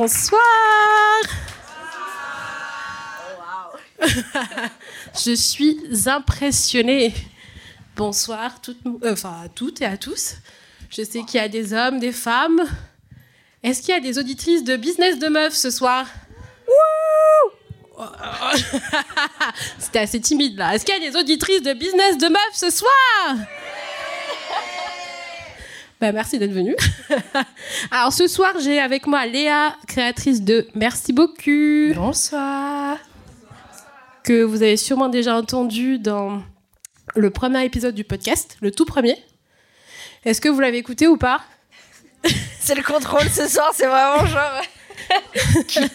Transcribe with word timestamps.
Bonsoir. 0.00 0.40
Je 5.12 5.34
suis 5.34 5.78
impressionnée. 6.06 7.12
Bonsoir 7.96 8.62
toutes, 8.62 8.78
euh, 8.86 9.12
enfin, 9.12 9.42
à 9.44 9.48
toutes 9.50 9.82
et 9.82 9.84
à 9.84 9.98
tous. 9.98 10.36
Je 10.88 11.02
sais 11.02 11.22
qu'il 11.24 11.38
y 11.38 11.42
a 11.44 11.48
des 11.50 11.74
hommes, 11.74 11.98
des 11.98 12.12
femmes. 12.12 12.62
Est-ce 13.62 13.82
qu'il 13.82 13.90
y 13.90 13.98
a 13.98 14.00
des 14.00 14.18
auditrices 14.18 14.64
de 14.64 14.76
business 14.76 15.18
de 15.18 15.28
meufs 15.28 15.52
ce 15.52 15.70
soir? 15.70 16.06
C'était 19.78 19.98
assez 19.98 20.22
timide 20.22 20.56
là. 20.56 20.74
Est-ce 20.74 20.86
qu'il 20.86 20.94
y 20.94 21.06
a 21.06 21.10
des 21.10 21.14
auditrices 21.18 21.60
de 21.60 21.74
business 21.74 22.16
de 22.16 22.28
meufs 22.28 22.54
ce 22.54 22.70
soir? 22.70 23.36
Bah, 26.00 26.12
merci 26.12 26.38
d'être 26.38 26.52
venue. 26.52 26.74
Alors 27.90 28.12
ce 28.12 28.26
soir, 28.26 28.54
j'ai 28.62 28.80
avec 28.80 29.06
moi 29.06 29.26
Léa, 29.26 29.76
créatrice 29.86 30.42
de 30.42 30.66
Merci 30.74 31.12
beaucoup. 31.12 31.94
Bonsoir. 31.94 32.96
Que 34.24 34.42
vous 34.42 34.62
avez 34.62 34.76
sûrement 34.76 35.08
déjà 35.08 35.36
entendu 35.36 35.98
dans 35.98 36.42
le 37.14 37.30
premier 37.30 37.64
épisode 37.64 37.94
du 37.94 38.04
podcast, 38.04 38.56
le 38.62 38.70
tout 38.70 38.84
premier. 38.84 39.16
Est-ce 40.24 40.40
que 40.40 40.48
vous 40.48 40.60
l'avez 40.60 40.78
écouté 40.78 41.06
ou 41.06 41.16
pas? 41.16 41.42
C'est 42.60 42.74
le 42.74 42.82
contrôle 42.82 43.28
ce 43.28 43.48
soir, 43.48 43.70
c'est 43.74 43.86
vraiment 43.86 44.26
genre. 44.26 44.62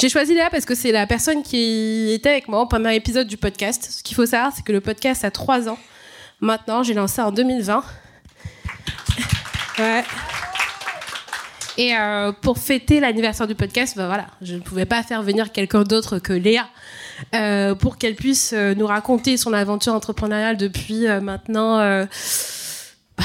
J'ai 0.00 0.08
choisi 0.08 0.34
Léa 0.34 0.50
parce 0.50 0.64
que 0.64 0.74
c'est 0.74 0.90
la 0.90 1.06
personne 1.06 1.42
qui 1.42 2.10
était 2.12 2.30
avec 2.30 2.48
moi 2.48 2.60
au 2.60 2.66
premier 2.66 2.94
épisode 2.96 3.28
du 3.28 3.36
podcast. 3.36 3.88
Ce 3.90 4.02
qu'il 4.02 4.16
faut 4.16 4.26
savoir, 4.26 4.52
c'est 4.54 4.64
que 4.64 4.72
le 4.72 4.80
podcast 4.80 5.24
a 5.24 5.30
trois 5.30 5.68
ans. 5.68 5.78
Maintenant, 6.40 6.82
j'ai 6.82 6.94
lancé 6.94 7.22
en 7.22 7.30
2020. 7.30 7.84
Ouais. 9.78 10.04
Et 11.78 11.96
euh, 11.96 12.32
pour 12.32 12.58
fêter 12.58 13.00
l'anniversaire 13.00 13.46
du 13.46 13.54
podcast, 13.54 13.96
ben 13.96 14.06
voilà, 14.06 14.26
je 14.42 14.54
ne 14.54 14.60
pouvais 14.60 14.84
pas 14.84 15.02
faire 15.02 15.22
venir 15.22 15.52
quelqu'un 15.52 15.84
d'autre 15.84 16.18
que 16.18 16.32
Léa 16.32 16.68
euh, 17.34 17.74
pour 17.74 17.96
qu'elle 17.96 18.14
puisse 18.14 18.52
euh, 18.52 18.74
nous 18.74 18.86
raconter 18.86 19.36
son 19.36 19.52
aventure 19.52 19.94
entrepreneuriale 19.94 20.56
depuis 20.58 21.06
maintenant, 21.22 21.78
bah, 21.78 23.24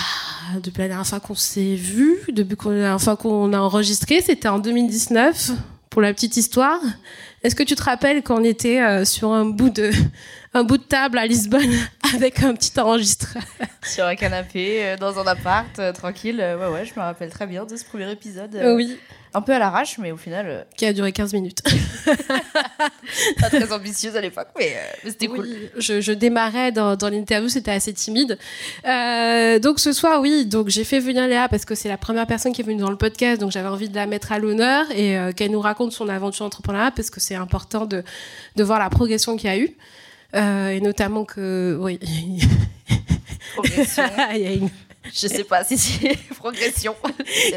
depuis 0.64 0.82
la 0.82 0.88
dernière 0.88 1.08
fois 1.08 1.20
qu'on 1.20 1.36
s'est 1.36 1.76
vu, 1.76 2.16
depuis 2.32 2.58
la 2.66 2.76
dernière 2.76 3.02
fois 3.02 3.18
qu'on 3.18 3.52
a 3.52 3.60
enregistré, 3.60 4.22
c'était 4.22 4.48
en 4.48 4.60
2019 4.60 5.52
pour 5.90 6.02
la 6.02 6.14
petite 6.14 6.38
histoire. 6.38 6.80
Est-ce 7.44 7.56
que 7.56 7.64
tu 7.64 7.76
te 7.76 7.84
rappelles 7.84 8.24
qu'on 8.24 8.44
était 8.44 9.06
sur 9.06 9.32
un 9.32 9.46
bout 9.46 9.70
de 9.70 9.92
un 10.58 10.64
bout 10.64 10.78
de 10.78 10.84
table 10.84 11.18
à 11.18 11.26
Lisbonne 11.26 11.72
avec 12.16 12.42
un 12.42 12.54
petit 12.56 12.78
enregistreur? 12.80 13.44
Sur 13.84 14.06
un 14.06 14.16
canapé, 14.16 14.84
euh, 14.84 14.98
dans 14.98 15.20
un 15.20 15.28
appart, 15.28 15.80
euh, 15.80 15.94
tranquille. 15.94 16.40
Euh, 16.42 16.58
ouais, 16.58 16.74
ouais, 16.74 16.86
je 16.86 16.94
me 16.96 17.04
rappelle 17.04 17.30
très 17.30 17.48
bien 17.48 17.66
de 17.66 17.76
ce 17.76 17.86
premier 17.86 18.12
épisode. 18.12 18.60
oui. 18.76 18.98
Un 19.34 19.42
peu 19.42 19.54
à 19.54 19.60
l'arrache, 19.60 19.98
mais 19.98 20.12
au 20.12 20.18
final. 20.18 20.66
Qui 20.76 20.86
a 20.86 20.94
duré 20.94 21.12
15 21.12 21.34
minutes. 21.34 21.62
Pas 23.40 23.50
très 23.50 23.72
ambitieuse 23.72 24.16
à 24.16 24.22
l'époque, 24.22 24.48
mais, 24.58 24.76
c'était 25.04 25.28
cool. 25.28 25.48
Je, 25.78 26.02
je, 26.02 26.12
démarrais 26.12 26.72
dans, 26.72 26.96
dans 26.96 27.10
l'interview, 27.10 27.50
c'était 27.50 27.72
assez 27.72 27.94
timide. 27.94 28.38
donc 28.84 29.80
ce 29.80 29.92
soir, 29.92 30.22
oui, 30.22 30.46
donc 30.46 30.70
j'ai 30.70 30.84
fait 30.84 31.00
venir 31.00 31.28
Léa 31.28 31.48
parce 31.50 31.66
que 31.66 31.76
c'est 31.76 31.90
la 31.90 31.98
première 31.98 32.28
personne 32.28 32.54
qui 32.54 32.62
est 32.62 32.66
venue 32.66 32.82
dans 32.82 32.90
le 32.90 32.98
podcast, 32.98 33.40
donc 33.42 33.52
j'avais 33.52 33.68
envie 33.68 33.90
de 33.90 33.96
la 33.96 34.06
mettre 34.06 34.32
à 34.32 34.40
l'honneur 34.40 34.86
et 34.92 35.18
qu'elle 35.36 35.52
nous 35.52 35.62
raconte 35.62 35.92
son 35.92 36.10
aventure 36.10 36.46
entrepreneuriale 36.46 36.94
parce 36.96 37.10
que 37.10 37.20
c'est 37.20 37.36
important 37.36 37.86
de, 37.86 38.04
de 38.56 38.64
voir 38.64 38.80
la 38.80 38.90
progression 38.90 39.36
qu'il 39.36 39.50
y 39.50 39.54
a 39.54 39.58
eu. 39.58 39.76
Euh, 40.36 40.70
et 40.70 40.82
notamment 40.82 41.26
que, 41.26 41.78
oui. 41.80 42.00
Progression. 43.56 44.04
il 44.34 44.42
y 44.42 44.46
a 44.46 44.52
une... 44.54 44.70
Je 45.14 45.28
sais 45.28 45.46
pas 45.46 45.64
si 45.64 45.78
c'est 45.78 46.18
progression. 46.36 46.94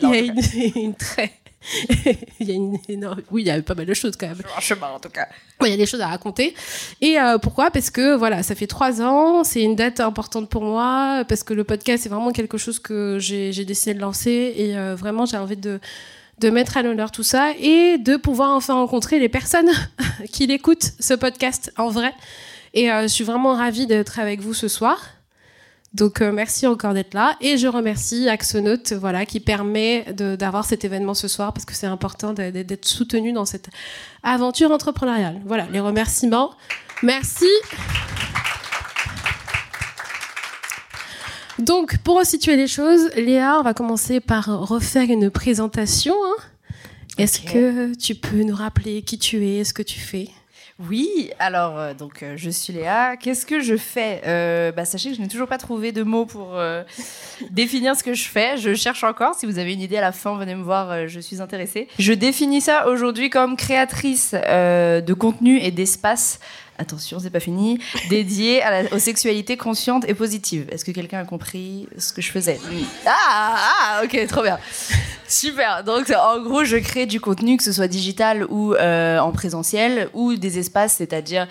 Il 0.00 0.08
y 0.08 0.14
a 0.14 0.18
une, 0.18 0.40
une 0.76 0.94
très. 0.94 1.32
il 2.40 2.48
y 2.48 2.52
a 2.52 2.54
une 2.54 2.78
énorme... 2.88 3.20
Oui, 3.30 3.42
il 3.42 3.46
y 3.46 3.50
a 3.50 3.60
pas 3.62 3.74
mal 3.74 3.86
de 3.86 3.94
choses 3.94 4.16
quand 4.16 4.28
même. 4.28 4.40
Un 4.56 4.60
chemin 4.60 4.88
en 4.88 4.98
tout 4.98 5.10
cas. 5.10 5.28
il 5.62 5.68
y 5.68 5.72
a 5.72 5.76
des 5.76 5.86
choses 5.86 6.00
à 6.00 6.08
raconter. 6.08 6.54
Et 7.00 7.18
euh, 7.20 7.38
pourquoi? 7.38 7.70
Parce 7.70 7.90
que 7.90 8.16
voilà, 8.16 8.42
ça 8.42 8.54
fait 8.54 8.66
trois 8.66 9.02
ans, 9.02 9.44
c'est 9.44 9.62
une 9.62 9.76
date 9.76 10.00
importante 10.00 10.48
pour 10.48 10.62
moi, 10.62 11.24
parce 11.28 11.42
que 11.42 11.52
le 11.54 11.64
podcast, 11.64 12.02
c'est 12.02 12.08
vraiment 12.08 12.32
quelque 12.32 12.58
chose 12.58 12.78
que 12.78 13.18
j'ai 13.20 13.64
décidé 13.64 13.94
de 13.94 14.00
lancer. 14.00 14.54
Et 14.56 14.76
euh, 14.76 14.94
vraiment, 14.94 15.26
j'ai 15.26 15.36
envie 15.36 15.56
de, 15.56 15.80
de 16.38 16.50
mettre 16.50 16.76
à 16.76 16.82
l'honneur 16.82 17.10
tout 17.10 17.22
ça 17.22 17.52
et 17.58 17.98
de 17.98 18.16
pouvoir 18.16 18.56
enfin 18.56 18.74
rencontrer 18.74 19.18
les 19.18 19.28
personnes 19.28 19.70
qui 20.32 20.46
l'écoutent, 20.46 20.92
ce 20.98 21.14
podcast 21.14 21.72
en 21.76 21.90
vrai. 21.90 22.14
Et 22.72 22.90
euh, 22.90 23.02
je 23.02 23.08
suis 23.08 23.24
vraiment 23.24 23.54
ravie 23.54 23.86
d'être 23.86 24.18
avec 24.18 24.40
vous 24.40 24.54
ce 24.54 24.68
soir. 24.68 24.98
Donc 25.92 26.20
euh, 26.20 26.30
merci 26.30 26.66
encore 26.68 26.94
d'être 26.94 27.14
là 27.14 27.36
et 27.40 27.58
je 27.58 27.66
remercie 27.66 28.28
Axonaut 28.28 28.94
voilà 28.96 29.26
qui 29.26 29.40
permet 29.40 30.04
d'avoir 30.12 30.64
cet 30.64 30.84
événement 30.84 31.14
ce 31.14 31.26
soir 31.26 31.52
parce 31.52 31.64
que 31.64 31.74
c'est 31.74 31.88
important 31.88 32.32
d'être 32.32 32.84
soutenu 32.84 33.32
dans 33.32 33.44
cette 33.44 33.70
aventure 34.22 34.70
entrepreneuriale. 34.70 35.40
Voilà 35.44 35.66
les 35.72 35.80
remerciements. 35.80 36.52
Merci. 37.02 37.48
Donc 41.58 41.98
pour 41.98 42.18
resituer 42.18 42.56
les 42.56 42.68
choses, 42.68 43.10
Léa, 43.16 43.58
on 43.58 43.62
va 43.62 43.74
commencer 43.74 44.20
par 44.20 44.46
refaire 44.46 45.10
une 45.10 45.28
présentation. 45.28 46.14
Hein. 46.14 46.42
Est-ce 47.18 47.40
que 47.40 47.94
tu 47.96 48.14
peux 48.14 48.44
nous 48.44 48.54
rappeler 48.54 49.02
qui 49.02 49.18
tu 49.18 49.44
es, 49.46 49.64
ce 49.64 49.74
que 49.74 49.82
tu 49.82 49.98
fais? 49.98 50.28
Oui, 50.88 51.30
alors 51.38 51.78
euh, 51.78 51.92
donc 51.92 52.22
euh, 52.22 52.34
je 52.36 52.48
suis 52.48 52.72
Léa. 52.72 53.16
Qu'est-ce 53.16 53.44
que 53.44 53.60
je 53.60 53.76
fais? 53.76 54.22
Euh, 54.26 54.72
bah, 54.72 54.86
Sachez 54.86 55.10
que 55.10 55.16
je 55.16 55.20
n'ai 55.20 55.28
toujours 55.28 55.46
pas 55.46 55.58
trouvé 55.58 55.92
de 55.92 56.02
mots 56.02 56.24
pour 56.24 56.58
définir 57.50 57.96
ce 57.96 58.02
que 58.02 58.14
je 58.14 58.26
fais. 58.26 58.56
Je 58.56 58.74
cherche 58.74 59.04
encore. 59.04 59.34
Si 59.34 59.44
vous 59.44 59.58
avez 59.58 59.74
une 59.74 59.82
idée 59.82 59.98
à 59.98 60.00
la 60.00 60.12
fin, 60.12 60.38
venez 60.38 60.54
me 60.54 60.62
voir. 60.62 61.06
je 61.06 61.20
suis 61.20 61.42
intéressée. 61.42 61.88
Je 61.98 62.12
définis 62.12 62.62
ça 62.62 62.88
aujourd'hui 62.88 63.28
comme 63.28 63.56
créatrice 63.56 64.32
de 64.32 65.12
contenu 65.12 65.58
et 65.58 65.70
d'espace 65.70 66.40
attention, 66.80 67.18
c'est 67.20 67.30
pas 67.30 67.40
fini, 67.40 67.78
dédié 68.08 68.62
aux 68.92 68.98
sexualités 68.98 69.56
conscientes 69.56 70.04
et 70.08 70.14
positives. 70.14 70.66
Est-ce 70.70 70.84
que 70.84 70.90
quelqu'un 70.92 71.20
a 71.20 71.24
compris 71.24 71.86
ce 71.98 72.12
que 72.12 72.22
je 72.22 72.30
faisais? 72.30 72.58
Ah, 73.06 73.56
ah, 73.56 74.02
ok, 74.04 74.26
trop 74.26 74.42
bien. 74.42 74.58
Super. 75.28 75.84
Donc, 75.84 76.10
en 76.10 76.40
gros, 76.40 76.64
je 76.64 76.76
crée 76.76 77.06
du 77.06 77.20
contenu, 77.20 77.56
que 77.56 77.62
ce 77.62 77.72
soit 77.72 77.86
digital 77.86 78.44
ou 78.48 78.74
euh, 78.74 79.18
en 79.18 79.30
présentiel, 79.30 80.08
ou 80.12 80.34
des 80.34 80.58
espaces, 80.58 80.94
c'est-à-dire 80.94 81.46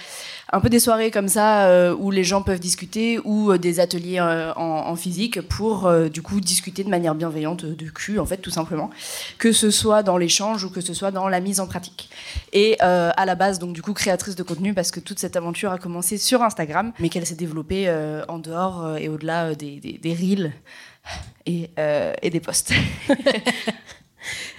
un 0.52 0.60
peu 0.60 0.70
des 0.70 0.80
soirées 0.80 1.12
comme 1.12 1.28
ça 1.28 1.68
euh, 1.68 1.96
où 1.96 2.12
les 2.12 2.24
gens 2.24 2.42
peuvent 2.42 2.60
discuter, 2.60 3.20
ou 3.24 3.52
euh, 3.52 3.58
des 3.58 3.80
ateliers 3.80 4.20
en, 4.20 4.96
physique 4.96 5.42
pour, 5.42 5.92
du 6.10 6.22
coup, 6.22 6.42
discuter 6.42 6.84
de 6.84 6.90
manière 6.90 7.16
bienveillante 7.16 7.66
de 7.66 7.90
cul, 7.90 8.20
en 8.20 8.26
fait, 8.26 8.38
tout 8.38 8.50
simplement. 8.50 8.90
Que 9.38 9.52
ce 9.52 9.72
soit 9.72 10.04
dans 10.04 10.18
l'échange 10.18 10.64
ou 10.64 10.70
que 10.70 10.82
ce 10.82 10.94
soit 10.94 11.12
dans 11.12 11.30
la 11.30 11.40
mise 11.40 11.60
en 11.60 11.68
pratique. 11.68 12.10
Et 12.52 12.80
à 12.82 13.26
la 13.26 13.36
base, 13.36 13.60
donc, 13.60 13.74
du 13.74 13.82
coup, 13.82 13.94
créatrice 13.94 14.36
de 14.36 14.44
contenu, 14.44 14.74
parce 14.74 14.92
que 14.92 15.00
toute 15.00 15.20
cette 15.20 15.36
aventure 15.36 15.72
a 15.72 15.78
commencé 15.78 16.18
sur 16.18 16.42
Instagram, 16.42 16.92
mais 17.00 17.10
qu'elle 17.10 17.26
s'est 17.26 17.36
développée 17.36 17.90
en 18.28 18.40
dehors 18.40 18.98
et 18.98 19.08
au-delà 19.08 19.56
des, 19.56 20.02
reels 20.04 20.54
et, 21.46 21.70
euh, 21.80 22.14
et 22.22 22.30
des 22.30 22.40
postes. 22.40 22.74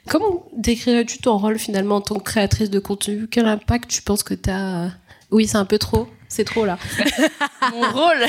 Comment 0.08 0.46
décrirais-tu 0.56 1.18
ton 1.18 1.36
rôle 1.36 1.58
finalement 1.58 1.96
en 1.96 2.00
tant 2.00 2.16
que 2.16 2.24
créatrice 2.24 2.70
de 2.70 2.78
contenu? 2.78 3.28
Quel 3.28 3.46
impact 3.46 3.90
tu 3.90 4.02
penses 4.02 4.22
que 4.22 4.34
tu 4.34 4.50
as 4.50 4.90
Oui, 5.30 5.46
c'est 5.46 5.56
un 5.56 5.64
peu 5.64 5.78
trop. 5.78 6.08
C'est 6.28 6.44
trop 6.44 6.64
là. 6.64 6.78
mon 7.72 7.80
rôle 7.90 8.24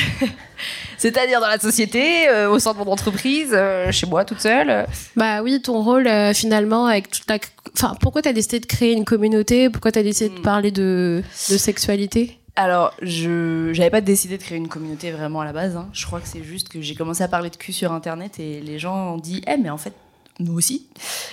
C'est-à-dire 0.97 1.39
dans 1.39 1.47
la 1.47 1.59
société, 1.59 2.27
euh, 2.29 2.49
au 2.49 2.59
sein 2.59 2.73
de 2.73 2.77
mon 2.77 2.87
entreprise, 2.91 3.51
euh, 3.53 3.91
chez 3.91 4.07
moi 4.07 4.25
toute 4.25 4.39
seule 4.39 4.85
Bah 5.15 5.41
oui, 5.41 5.61
ton 5.61 5.81
rôle 5.81 6.09
finalement 6.33 6.85
avec 6.85 7.09
toute 7.09 7.29
la. 7.29 7.37
Enfin, 7.73 7.95
pourquoi 7.99 8.21
tu 8.21 8.29
as 8.29 8.33
décidé 8.33 8.59
de 8.59 8.65
créer 8.65 8.93
une 8.93 9.05
communauté? 9.05 9.69
Pourquoi 9.69 9.91
tu 9.91 9.99
as 9.99 10.03
décidé 10.03 10.29
de 10.29 10.39
hmm. 10.39 10.43
parler 10.43 10.71
de, 10.71 11.23
de 11.49 11.57
sexualité? 11.57 12.41
Alors, 12.55 12.93
je 13.01 13.75
n'avais 13.77 13.89
pas 13.89 14.01
décidé 14.01 14.37
de 14.37 14.43
créer 14.43 14.57
une 14.57 14.67
communauté 14.67 15.11
vraiment 15.11 15.41
à 15.41 15.45
la 15.45 15.53
base. 15.53 15.75
Hein. 15.75 15.89
Je 15.93 16.05
crois 16.05 16.19
que 16.19 16.27
c'est 16.27 16.43
juste 16.43 16.69
que 16.69 16.81
j'ai 16.81 16.95
commencé 16.95 17.23
à 17.23 17.27
parler 17.27 17.49
de 17.49 17.55
cul 17.55 17.71
sur 17.71 17.91
Internet 17.91 18.39
et 18.39 18.59
les 18.59 18.77
gens 18.77 19.13
ont 19.13 19.17
dit 19.17 19.41
Eh, 19.47 19.57
mais 19.57 19.69
en 19.69 19.77
fait, 19.77 19.93
nous 20.39 20.53
aussi. 20.53 20.87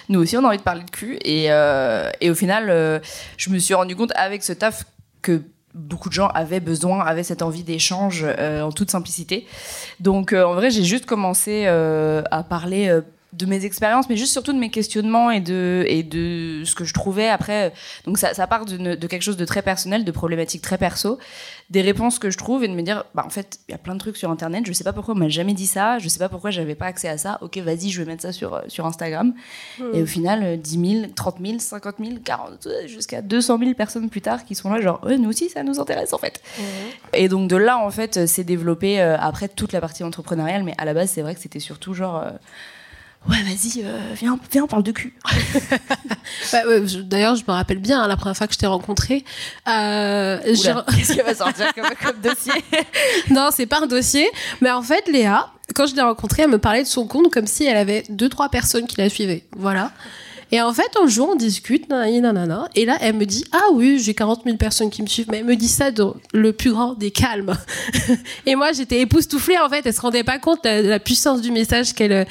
Nous 0.09 0.21
aussi, 0.21 0.37
on 0.37 0.45
a 0.45 0.49
envie 0.49 0.59
de 0.59 0.63
parler 0.63 0.85
de 0.85 0.91
cul. 0.91 1.19
Et, 1.25 1.47
euh, 1.51 2.09
et 2.21 2.31
au 2.31 2.35
final, 2.35 2.71
euh, 2.71 3.01
je 3.37 3.51
me 3.51 3.59
suis 3.59 3.75
rendu 3.75 3.97
compte 3.97 4.13
avec 4.15 4.45
ce 4.45 4.53
taf 4.53 4.85
que 5.23 5.43
beaucoup 5.75 6.09
de 6.09 6.15
gens 6.15 6.29
avaient 6.29 6.61
besoin, 6.61 7.01
avaient 7.01 7.23
cette 7.23 7.43
envie 7.43 7.63
d'échange 7.63 8.25
euh, 8.25 8.63
en 8.63 8.73
toute 8.73 8.91
simplicité. 8.91 9.47
Donc, 10.01 10.33
en 10.33 10.55
vrai, 10.55 10.71
j'ai 10.71 10.85
juste 10.85 11.07
commencé 11.07 11.67
à 11.67 12.43
parler 12.43 13.01
de 13.33 13.47
mes 13.47 13.65
expériences, 13.65 14.09
mais 14.09 14.17
juste 14.17 14.33
surtout 14.33 14.53
de 14.53 14.59
mes 14.59 14.71
questionnements 14.71 15.31
et 15.31 15.41
de, 15.41 15.85
et 15.87 16.03
de 16.03 16.63
ce 16.65 16.75
que 16.75 16.85
je 16.85 16.95
trouvais 16.95 17.29
après. 17.29 17.73
Donc 18.07 18.17
ça, 18.17 18.33
ça 18.33 18.47
part 18.47 18.65
de, 18.65 18.95
de 18.95 19.07
quelque 19.07 19.23
chose 19.23 19.37
de 19.37 19.45
très 19.45 19.61
personnel, 19.61 20.05
de 20.05 20.11
problématiques 20.11 20.63
très 20.63 20.79
perso, 20.79 21.19
des 21.69 21.83
réponses 21.83 22.19
que 22.19 22.31
je 22.31 22.39
trouve 22.39 22.65
et 22.65 22.69
de 22.69 22.73
me 22.73 22.81
dire, 22.81 23.05
bah 23.15 23.23
en 23.27 23.29
fait, 23.29 23.59
il 23.69 23.73
y 23.73 23.75
a 23.75 23.79
plein 23.79 23.95
de 23.95 23.99
trucs 23.99 24.17
sur 24.17 24.31
Internet, 24.31 24.65
je 24.67 24.73
sais 24.73 24.85
pas 24.85 24.95
pourquoi 24.95 25.15
on 25.15 25.19
m'a 25.19 25.29
jamais 25.29 25.53
dit 25.53 25.67
ça, 25.67 25.99
je 25.99 26.09
sais 26.09 26.19
pas 26.19 26.31
pourquoi 26.31 26.51
j'avais 26.51 26.75
pas 26.75 26.87
accès 26.87 27.09
à 27.09 27.19
ça, 27.19 27.39
ok, 27.43 27.59
vas-y, 27.59 27.91
je 27.91 28.01
vais 28.01 28.07
mettre 28.11 28.23
ça 28.23 28.33
sur, 28.33 28.63
sur 28.69 28.87
Instagram. 28.87 29.35
Hmm. 29.79 29.85
Et 29.93 30.03
au 30.03 30.07
final, 30.07 30.59
10 30.59 31.01
000, 31.01 31.07
30 31.15 31.37
000, 31.45 31.59
50 31.59 31.95
000, 32.03 32.11
40, 32.25 32.69
jusqu'à 32.87 33.21
200 33.21 33.59
000 33.59 33.75
personnes 33.75 34.09
plus 34.09 34.23
tard 34.23 34.47
qui 34.47 34.55
sont 34.55 34.71
là, 34.71 34.81
genre, 34.81 35.07
nous 35.07 35.29
aussi, 35.29 35.51
ça 35.51 35.63
nous 35.63 35.79
intéresse 35.79 36.15
en 36.15 36.19
fait. 36.19 36.41
Hmm. 36.59 36.63
Et 37.13 37.29
donc 37.29 37.51
de 37.51 37.57
là, 37.57 37.79
en 37.79 37.91
fait, 37.91 38.27
c'est 38.27 38.45
développé 38.45 39.03
euh, 39.03 39.19
après 39.19 39.49
toute 39.49 39.73
la 39.73 39.83
partie 39.83 40.03
entrepreneuriale, 40.03 40.63
mais 40.63 40.75
à 40.79 40.87
la 40.87 40.95
base, 40.95 41.11
c'est 41.11 41.23
vrai 41.23 41.35
que 41.35 41.41
c'était 41.41 41.61
surtout 41.61 41.93
genre... 41.93 42.23
Euh, 42.25 42.31
Ouais, 43.29 43.43
vas-y, 43.43 43.83
euh, 43.85 43.99
viens, 44.15 44.39
viens, 44.51 44.65
on 44.65 44.67
parle 44.67 44.83
de 44.83 44.93
cul. 44.93 45.15
Bah, 46.53 46.59
ouais, 46.67 46.81
D'ailleurs, 47.03 47.37
je 47.37 47.43
me 47.47 47.53
rappelle 47.53 47.79
bien, 47.79 48.03
hein, 48.03 48.09
la 48.09 48.17
première 48.17 48.37
fois 48.37 48.47
que 48.47 48.55
je 48.55 48.59
t'ai 48.59 48.67
rencontré. 48.67 49.25
Euh, 49.67 50.39
Qu'est-ce 50.45 51.23
va 51.23 51.35
sortir 51.35 51.75
comme, 51.75 51.85
comme 52.03 52.21
dossier 52.21 52.53
non, 53.31 53.49
c'est 53.53 53.67
pas 53.67 53.81
un 53.83 53.87
dossier. 53.87 54.29
Mais 54.61 54.71
en 54.71 54.83
fait, 54.83 55.07
Léa, 55.09 55.51
quand 55.75 55.87
je 55.87 55.95
l'ai 55.95 56.03
rencontrée, 56.03 56.43
elle 56.43 56.51
me 56.51 56.59
parlait 56.59 56.83
de 56.83 56.89
son 56.89 57.07
compte 57.07 57.31
comme 57.33 57.47
si 57.47 57.65
elle 57.65 57.77
avait 57.77 58.05
deux, 58.09 58.29
trois 58.29 58.49
personnes 58.51 58.87
qui 58.87 58.97
la 58.97 59.11
suivaient. 59.11 59.45
Voilà. 59.57 59.91
Et 60.51 60.61
en 60.63 60.73
fait, 60.73 60.91
un 61.03 61.07
jour, 61.07 61.31
on 61.33 61.37
discute, 61.37 61.89
nanana, 61.89 62.69
et 62.75 62.85
là, 62.85 62.97
elle 63.01 63.15
me 63.15 63.27
dit 63.27 63.45
Ah 63.53 63.67
oui, 63.73 63.99
j'ai 63.99 64.15
40 64.15 64.45
000 64.45 64.57
personnes 64.57 64.91
qui 64.91 65.03
me 65.03 65.07
suivent, 65.07 65.29
mais 65.31 65.39
elle 65.39 65.45
me 65.45 65.57
dit 65.57 65.69
ça 65.69 65.91
dans 65.91 66.17
le 66.33 66.53
plus 66.53 66.73
grand 66.73 66.95
des 66.95 67.11
calmes. 67.11 67.55
et 68.47 68.55
moi, 68.55 68.73
j'étais 68.73 69.01
époustouflée, 69.01 69.59
en 69.59 69.69
fait, 69.69 69.85
elle 69.85 69.95
se 69.95 70.01
rendait 70.01 70.25
pas 70.25 70.39
compte 70.39 70.65
de 70.65 70.89
la 70.89 71.01
puissance 71.01 71.43
du 71.43 71.51
message 71.51 71.95
qu'elle 71.95 72.27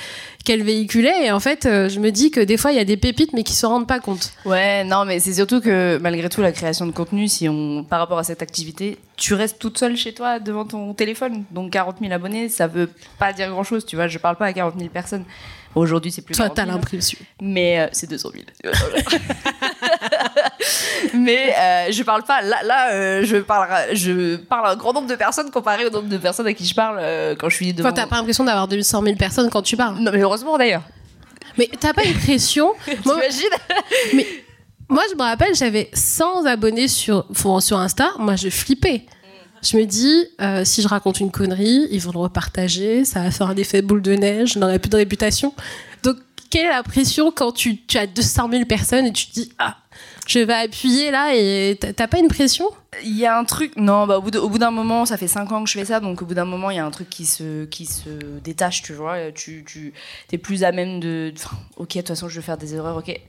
qu'elle 0.48 0.64
véhiculait. 0.64 1.26
Et 1.26 1.32
en 1.32 1.42
fait, 1.42 1.66
euh, 1.66 1.90
je 1.90 2.00
me 2.00 2.10
dis 2.10 2.32
que 2.32 2.40
des 2.40 2.56
fois, 2.56 2.72
il 2.72 2.78
y 2.78 2.80
a 2.80 2.86
des 2.86 2.96
pépites, 2.96 3.34
mais 3.34 3.44
qui 3.44 3.54
se 3.54 3.66
rendent 3.66 3.88
pas 3.88 4.00
compte. 4.00 4.32
Ouais, 4.46 4.86
non, 4.86 5.04
mais 5.04 5.20
c'est 5.20 5.34
surtout 5.34 5.60
que 5.60 6.00
malgré 6.02 6.30
tout, 6.30 6.42
la 6.42 6.54
création 6.54 6.88
de 6.88 6.92
contenu, 6.92 7.28
si 7.28 7.50
on, 7.50 7.84
par 7.84 8.00
rapport 8.00 8.18
à 8.18 8.24
cette 8.24 8.42
activité, 8.42 8.98
tu 9.18 9.34
restes 9.34 9.60
toute 9.60 9.78
seule 9.78 9.98
chez 9.98 10.14
toi 10.14 10.40
devant 10.40 10.64
ton 10.64 10.94
téléphone. 10.94 11.44
Donc 11.52 11.72
40 11.72 11.98
000 12.00 12.14
abonnés, 12.14 12.48
ça 12.48 12.68
veut 12.68 12.90
pas 13.20 13.34
dire 13.34 13.50
grand 13.50 13.64
chose, 13.64 13.86
tu 13.86 13.98
vois. 13.98 14.08
Je 14.08 14.18
parle 14.20 14.38
pas 14.38 14.46
à 14.46 14.54
40 14.54 14.76
000 14.78 14.90
personnes. 14.90 15.26
Aujourd'hui, 15.76 16.12
c'est 16.12 16.22
plus 16.24 16.34
Toi, 16.36 16.46
40 16.46 16.56
t'as 16.56 16.66
000, 16.66 16.76
l'impression. 16.76 17.20
mais 17.42 17.80
euh, 17.80 17.88
c'est 17.92 18.10
200 18.10 18.30
000. 18.64 18.74
mais 21.14 21.54
euh, 21.58 21.92
je 21.92 22.04
parle 22.04 22.24
pas. 22.24 22.42
Là, 22.42 22.64
là 22.64 22.92
euh, 22.94 23.24
je 23.24 23.38
parle, 23.38 23.96
je 23.96 24.38
parle 24.38 24.68
à 24.68 24.72
un 24.72 24.76
grand 24.76 24.94
nombre 24.94 25.08
de 25.08 25.16
personnes 25.16 25.52
comparé 25.52 25.86
au 25.86 25.90
nombre 25.90 26.08
de 26.10 26.18
personnes 26.18 26.48
à 26.48 26.54
qui 26.54 26.66
je 26.66 26.74
parle 26.74 26.98
euh, 27.00 27.36
quand 27.38 27.50
je 27.50 27.56
suis 27.56 27.74
devant. 27.74 27.90
Enfin, 27.90 27.96
t'as 27.96 28.08
pas 28.08 28.18
l'impression 28.18 28.44
d'avoir 28.44 28.68
200 28.68 29.04
000 29.04 29.16
personnes 29.16 29.50
quand 29.50 29.62
tu 29.62 29.78
parles. 29.78 29.98
Non, 30.00 30.12
mais 30.12 30.22
heureusement 30.22 30.58
d'ailleurs. 30.58 30.84
Mais 31.58 31.70
t'as 31.80 31.94
pas 31.94 32.04
une 32.04 32.14
pression 32.14 32.74
Moi, 33.06 33.16
T'imagines 33.16 34.26
Moi, 34.90 35.04
je 35.12 35.16
me 35.16 35.22
rappelle, 35.22 35.54
j'avais 35.56 35.90
100 35.94 36.46
abonnés 36.46 36.88
sur, 36.88 37.26
sur 37.60 37.78
Insta. 37.78 38.12
Moi, 38.20 38.36
je 38.36 38.50
flippais. 38.50 39.06
Je 39.62 39.78
me 39.78 39.86
dis, 39.86 40.26
euh, 40.42 40.64
si 40.66 40.82
je 40.82 40.88
raconte 40.88 41.20
une 41.20 41.32
connerie, 41.32 41.88
ils 41.92 42.00
vont 42.00 42.12
le 42.12 42.20
repartager, 42.20 43.06
ça 43.06 43.24
va 43.24 43.32
faire 43.32 43.48
un 43.48 43.56
effet 43.56 43.82
boule 43.82 44.02
de 44.02 44.14
neige, 44.14 44.54
je 44.54 44.60
n'aurai 44.60 44.80
plus 44.80 44.90
de 44.90 44.98
réputation. 44.98 45.54
Donc, 46.04 46.18
quelle 46.50 46.66
est 46.68 46.70
la 46.70 46.84
pression 46.84 47.32
quand 47.32 47.52
tu, 47.52 47.82
tu 47.86 47.98
as 47.98 48.08
200 48.08 48.50
000 48.52 48.66
personnes 48.66 49.06
et 49.06 49.14
tu 49.14 49.28
te 49.28 49.34
dis, 49.34 49.52
ah, 49.60 49.78
je 50.28 50.40
vais 50.40 50.54
appuyer 50.54 51.12
là 51.12 51.34
et 51.34 51.78
t'as- 51.80 52.08
pas 52.08 52.20
une 52.20 52.28
pression? 52.28 52.66
Il 53.04 53.18
y 53.18 53.26
a 53.26 53.38
un 53.38 53.44
truc. 53.44 53.76
Non, 53.78 54.08
bah, 54.08 54.18
au 54.18 54.22
bout 54.50 54.58
d'un 54.58 54.72
moment, 54.72 55.06
ça 55.06 55.18
fait 55.18 55.28
5 55.28 55.52
ans 55.52 55.64
que 55.64 55.70
je 55.70 55.78
fais 55.78 55.86
ça, 55.86 56.00
donc 56.00 56.22
au 56.22 56.26
bout 56.26 56.34
d'un 56.34 56.46
moment, 56.46 56.70
il 56.70 56.78
y 56.78 56.80
a 56.80 56.86
un 56.86 56.92
truc 56.92 57.10
qui 57.10 57.26
se, 57.26 57.66
détache, 58.44 58.82
tu 58.82 58.94
vois. 58.94 59.32
Tu, 59.32 59.94
es 60.32 60.38
plus 60.38 60.64
à 60.64 60.72
même 60.72 61.00
de. 61.00 61.34
Ok, 61.78 61.90
de 61.90 62.00
toute 62.00 62.08
façon, 62.08 62.30
je 62.30 62.36
vais 62.40 62.46
faire 62.46 62.58
des 62.58 62.76
erreurs, 62.76 62.98
ok. 62.98 63.20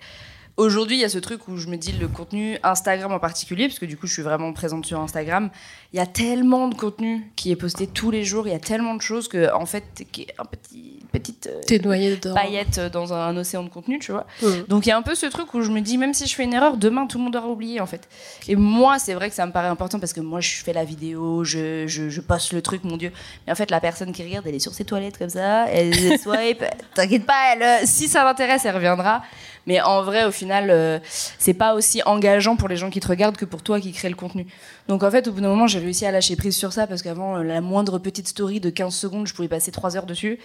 Aujourd'hui, 0.58 0.96
il 0.96 1.00
y 1.00 1.05
a 1.05 1.08
ce 1.08 1.20
truc 1.20 1.46
où 1.46 1.56
je 1.56 1.69
me 1.69 1.76
dis 1.76 1.93
le 1.93 2.08
contenu 2.08 2.58
Instagram 2.64 3.12
en 3.12 3.20
particulier, 3.20 3.69
parce 3.69 3.78
que 3.78 3.87
du 3.87 3.96
coup, 3.96 4.08
je 4.08 4.12
suis 4.12 4.22
vraiment 4.22 4.52
présente 4.52 4.84
sur 4.84 4.99
Instagram. 4.99 5.50
Il 5.93 5.99
y 5.99 6.00
a 6.00 6.06
tellement 6.06 6.66
de 6.66 6.75
contenu 6.75 7.31
qui 7.37 7.52
est 7.52 7.56
posté 7.56 7.87
tous 7.87 8.10
les 8.10 8.25
jours, 8.25 8.49
il 8.49 8.50
y 8.50 8.56
a 8.56 8.58
tellement 8.58 8.96
de 8.96 9.00
choses 9.00 9.28
que, 9.28 9.55
en 9.55 9.66
fait, 9.66 9.84
qui 10.10 10.22
est 10.22 10.34
un 10.37 10.44
petit, 10.44 10.99
petite 11.12 11.49
euh, 11.49 12.34
paillette 12.34 12.81
dans 12.93 13.12
un 13.12 13.37
océan 13.37 13.62
de 13.62 13.69
contenu, 13.69 14.00
tu 14.00 14.10
vois. 14.10 14.26
Mhm. 14.43 14.64
Donc 14.66 14.87
il 14.87 14.88
y 14.88 14.93
a 14.93 14.96
un 14.96 15.02
peu 15.02 15.14
ce 15.14 15.26
truc 15.26 15.55
où 15.55 15.62
je 15.62 15.70
me 15.70 15.81
dis, 15.81 15.96
même 15.96 16.12
si 16.12 16.26
je 16.26 16.34
fais 16.34 16.43
une 16.43 16.55
erreur, 16.55 16.76
demain 16.76 17.06
tout 17.06 17.19
le 17.19 17.25
monde 17.25 17.37
aura 17.37 17.49
oublié 17.49 17.81
en 17.81 17.87
fait. 17.87 18.08
Et 18.49 18.56
moi, 18.56 18.99
c'est 18.99 19.14
vrai 19.14 19.28
que 19.28 19.37
ça 19.37 19.46
me 19.46 19.52
paraît 19.52 19.69
important 19.69 20.00
parce 20.00 20.12
que 20.12 20.20
moi, 20.20 20.40
je 20.40 20.56
fais 20.56 20.72
la 20.72 20.84
vidéo, 20.84 21.44
je, 21.44 21.87
je, 21.87 22.08
je 22.08 22.20
poste 22.20 22.52
le 22.52 22.62
truc, 22.62 22.82
mon 22.82 22.96
Dieu. 22.96 23.12
Mais 23.46 23.52
en 23.52 23.56
fait, 23.56 23.70
la 23.70 23.81
personne 23.81 24.10
qui 24.10 24.25
regarde, 24.25 24.44
elle 24.49 24.56
est 24.56 24.58
sur 24.58 24.75
ses 24.75 24.84
toilettes 24.84 25.19
comme 25.19 25.31
ça, 25.31 25.69
elle 25.69 25.94
swipe. 26.19 26.64
T'inquiète 26.94 27.26
pas, 27.26 27.55
elle, 27.55 27.62
euh, 27.62 27.76
si 27.84 28.08
ça 28.08 28.25
l'intéresse, 28.25 28.64
elle 28.64 28.75
reviendra. 28.75 29.22
Mais 29.69 29.82
en 29.82 30.03
vrai, 30.03 30.25
au 30.25 30.31
final, 30.31 30.70
euh, 30.70 30.99
c'est 31.38 31.53
pas 31.53 31.75
aussi 31.75 32.03
engageant 32.06 32.56
pour 32.56 32.69
les 32.69 32.76
gens 32.76 32.88
qui 32.88 33.00
te 33.00 33.06
regardent 33.06 33.37
que 33.37 33.44
pour 33.44 33.62
toi 33.62 33.79
qui 33.81 33.93
crée 33.93 34.09
le 34.09 34.15
contenu. 34.17 34.47
Donc 34.88 35.03
en 35.03 35.11
fait, 35.11 35.29
au 35.29 35.32
bout 35.32 35.43
d'un 35.43 35.49
moment, 35.50 35.67
j'ai 35.67 35.79
réussi 35.79 36.06
à 36.06 36.11
lâcher 36.11 36.37
prise 36.37 36.56
sur 36.56 36.73
ça 36.73 36.87
parce 36.87 37.03
qu'avant, 37.03 37.37
euh, 37.37 37.43
la 37.43 37.61
moindre 37.61 37.99
petite 37.99 38.26
story 38.29 38.61
de 38.61 38.70
15 38.70 38.94
secondes, 38.94 39.26
je 39.26 39.35
pouvais 39.35 39.47
passer 39.49 39.70
3 39.70 39.97
heures 39.99 40.06
dessus. 40.06 40.38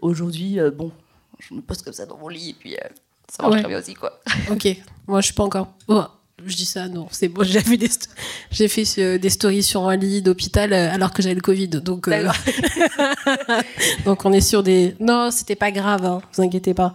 Aujourd'hui, 0.00 0.58
euh, 0.58 0.70
bon, 0.70 0.90
je 1.40 1.52
me 1.52 1.60
poste 1.60 1.82
comme 1.84 1.92
ça 1.92 2.06
dans 2.06 2.16
mon 2.16 2.28
lit 2.28 2.50
et 2.50 2.54
puis 2.54 2.74
euh, 2.74 2.78
ça 3.30 3.42
marche 3.42 3.54
Ouais. 3.56 3.60
très 3.60 3.68
bien 3.68 3.78
aussi, 3.80 3.92
quoi. 3.94 4.18
Ok, 4.50 4.66
moi 5.06 5.20
je 5.20 5.26
suis 5.26 5.34
pas 5.34 5.44
encore. 5.44 5.68
Oh, 5.86 6.02
je 6.46 6.56
dis 6.56 6.64
ça, 6.64 6.88
non, 6.88 7.06
c'est 7.10 7.28
bon. 7.28 7.42
J'ai 7.44 7.60
fait 7.60 7.76
des, 7.76 7.88
sto- 7.88 8.08
j'ai 8.50 8.68
fait 8.68 8.84
euh, 8.98 9.18
des 9.18 9.30
stories 9.30 9.62
sur 9.62 9.88
un 9.88 9.96
lit 9.96 10.22
d'hôpital 10.22 10.72
euh, 10.72 10.92
alors 10.92 11.12
que 11.12 11.22
j'avais 11.22 11.34
le 11.34 11.40
Covid, 11.40 11.68
donc 11.68 12.08
euh, 12.08 12.28
donc 14.04 14.24
on 14.24 14.32
est 14.32 14.40
sur 14.40 14.62
des. 14.62 14.94
Non, 15.00 15.30
c'était 15.30 15.56
pas 15.56 15.70
grave, 15.70 16.04
hein, 16.04 16.20
vous 16.32 16.42
inquiétez 16.42 16.74
pas. 16.74 16.92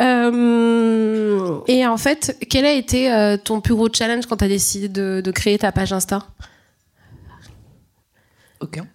Euh, 0.00 1.58
Et 1.66 1.86
en 1.86 1.96
fait, 1.96 2.36
quel 2.50 2.64
a 2.64 2.72
été 2.72 3.12
euh, 3.12 3.36
ton 3.36 3.60
plus 3.60 3.74
gros 3.74 3.88
challenge 3.92 4.26
quand 4.26 4.36
t'as 4.38 4.48
décidé 4.48 4.88
de, 4.88 5.20
de 5.24 5.30
créer 5.30 5.58
ta 5.58 5.72
page 5.72 5.92
Insta? 5.92 6.26
Aucun. 8.60 8.86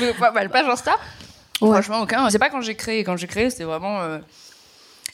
Mais 0.00 0.12
pas 0.18 0.32
mal, 0.32 0.48
page 0.50 0.66
Insta? 0.68 0.92
Ouais. 1.60 1.70
Franchement, 1.70 2.00
aucun. 2.02 2.28
C'est 2.30 2.38
pas 2.38 2.50
quand 2.50 2.60
j'ai 2.60 2.74
créé. 2.74 3.04
Quand 3.04 3.16
j'ai 3.16 3.26
créé, 3.28 3.50
c'était 3.50 3.64
vraiment. 3.64 4.00
euh, 4.00 4.18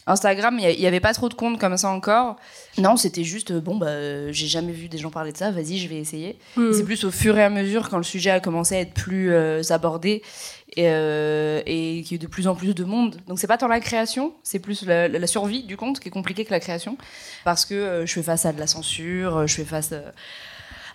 Instagram, 0.08 0.58
il 0.58 0.80
y 0.80 0.86
avait 0.86 1.00
pas 1.00 1.12
trop 1.12 1.28
de 1.28 1.34
comptes 1.34 1.58
comme 1.60 1.76
ça 1.76 1.90
encore. 1.90 2.36
Non, 2.78 2.96
c'était 2.96 3.24
juste, 3.24 3.50
euh, 3.50 3.60
bon, 3.60 3.76
bah, 3.76 3.88
euh, 3.88 4.30
j'ai 4.32 4.46
jamais 4.46 4.72
vu 4.72 4.88
des 4.88 4.98
gens 4.98 5.10
parler 5.10 5.32
de 5.32 5.36
ça, 5.36 5.50
vas-y, 5.50 5.78
je 5.78 5.88
vais 5.88 5.96
essayer. 5.96 6.38
Hmm. 6.56 6.72
C'est 6.72 6.84
plus 6.84 7.04
au 7.04 7.10
fur 7.10 7.36
et 7.38 7.44
à 7.44 7.50
mesure, 7.50 7.88
quand 7.88 7.98
le 7.98 8.02
sujet 8.02 8.30
a 8.30 8.40
commencé 8.40 8.74
à 8.74 8.80
être 8.80 8.94
plus 8.94 9.32
euh, 9.32 9.62
abordé 9.70 10.22
et, 10.76 10.86
euh, 10.88 11.60
et 11.66 12.02
qu'il 12.02 12.12
y 12.12 12.14
a 12.14 12.16
eu 12.16 12.18
de 12.18 12.26
plus 12.26 12.48
en 12.48 12.54
plus 12.54 12.74
de 12.74 12.84
monde. 12.84 13.16
Donc, 13.26 13.38
c'est 13.38 13.46
pas 13.46 13.58
tant 13.58 13.68
la 13.68 13.80
création, 13.80 14.32
c'est 14.42 14.58
plus 14.58 14.86
la, 14.86 15.08
la 15.08 15.26
survie 15.26 15.62
du 15.62 15.76
compte 15.76 16.00
qui 16.00 16.08
est 16.08 16.12
compliquée 16.12 16.44
que 16.44 16.52
la 16.52 16.60
création. 16.60 16.96
Parce 17.44 17.64
que 17.64 17.74
euh, 17.74 18.06
je 18.06 18.12
fais 18.14 18.22
face 18.22 18.46
à 18.46 18.52
de 18.52 18.58
la 18.58 18.66
censure, 18.66 19.46
je 19.46 19.54
fais 19.54 19.64
face 19.64 19.92
à 19.92 20.02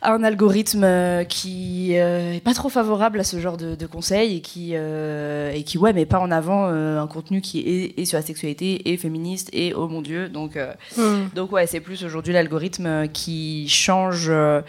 un 0.04 0.24
algorithme 0.24 0.84
euh, 0.84 1.24
qui 1.24 1.98
euh, 1.98 2.34
est 2.34 2.40
pas 2.44 2.54
trop 2.54 2.70
favorable 2.70 3.20
à 3.20 3.24
ce 3.24 3.40
genre 3.40 3.58
de, 3.58 3.76
de 3.76 3.86
conseils 3.86 4.38
et 4.38 4.42
qui, 4.42 4.72
euh, 4.74 5.52
et 5.54 5.64
qui, 5.64 5.78
ouais, 5.78 5.94
met 5.94 6.06
pas 6.06 6.20
en 6.20 6.32
avant 6.32 6.68
euh, 6.68 7.00
un 7.00 7.08
contenu 7.08 7.42
qui 7.42 7.60
est, 7.60 8.00
est 8.00 8.06
sur 8.06 8.18
la 8.18 8.24
sexualité, 8.26 8.92
et 8.92 8.98
féministe, 8.98 9.50
et 9.54 9.74
oh 9.74 9.88
mon 9.88 10.02
dieu. 10.02 10.30
Donc, 10.30 10.58
euh, 10.58 10.74
Hmm. 10.98 11.28
donc 11.36 11.52
ouais, 11.52 11.66
c'est 11.68 11.80
plus 11.80 12.04
aujourd'hui 12.04 12.34
l'algorithme 12.34 12.86
euh, 12.86 13.08
qui 13.08 13.68
change 13.70 14.28
euh, 14.30 14.62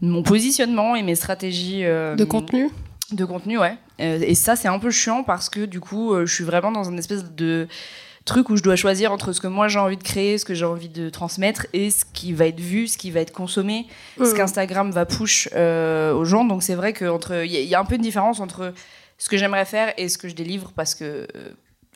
mon 0.00 0.22
positionnement 0.22 0.94
et 0.96 1.02
mes 1.02 1.14
stratégies 1.14 1.84
euh, 1.84 2.14
De 2.14 2.24
contenu? 2.24 2.70
de 3.12 3.24
contenu, 3.24 3.58
ouais. 3.58 3.76
Euh, 4.00 4.18
et 4.20 4.34
ça, 4.34 4.56
c'est 4.56 4.68
un 4.68 4.78
peu 4.78 4.90
chiant 4.90 5.22
parce 5.22 5.48
que 5.48 5.64
du 5.64 5.80
coup, 5.80 6.12
euh, 6.12 6.26
je 6.26 6.34
suis 6.34 6.44
vraiment 6.44 6.72
dans 6.72 6.84
une 6.84 6.98
espèce 6.98 7.24
de 7.36 7.68
truc 8.26 8.50
où 8.50 8.56
je 8.56 8.62
dois 8.62 8.76
choisir 8.76 9.10
entre 9.12 9.32
ce 9.32 9.40
que 9.40 9.46
moi 9.46 9.68
j'ai 9.68 9.78
envie 9.78 9.96
de 9.96 10.02
créer, 10.02 10.36
ce 10.36 10.44
que 10.44 10.52
j'ai 10.52 10.66
envie 10.66 10.90
de 10.90 11.08
transmettre 11.08 11.66
et 11.72 11.90
ce 11.90 12.04
qui 12.12 12.34
va 12.34 12.46
être 12.46 12.60
vu, 12.60 12.86
ce 12.88 12.98
qui 12.98 13.10
va 13.10 13.20
être 13.20 13.32
consommé, 13.32 13.86
ce 14.18 14.22
Hmm. 14.24 14.36
qu'Instagram 14.36 14.90
va 14.90 15.06
push 15.06 15.48
euh, 15.54 16.12
aux 16.12 16.24
gens. 16.26 16.44
Donc 16.44 16.62
c'est 16.62 16.74
vrai 16.74 16.92
qu'il 16.92 17.06
y, 17.46 17.64
y 17.64 17.74
a 17.74 17.80
un 17.80 17.84
peu 17.86 17.94
une 17.94 18.02
différence 18.02 18.40
entre 18.40 18.74
ce 19.16 19.28
que 19.30 19.36
j'aimerais 19.38 19.64
faire 19.64 19.94
et 19.96 20.08
ce 20.10 20.18
que 20.18 20.28
je 20.28 20.34
délivre 20.34 20.72
parce 20.76 20.94
que 20.94 21.26
euh, 21.34 21.48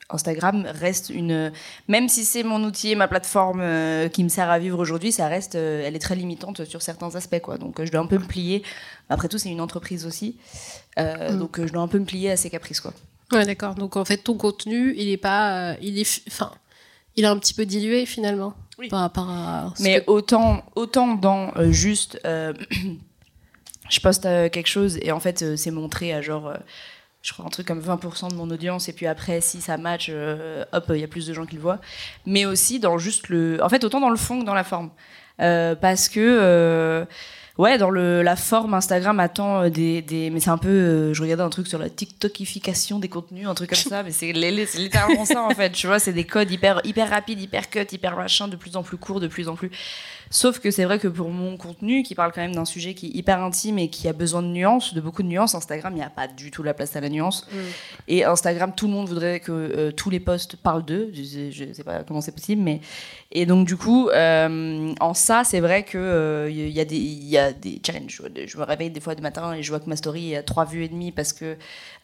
Instagram 0.09 0.65
reste 0.73 1.09
une 1.09 1.53
même 1.87 2.09
si 2.09 2.25
c'est 2.25 2.43
mon 2.43 2.61
outil 2.65 2.91
et 2.91 2.95
ma 2.95 3.07
plateforme 3.07 3.61
euh, 3.61 4.09
qui 4.09 4.23
me 4.25 4.29
sert 4.29 4.49
à 4.49 4.59
vivre 4.59 4.77
aujourd'hui 4.79 5.11
ça 5.13 5.27
reste 5.27 5.55
euh, 5.55 5.83
elle 5.85 5.95
est 5.95 5.99
très 5.99 6.15
limitante 6.15 6.65
sur 6.65 6.81
certains 6.81 7.15
aspects 7.15 7.39
quoi 7.39 7.57
donc 7.57 7.79
euh, 7.79 7.85
je 7.85 7.91
dois 7.93 8.01
un 8.01 8.07
peu 8.07 8.17
me 8.17 8.25
plier 8.25 8.61
après 9.09 9.29
tout 9.29 9.37
c'est 9.37 9.49
une 9.49 9.61
entreprise 9.61 10.05
aussi 10.05 10.37
Mm. 10.97 11.37
donc 11.39 11.65
je 11.65 11.71
dois 11.71 11.81
un 11.81 11.87
peu 11.87 11.99
me 11.99 12.05
plier 12.05 12.31
à 12.31 12.35
ses 12.35 12.49
caprices 12.49 12.81
quoi 12.81 12.93
Ouais, 13.31 13.45
d'accord. 13.45 13.75
Donc 13.75 13.95
en 13.97 14.05
fait, 14.05 14.17
ton 14.17 14.35
contenu, 14.35 14.93
il 14.97 15.09
est 15.09 15.17
pas, 15.17 15.71
euh, 15.71 15.75
il 15.81 15.97
est, 15.99 16.03
fi- 16.03 16.23
enfin, 16.27 16.51
il 17.15 17.23
est 17.23 17.27
un 17.27 17.37
petit 17.37 17.53
peu 17.53 17.65
dilué 17.65 18.05
finalement 18.05 18.53
Oui. 18.79 18.87
par 18.89 18.99
rapport 19.01 19.29
à. 19.29 19.73
mais 19.79 20.01
que- 20.01 20.09
autant 20.11 20.63
autant 20.75 21.15
dans 21.15 21.51
euh, 21.57 21.71
juste 21.71 22.19
euh, 22.25 22.53
je 23.89 23.99
poste 23.99 24.25
euh, 24.25 24.49
quelque 24.49 24.67
chose 24.69 24.97
et 25.01 25.11
en 25.11 25.19
fait 25.19 25.41
euh, 25.41 25.55
c'est 25.55 25.71
montré 25.71 26.13
à 26.13 26.21
genre 26.21 26.47
euh, 26.47 26.55
je 27.21 27.33
crois 27.33 27.45
un 27.45 27.49
truc 27.49 27.67
comme 27.67 27.81
20% 27.81 28.29
de 28.31 28.35
mon 28.35 28.49
audience 28.49 28.87
et 28.89 28.93
puis 28.93 29.05
après 29.07 29.41
si 29.41 29.61
ça 29.61 29.77
match 29.77 30.07
euh, 30.09 30.63
hop 30.71 30.85
il 30.89 30.97
y 31.01 31.03
a 31.03 31.07
plus 31.07 31.27
de 31.27 31.33
gens 31.33 31.45
qui 31.45 31.55
le 31.55 31.61
voient 31.61 31.79
mais 32.25 32.45
aussi 32.45 32.79
dans 32.79 32.97
juste 32.97 33.27
le 33.29 33.61
en 33.63 33.69
fait 33.69 33.83
autant 33.83 33.99
dans 33.99 34.09
le 34.09 34.17
fond 34.17 34.39
que 34.39 34.45
dans 34.45 34.53
la 34.55 34.63
forme 34.63 34.91
Euh, 35.39 35.73
parce 35.75 36.07
que 36.07 36.19
euh, 36.19 37.05
ouais 37.57 37.77
dans 37.77 37.89
le 37.89 38.21
la 38.21 38.35
forme 38.35 38.73
Instagram 38.73 39.19
attend 39.19 39.63
euh, 39.63 39.69
des, 39.69 40.01
des 40.01 40.29
mais 40.29 40.39
c'est 40.39 40.49
un 40.49 40.57
peu 40.57 40.69
euh, 40.69 41.13
je 41.13 41.21
regardais 41.21 41.43
un 41.43 41.49
truc 41.49 41.67
sur 41.67 41.79
la 41.79 41.89
TikTokification 41.89 42.99
des 42.99 43.09
contenus 43.09 43.47
un 43.47 43.53
truc 43.53 43.69
comme 43.71 43.79
ça 43.79 44.03
mais 44.03 44.11
c'est 44.11 44.31
li- 44.31 44.65
c'est 44.67 44.77
littéralement 44.79 45.25
ça 45.25 45.41
en 45.43 45.49
fait. 45.51 45.71
Tu 45.71 45.87
vois 45.87 45.99
c'est 45.99 46.13
des 46.13 46.23
codes 46.23 46.49
hyper 46.51 46.81
hyper 46.85 47.09
rapides 47.09 47.39
hyper 47.41 47.69
cut 47.69 47.85
hyper 47.91 48.15
machin 48.15 48.47
de 48.47 48.55
plus 48.55 48.75
en 48.77 48.83
plus 48.83 48.97
courts 48.97 49.19
de 49.19 49.27
plus 49.27 49.47
en 49.49 49.55
plus 49.55 49.69
Sauf 50.33 50.59
que 50.59 50.71
c'est 50.71 50.85
vrai 50.85 50.97
que 50.97 51.07
pour 51.09 51.29
mon 51.29 51.57
contenu, 51.57 52.03
qui 52.03 52.15
parle 52.15 52.31
quand 52.31 52.39
même 52.41 52.55
d'un 52.55 52.65
sujet 52.65 52.93
qui 52.93 53.07
est 53.07 53.09
hyper 53.09 53.41
intime 53.43 53.77
et 53.77 53.89
qui 53.89 54.07
a 54.07 54.13
besoin 54.13 54.41
de 54.41 54.47
nuances, 54.47 54.93
de 54.93 55.01
beaucoup 55.01 55.23
de 55.23 55.27
nuances, 55.27 55.55
Instagram, 55.55 55.91
il 55.93 55.97
n'y 55.97 56.03
a 56.03 56.09
pas 56.09 56.27
du 56.27 56.51
tout 56.51 56.63
la 56.63 56.73
place 56.73 56.95
à 56.95 57.01
la 57.01 57.09
nuance. 57.09 57.45
Mm. 57.51 57.57
Et 58.07 58.23
Instagram, 58.23 58.71
tout 58.75 58.87
le 58.87 58.93
monde 58.93 59.09
voudrait 59.09 59.41
que 59.41 59.51
euh, 59.51 59.91
tous 59.91 60.09
les 60.09 60.21
posts 60.21 60.55
parlent 60.55 60.85
d'eux. 60.85 61.11
Je, 61.13 61.21
sais- 61.21 61.51
je 61.51 61.73
sais 61.73 61.83
pas 61.83 62.03
comment 62.03 62.21
c'est 62.21 62.31
possible, 62.31 62.61
mais 62.61 62.79
et 63.33 63.45
donc 63.45 63.67
du 63.67 63.75
coup, 63.75 64.09
euh, 64.09 64.93
en 65.01 65.13
ça, 65.13 65.43
c'est 65.43 65.59
vrai 65.59 65.83
que 65.83 65.97
euh, 65.97 66.49
y 66.49 66.79
a 66.79 66.85
des, 66.85 66.97
y 66.97 67.37
a 67.37 67.51
des 67.51 67.81
challenges. 67.85 68.21
Je 68.45 68.57
me 68.57 68.63
réveille 68.63 68.89
des 68.89 68.99
fois 69.01 69.15
du 69.15 69.21
matin 69.21 69.53
et 69.53 69.63
je 69.63 69.69
vois 69.69 69.79
que 69.81 69.89
ma 69.89 69.95
story 69.97 70.35
a 70.37 70.43
trois 70.43 70.63
vues 70.65 70.85
et 70.85 70.89
demi 70.89 71.11
parce 71.11 71.33
que 71.33 71.57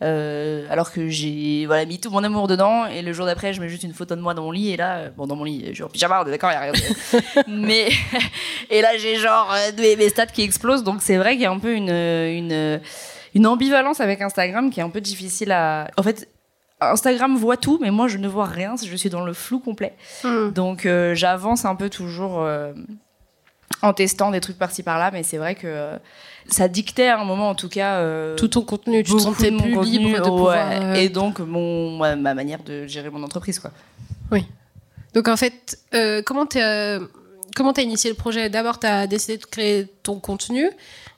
euh, 0.04 0.66
alors 0.70 0.92
que 0.92 1.08
j'ai 1.10 1.66
voilà 1.66 1.86
mis 1.86 2.00
tout 2.00 2.12
mon 2.12 2.24
amour 2.24 2.48
dedans 2.48 2.86
et 2.86 3.02
le 3.02 3.14
jour 3.14 3.26
d'après 3.26 3.54
je 3.54 3.62
mets 3.62 3.70
juste 3.70 3.84
une 3.84 3.94
photo 3.94 4.16
de 4.16 4.22
moi 4.22 4.34
dans 4.36 4.44
mon 4.44 4.52
lit 4.52 4.70
et 4.70 4.78
là 4.78 5.10
bon 5.10 5.26
dans 5.26 5.36
mon 5.36 5.44
lit 5.44 5.66
je 5.70 5.74
suis 5.74 5.84
en 5.84 5.90
pyjama 5.90 6.22
on 6.24 6.28
est 6.28 6.32
d'accord 6.32 6.52
il 6.52 6.54
y 6.54 6.58
a 6.58 6.62
rien 6.62 6.72
de... 6.74 7.44
mais 7.48 7.88
et 8.70 8.82
là 8.82 8.98
j'ai 8.98 9.16
genre 9.16 9.54
mes, 9.78 9.96
mes 9.96 10.10
stats 10.10 10.28
qui 10.28 10.42
explosent 10.42 10.84
donc 10.84 11.02
c'est 11.02 11.18
vrai 11.18 11.34
qu'il 11.34 11.42
y 11.42 11.46
a 11.46 11.52
un 11.52 11.60
peu 11.60 11.74
une 11.74 11.90
une 11.90 12.82
une 13.36 13.48
ambivalence 13.48 14.02
avec 14.02 14.22
Instagram 14.22 14.70
qui 14.70 14.80
est 14.80 14.84
un 14.84 14.90
peu 14.90 15.02
difficile 15.02 15.52
à 15.52 15.90
en 15.98 16.04
fait 16.04 16.28
Instagram 16.80 17.36
voit 17.38 17.58
tout, 17.58 17.80
mais 17.82 17.92
moi 17.92 18.08
je 18.08 18.18
ne 18.18 18.28
vois 18.28 18.46
rien, 18.46 18.76
je 18.84 18.96
suis 18.96 19.10
dans 19.10 19.26
le 19.26 19.34
flou 19.34 19.60
complet. 19.60 19.94
Hmm. 20.24 20.50
Donc 20.52 20.86
euh, 20.86 21.16
j'avance 21.16 21.66
un 21.66 21.76
peu 21.76 21.90
toujours 21.90 22.42
euh, 22.42 22.74
en 23.82 23.94
testant 23.94 24.32
des 24.32 24.42
trucs 24.42 24.58
par-ci 24.60 24.84
par-là, 24.84 25.10
mais 25.12 25.24
c'est 25.24 25.38
vrai 25.38 25.56
que 25.56 25.66
euh, 25.66 25.98
ça 26.48 26.68
dictait 26.68 27.08
à 27.08 27.20
un 27.20 27.26
moment 27.26 27.50
en 27.50 27.56
tout 27.56 27.70
cas. 27.70 28.04
tout 28.36 28.48
ton 28.48 28.62
contenu, 28.62 29.04
tu 29.04 29.14
te 29.14 29.20
sentais 29.20 29.52
plus 29.52 29.82
libre 29.84 30.18
de 30.18 30.24
pouvoir, 30.24 30.96
Et 30.96 31.10
donc 31.10 31.40
mon, 31.40 31.98
ma 31.98 32.34
manière 32.34 32.62
de 32.64 32.86
gérer 32.86 33.10
mon 33.10 33.24
entreprise. 33.24 33.60
quoi. 33.60 33.72
Oui. 34.32 34.46
Donc 35.14 35.28
en 35.28 35.38
fait, 35.38 35.80
comment 36.26 36.46
tu 36.46 36.60
comment 37.58 37.72
as 37.72 37.82
initié 37.82 38.10
le 38.10 38.16
projet? 38.16 38.50
D'abord, 38.50 38.80
tu 38.80 38.88
as 38.88 39.08
décidé 39.08 39.38
de 39.38 39.46
créer 39.46 39.88
ton 40.04 40.20
contenu, 40.20 40.70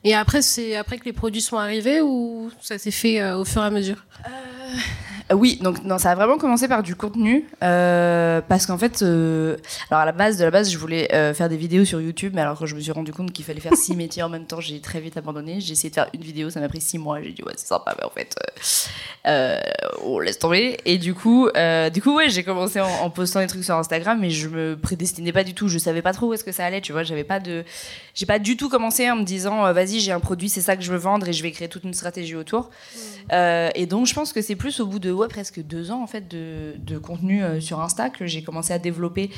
et 0.02 0.14
après, 0.14 0.40
c'est 0.40 0.74
après 0.76 0.98
que 0.98 1.04
les 1.04 1.12
produits 1.12 1.42
sont 1.42 1.58
arrivés 1.58 2.00
ou 2.00 2.50
ça 2.62 2.78
s'est 2.78 2.90
fait 2.90 3.22
au 3.32 3.44
fur 3.44 3.62
et 3.62 3.66
à 3.66 3.70
mesure? 3.70 4.04
Euh, 4.26 4.30
oui, 5.32 5.58
donc 5.60 5.84
non, 5.84 5.98
ça 5.98 6.10
a 6.10 6.14
vraiment 6.14 6.38
commencé 6.38 6.66
par 6.66 6.82
du 6.82 6.96
contenu 6.96 7.44
euh, 7.62 8.40
parce 8.48 8.66
qu'en 8.66 8.78
fait, 8.78 9.02
euh, 9.02 9.56
alors 9.90 10.02
à 10.02 10.04
la 10.04 10.12
base 10.12 10.38
de 10.38 10.44
la 10.44 10.50
base, 10.50 10.70
je 10.70 10.78
voulais 10.78 11.08
faire 11.34 11.48
des 11.48 11.56
vidéos 11.56 11.84
sur 11.84 12.00
YouTube, 12.00 12.32
mais 12.34 12.40
alors 12.40 12.58
quand 12.58 12.66
je 12.66 12.74
me 12.74 12.80
suis 12.80 12.90
rendu 12.90 13.12
compte 13.12 13.32
qu'il 13.32 13.44
fallait 13.44 13.60
faire 13.60 13.76
six 13.76 13.94
métiers 13.96 14.24
en 14.24 14.28
même 14.28 14.46
temps, 14.46 14.60
j'ai 14.60 14.80
très 14.80 15.00
vite 15.00 15.16
abandonné. 15.16 15.60
J'ai 15.60 15.72
essayé 15.72 15.90
de 15.90 15.94
faire 15.94 16.08
une 16.14 16.22
vidéo, 16.22 16.50
ça 16.50 16.58
m'a 16.60 16.68
pris 16.68 16.80
six 16.80 16.98
mois. 16.98 17.22
J'ai 17.22 17.30
dit 17.30 17.42
ouais, 17.42 17.52
c'est 17.56 17.68
sympa, 17.68 17.94
mais 17.96 18.04
en 18.04 18.10
fait, 18.10 18.34
on 20.04 20.18
laisse 20.18 20.38
tomber. 20.38 20.78
Et 20.84 20.98
du 20.98 21.14
coup, 21.14 21.48
du 21.92 22.02
coup, 22.02 22.16
ouais, 22.16 22.28
j'ai 22.28 22.42
commencé 22.42 22.80
en, 22.80 23.10
postant 23.10 23.40
des 23.40 23.46
trucs 23.46 23.64
sur 23.64 23.76
Instagram, 23.76 24.18
mais 24.20 24.30
je 24.30 24.48
me 24.48 24.76
prédestinais 24.76 25.32
pas 25.32 25.44
du 25.44 25.54
tout. 25.54 25.68
Je 25.68 25.78
savais 25.78 26.02
pas 26.02 26.12
trop 26.12 26.26
où 26.26 26.34
est-ce 26.34 26.44
que 26.44 26.52
ça 26.52 26.64
allait, 26.64 26.80
tu 26.80 26.92
vois. 26.92 27.04
J'avais 27.04 27.24
pas 27.24 27.38
de, 27.38 27.64
j'ai 28.14 28.26
pas 28.26 28.40
du 28.40 28.56
tout 28.56 28.68
commencé 28.68 29.08
en 29.08 29.16
me 29.16 29.24
disant 29.24 29.72
vas-y, 29.72 30.00
j'ai 30.00 30.12
un 30.12 30.20
produit, 30.20 30.48
c'est 30.48 30.60
ça 30.60 30.76
que 30.76 30.82
je 30.82 30.90
veux 30.90 30.98
vendre 30.98 31.28
et 31.28 31.32
je 31.32 31.42
vais 31.44 31.52
créer 31.52 31.68
toute 31.68 31.84
une 31.84 31.94
stratégie 31.94 32.34
autour. 32.34 32.70
Mmh. 33.30 33.36
et 33.76 33.86
donc, 33.86 34.06
je 34.06 34.14
pense 34.14 34.32
que 34.32 34.42
c'est 34.42 34.56
plus 34.56 34.80
au 34.80 34.86
bout 34.86 34.98
de 34.98 35.19
presque 35.28 35.60
deux 35.62 35.90
ans 35.90 36.02
en 36.02 36.06
fait 36.06 36.28
de, 36.28 36.98
contenu 36.98 37.42
euh, 37.42 37.60
sur 37.60 37.80
Insta 37.80 38.10
que 38.10 38.26
j'ai 38.26 38.42
commencé 38.42 38.72
à 38.72 38.78
développer 38.78 39.30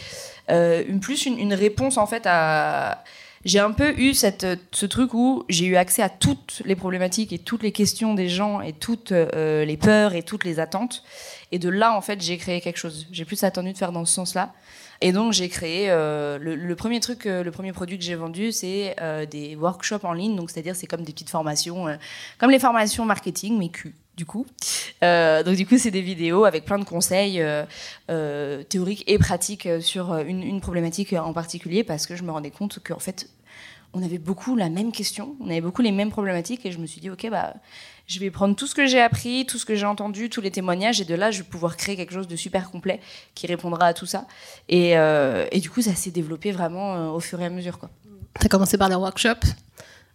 euh, 0.51 0.85
plus 1.01 1.27
une, 1.27 1.55
réponse 1.55 1.99
en 1.99 2.07
fait 2.07 2.23
à 2.27 3.05
j'ai 3.45 3.59
un 3.59 3.73
peu 3.73 3.91
eu 3.99 4.15
ce 4.15 4.87
truc 4.87 5.15
où 5.15 5.45
j'ai 5.49 5.67
eu 5.67 5.75
accès 5.75 6.01
à 6.01 6.09
toutes 6.09 6.63
les 6.65 6.77
problématiques 6.77 7.33
et 7.33 7.39
toutes 7.39 7.65
les 7.65 7.73
questions 7.73 8.15
des 8.15 8.29
gens 8.29 8.61
et 8.61 8.73
toutes 8.73 9.11
euh, 9.11 9.65
les 9.65 9.77
peurs 9.77 10.15
et 10.15 10.23
toutes 10.23 10.45
les 10.45 10.61
attentes. 10.61 11.03
Et 11.51 11.59
de 11.59 11.69
là, 11.69 11.97
en 11.97 12.01
fait, 12.01 12.23
j'ai 12.23 12.39
créé 12.39 12.61
quelque 12.61 12.77
chose. 12.77 13.09
J'ai 13.11 13.25
plus 13.25 13.43
attendu 13.43 13.73
de 13.73 13.79
faire 13.79 13.91
dans 13.91 14.05
ce 14.05 14.15
sens-là. 14.15 14.53
Et 15.01 15.11
donc, 15.11 15.33
j'ai 15.33 15.49
créé 15.49 15.89
le, 15.89 16.75
premier 16.75 17.01
truc, 17.01 17.25
le 17.25 17.51
premier 17.51 17.73
produit 17.73 17.99
que 17.99 18.05
j'ai 18.05 18.15
vendu, 18.15 18.53
c'est 18.53 18.95
des 19.29 19.57
workshops 19.57 20.05
en 20.05 20.13
ligne. 20.13 20.37
Donc, 20.37 20.53
c'est-à-dire, 20.53 20.77
c'est 20.77 20.87
comme 20.87 21.03
des 21.03 21.13
petites 21.13 21.31
formations, 21.31 21.87
comme 22.39 22.53
les 22.53 22.61
formations 22.61 23.05
marketing, 23.05 23.59
mais 23.59 23.71
Q 23.71 23.93
du 24.17 24.27
coup. 24.27 24.47
Euh, 25.03 25.43
donc 25.43 25.57
du 25.57 25.67
coup, 25.67 25.79
c'est 25.79 25.91
des 25.91 26.03
vidéos 26.03 26.45
avec 26.45 26.65
plein 26.65 26.79
de 26.79 26.85
conseils 26.85 27.41
euh, 27.41 27.65
euh, 28.11 28.63
théoriques 28.63 29.05
et 29.07 29.19
pratiques 29.19 29.69
sur 29.81 30.15
une, 30.17 30.61
problématique 30.61 31.13
en 31.13 31.33
particulier 31.33 31.83
parce 31.83 32.07
que 32.07 32.15
je 32.15 32.23
me 32.23 32.31
rendais 32.31 32.51
compte 32.51 32.79
qu'en 32.85 32.99
fait, 32.99 33.31
on 33.95 34.03
avait 34.03 34.19
beaucoup 34.19 34.57
la 34.57 34.71
même 34.71 34.93
question, 34.93 35.37
on 35.41 35.47
avait 35.51 35.61
beaucoup 35.61 35.83
les 35.83 35.93
mêmes 35.93 36.11
problématiques 36.11 36.65
et 36.65 36.73
je 36.73 36.79
me 36.79 36.87
suis 36.87 37.01
dit, 37.01 37.11
ok, 37.11 37.29
bah, 37.31 37.55
je 38.07 38.21
vais 38.21 38.31
prendre 38.31 38.55
tout 38.55 38.67
ce 38.67 38.75
que 38.75 38.87
j'ai 38.87 39.01
appris, 39.01 39.45
tout 39.47 39.59
ce 39.59 39.67
que 39.67 39.75
j'ai 39.75 39.87
entendu, 39.87 40.31
tous 40.31 40.41
les 40.41 40.51
témoignages 40.51 41.01
et 41.01 41.05
de 41.05 41.15
là, 41.15 41.31
je 41.31 41.39
vais 41.39 41.49
pouvoir 41.49 41.77
créer 41.77 41.97
quelque 41.97 42.13
chose 42.13 42.29
de 42.29 42.37
super 42.37 42.71
complet 42.71 43.01
qui 43.35 43.47
répondra 43.47 43.87
à 43.87 43.95
tout 43.95 44.07
ça. 44.07 44.27
Et, 44.69 44.93
et 44.93 45.61
du 45.61 45.69
coup, 45.71 45.83
ça 45.83 45.95
s'est 45.95 46.11
développé 46.11 46.53
vraiment 46.53 47.15
au 47.15 47.21
fur 47.21 47.41
et 47.41 47.47
à 47.47 47.51
mesure. 47.51 47.79
Tu 48.41 48.47
as 48.47 48.49
commencé 48.49 48.79
par 48.79 48.89
les 48.89 48.95
workshops, 48.95 49.47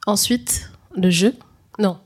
ensuite 0.08 0.72
le 0.96 1.12
jeu? 1.12 1.36
Non, 1.78 2.00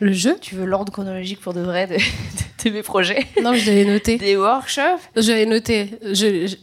le 0.00 0.12
jeu 0.12 0.36
Tu 0.40 0.54
veux 0.54 0.64
l'ordre 0.64 0.92
chronologique 0.92 1.40
pour 1.40 1.54
de 1.54 1.60
vrai 1.60 1.86
de, 1.86 2.70
mes 2.70 2.82
projets? 2.82 3.26
Non, 3.42 3.54
je 3.54 3.66
l'avais 3.66 3.84
noté. 3.84 4.16
Des 4.18 4.36
workshops? 4.36 5.02
J'avais 5.16 5.46
noté. 5.46 5.98
Je, 6.02 6.56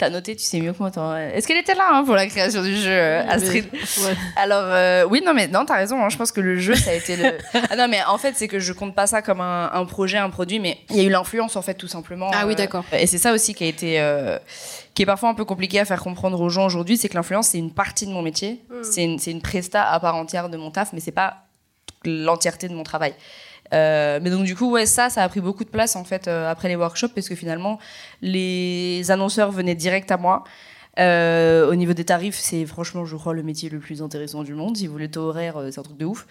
T'as 0.00 0.08
noté, 0.08 0.34
tu 0.34 0.42
sais 0.42 0.58
mieux 0.62 0.72
que 0.72 0.78
moi. 0.78 0.90
Est-ce 1.34 1.46
qu'elle 1.46 1.58
était 1.58 1.74
là 1.74 1.86
hein, 1.92 2.04
pour 2.06 2.14
la 2.14 2.26
création 2.26 2.62
du 2.62 2.74
jeu, 2.74 3.18
Astrid? 3.28 3.66
Alors, 4.36 4.64
euh, 4.64 5.04
oui, 5.04 5.20
non, 5.22 5.34
mais 5.34 5.46
non, 5.46 5.66
t'as 5.66 5.76
raison. 5.76 6.02
Hein, 6.02 6.08
je 6.08 6.16
pense 6.16 6.32
que 6.32 6.40
le 6.40 6.58
jeu, 6.58 6.74
ça 6.74 6.92
a 6.92 6.94
été 6.94 7.16
le. 7.16 7.36
Ah 7.70 7.76
non, 7.76 7.86
mais 7.86 8.02
en 8.08 8.16
fait, 8.16 8.32
c'est 8.34 8.48
que 8.48 8.58
je 8.58 8.72
compte 8.72 8.94
pas 8.94 9.06
ça 9.06 9.20
comme 9.20 9.42
un, 9.42 9.84
projet, 9.84 10.16
un 10.16 10.30
produit, 10.30 10.58
mais 10.58 10.78
il 10.88 10.96
y 10.96 11.00
a 11.00 11.02
eu 11.02 11.10
l'influence, 11.10 11.54
en 11.54 11.60
fait, 11.60 11.74
tout 11.74 11.86
simplement. 11.86 12.30
Ah 12.32 12.46
oui, 12.46 12.54
euh, 12.54 12.56
d'accord. 12.56 12.86
et 12.92 13.06
c'est 13.06 13.18
ça 13.18 13.34
aussi 13.34 13.52
qui 13.52 13.64
a 13.64 13.66
été. 13.66 14.00
Euh, 14.00 14.38
qui 14.94 15.02
est 15.02 15.06
parfois 15.06 15.28
un 15.28 15.34
peu 15.34 15.44
compliqué 15.44 15.78
à 15.78 15.84
faire 15.84 16.02
comprendre 16.02 16.40
aux 16.40 16.48
gens 16.48 16.64
aujourd'hui, 16.64 16.96
c'est 16.96 17.10
que 17.10 17.14
l'influence, 17.16 17.48
c'est 17.48 17.58
une 17.58 17.74
partie 17.74 18.06
de 18.06 18.12
mon 18.12 18.22
métier. 18.22 18.62
Hmm. 18.70 18.82
C'est 18.82 19.04
une, 19.04 19.18
une 19.26 19.42
presta 19.42 19.86
à 19.86 20.00
part 20.00 20.16
entière 20.16 20.48
de 20.48 20.56
mon 20.56 20.70
taf, 20.70 20.94
mais 20.94 21.00
c'est 21.00 21.12
pas 21.12 21.44
l'entièreté 22.04 22.68
de 22.68 22.74
mon 22.74 22.82
travail. 22.82 23.14
Euh, 23.72 24.18
mais 24.22 24.30
donc 24.30 24.44
du 24.44 24.56
coup, 24.56 24.70
ouais, 24.70 24.86
ça, 24.86 25.10
ça 25.10 25.22
a 25.22 25.28
pris 25.28 25.40
beaucoup 25.40 25.64
de 25.64 25.68
place 25.68 25.94
en 25.96 26.04
fait 26.04 26.26
euh, 26.26 26.50
après 26.50 26.68
les 26.68 26.76
workshops 26.76 27.12
parce 27.14 27.28
que 27.28 27.34
finalement, 27.34 27.78
les 28.20 29.10
annonceurs 29.10 29.50
venaient 29.50 29.74
direct 29.74 30.10
à 30.10 30.16
moi. 30.16 30.44
Euh, 30.98 31.70
au 31.70 31.76
niveau 31.76 31.92
des 31.92 32.04
tarifs, 32.04 32.36
c'est 32.36 32.66
franchement, 32.66 33.04
je 33.04 33.16
crois, 33.16 33.32
le 33.32 33.42
métier 33.42 33.68
le 33.68 33.78
plus 33.78 34.02
intéressant 34.02 34.42
du 34.42 34.54
monde. 34.54 34.76
Si 34.76 34.86
vous 34.86 34.92
voulez 34.92 35.08
taux 35.08 35.28
horaire, 35.28 35.56
c'est 35.70 35.78
un 35.78 35.82
truc 35.82 35.96
de 35.96 36.04
ouf. 36.04 36.26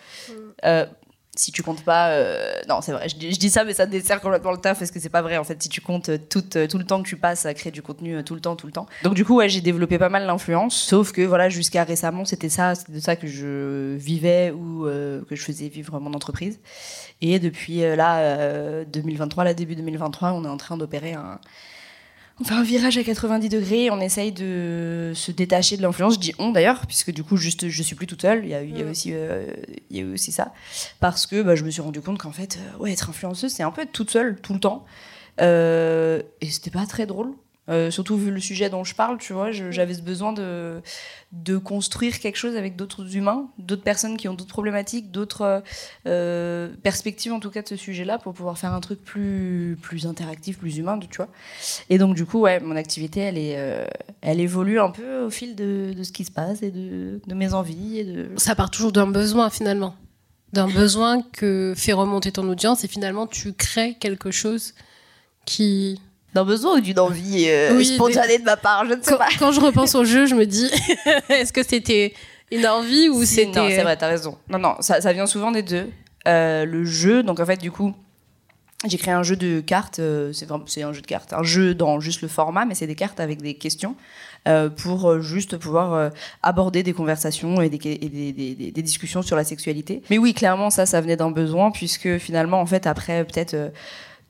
Si 1.36 1.52
tu 1.52 1.62
comptes 1.62 1.84
pas 1.84 2.10
euh, 2.10 2.54
non 2.68 2.82
c'est 2.82 2.92
vrai 2.92 3.08
je, 3.08 3.16
dis 3.16 3.50
ça 3.50 3.64
mais 3.64 3.74
ça 3.74 3.86
dessert 3.86 4.20
complètement 4.20 4.52
le 4.52 4.58
taf 4.58 4.80
parce 4.80 4.90
que 4.92 5.00
c'est 5.00 5.10
pas 5.10 5.22
vrai 5.22 5.38
en 5.38 5.44
fait. 5.44 5.62
Si 5.62 5.70
tu 5.70 5.80
comptes 5.80 6.10
tout, 6.28 6.44
euh, 6.58 6.68
tout 6.68 6.78
le 6.78 6.84
temps 6.84 7.02
que 7.04 7.08
tu 7.08 7.18
passes 7.18 7.46
à 7.46 7.54
créer 7.54 7.72
du 7.72 7.82
contenu 7.82 8.16
euh, 8.16 8.24
tout 8.24 8.34
le 8.34 8.42
temps 8.42 8.56
tout 8.56 8.66
le 8.66 8.74
temps. 8.74 8.88
Donc 9.04 9.14
du 9.14 9.24
coup 9.24 9.40
j'ai 9.46 9.62
développé 9.62 10.00
pas 10.00 10.10
mal 10.10 10.26
l'influence 10.26 10.76
sauf 10.76 11.12
que 11.12 11.22
voilà 11.22 11.48
jusqu'à 11.48 11.84
récemment 11.84 12.26
c'était 12.26 12.50
ça 12.50 12.74
c'était 12.76 12.94
de 12.94 13.00
ça 13.00 13.16
que 13.16 13.28
je 13.28 13.96
vivais 13.96 14.52
ou 14.52 14.86
que 14.86 15.36
je 15.36 15.44
faisais 15.44 15.68
vivre 15.70 16.00
mon 16.00 16.14
entreprise. 16.14 16.60
Et 17.22 17.40
depuis 17.40 17.80
là 17.80 18.84
2023 18.86 19.44
là 19.44 19.54
début 19.54 19.76
2023 19.76 20.32
on 20.32 20.46
est 20.46 20.50
en 20.50 20.58
train 20.58 20.78
d'opérer 20.78 21.14
un 21.14 21.40
on 22.40 22.44
fait 22.44 22.54
un 22.54 22.64
virage 22.64 22.98
à 22.98 23.04
90 23.04 23.50
degrés, 23.50 23.90
on 23.92 24.00
essaye 24.00 24.32
de 24.32 25.12
se 25.14 25.32
détacher 25.32 25.78
de 25.78 25.82
l'influence. 25.82 26.16
Je 26.16 26.20
dis 26.20 26.34
on 26.40 26.52
d'ailleurs, 26.52 26.86
puisque 26.88 27.12
du 27.12 27.24
coup, 27.24 27.38
juste, 27.38 27.70
je 27.70 27.84
suis 27.84 27.96
plus 27.96 28.08
toute 28.08 28.22
seule. 28.22 28.46
Il 28.46 28.50
y 28.50 28.54
a, 28.54 28.64
il 28.64 28.78
y 28.78 28.82
a 28.82 28.86
mm. 28.86 28.90
aussi, 28.90 29.12
euh, 29.14 29.54
il 29.90 29.98
y 29.98 30.02
a 30.02 30.06
aussi 30.06 30.32
ça, 30.32 30.54
parce 31.00 31.26
que 31.26 31.42
bah, 31.42 31.56
je 31.56 31.64
me 31.64 31.70
suis 31.70 31.82
rendu 31.82 32.02
compte 32.02 32.18
qu'en 32.18 32.32
fait, 32.32 32.58
euh, 32.58 32.78
ouais, 32.78 32.92
être 32.92 33.10
influenceuse, 33.10 33.52
c'est 33.52 33.64
un 33.64 33.72
peu 33.72 33.82
être 33.82 33.92
toute 33.92 34.10
seule 34.10 34.40
tout 34.42 34.54
le 34.54 34.60
temps, 34.60 34.86
euh, 35.42 36.22
et 36.42 36.50
c'était 36.50 36.72
pas 36.72 36.86
très 36.86 37.06
drôle. 37.06 37.34
Euh, 37.70 37.92
surtout 37.92 38.18
vu 38.18 38.32
le 38.32 38.40
sujet 38.40 38.70
dont 38.70 38.84
je 38.84 38.96
parle, 38.96 39.20
tu 39.20 39.34
vois, 39.34 39.52
j'avais 39.52 39.94
ce 39.94 40.02
besoin 40.02 40.34
de, 40.34 40.82
de 41.32 41.58
construire 41.58 42.20
quelque 42.20 42.38
chose 42.38 42.56
avec 42.56 42.76
d'autres 42.76 43.16
humains, 43.16 43.48
d'autres 43.60 43.84
personnes 43.84 44.18
qui 44.18 44.28
ont 44.28 44.34
d'autres 44.34 44.50
problématiques, 44.50 45.12
d'autres 45.12 45.62
euh, 46.08 46.70
perspectives 46.82 47.32
en 47.32 47.40
tout 47.40 47.52
cas 47.52 47.62
de 47.62 47.68
ce 47.68 47.76
sujet-là 47.76 48.18
pour 48.18 48.34
pouvoir 48.34 48.58
faire 48.58 48.74
un 48.74 48.80
truc 48.80 49.04
plus, 49.04 49.78
plus 49.82 50.08
interactif, 50.08 50.58
plus 50.58 50.78
humain, 50.78 50.98
tu 51.00 51.18
vois. 51.18 51.28
Et 51.92 52.00
donc 52.00 52.16
du 52.16 52.26
coup, 52.26 52.40
ouais, 52.40 52.60
mon 52.60 52.76
activité, 52.76 53.20
elle, 53.20 53.38
est, 53.38 53.56
euh, 53.58 53.86
elle 54.22 54.40
évolue 54.40 54.80
un 54.80 54.90
peu 54.90 55.22
au 55.22 55.30
fil 55.30 55.56
de, 55.56 55.94
de, 55.96 56.04
ce 56.04 56.12
qui 56.12 56.26
se 56.26 56.32
passe 56.32 56.64
et 56.64 56.72
de, 56.72 57.22
de 57.26 57.34
mes 57.36 57.54
envies. 57.54 58.00
Et 58.00 58.04
de... 58.04 58.30
Ça 58.38 58.56
part 58.56 58.72
toujours 58.72 58.92
d'un 58.92 59.08
besoin 59.08 59.52
finalement, 59.52 59.96
d'un 60.54 60.68
besoin 60.74 61.22
que 61.22 61.76
fait 61.78 61.94
remonter 61.94 62.32
ton 62.32 62.50
audience 62.50 62.84
et 62.84 62.88
finalement 62.88 63.28
tu 63.28 63.54
crées 63.54 63.96
quelque 64.00 64.32
chose 64.32 64.74
qui 65.46 66.00
d'un 66.34 66.46
besoin 66.46 66.78
ou 66.78 66.82
d'une 66.82 67.00
envie 67.00 67.50
euh, 67.50 67.84
spontanée 67.84 68.38
de 68.38 68.44
ma 68.44 68.58
part, 68.58 68.86
je 68.86 68.94
ne 68.94 69.02
sais 69.02 69.12
quand, 69.12 69.18
pas. 69.18 69.30
Quand 69.38 69.52
je 69.52 69.60
repense 69.60 69.96
au 69.96 70.04
jeu, 70.04 70.26
je 70.26 70.36
me 70.36 70.46
dis, 70.46 70.70
est-ce 71.30 71.52
que 71.52 71.64
c'était 71.64 72.14
une 72.52 72.68
envie 72.68 73.10
ou 73.10 73.24
c'était... 73.26 73.60
Non, 73.60 73.70
c'est 73.70 73.84
vrai, 73.84 73.98
t'as 73.98 74.08
raison. 74.08 74.38
Non, 74.50 74.60
non, 74.60 74.76
ça, 74.80 75.02
ça, 75.02 75.14
vient 75.14 75.26
souvent 75.26 75.52
des 75.52 75.64
deux. 75.64 75.90
Euh, 76.28 76.66
le 76.66 76.86
jeu, 76.86 77.24
donc 77.24 77.40
en 77.40 77.46
fait, 77.46 77.60
du 77.60 77.72
coup, 77.72 77.94
j'ai 78.88 78.98
créé 78.98 79.14
un 79.14 79.24
jeu 79.24 79.36
de 79.36 79.60
cartes, 79.60 80.00
euh, 80.00 80.32
c'est 80.34 80.82
un 80.84 80.94
jeu 80.94 81.02
de 81.02 81.08
cartes, 81.08 81.34
un 81.34 81.44
jeu 81.44 81.74
dans 81.74 82.00
juste 82.00 82.22
le 82.22 82.28
format, 82.28 82.66
mais 82.66 82.76
c'est 82.76 82.88
des 82.88 82.96
cartes 82.96 83.20
avec 83.20 83.42
des 83.42 83.56
questions. 83.56 83.96
Euh, 84.48 84.70
pour 84.70 85.20
juste 85.20 85.58
pouvoir 85.58 86.12
aborder 86.44 86.82
des 86.82 86.94
conversations 86.94 87.62
et, 87.62 87.70
des, 87.70 87.76
et 87.92 87.98
des, 88.08 88.32
des, 88.32 88.72
des, 88.72 88.82
discussions 88.82 89.22
sur 89.22 89.36
la 89.36 89.44
sexualité. 89.44 90.02
Mais 90.10 90.18
oui, 90.18 90.34
clairement, 90.34 90.70
ça, 90.70 90.86
ça 90.86 91.02
venait 91.02 91.18
d'un 91.18 91.30
besoin, 91.30 91.72
puisque 91.72 92.18
finalement, 92.20 92.62
en 92.62 92.66
fait, 92.66 92.88
après 92.88 93.26
peut-être 93.26 93.74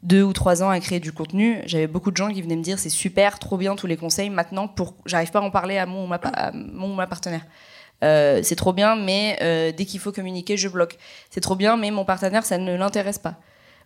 deux 0.04 0.24
ou 0.24 0.34
trois 0.34 0.64
ans 0.64 0.70
à 0.70 0.80
créer 0.80 1.00
du 1.00 1.12
contenu, 1.12 1.62
j'avais 1.66 1.88
beaucoup 1.88 2.12
de 2.12 2.18
gens 2.18 2.32
qui 2.32 2.42
venaient 2.42 2.56
me 2.56 2.64
dire 2.64 2.80
c'est 2.80 2.90
super, 2.90 3.40
trop 3.40 3.58
bien 3.58 3.76
tous 3.76 3.88
les 3.88 3.98
conseils. 3.98 4.30
Maintenant, 4.30 4.68
pour 4.68 4.96
j'arrive 5.06 5.32
pas 5.32 5.40
à 5.40 5.42
en 5.42 5.52
parler 5.52 5.78
à 5.78 5.86
mon 5.86 6.06
ou 6.06 6.08
ma, 6.08 6.20
mon, 6.54 6.96
ma 6.96 7.08
partenaire. 7.08 7.46
Euh, 8.04 8.40
c'est 8.44 8.56
trop 8.56 8.74
bien, 8.74 8.96
mais 8.96 9.38
euh, 9.42 9.72
dès 9.76 9.86
qu'il 9.86 10.00
faut 10.00 10.12
communiquer, 10.12 10.58
je 10.58 10.70
bloque. 10.70 10.98
C'est 11.30 11.42
trop 11.42 11.56
bien, 11.56 11.76
mais 11.76 11.92
mon 11.92 12.06
partenaire, 12.06 12.46
ça 12.46 12.58
ne 12.58 12.76
l'intéresse 12.76 13.20
pas. 13.20 13.36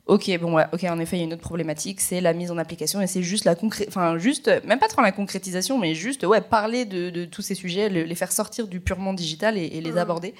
Ok, 0.05 0.29
bon, 0.39 0.55
ouais, 0.55 0.65
ok, 0.73 0.83
en 0.83 0.99
effet, 0.99 1.15
il 1.15 1.19
y 1.19 1.21
a 1.23 1.25
une 1.25 1.33
autre 1.33 1.41
problématique, 1.41 2.01
c'est 2.01 2.19
la 2.19 2.33
mise 2.33 2.51
en 2.51 2.57
application 2.57 2.99
et 2.99 3.07
c'est 3.07 3.23
juste 3.23 3.45
la 3.45 3.55
concré... 3.55 3.85
enfin, 3.87 4.17
juste, 4.17 4.51
même 4.65 4.77
pas 4.77 4.89
trop 4.89 5.01
la 5.01 5.13
concrétisation, 5.13 5.79
mais 5.79 5.95
juste, 5.95 6.25
ouais, 6.25 6.41
parler 6.41 6.83
de, 6.83 7.09
de 7.09 7.23
tous 7.23 7.41
ces 7.41 7.55
sujets, 7.55 7.87
les 7.87 8.15
faire 8.15 8.33
sortir 8.33 8.67
du 8.67 8.81
purement 8.81 9.13
digital 9.13 9.57
et, 9.57 9.69
les 9.79 9.97
aborder. 9.97 10.33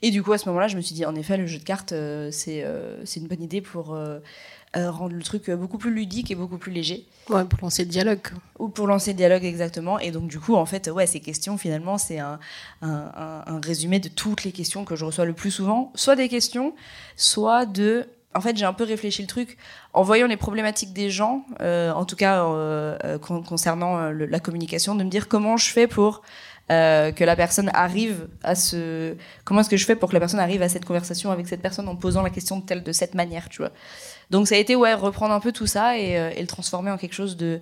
Et 0.00 0.12
du 0.12 0.22
coup, 0.22 0.32
à 0.32 0.38
ce 0.38 0.48
moment-là, 0.48 0.68
je 0.68 0.76
me 0.76 0.80
suis 0.80 0.94
dit, 0.94 1.04
en 1.04 1.16
effet, 1.16 1.36
le 1.36 1.46
jeu 1.46 1.58
de 1.58 1.64
cartes, 1.64 1.92
euh, 1.92 2.30
c'est 2.30 2.62
euh, 2.62 3.04
c'est 3.04 3.18
une 3.18 3.26
bonne 3.26 3.42
idée 3.42 3.60
pour 3.60 3.98
euh, 4.76 4.90
rendre 4.90 5.14
le 5.14 5.22
truc 5.22 5.50
beaucoup 5.50 5.78
plus 5.78 5.92
ludique 5.92 6.30
et 6.30 6.34
beaucoup 6.34 6.58
plus 6.58 6.72
léger. 6.72 7.06
Ouais, 7.28 7.44
pour 7.44 7.58
lancer 7.62 7.84
le 7.84 7.90
dialogue. 7.90 8.20
Ou 8.58 8.68
pour 8.68 8.86
lancer 8.86 9.12
le 9.12 9.16
dialogue, 9.16 9.44
exactement. 9.44 9.98
Et 9.98 10.10
donc, 10.10 10.28
du 10.28 10.38
coup, 10.38 10.54
en 10.54 10.66
fait, 10.66 10.88
ouais, 10.88 11.06
ces 11.06 11.20
questions, 11.20 11.56
finalement, 11.56 11.98
c'est 11.98 12.18
un, 12.18 12.38
un, 12.82 13.42
un, 13.46 13.60
résumé 13.60 13.98
de 13.98 14.08
toutes 14.08 14.44
les 14.44 14.52
questions 14.52 14.84
que 14.84 14.96
je 14.96 15.04
reçois 15.04 15.24
le 15.24 15.32
plus 15.32 15.50
souvent. 15.50 15.92
Soit 15.94 16.16
des 16.16 16.28
questions, 16.28 16.74
soit 17.16 17.66
de 17.66 18.06
en 18.34 18.40
fait, 18.40 18.56
j'ai 18.56 18.64
un 18.64 18.72
peu 18.72 18.84
réfléchi 18.84 19.22
le 19.22 19.28
truc 19.28 19.56
en 19.92 20.02
voyant 20.02 20.26
les 20.26 20.36
problématiques 20.36 20.92
des 20.92 21.08
gens, 21.08 21.44
euh, 21.60 21.92
en 21.92 22.04
tout 22.04 22.16
cas 22.16 22.44
euh, 22.44 22.96
euh, 23.04 23.18
concernant 23.18 24.10
la 24.10 24.40
communication, 24.40 24.94
de 24.94 25.04
me 25.04 25.08
dire 25.08 25.28
comment 25.28 25.56
je 25.56 25.70
fais 25.70 25.86
pour 25.86 26.22
que 26.68 27.24
la 27.24 27.36
personne 27.36 27.70
arrive 27.74 28.26
à 28.42 28.54
ce, 28.54 29.14
comment 29.44 29.60
est-ce 29.60 29.68
que 29.68 29.76
je 29.76 29.84
fais 29.84 29.96
pour 29.96 30.08
que 30.08 30.14
la 30.14 30.20
personne 30.20 30.40
arrive 30.40 30.62
à 30.62 30.68
cette 30.68 30.86
conversation 30.86 31.30
avec 31.30 31.46
cette 31.46 31.60
personne 31.60 31.86
en 31.88 31.94
posant 31.94 32.22
la 32.22 32.30
question 32.30 32.58
de 32.58 32.64
telle 32.64 32.82
de 32.82 32.92
cette 32.92 33.14
manière, 33.14 33.50
tu 33.50 33.58
vois. 33.58 33.70
Donc 34.30 34.48
ça 34.48 34.54
a 34.54 34.58
été 34.58 34.76
ouais 34.76 34.94
reprendre 34.94 35.34
un 35.34 35.40
peu 35.40 35.52
tout 35.52 35.66
ça 35.66 35.98
et, 35.98 36.12
et 36.12 36.40
le 36.40 36.46
transformer 36.46 36.90
en 36.90 36.96
quelque 36.96 37.14
chose 37.14 37.36
de 37.36 37.60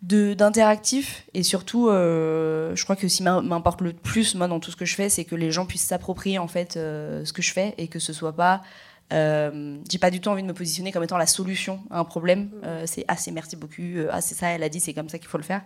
d'interactif 0.00 1.24
et 1.34 1.42
surtout 1.42 1.88
je 1.88 2.84
crois 2.84 2.94
que 2.94 3.08
qui 3.08 3.22
m'importe 3.24 3.80
le 3.80 3.92
plus 3.92 4.36
moi 4.36 4.46
dans 4.46 4.60
tout 4.60 4.70
ce 4.70 4.76
que 4.76 4.84
je 4.84 4.94
fais 4.94 5.08
c'est 5.08 5.24
que 5.24 5.34
les 5.34 5.50
gens 5.50 5.66
puissent 5.66 5.86
s'approprier 5.86 6.38
en 6.38 6.46
fait 6.46 6.74
ce 6.74 7.32
que 7.32 7.42
je 7.42 7.52
fais 7.52 7.74
et 7.78 7.88
que 7.88 7.98
ce 7.98 8.12
soit 8.12 8.32
pas 8.32 8.62
euh, 9.12 9.78
j'ai 9.90 9.98
pas 9.98 10.10
du 10.10 10.20
tout 10.20 10.28
envie 10.28 10.42
de 10.42 10.46
me 10.46 10.52
positionner 10.52 10.92
comme 10.92 11.02
étant 11.02 11.16
la 11.16 11.26
solution 11.26 11.80
à 11.90 11.98
un 11.98 12.04
problème. 12.04 12.50
Euh, 12.64 12.84
c'est 12.86 13.04
ah 13.08 13.16
c'est 13.16 13.30
merci 13.30 13.56
beaucoup, 13.56 13.82
euh, 13.82 14.08
ah 14.10 14.20
c'est 14.20 14.34
ça, 14.34 14.48
elle 14.48 14.62
a 14.62 14.68
dit, 14.68 14.80
c'est 14.80 14.92
comme 14.92 15.08
ça 15.08 15.18
qu'il 15.18 15.28
faut 15.28 15.38
le 15.38 15.44
faire. 15.44 15.62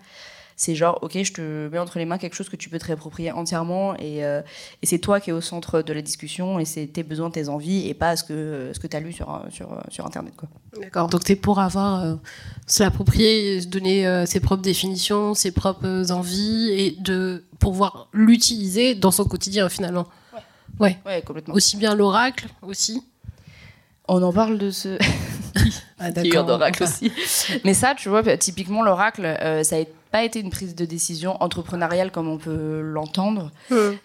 C'est 0.64 0.76
genre 0.76 1.00
ok, 1.02 1.20
je 1.24 1.32
te 1.32 1.68
mets 1.68 1.78
entre 1.80 1.98
les 1.98 2.04
mains 2.04 2.18
quelque 2.18 2.36
chose 2.36 2.48
que 2.48 2.54
tu 2.54 2.68
peux 2.68 2.78
te 2.78 2.84
réapproprier 2.84 3.32
entièrement 3.32 3.96
et, 3.96 4.24
euh, 4.24 4.42
et 4.80 4.86
c'est 4.86 5.00
toi 5.00 5.18
qui 5.18 5.30
es 5.30 5.32
au 5.32 5.40
centre 5.40 5.82
de 5.82 5.92
la 5.92 6.02
discussion 6.02 6.60
et 6.60 6.64
c'est 6.64 6.86
tes 6.86 7.02
besoins, 7.02 7.32
tes 7.32 7.48
envies 7.48 7.88
et 7.88 7.94
pas 7.94 8.14
ce 8.14 8.22
que 8.22 8.70
ce 8.72 8.78
que 8.78 8.86
tu 8.86 8.96
as 8.96 9.00
lu 9.00 9.12
sur 9.12 9.42
sur 9.50 9.82
sur 9.88 10.06
internet. 10.06 10.34
D'accord. 10.80 11.08
Donc 11.08 11.24
tu 11.24 11.32
es 11.32 11.36
pour 11.36 11.58
avoir 11.58 12.16
se 12.68 12.84
l'approprier, 12.84 13.60
donner 13.62 14.24
ses 14.24 14.38
propres 14.38 14.62
définitions, 14.62 15.34
ses 15.34 15.50
propres 15.50 16.12
envies 16.12 16.70
et 16.70 16.96
de 17.00 17.42
pouvoir 17.58 18.08
l'utiliser 18.12 18.94
dans 18.94 19.10
son 19.10 19.24
quotidien 19.24 19.68
finalement. 19.68 20.06
Ouais. 20.78 20.96
Ouais, 21.04 21.22
complètement. 21.22 21.54
Aussi 21.54 21.76
bien 21.76 21.96
l'oracle 21.96 22.46
aussi. 22.62 23.02
On 24.06 24.22
en 24.22 24.32
parle 24.32 24.58
de 24.58 24.70
ce. 24.70 24.96
ah, 25.98 26.12
d'accord. 26.12 26.44
d'oracle 26.44 26.84
aussi. 26.84 27.10
Mais 27.64 27.74
ça, 27.74 27.94
tu 27.96 28.08
vois, 28.08 28.22
typiquement, 28.36 28.82
l'oracle, 28.82 29.24
euh, 29.24 29.62
ça 29.62 29.78
n'a 29.78 29.84
pas 30.12 30.22
été 30.22 30.38
une 30.38 30.50
prise 30.50 30.76
de 30.76 30.84
décision 30.84 31.42
entrepreneuriale 31.42 32.12
comme 32.12 32.28
on 32.28 32.38
peut 32.38 32.80
l'entendre. 32.80 33.50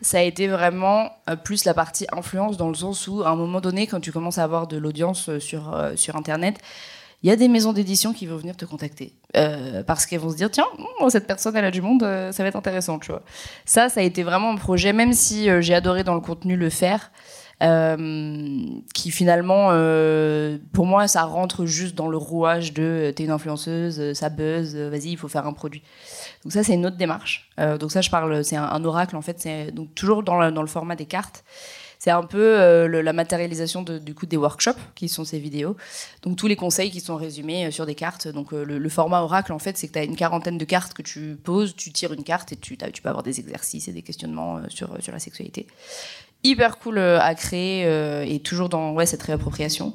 Ça 0.02 0.20
a 0.20 0.22
été 0.22 0.48
vraiment 0.48 1.12
euh, 1.30 1.36
plus 1.36 1.66
la 1.66 1.74
partie 1.74 2.08
influence 2.12 2.58
dans 2.58 2.70
le 2.70 2.76
sens 2.76 3.08
où, 3.08 3.22
à 3.22 3.30
un 3.30 3.36
moment 3.36 3.62
donné, 3.62 3.86
quand 3.86 4.00
tu 4.00 4.12
commences 4.12 4.38
à 4.38 4.44
avoir 4.44 4.68
de 4.68 4.78
l'audience 4.78 5.30
euh, 5.30 5.40
sur, 5.40 5.78
sur 5.96 6.16
Internet, 6.16 6.58
il 7.24 7.30
y 7.30 7.32
a 7.32 7.36
des 7.36 7.48
maisons 7.48 7.74
d'édition 7.74 8.14
qui 8.14 8.26
vont 8.26 8.38
venir 8.38 8.56
te 8.56 8.66
contacter. 8.66 9.14
Parce 9.86 10.06
qu'elles 10.06 10.20
vont 10.20 10.32
se 10.32 10.36
dire 10.36 10.50
tiens 10.50 10.68
oh, 11.00 11.10
cette 11.10 11.28
personne 11.28 11.56
elle 11.56 11.66
a 11.66 11.72
du 11.72 11.82
monde 11.82 12.02
ça 12.02 12.44
va 12.44 12.50
être 12.50 12.56
intéressant 12.56 13.00
tu 13.00 13.12
vois. 13.12 13.24
Ça 13.66 13.90
ça 13.90 14.02
a 14.02 14.04
été 14.04 14.22
vraiment 14.22 14.52
un 14.52 14.56
projet 14.56 14.94
même 14.94 15.14
si 15.14 15.48
j'ai 15.62 15.74
adoré 15.74 16.04
dans 16.04 16.14
le 16.14 16.22
contenu 16.22 16.56
le 16.56 16.70
faire 16.70 17.12
euh, 17.12 17.37
qui 17.60 19.12
finalement, 19.12 19.70
euh, 19.72 20.58
pour 20.74 20.86
moi, 20.86 21.08
ça 21.08 21.24
rentre 21.24 21.66
juste 21.66 21.96
dans 21.96 22.08
le 22.08 22.18
rouage 22.18 22.74
de 22.74 22.84
euh, 22.84 23.12
t'es 23.12 23.24
une 23.24 23.32
influenceuse, 23.32 24.14
ça 24.14 24.30
buzz, 24.30 24.76
vas-y, 24.76 25.12
il 25.12 25.18
faut 25.18 25.28
faire 25.28 25.48
un 25.48 25.54
produit. 25.54 25.82
Donc 26.44 26.54
ça, 26.54 26.64
c'est 26.64 26.74
une 26.74 26.86
autre 26.86 26.98
démarche. 26.98 27.50
donc 27.79 27.92
ça, 27.92 28.01
je 28.01 28.10
parle, 28.10 28.44
c'est 28.44 28.58
un, 28.58 28.86
oracle 28.86 29.16
en 29.16 29.22
fait, 29.22 29.40
c'est 29.40 29.72
donc 29.72 29.94
toujours 29.96 30.24
dans 30.24 30.40
le, 30.40 30.68
format 30.68 30.96
des 30.96 31.05
cartes 31.05 31.44
c'est 32.00 32.12
un 32.12 32.24
peu 32.24 32.86
la 32.86 33.12
matérialisation 33.12 33.81
du 33.81 34.14
coup 34.14 34.27
des 34.27 34.38
workshops 34.38 34.79
qui 34.94 35.10
sont 35.10 35.25
ces 35.25 35.40
vidéos. 35.40 35.75
Donc 36.22 36.38
tous 36.38 36.46
les 36.46 36.55
conseils 36.55 36.92
qui 36.92 37.00
sont 37.00 37.16
résumés 37.16 37.72
sur 37.72 37.88
des 37.88 37.96
cartes. 37.96 38.27
Donc 38.27 38.51
le, 38.51 38.90
format 38.90 39.22
oracle 39.22 39.51
en 39.51 39.58
fait, 39.58 39.79
c'est 39.79 39.88
que 39.88 39.94
tu 39.94 40.00
as 40.00 40.03
une 40.03 40.16
quarantaine 40.16 40.60
de 40.60 40.66
cartes 40.66 40.94
que 40.94 41.01
tu 41.01 41.36
poses, 41.44 41.75
tu 41.75 41.92
tires 41.92 42.14
une 42.14 42.24
carte 42.24 42.51
et 42.51 42.55
tu, 42.55 42.77
peux 42.77 43.10
avoir 43.10 43.24
des 43.24 43.40
exercices 43.40 43.88
et 43.88 43.94
des 43.94 44.03
questionnements 44.03 44.62
sur 44.70 44.96
la 45.12 45.18
sexualité 45.18 45.66
hyper 46.48 46.77
cool 46.79 46.98
euh, 46.98 47.20
à 47.20 47.36
créer 47.36 47.83
euh, 47.86 48.25
et 48.27 48.40
toujours 48.40 48.70
dans 48.70 48.94
ouais, 48.94 49.05
cette 49.05 49.24
réappropriation. 49.24 49.94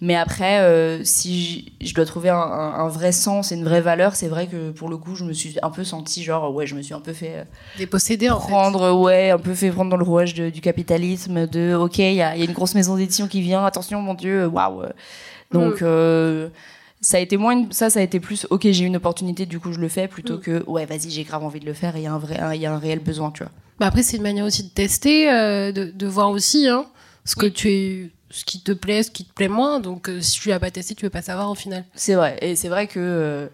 Mais 0.00 0.16
après, 0.16 0.58
euh, 0.58 1.04
si 1.04 1.74
je 1.80 1.94
dois 1.94 2.04
trouver 2.04 2.28
un, 2.28 2.88
vrai 2.88 3.12
sens 3.12 3.52
et 3.52 3.54
une 3.54 3.62
vraie 3.62 3.80
valeur, 3.80 4.16
c'est 4.16 4.26
vrai 4.26 4.48
que 4.48 4.72
pour 4.72 4.88
le 4.88 4.96
coup, 4.96 5.14
je 5.14 5.22
me 5.22 5.32
suis 5.32 5.56
un 5.62 5.70
peu 5.70 5.84
senti 5.84 6.24
genre, 6.24 6.52
ouais, 6.52 6.66
je 6.66 6.74
me 6.74 6.82
suis 6.82 6.92
un 6.92 7.00
peu 7.00 7.12
fait. 7.12 7.46
Déposséder 7.78 8.28
en 8.28 8.40
prendre, 8.40 9.00
ouais, 9.00 9.30
un 9.30 9.38
peu 9.38 9.54
fait 9.54 9.70
prendre 9.70 9.90
dans 9.90 9.96
le 9.96 10.04
rouage 10.04 10.34
du 10.34 10.60
capitalisme, 10.60 11.46
de, 11.46 11.74
ok, 11.74 11.98
il 11.98 12.14
y 12.14 12.22
a, 12.22 12.36
y 12.36 12.42
a, 12.42 12.44
une 12.44 12.52
grosse 12.52 12.74
maison 12.74 12.96
d'édition 12.96 13.28
qui 13.28 13.42
vient, 13.42 13.64
attention, 13.64 14.02
mon 14.02 14.14
Dieu, 14.14 14.46
waouh. 14.46 14.86
Donc. 15.52 15.82
Mm. 15.82 16.50
ça 17.00 17.16
a 17.16 17.20
été 17.20 17.36
moins 17.36 17.66
ça 17.70 17.90
ça 17.90 17.98
a 17.98 18.02
été 18.02 18.20
plus 18.20 18.46
ok 18.50 18.68
j'ai 18.70 18.84
une 18.84 18.96
opportunité 18.96 19.44
du 19.44 19.58
coup 19.58 19.72
je 19.72 19.80
le 19.80 19.88
fais 19.88 20.06
plutôt 20.06 20.36
mm. 20.36 20.40
que 20.40 20.64
ouais 20.68 20.86
vas-y 20.86 21.10
j'ai 21.10 21.24
grave 21.24 21.42
envie 21.42 21.58
de 21.58 21.66
le 21.66 21.74
faire 21.74 21.96
et 21.96 21.98
il 21.98 22.04
y 22.04 22.06
a 22.06 22.12
un 22.12 22.18
vrai 22.18 22.38
il 22.54 22.60
y 22.60 22.66
a 22.66 22.72
un 22.72 22.78
réel 22.78 23.00
besoin 23.00 23.32
tu 23.32 23.42
vois 23.42 23.50
bah, 23.82 23.88
après, 23.88 24.04
c'est 24.04 24.16
une 24.16 24.22
manière 24.22 24.44
aussi 24.44 24.62
de 24.62 24.68
tester, 24.68 25.28
euh, 25.28 25.72
de, 25.72 26.06
voir 26.06 26.30
aussi 26.30 26.68
hein, 26.68 26.86
ce 27.24 27.34
que 27.34 27.46
tu 27.46 27.68
es 27.68 28.10
ce 28.30 28.44
qui 28.44 28.62
te 28.62 28.70
plaît, 28.70 29.02
ce 29.02 29.10
qui 29.10 29.24
te 29.24 29.32
plaît 29.32 29.48
moins. 29.48 29.80
Donc, 29.80 30.08
euh, 30.08 30.20
si 30.20 30.38
tu 30.38 30.50
l'as 30.50 30.60
pas 30.60 30.70
testé, 30.70 30.94
tu 30.94 31.04
veux 31.04 31.10
pas 31.10 31.20
savoir 31.20 31.50
au 31.50 31.56
final. 31.56 31.84
C'est 31.96 32.14
vrai. 32.14 32.38
Et 32.42 32.54
c'est 32.54 32.68
vrai 32.68 32.86
que 32.86 33.00
euh, 33.00 33.48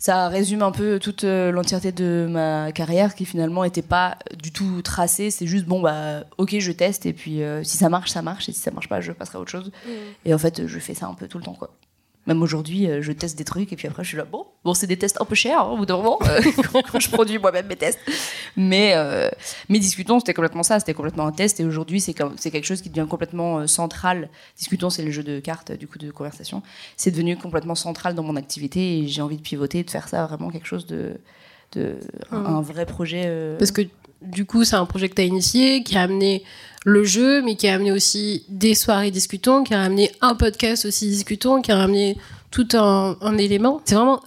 ça 0.00 0.26
résume 0.26 0.62
un 0.62 0.72
peu 0.72 0.98
toute 0.98 1.22
l'entièreté 1.22 1.92
de 1.92 2.26
ma 2.28 2.72
carrière 2.72 3.14
qui 3.14 3.24
finalement 3.24 3.62
n'était 3.62 3.80
pas 3.80 4.18
du 4.36 4.50
tout 4.50 4.82
tracée. 4.82 5.30
C'est 5.30 5.46
juste, 5.46 5.66
bon, 5.66 5.80
bah, 5.80 6.24
ok, 6.36 6.58
je 6.58 6.72
teste. 6.72 7.06
Et 7.06 7.12
puis, 7.12 7.40
si 7.62 7.76
ça 7.76 7.88
marche, 7.88 8.10
ça 8.10 8.22
marche. 8.22 8.48
Et 8.48 8.52
si 8.52 8.58
ça 8.58 8.72
marche 8.72 8.88
pas, 8.88 9.00
je 9.00 9.12
passerai 9.12 9.38
à 9.38 9.40
autre 9.40 9.52
chose. 9.52 9.70
Mmh. 9.86 9.90
Et 10.24 10.34
en 10.34 10.38
fait, 10.38 10.66
je 10.66 10.78
fais 10.80 10.94
ça 10.94 11.06
un 11.06 11.14
peu 11.14 11.28
tout 11.28 11.38
le 11.38 11.44
temps, 11.44 11.54
quoi. 11.54 11.70
Même 12.30 12.44
aujourd'hui, 12.44 12.88
euh, 12.88 13.02
je 13.02 13.10
teste 13.10 13.36
des 13.36 13.42
trucs 13.42 13.72
et 13.72 13.76
puis 13.76 13.88
après, 13.88 14.04
je 14.04 14.10
suis 14.10 14.16
là, 14.16 14.24
bon, 14.24 14.46
bon 14.62 14.72
c'est 14.72 14.86
des 14.86 14.96
tests 14.96 15.20
un 15.20 15.24
peu 15.24 15.34
chers 15.34 15.62
hein, 15.62 15.70
au 15.72 15.78
bout 15.78 15.84
d'un 15.84 15.96
moment, 15.96 16.16
euh, 16.28 16.40
quand 16.92 17.00
je 17.00 17.10
produis 17.10 17.40
moi-même 17.40 17.66
mes 17.66 17.74
tests. 17.74 17.98
Mais, 18.56 18.92
euh, 18.94 19.28
mais 19.68 19.80
Discutons, 19.80 20.20
c'était 20.20 20.32
complètement 20.32 20.62
ça, 20.62 20.78
c'était 20.78 20.94
complètement 20.94 21.26
un 21.26 21.32
test 21.32 21.58
et 21.58 21.64
aujourd'hui, 21.64 22.00
c'est 22.00 22.14
quelque 22.14 22.62
chose 22.62 22.82
qui 22.82 22.88
devient 22.88 23.08
complètement 23.10 23.66
central. 23.66 24.28
Discutons, 24.56 24.90
c'est 24.90 25.02
le 25.02 25.10
jeu 25.10 25.24
de 25.24 25.40
cartes, 25.40 25.72
du 25.72 25.88
coup, 25.88 25.98
de 25.98 26.12
conversation. 26.12 26.62
C'est 26.96 27.10
devenu 27.10 27.36
complètement 27.36 27.74
central 27.74 28.14
dans 28.14 28.22
mon 28.22 28.36
activité 28.36 29.00
et 29.00 29.08
j'ai 29.08 29.22
envie 29.22 29.36
de 29.36 29.42
pivoter, 29.42 29.82
de 29.82 29.90
faire 29.90 30.06
ça 30.06 30.24
vraiment 30.26 30.50
quelque 30.50 30.68
chose 30.68 30.86
de. 30.86 31.14
de 31.72 31.96
un, 32.30 32.60
mmh. 32.60 32.62
vrai 32.62 32.86
projet. 32.86 33.56
Parce 33.58 33.72
que 33.72 33.82
du 34.22 34.44
coup, 34.44 34.64
c'est 34.64 34.76
un 34.76 34.86
projet 34.86 35.08
que 35.08 35.14
tu 35.14 35.22
as 35.22 35.24
initié, 35.24 35.82
qui 35.82 35.96
a 35.96 36.02
amené 36.02 36.44
le 36.84 37.04
jeu, 37.04 37.42
mais 37.42 37.56
qui 37.56 37.68
a 37.68 37.74
amené 37.74 37.92
aussi 37.92 38.44
des 38.48 38.74
soirées 38.74 39.10
discutons, 39.10 39.64
qui 39.64 39.74
a 39.74 39.82
amené 39.82 40.10
un 40.20 40.34
podcast 40.34 40.84
aussi 40.84 41.08
discutons, 41.08 41.60
qui 41.62 41.72
a 41.72 41.78
amené 41.78 42.16
tout 42.50 42.68
un, 42.72 43.38
élément. 43.38 43.80
C'est 43.84 43.94
vraiment, 43.94 44.20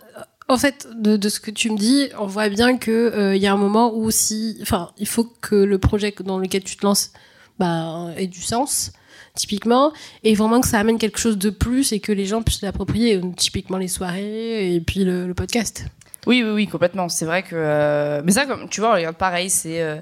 en 0.47 0.57
fait, 0.57 0.87
de, 0.95 1.29
ce 1.29 1.39
que 1.39 1.51
tu 1.51 1.69
me 1.71 1.77
dis, 1.77 2.09
on 2.19 2.27
voit 2.27 2.49
bien 2.49 2.77
que 2.77 2.91
euh, 2.91 3.35
il 3.35 3.41
y 3.41 3.47
a 3.47 3.53
un 3.53 3.57
moment 3.57 3.93
où 3.95 4.11
si, 4.11 4.57
enfin, 4.61 4.91
il 4.97 5.07
faut 5.07 5.25
que 5.41 5.55
le 5.55 5.77
projet 5.77 6.13
dans 6.23 6.37
lequel 6.37 6.63
tu 6.63 6.77
te 6.77 6.85
lances, 6.85 7.11
bah, 7.59 8.09
ait 8.17 8.27
du 8.27 8.41
sens 8.41 8.91
typiquement, 9.35 9.93
et 10.23 10.35
vraiment 10.35 10.61
que 10.61 10.67
ça 10.67 10.79
amène 10.79 10.99
quelque 10.99 11.17
chose 11.19 11.37
de 11.37 11.49
plus 11.49 11.91
et 11.91 11.99
que 11.99 12.11
les 12.11 12.25
gens 12.25 12.43
puissent 12.43 12.61
l'approprier, 12.61 13.19
typiquement 13.35 13.77
les 13.77 13.87
soirées 13.87 14.75
et 14.75 14.79
puis 14.79 15.03
le, 15.03 15.33
podcast. 15.33 15.85
Oui, 16.25 16.43
oui, 16.43 16.51
oui, 16.51 16.67
complètement. 16.67 17.09
C'est 17.09 17.25
vrai 17.25 17.43
que, 17.43 17.49
euh, 17.53 18.21
mais 18.23 18.31
ça, 18.31 18.45
comme 18.45 18.69
tu 18.69 18.81
vois, 18.81 18.93
regarde, 18.93 19.15
pareil, 19.15 19.49
c'est 19.49 19.81
euh, 19.81 19.97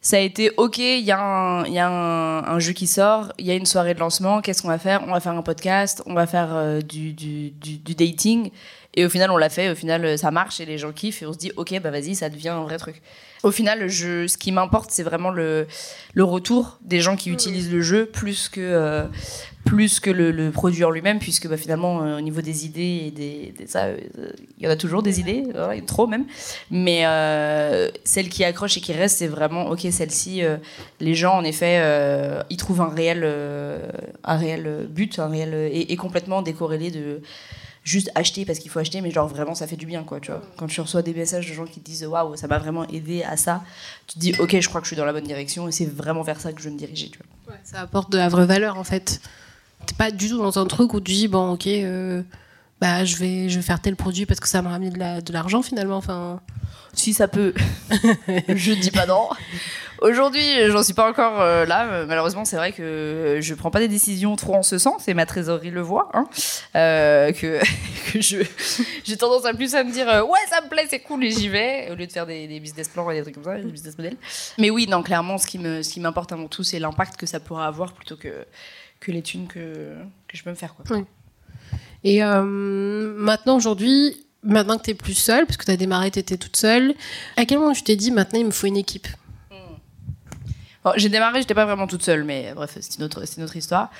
ça 0.00 0.16
a 0.16 0.20
été 0.20 0.50
ok, 0.56 0.78
il 0.78 1.04
y 1.04 1.12
a, 1.12 1.20
un, 1.20 1.64
y 1.66 1.78
a 1.78 1.88
un, 1.88 2.58
jeu 2.58 2.72
qui 2.72 2.88
sort, 2.88 3.32
il 3.38 3.46
y 3.46 3.52
a 3.52 3.54
une 3.54 3.66
soirée 3.66 3.94
de 3.94 4.00
lancement, 4.00 4.40
qu'est-ce 4.40 4.60
qu'on 4.60 4.68
va 4.68 4.78
faire? 4.78 5.02
On 5.06 5.12
va 5.12 5.20
faire 5.20 5.32
un 5.32 5.42
podcast, 5.42 6.02
on 6.06 6.14
va 6.14 6.26
faire 6.26 6.48
euh, 6.52 6.80
du, 6.80 7.12
du, 7.12 7.50
du, 7.50 7.94
dating. 7.94 8.50
Et 8.94 9.06
au 9.06 9.08
final, 9.08 9.30
on 9.30 9.36
l'a 9.36 9.48
fait, 9.48 9.70
au 9.70 9.74
final, 9.74 10.18
ça 10.18 10.30
marche 10.30 10.60
et 10.60 10.66
les 10.66 10.78
gens 10.78 10.92
kiffent 10.92 11.22
et 11.22 11.26
on 11.26 11.32
se 11.32 11.38
dit 11.38 11.52
ok, 11.56 11.80
bah 11.80 11.90
vas-y, 11.90 12.14
ça 12.14 12.28
devient 12.28 12.50
un 12.50 12.62
vrai 12.62 12.76
truc. 12.78 13.00
Au 13.42 13.50
final, 13.50 13.88
je, 13.88 14.26
ce 14.28 14.36
qui 14.36 14.52
m'importe, 14.52 14.90
c'est 14.90 15.02
vraiment 15.02 15.30
le, 15.30 15.66
le 16.14 16.24
retour 16.24 16.78
des 16.82 17.00
gens 17.00 17.16
qui 17.16 17.30
utilisent 17.30 17.72
le 17.72 17.80
jeu 17.80 18.06
plus 18.06 18.48
que, 18.48 18.60
euh, 18.60 19.04
plus 19.64 20.00
que 20.00 20.10
le, 20.10 20.50
produit 20.50 20.84
en 20.84 20.90
lui-même, 20.90 21.18
puisque 21.18 21.48
bah, 21.48 21.56
finalement, 21.56 22.02
euh, 22.02 22.18
au 22.18 22.20
niveau 22.20 22.40
des 22.40 22.66
idées 22.66 23.04
et 23.06 23.10
des, 23.10 23.54
ça, 23.66 23.84
euh, 23.84 23.98
il 24.58 24.64
y 24.64 24.68
en 24.68 24.70
a 24.70 24.76
toujours 24.76 25.02
des 25.02 25.20
idées, 25.20 25.44
trop 25.86 26.06
même. 26.06 26.26
Mais 26.70 27.06
euh, 27.06 27.90
celle 28.04 28.28
qui 28.28 28.44
accroche 28.44 28.76
et 28.76 28.80
qui 28.80 28.92
reste, 28.92 29.18
c'est 29.18 29.28
vraiment, 29.28 29.70
ok, 29.70 29.86
celle-ci, 29.90 30.42
les 31.00 31.14
gens, 31.14 31.34
en 31.34 31.44
effet, 31.44 31.82
ils 32.50 32.56
trouvent 32.56 32.80
un 32.80 32.88
réel, 32.88 33.26
un 34.24 34.36
réel 34.36 34.86
but, 34.88 35.18
un 35.18 35.28
réel, 35.28 35.70
et, 35.72 35.96
complètement 35.96 36.42
décorrélé 36.42 36.90
de 36.90 37.20
juste 37.84 38.10
acheter 38.14 38.44
parce 38.44 38.58
qu'il 38.58 38.70
faut 38.70 38.78
acheter, 38.78 39.00
mais 39.00 39.10
genre 39.10 39.28
vraiment 39.28 39.54
ça 39.54 39.66
fait 39.66 39.76
du 39.76 39.86
bien 39.86 40.04
quoi, 40.04 40.20
tu 40.20 40.30
vois. 40.30 40.42
Quand 40.56 40.66
tu 40.66 40.80
reçois 40.80 41.02
des 41.02 41.14
messages 41.14 41.48
de 41.48 41.52
gens 41.52 41.64
qui 41.64 41.80
te 41.80 41.84
disent 41.84 42.04
waouh, 42.04 42.36
ça 42.36 42.46
m'a 42.46 42.58
vraiment 42.58 42.86
aidé 42.88 43.22
à 43.22 43.36
ça, 43.36 43.62
tu 44.06 44.14
te 44.14 44.18
dis 44.20 44.34
ok, 44.38 44.60
je 44.60 44.68
crois 44.68 44.80
que 44.80 44.86
je 44.86 44.90
suis 44.90 44.96
dans 44.96 45.04
la 45.04 45.12
bonne 45.12 45.26
direction 45.26 45.68
et 45.68 45.72
c'est 45.72 45.86
vraiment 45.86 46.22
vers 46.22 46.40
ça 46.40 46.52
que 46.52 46.60
je 46.60 46.68
veux 46.68 46.74
me 46.74 46.78
diriger, 46.78 47.08
tu 47.08 47.18
vois. 47.18 47.56
ça 47.64 47.80
apporte 47.80 48.10
de 48.10 48.18
la 48.18 48.28
vraie 48.28 48.46
valeur 48.46 48.78
en 48.78 48.84
fait 48.84 49.20
T'es 49.86 49.94
pas 49.94 50.10
du 50.10 50.28
tout 50.28 50.38
dans 50.38 50.58
un 50.58 50.66
truc 50.66 50.94
où 50.94 51.00
tu 51.00 51.12
dis, 51.12 51.28
bon, 51.28 51.54
ok, 51.54 51.66
euh, 51.66 52.22
bah, 52.80 53.04
je 53.04 53.16
vais, 53.16 53.48
je 53.48 53.56
vais 53.56 53.62
faire 53.62 53.80
tel 53.80 53.96
produit 53.96 54.26
parce 54.26 54.38
que 54.38 54.46
ça 54.46 54.62
m'a 54.62 54.70
ramené 54.70 54.90
de 54.90 55.32
l'argent 55.32 55.62
finalement. 55.62 55.96
Enfin... 55.96 56.40
Si 56.94 57.14
ça 57.14 57.26
peut, 57.26 57.54
je 58.48 58.72
dis 58.72 58.90
pas 58.90 59.06
non. 59.06 59.28
Aujourd'hui, 60.02 60.42
j'en 60.68 60.82
suis 60.82 60.94
pas 60.94 61.08
encore 61.08 61.40
euh, 61.40 61.64
là. 61.64 62.04
Malheureusement, 62.06 62.44
c'est 62.44 62.56
vrai 62.56 62.72
que 62.72 63.38
je 63.40 63.54
prends 63.54 63.70
pas 63.70 63.78
des 63.78 63.86
décisions 63.86 64.34
trop 64.34 64.54
en 64.54 64.64
ce 64.64 64.76
sens, 64.76 65.06
et 65.06 65.14
ma 65.14 65.26
trésorerie 65.26 65.70
le 65.70 65.80
voit. 65.80 66.10
Hein. 66.12 66.28
Euh, 66.74 67.30
que, 67.32 67.60
j'ai 69.04 69.16
tendance 69.16 69.44
à 69.44 69.54
plus 69.54 69.76
à 69.76 69.84
me 69.84 69.92
dire 69.92 70.08
euh, 70.08 70.22
ouais, 70.22 70.40
ça 70.50 70.60
me 70.60 70.68
plaît, 70.68 70.86
c'est 70.90 70.98
cool, 71.00 71.24
et 71.24 71.30
j'y 71.30 71.48
vais, 71.48 71.88
au 71.92 71.94
lieu 71.94 72.06
de 72.06 72.12
faire 72.12 72.26
des, 72.26 72.48
business 72.58 72.88
plans 72.88 73.08
et 73.10 73.16
des 73.16 73.22
trucs 73.22 73.34
comme 73.34 73.44
ça, 73.44 73.56
des 73.56 73.70
business 73.70 73.96
models. 73.96 74.16
Mais 74.58 74.70
oui, 74.70 74.88
non, 74.88 75.04
clairement, 75.04 75.38
ce 75.38 75.46
qui 75.46 76.00
m'importe 76.00 76.32
avant 76.32 76.48
tout, 76.48 76.64
c'est 76.64 76.80
l'impact 76.80 77.16
que 77.16 77.26
ça 77.26 77.38
pourra 77.38 77.66
avoir 77.66 77.92
plutôt 77.92 78.16
que 78.16 78.44
que 78.98 79.10
les 79.10 79.22
thunes 79.22 79.48
que, 79.48 79.96
je 80.32 80.42
peux 80.44 80.50
me 80.50 80.54
faire. 80.54 80.76
Oui. 80.90 81.04
Et 82.04 82.22
maintenant, 82.22 83.56
aujourd'hui, 83.56 84.16
maintenant 84.42 84.78
que 84.78 84.84
tu 84.84 84.90
es 84.90 84.94
plus 84.94 85.14
seule, 85.14 85.46
parce 85.46 85.56
que 85.56 85.64
tu 85.64 85.70
as 85.70 85.76
démarré, 85.76 86.10
tu 86.10 86.18
étais 86.18 86.36
toute 86.36 86.56
seule, 86.56 86.94
à 87.36 87.44
quel 87.44 87.58
moment 87.58 87.72
tu 87.72 87.82
t'es 87.82 87.96
dit 87.96 88.10
maintenant 88.10 88.40
il 88.40 88.46
me 88.46 88.50
faut 88.50 88.66
une 88.66 88.76
équipe? 88.76 89.06
J'ai 90.96 91.08
démarré, 91.08 91.40
j'étais 91.40 91.54
pas 91.54 91.64
vraiment 91.64 91.86
toute 91.86 92.02
seule, 92.02 92.24
mais 92.24 92.52
bref, 92.54 92.76
c'est 92.80 92.98
une 92.98 93.04
autre, 93.04 93.56
histoire. 93.56 93.90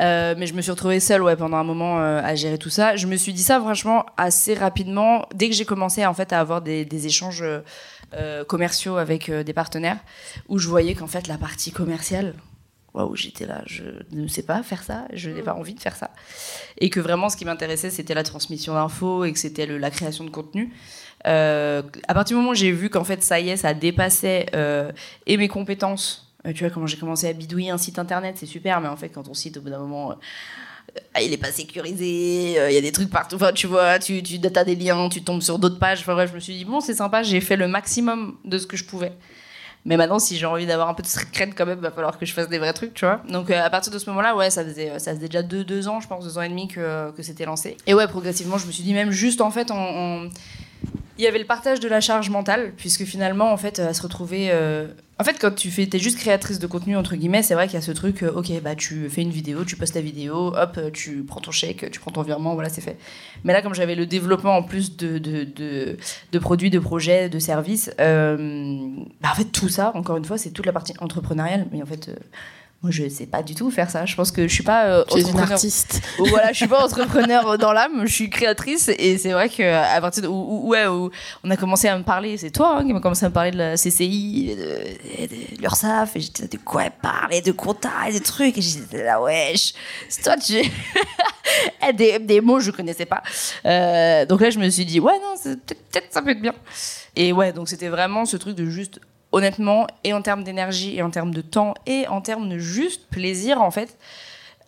Euh, 0.00 0.34
mais 0.36 0.46
je 0.46 0.54
me 0.54 0.60
suis 0.60 0.72
retrouvée 0.72 0.98
seule, 0.98 1.22
ouais, 1.22 1.36
pendant 1.36 1.56
un 1.56 1.64
moment 1.64 2.00
euh, 2.00 2.20
à 2.22 2.34
gérer 2.34 2.58
tout 2.58 2.70
ça. 2.70 2.96
Je 2.96 3.06
me 3.06 3.16
suis 3.16 3.32
dit 3.32 3.42
ça 3.42 3.60
franchement 3.60 4.06
assez 4.16 4.54
rapidement 4.54 5.26
dès 5.34 5.48
que 5.48 5.54
j'ai 5.54 5.64
commencé 5.64 6.04
en 6.04 6.14
fait 6.14 6.32
à 6.32 6.40
avoir 6.40 6.60
des, 6.60 6.84
des 6.84 7.06
échanges 7.06 7.44
euh, 8.14 8.44
commerciaux 8.44 8.96
avec 8.96 9.30
des 9.30 9.52
partenaires, 9.52 9.98
où 10.48 10.58
je 10.58 10.68
voyais 10.68 10.94
qu'en 10.94 11.06
fait 11.06 11.28
la 11.28 11.38
partie 11.38 11.70
commerciale, 11.70 12.34
waouh, 12.92 13.14
j'étais 13.14 13.46
là, 13.46 13.62
je 13.66 13.84
ne 14.10 14.26
sais 14.26 14.42
pas 14.42 14.62
faire 14.64 14.82
ça, 14.82 15.04
je 15.12 15.30
n'ai 15.30 15.42
pas 15.42 15.54
envie 15.54 15.74
de 15.74 15.80
faire 15.80 15.94
ça, 15.94 16.10
et 16.78 16.90
que 16.90 16.98
vraiment 16.98 17.28
ce 17.28 17.36
qui 17.36 17.44
m'intéressait 17.44 17.90
c'était 17.90 18.14
la 18.14 18.24
transmission 18.24 18.74
d'infos 18.74 19.24
et 19.24 19.32
que 19.32 19.38
c'était 19.38 19.66
la 19.66 19.90
création 19.90 20.24
de 20.24 20.30
contenu. 20.30 20.74
À 21.24 21.82
partir 22.08 22.36
du 22.36 22.40
moment 22.40 22.50
où 22.50 22.54
j'ai 22.54 22.72
vu 22.72 22.90
qu'en 22.90 23.04
fait 23.04 23.22
ça 23.22 23.38
y 23.38 23.50
est, 23.50 23.56
ça 23.56 23.74
dépassait 23.74 24.46
et 25.26 25.36
mes 25.36 25.48
compétences 25.48 26.31
tu 26.50 26.64
vois, 26.64 26.70
comment 26.70 26.86
j'ai 26.86 26.96
commencé 26.96 27.28
à 27.28 27.32
bidouiller 27.32 27.70
un 27.70 27.78
site 27.78 27.98
internet, 27.98 28.36
c'est 28.38 28.46
super, 28.46 28.80
mais 28.80 28.88
en 28.88 28.96
fait, 28.96 29.08
quand 29.10 29.22
ton 29.22 29.34
site, 29.34 29.58
au 29.58 29.60
bout 29.60 29.70
d'un 29.70 29.78
moment, 29.78 30.12
euh, 30.12 31.20
il 31.20 31.32
est 31.32 31.38
pas 31.38 31.52
sécurisé, 31.52 32.58
euh, 32.58 32.70
il 32.70 32.74
y 32.74 32.78
a 32.78 32.80
des 32.80 32.90
trucs 32.90 33.10
partout, 33.10 33.38
tu 33.54 33.66
vois, 33.66 33.98
tu, 33.98 34.22
tu 34.22 34.40
as 34.42 34.64
des 34.64 34.74
liens, 34.74 35.08
tu 35.08 35.22
tombes 35.22 35.40
sur 35.40 35.58
d'autres 35.58 35.78
pages. 35.78 36.00
Enfin, 36.00 36.14
bref, 36.14 36.30
je 36.30 36.34
me 36.34 36.40
suis 36.40 36.54
dit, 36.54 36.64
bon, 36.64 36.80
c'est 36.80 36.94
sympa, 36.94 37.22
j'ai 37.22 37.40
fait 37.40 37.56
le 37.56 37.68
maximum 37.68 38.38
de 38.44 38.58
ce 38.58 38.66
que 38.66 38.76
je 38.76 38.84
pouvais. 38.84 39.12
Mais 39.84 39.96
maintenant, 39.96 40.18
si 40.18 40.36
j'ai 40.36 40.46
envie 40.46 40.66
d'avoir 40.66 40.88
un 40.88 40.94
peu 40.94 41.02
de 41.02 41.08
secret 41.08 41.50
quand 41.56 41.66
même, 41.66 41.80
va 41.80 41.90
falloir 41.90 42.18
que 42.18 42.24
je 42.24 42.32
fasse 42.32 42.48
des 42.48 42.58
vrais 42.58 42.72
trucs, 42.72 42.94
tu 42.94 43.04
vois. 43.04 43.20
Donc, 43.28 43.50
à 43.50 43.68
partir 43.68 43.92
de 43.92 43.98
ce 43.98 44.08
moment-là, 44.10 44.36
ouais, 44.36 44.48
ça 44.50 44.64
faisait, 44.64 44.98
ça 44.98 45.14
faisait 45.14 45.26
déjà 45.26 45.42
deux, 45.42 45.64
deux 45.64 45.88
ans, 45.88 46.00
je 46.00 46.06
pense, 46.06 46.24
deux 46.24 46.38
ans 46.38 46.42
et 46.42 46.48
demi 46.48 46.68
que, 46.68 47.10
que 47.12 47.22
c'était 47.22 47.44
lancé. 47.44 47.76
Et 47.86 47.94
ouais, 47.94 48.06
progressivement, 48.06 48.58
je 48.58 48.66
me 48.66 48.72
suis 48.72 48.84
dit, 48.84 48.94
même 48.94 49.10
juste 49.10 49.40
en 49.40 49.50
fait, 49.50 49.72
il 51.18 51.24
y 51.24 51.26
avait 51.26 51.40
le 51.40 51.46
partage 51.46 51.80
de 51.80 51.88
la 51.88 52.00
charge 52.00 52.30
mentale, 52.30 52.74
puisque 52.76 53.04
finalement, 53.04 53.52
en 53.52 53.56
fait, 53.56 53.78
à 53.78 53.92
se 53.94 54.02
retrouver. 54.02 54.52
En 55.22 55.24
fait, 55.24 55.38
quand 55.40 55.54
tu 55.54 55.70
fais, 55.70 55.88
es 55.92 55.98
juste 56.00 56.18
créatrice 56.18 56.58
de 56.58 56.66
contenu 56.66 56.96
entre 56.96 57.14
guillemets, 57.14 57.44
c'est 57.44 57.54
vrai 57.54 57.68
qu'il 57.68 57.74
y 57.74 57.78
a 57.78 57.80
ce 57.80 57.92
truc. 57.92 58.24
Euh, 58.24 58.32
ok, 58.32 58.60
bah 58.60 58.74
tu 58.74 59.08
fais 59.08 59.22
une 59.22 59.30
vidéo, 59.30 59.64
tu 59.64 59.76
postes 59.76 59.94
ta 59.94 60.00
vidéo, 60.00 60.52
hop, 60.56 60.80
tu 60.92 61.22
prends 61.22 61.40
ton 61.40 61.52
chèque, 61.52 61.88
tu 61.92 62.00
prends 62.00 62.10
ton 62.10 62.22
virement, 62.22 62.54
voilà, 62.54 62.68
c'est 62.68 62.80
fait. 62.80 62.98
Mais 63.44 63.52
là, 63.52 63.62
comme 63.62 63.72
j'avais 63.72 63.94
le 63.94 64.04
développement 64.04 64.56
en 64.56 64.64
plus 64.64 64.96
de, 64.96 65.18
de, 65.18 66.38
produits, 66.40 66.70
de 66.70 66.80
projets, 66.80 67.28
de 67.28 67.38
services, 67.38 67.92
euh, 68.00 68.88
bah 69.20 69.28
en 69.30 69.36
fait 69.36 69.44
tout 69.44 69.68
ça, 69.68 69.92
encore 69.94 70.16
une 70.16 70.24
fois, 70.24 70.38
c'est 70.38 70.50
toute 70.50 70.66
la 70.66 70.72
partie 70.72 70.94
entrepreneuriale. 70.98 71.68
Mais 71.70 71.80
en 71.80 71.86
fait, 71.86 72.08
euh, 72.08 72.16
moi, 72.82 72.90
je 72.90 73.08
sais 73.08 73.26
pas 73.26 73.44
du 73.44 73.54
tout 73.54 73.70
faire 73.70 73.88
ça. 73.90 74.06
Je 74.06 74.16
pense 74.16 74.32
que 74.32 74.48
je 74.48 74.52
suis 74.52 74.64
pas 74.64 74.86
euh, 74.86 75.04
une 75.14 75.38
artiste. 75.38 76.02
voilà, 76.18 76.52
je 76.52 76.56
suis 76.56 76.66
pas 76.66 76.84
entrepreneur 76.84 77.56
dans 77.56 77.72
l'âme. 77.72 78.02
Je 78.06 78.12
suis 78.12 78.28
créatrice 78.28 78.90
et 78.98 79.18
c'est 79.18 79.30
vrai 79.30 79.48
que 79.48 79.62
à 79.62 80.00
partir 80.00 80.24
de 80.24 80.28
où, 80.28 80.66
ouais, 80.66 80.88
où 80.88 81.08
on 81.44 81.50
a 81.50 81.56
commencé 81.56 81.86
à 81.86 81.96
me 81.96 82.02
parler, 82.02 82.36
c'est 82.38 82.50
toi 82.50 82.78
hein, 82.78 82.84
qui 82.84 82.92
m'a 82.92 82.98
commencé 82.98 83.24
à 83.24 83.28
me 83.28 83.34
parler 83.34 83.52
de 83.52 83.58
la 83.58 83.76
CCI, 83.76 84.56
de, 84.56 84.62
de, 84.62 85.26
de 85.28 85.60
l'URSSAF. 85.62 86.16
Et 86.16 86.20
j'étais 86.20 86.48
de 86.48 86.56
quoi 86.56 86.90
parler, 86.90 87.40
de 87.40 87.52
compta 87.52 88.08
et 88.08 88.12
des 88.12 88.20
trucs. 88.20 88.58
Et 88.58 88.62
j'étais 88.62 89.04
là, 89.04 89.22
wesh, 89.22 89.74
c'est 90.08 90.22
toi, 90.22 90.36
tu. 90.36 90.54
des, 91.94 92.18
des 92.18 92.40
mots 92.40 92.58
je 92.58 92.72
connaissais 92.72 93.06
pas. 93.06 93.22
Euh, 93.64 94.26
donc 94.26 94.40
là, 94.40 94.50
je 94.50 94.58
me 94.58 94.68
suis 94.70 94.84
dit, 94.84 94.98
ouais, 94.98 95.20
non, 95.20 95.34
peut-être 95.44 96.06
ça 96.10 96.20
peut 96.20 96.30
être 96.30 96.42
bien. 96.42 96.54
Et 97.14 97.32
ouais, 97.32 97.52
donc 97.52 97.68
c'était 97.68 97.88
vraiment 97.88 98.24
ce 98.24 98.36
truc 98.36 98.56
de 98.56 98.64
juste 98.66 98.98
honnêtement, 99.32 99.86
et 100.04 100.12
en 100.12 100.22
termes 100.22 100.44
d'énergie, 100.44 100.96
et 100.96 101.02
en 101.02 101.10
termes 101.10 101.34
de 101.34 101.40
temps, 101.40 101.74
et 101.86 102.06
en 102.08 102.20
termes 102.20 102.48
de 102.48 102.58
juste 102.58 103.08
plaisir, 103.10 103.60
en 103.60 103.70
fait. 103.70 103.96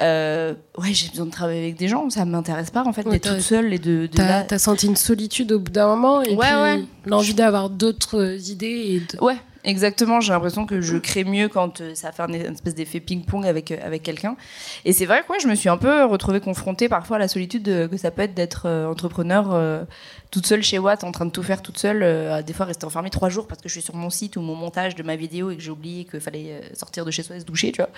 Euh, 0.02 0.54
ouais, 0.76 0.92
j'ai 0.92 1.08
besoin 1.08 1.26
de 1.26 1.30
travailler 1.30 1.62
avec 1.62 1.76
des 1.76 1.86
gens, 1.86 2.10
ça 2.10 2.24
m'intéresse 2.24 2.70
pas 2.70 2.82
en 2.82 2.92
fait 2.92 3.04
d'être 3.08 3.30
toute 3.30 3.40
seule 3.40 3.72
et 3.72 3.78
de. 3.78 4.08
de 4.08 4.16
t'as, 4.16 4.58
senti 4.58 4.88
une 4.88 4.96
solitude 4.96 5.52
au 5.52 5.60
bout 5.60 5.70
d'un 5.70 5.86
moment 5.86 6.20
et 6.20 6.34
ouais, 6.34 6.78
puis 6.78 6.88
l'envie 7.06 7.34
d'avoir 7.34 7.70
d'autres 7.70 8.50
idées. 8.50 9.00
Et 9.12 9.24
Ouais, 9.24 9.36
exactement. 9.64 10.20
J'ai 10.20 10.32
l'impression 10.32 10.66
que 10.66 10.80
je 10.80 10.96
crée 10.96 11.24
mieux 11.24 11.48
quand 11.48 11.80
euh, 11.80 11.94
ça 11.94 12.12
fait 12.12 12.22
un 12.22 12.32
espèce 12.32 12.74
d'effet 12.74 13.00
ping-pong 13.00 13.46
avec, 13.46 13.70
euh, 13.70 13.78
avec 13.82 14.02
quelqu'un. 14.02 14.36
Et 14.84 14.92
c'est 14.92 15.06
vrai 15.06 15.22
que 15.26 15.32
ouais, 15.32 15.40
je 15.40 15.48
me 15.48 15.54
suis 15.54 15.68
un 15.68 15.76
peu 15.76 16.04
retrouvée 16.04 16.40
confrontée 16.40 16.88
parfois 16.88 17.16
à 17.16 17.18
la 17.18 17.28
solitude 17.28 17.88
que 17.90 17.96
ça 17.96 18.10
peut 18.10 18.22
être 18.22 18.34
d'être 18.34 18.68
entrepreneur 18.68 19.86
toute 20.34 20.48
seule 20.48 20.64
chez 20.64 20.80
Watt, 20.80 21.04
en 21.04 21.12
train 21.12 21.26
de 21.26 21.30
tout 21.30 21.44
faire 21.44 21.62
toute 21.62 21.78
seule, 21.78 22.02
euh, 22.02 22.42
des 22.42 22.52
fois 22.52 22.66
rester 22.66 22.84
enfermée 22.84 23.08
trois 23.08 23.28
jours 23.28 23.46
parce 23.46 23.62
que 23.62 23.68
je 23.68 23.74
suis 23.74 23.82
sur 23.82 23.94
mon 23.94 24.10
site 24.10 24.36
ou 24.36 24.40
mon 24.40 24.56
montage 24.56 24.96
de 24.96 25.04
ma 25.04 25.14
vidéo 25.14 25.52
et 25.52 25.56
que 25.56 25.62
j'ai 25.62 25.70
oublié 25.70 26.04
qu'il 26.04 26.18
fallait 26.18 26.60
euh, 26.60 26.74
sortir 26.74 27.04
de 27.04 27.12
chez 27.12 27.22
soi 27.22 27.36
et 27.36 27.40
se 27.40 27.44
doucher, 27.44 27.70
tu 27.70 27.80
vois. 27.80 27.90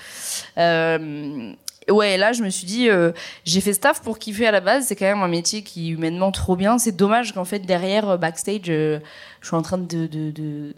Euh, 0.59 1.55
ouais, 1.88 2.18
là, 2.18 2.35
je 2.35 2.42
me 2.42 2.50
suis 2.50 2.66
dit, 2.66 2.90
j'ai 3.46 3.61
fait 3.62 3.72
staff 3.72 4.02
pour 4.02 4.18
kiffer 4.18 4.46
à 4.46 4.50
la 4.50 4.61
base. 4.61 4.85
C'est 4.87 4.96
quand 4.96 5.07
même 5.07 5.22
un 5.22 5.29
métier 5.29 5.62
qui 5.62 5.88
humainement 5.88 6.31
trop 6.31 6.57
bien. 6.57 6.76
C'est 6.76 6.94
dommage 6.94 7.33
qu'en 7.33 7.46
fait 7.46 7.61
derrière 7.61 8.18
backstage, 8.18 8.66
je 8.66 9.00
suis 9.40 9.57
en 9.57 9.62
train 9.62 9.79
de, 9.79 10.07
de, 10.07 10.31
de, 10.31 10.74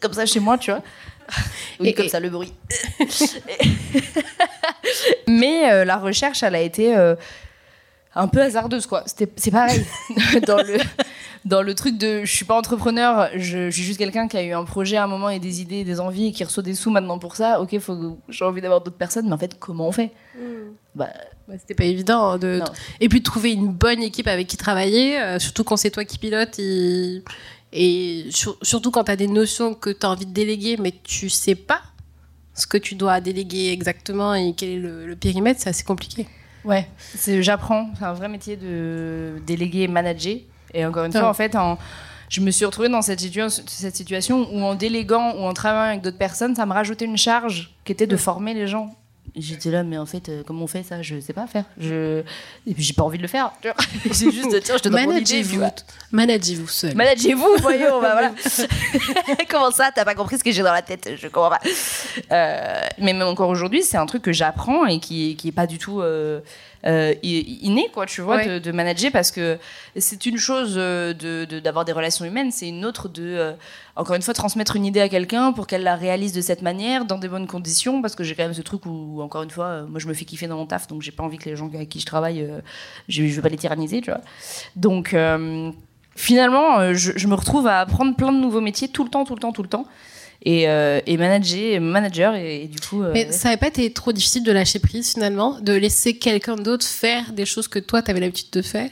comme 0.00 0.12
ça 0.12 0.26
chez 0.26 0.40
moi, 0.40 0.58
tu 0.58 0.70
vois. 0.70 0.82
oui, 1.78 1.88
et, 1.88 1.94
comme 1.94 2.08
ça 2.08 2.20
le 2.20 2.30
bruit. 2.30 2.52
Mais 5.28 5.84
la 5.84 5.96
recherche, 5.96 6.42
elle 6.42 6.54
a 6.54 6.60
été 6.60 6.94
un 8.14 8.28
peu 8.28 8.40
hasardeuse 8.40 8.86
quoi. 8.86 9.04
C'est 9.06 9.50
pareil 9.50 9.84
dans 10.46 10.58
le 10.58 10.78
dans 11.44 11.62
le 11.62 11.74
truc 11.74 11.96
de 11.96 12.24
je 12.24 12.34
suis 12.34 12.44
pas 12.44 12.56
entrepreneur, 12.56 13.30
je, 13.34 13.70
suis 13.70 13.82
juste 13.82 13.98
quelqu'un 13.98 14.28
qui 14.28 14.36
a 14.36 14.42
eu 14.42 14.52
un 14.52 14.64
projet 14.64 14.96
à 14.96 15.04
un 15.04 15.06
moment 15.06 15.30
et 15.30 15.38
des 15.38 15.62
idées, 15.62 15.84
des 15.84 16.00
envies 16.00 16.26
et 16.26 16.32
qui 16.32 16.44
reçoit 16.44 16.62
des 16.62 16.74
sous 16.74 16.90
maintenant 16.90 17.18
pour 17.18 17.36
ça. 17.36 17.60
Ok, 17.60 17.78
faut 17.78 18.18
j'ai 18.28 18.44
envie 18.44 18.60
d'avoir 18.60 18.80
d'autres 18.80 18.96
personnes, 18.96 19.26
mais 19.26 19.32
en 19.32 19.38
fait 19.38 19.58
comment 19.58 19.88
on 19.88 19.92
fait? 19.92 20.10
Hmm. 20.36 20.72
Bah, 20.94 21.08
c'était 21.58 21.74
pas 21.74 21.84
évident 21.84 22.30
hein, 22.30 22.38
de 22.38 22.60
et 23.00 23.08
puis 23.08 23.20
de 23.20 23.24
trouver 23.24 23.52
une 23.52 23.72
bonne 23.72 24.02
équipe 24.02 24.26
avec 24.26 24.48
qui 24.48 24.56
travailler, 24.56 25.20
euh, 25.20 25.38
surtout 25.38 25.64
quand 25.64 25.76
c'est 25.76 25.90
toi 25.90 26.04
qui 26.04 26.18
pilote 26.18 26.58
et, 27.72 28.28
surtout 28.62 28.90
quand 28.90 29.04
tu 29.04 29.10
as 29.10 29.16
des 29.16 29.28
notions 29.28 29.74
que 29.74 29.90
tu 29.90 30.04
as 30.04 30.10
envie 30.10 30.26
de 30.26 30.32
déléguer 30.32 30.76
mais 30.76 30.92
tu 31.02 31.28
sais 31.28 31.54
pas 31.54 31.82
ce 32.54 32.66
que 32.66 32.76
tu 32.76 32.94
dois 32.94 33.20
déléguer 33.20 33.70
exactement 33.70 34.34
et 34.34 34.54
quel 34.56 34.68
est 34.70 34.78
le, 34.78 35.06
le 35.06 35.16
périmètre, 35.16 35.60
c'est 35.60 35.70
assez 35.70 35.84
compliqué. 35.84 36.26
Ouais, 36.64 36.86
j'apprends. 37.40 37.90
C'est 37.98 38.04
un 38.04 38.12
vrai 38.12 38.28
métier 38.28 38.56
de 38.56 39.40
déléguer 39.46 39.82
et 39.82 39.88
manager. 39.88 40.36
Et 40.74 40.84
encore 40.84 41.04
une 41.04 41.12
fois, 41.12 41.28
en 41.28 41.34
fait, 41.34 41.56
en, 41.56 41.78
je 42.28 42.40
me 42.40 42.50
suis 42.50 42.64
retrouvée 42.64 42.88
dans 42.88 43.02
cette, 43.02 43.20
cette 43.20 43.96
situation 43.96 44.48
où 44.52 44.62
en 44.62 44.74
déléguant 44.74 45.34
ou 45.36 45.44
en 45.44 45.52
travaillant 45.52 45.90
avec 45.90 46.02
d'autres 46.02 46.18
personnes, 46.18 46.54
ça 46.54 46.66
me 46.66 46.72
rajoutait 46.72 47.06
une 47.06 47.16
charge 47.16 47.74
qui 47.84 47.92
était 47.92 48.06
de 48.06 48.16
former 48.16 48.54
les 48.54 48.66
gens. 48.66 48.94
J'étais 49.36 49.70
là, 49.70 49.84
mais 49.84 49.96
en 49.96 50.06
fait, 50.06 50.28
euh, 50.28 50.42
comment 50.44 50.64
on 50.64 50.66
fait 50.66 50.82
ça? 50.82 51.02
Je 51.02 51.20
sais 51.20 51.32
pas 51.32 51.46
faire. 51.46 51.64
Je... 51.78 52.22
Et 52.66 52.74
puis, 52.74 52.82
j'ai 52.82 52.94
pas 52.94 53.04
envie 53.04 53.18
de 53.18 53.22
le 53.22 53.28
faire. 53.28 53.52
J'ai 54.04 54.30
juste 54.30 54.62
tiens, 54.62 54.76
je 54.76 54.82
te 54.82 54.88
donne 54.88 55.06
Managez-vous. 55.06 55.62
Managez-vous 56.10 56.66
seul. 56.66 56.94
Managez-vous, 56.96 57.48
voyons, 57.60 58.00
bah 58.00 58.12
voilà. 58.12 58.32
comment 59.48 59.70
ça? 59.70 59.90
T'as 59.94 60.04
pas 60.04 60.14
compris 60.14 60.38
ce 60.38 60.44
que 60.44 60.50
j'ai 60.50 60.62
dans 60.62 60.72
la 60.72 60.82
tête? 60.82 61.12
Je 61.16 61.28
comprends 61.28 61.50
pas. 61.50 61.60
Euh, 62.32 62.80
mais 62.98 63.12
même 63.12 63.28
encore 63.28 63.50
aujourd'hui, 63.50 63.82
c'est 63.82 63.96
un 63.96 64.06
truc 64.06 64.22
que 64.22 64.32
j'apprends 64.32 64.86
et 64.86 64.98
qui, 64.98 65.36
qui 65.36 65.48
est 65.48 65.52
pas 65.52 65.66
du 65.66 65.78
tout. 65.78 66.00
Euh, 66.00 66.40
euh, 66.86 67.14
inné, 67.22 67.88
quoi, 67.92 68.06
tu 68.06 68.22
vois, 68.22 68.58
de, 68.58 68.72
manager 68.72 69.12
parce 69.12 69.30
que 69.30 69.58
c'est 69.96 70.24
une 70.24 70.38
chose 70.38 70.74
euh, 70.76 71.12
de, 71.12 71.60
d'avoir 71.60 71.84
des 71.84 71.92
relations 71.92 72.24
humaines, 72.24 72.50
c'est 72.50 72.68
une 72.68 72.86
autre 72.86 73.08
de, 73.08 73.22
euh, 73.22 73.52
encore 73.96 74.16
une 74.16 74.22
fois, 74.22 74.32
transmettre 74.32 74.76
une 74.76 74.86
idée 74.86 75.00
à 75.00 75.08
quelqu'un 75.08 75.52
pour 75.52 75.66
qu'elle 75.66 75.82
la 75.82 75.94
réalise 75.94 76.32
de 76.32 76.40
cette 76.40 76.62
manière, 76.62 77.04
dans 77.04 77.18
des 77.18 77.28
bonnes 77.28 77.46
conditions, 77.46 78.00
parce 78.00 78.14
que 78.14 78.24
j'ai 78.24 78.34
quand 78.34 78.44
même 78.44 78.54
ce 78.54 78.62
truc 78.62 78.86
où, 78.86 79.20
encore 79.20 79.42
une 79.42 79.50
fois, 79.50 79.82
moi 79.82 80.00
je 80.00 80.08
me 80.08 80.14
fais 80.14 80.24
kiffer 80.24 80.46
dans 80.46 80.56
mon 80.56 80.66
taf, 80.66 80.86
donc 80.86 81.02
j'ai 81.02 81.12
pas 81.12 81.22
envie 81.22 81.36
que 81.36 81.48
les 81.50 81.56
gens 81.56 81.68
avec 81.68 81.88
qui 81.90 82.00
je 82.00 82.06
travaille, 82.06 82.48
je, 83.08 83.26
je 83.26 83.34
veux 83.34 83.42
pas 83.42 83.50
les 83.50 83.58
tyranniser, 83.58 84.00
tu 84.00 84.10
vois. 84.10 84.22
Donc 84.76 85.14
finalement, 86.16 86.94
je, 86.94 87.12
je, 87.14 87.26
me 87.26 87.34
retrouve 87.34 87.66
à 87.66 87.80
apprendre 87.80 88.16
plein 88.16 88.32
de 88.32 88.38
nouveaux 88.38 88.62
métiers 88.62 88.88
tout 88.88 89.04
le 89.04 89.10
temps, 89.10 89.24
tout 89.24 89.34
le 89.34 89.40
temps, 89.40 89.52
tout 89.52 89.62
le 89.62 89.68
temps 89.68 89.86
et, 90.42 90.68
euh, 90.68 91.00
et 91.06 91.16
manager, 91.16 91.80
manager 91.80 92.34
et, 92.34 92.66
du 92.66 92.80
coup. 92.80 93.02
Euh, 93.02 93.10
Mais 93.12 93.30
ça 93.32 93.48
n'avait 93.48 93.58
pas 93.58 93.68
été 93.68 93.92
trop 93.92 94.12
difficile 94.12 94.42
de 94.42 94.52
lâcher 94.52 94.78
prise 94.78 95.12
finalement, 95.12 95.58
de 95.60 95.72
laisser 95.72 96.16
quelqu'un 96.16 96.56
d'autre 96.56 96.86
faire 96.86 97.32
des 97.32 97.44
choses 97.44 97.68
que 97.68 97.78
toi 97.78 98.02
tu 98.02 98.10
avais 98.10 98.20
l'habitude 98.20 98.50
de 98.52 98.62
faire? 98.62 98.90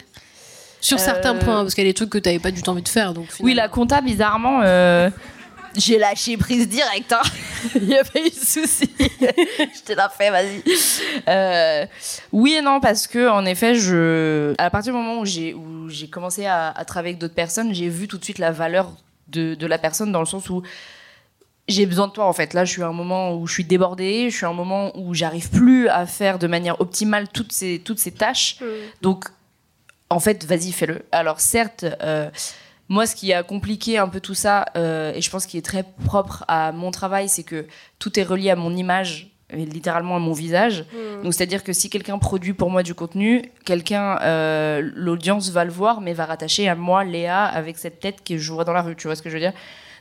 Sur 0.80 1.00
certains 1.00 1.34
euh, 1.34 1.40
points, 1.40 1.62
parce 1.62 1.74
qu'il 1.74 1.84
y 1.84 1.88
a 1.88 1.90
des 1.90 1.94
trucs 1.94 2.10
que 2.10 2.18
tu 2.18 2.28
n'avais 2.28 2.38
pas 2.38 2.52
du 2.52 2.62
tout 2.62 2.70
envie 2.70 2.82
de 2.82 2.88
faire. 2.88 3.12
Donc, 3.12 3.26
Oui, 3.40 3.52
la 3.54 3.68
compta, 3.68 4.00
bizarrement. 4.00 4.60
j'ai 5.74 5.98
lâché 5.98 6.36
prise 6.36 6.68
direct. 6.68 7.12
Hein. 7.12 7.22
Il 7.74 7.88
n'y 7.88 7.98
a 7.98 8.04
pas 8.04 8.20
eu 8.20 8.28
de 8.30 8.34
souci. 8.34 8.90
je 9.00 9.82
t'ai 9.84 9.94
la 9.94 10.08
fait, 10.08 10.30
vas-y. 10.30 10.62
Euh, 11.28 11.86
oui 12.32 12.54
et 12.54 12.62
non, 12.62 12.80
parce 12.80 13.06
que 13.06 13.28
en 13.28 13.44
effet, 13.44 13.74
je, 13.74 14.54
à 14.58 14.70
partir 14.70 14.92
du 14.92 14.98
moment 14.98 15.20
où 15.20 15.24
j'ai 15.24 15.54
où 15.54 15.88
j'ai 15.88 16.08
commencé 16.08 16.46
à, 16.46 16.70
à, 16.70 16.84
travailler 16.84 17.12
avec 17.12 17.20
d'autres 17.20 17.34
personnes, 17.34 17.74
j'ai 17.74 17.88
vu 17.88 18.06
tout 18.06 18.18
de 18.18 18.24
suite 18.24 18.38
la 18.38 18.52
valeur 18.52 18.92
de, 19.28 19.54
de 19.54 19.66
la 19.66 19.78
personne 19.78 20.12
dans 20.12 20.20
le 20.20 20.26
sens 20.26 20.48
où 20.50 20.62
j'ai 21.68 21.86
besoin 21.86 22.08
de 22.08 22.12
toi 22.12 22.26
en 22.26 22.32
fait. 22.32 22.54
Là, 22.54 22.64
je 22.64 22.72
suis 22.72 22.82
à 22.82 22.88
un 22.88 22.92
moment 22.92 23.34
où 23.34 23.46
je 23.46 23.52
suis 23.52 23.64
débordée, 23.64 24.30
je 24.30 24.36
suis 24.36 24.46
à 24.46 24.48
un 24.48 24.54
moment 24.54 24.96
où 24.98 25.14
j'arrive 25.14 25.50
plus 25.50 25.88
à 25.88 26.06
faire 26.06 26.38
de 26.38 26.46
manière 26.46 26.80
optimale 26.80 27.28
toutes 27.28 27.52
ces 27.52 27.78
toutes 27.78 27.98
ces 27.98 28.12
tâches. 28.12 28.56
Mm. 28.60 28.64
Donc, 29.02 29.24
en 30.10 30.20
fait, 30.20 30.44
vas-y, 30.44 30.72
fais-le. 30.72 31.04
Alors 31.12 31.40
certes. 31.40 31.84
Euh, 32.02 32.30
moi, 32.90 33.06
ce 33.06 33.14
qui 33.14 33.34
a 33.34 33.42
compliqué 33.42 33.98
un 33.98 34.08
peu 34.08 34.18
tout 34.18 34.34
ça, 34.34 34.64
euh, 34.76 35.12
et 35.14 35.20
je 35.20 35.30
pense 35.30 35.44
qu'il 35.44 35.58
est 35.58 35.62
très 35.62 35.84
propre 36.06 36.44
à 36.48 36.72
mon 36.72 36.90
travail, 36.90 37.28
c'est 37.28 37.42
que 37.42 37.66
tout 37.98 38.18
est 38.18 38.22
relié 38.22 38.48
à 38.48 38.56
mon 38.56 38.74
image, 38.74 39.28
littéralement 39.52 40.16
à 40.16 40.18
mon 40.18 40.32
visage. 40.32 40.86
Hmm. 40.92 41.22
Donc, 41.24 41.34
c'est-à-dire 41.34 41.62
que 41.64 41.74
si 41.74 41.90
quelqu'un 41.90 42.18
produit 42.18 42.54
pour 42.54 42.70
moi 42.70 42.82
du 42.82 42.94
contenu, 42.94 43.42
quelqu'un, 43.66 44.18
euh, 44.22 44.90
l'audience 44.94 45.50
va 45.50 45.66
le 45.66 45.70
voir, 45.70 46.00
mais 46.00 46.14
va 46.14 46.24
rattacher 46.24 46.66
à 46.66 46.74
moi, 46.74 47.04
Léa, 47.04 47.44
avec 47.44 47.76
cette 47.76 48.00
tête 48.00 48.24
que 48.24 48.38
je 48.38 48.52
vois 48.52 48.64
dans 48.64 48.72
la 48.72 48.80
rue. 48.80 48.96
Tu 48.96 49.06
vois 49.06 49.16
ce 49.16 49.22
que 49.22 49.28
je 49.28 49.34
veux 49.34 49.40
dire? 49.40 49.52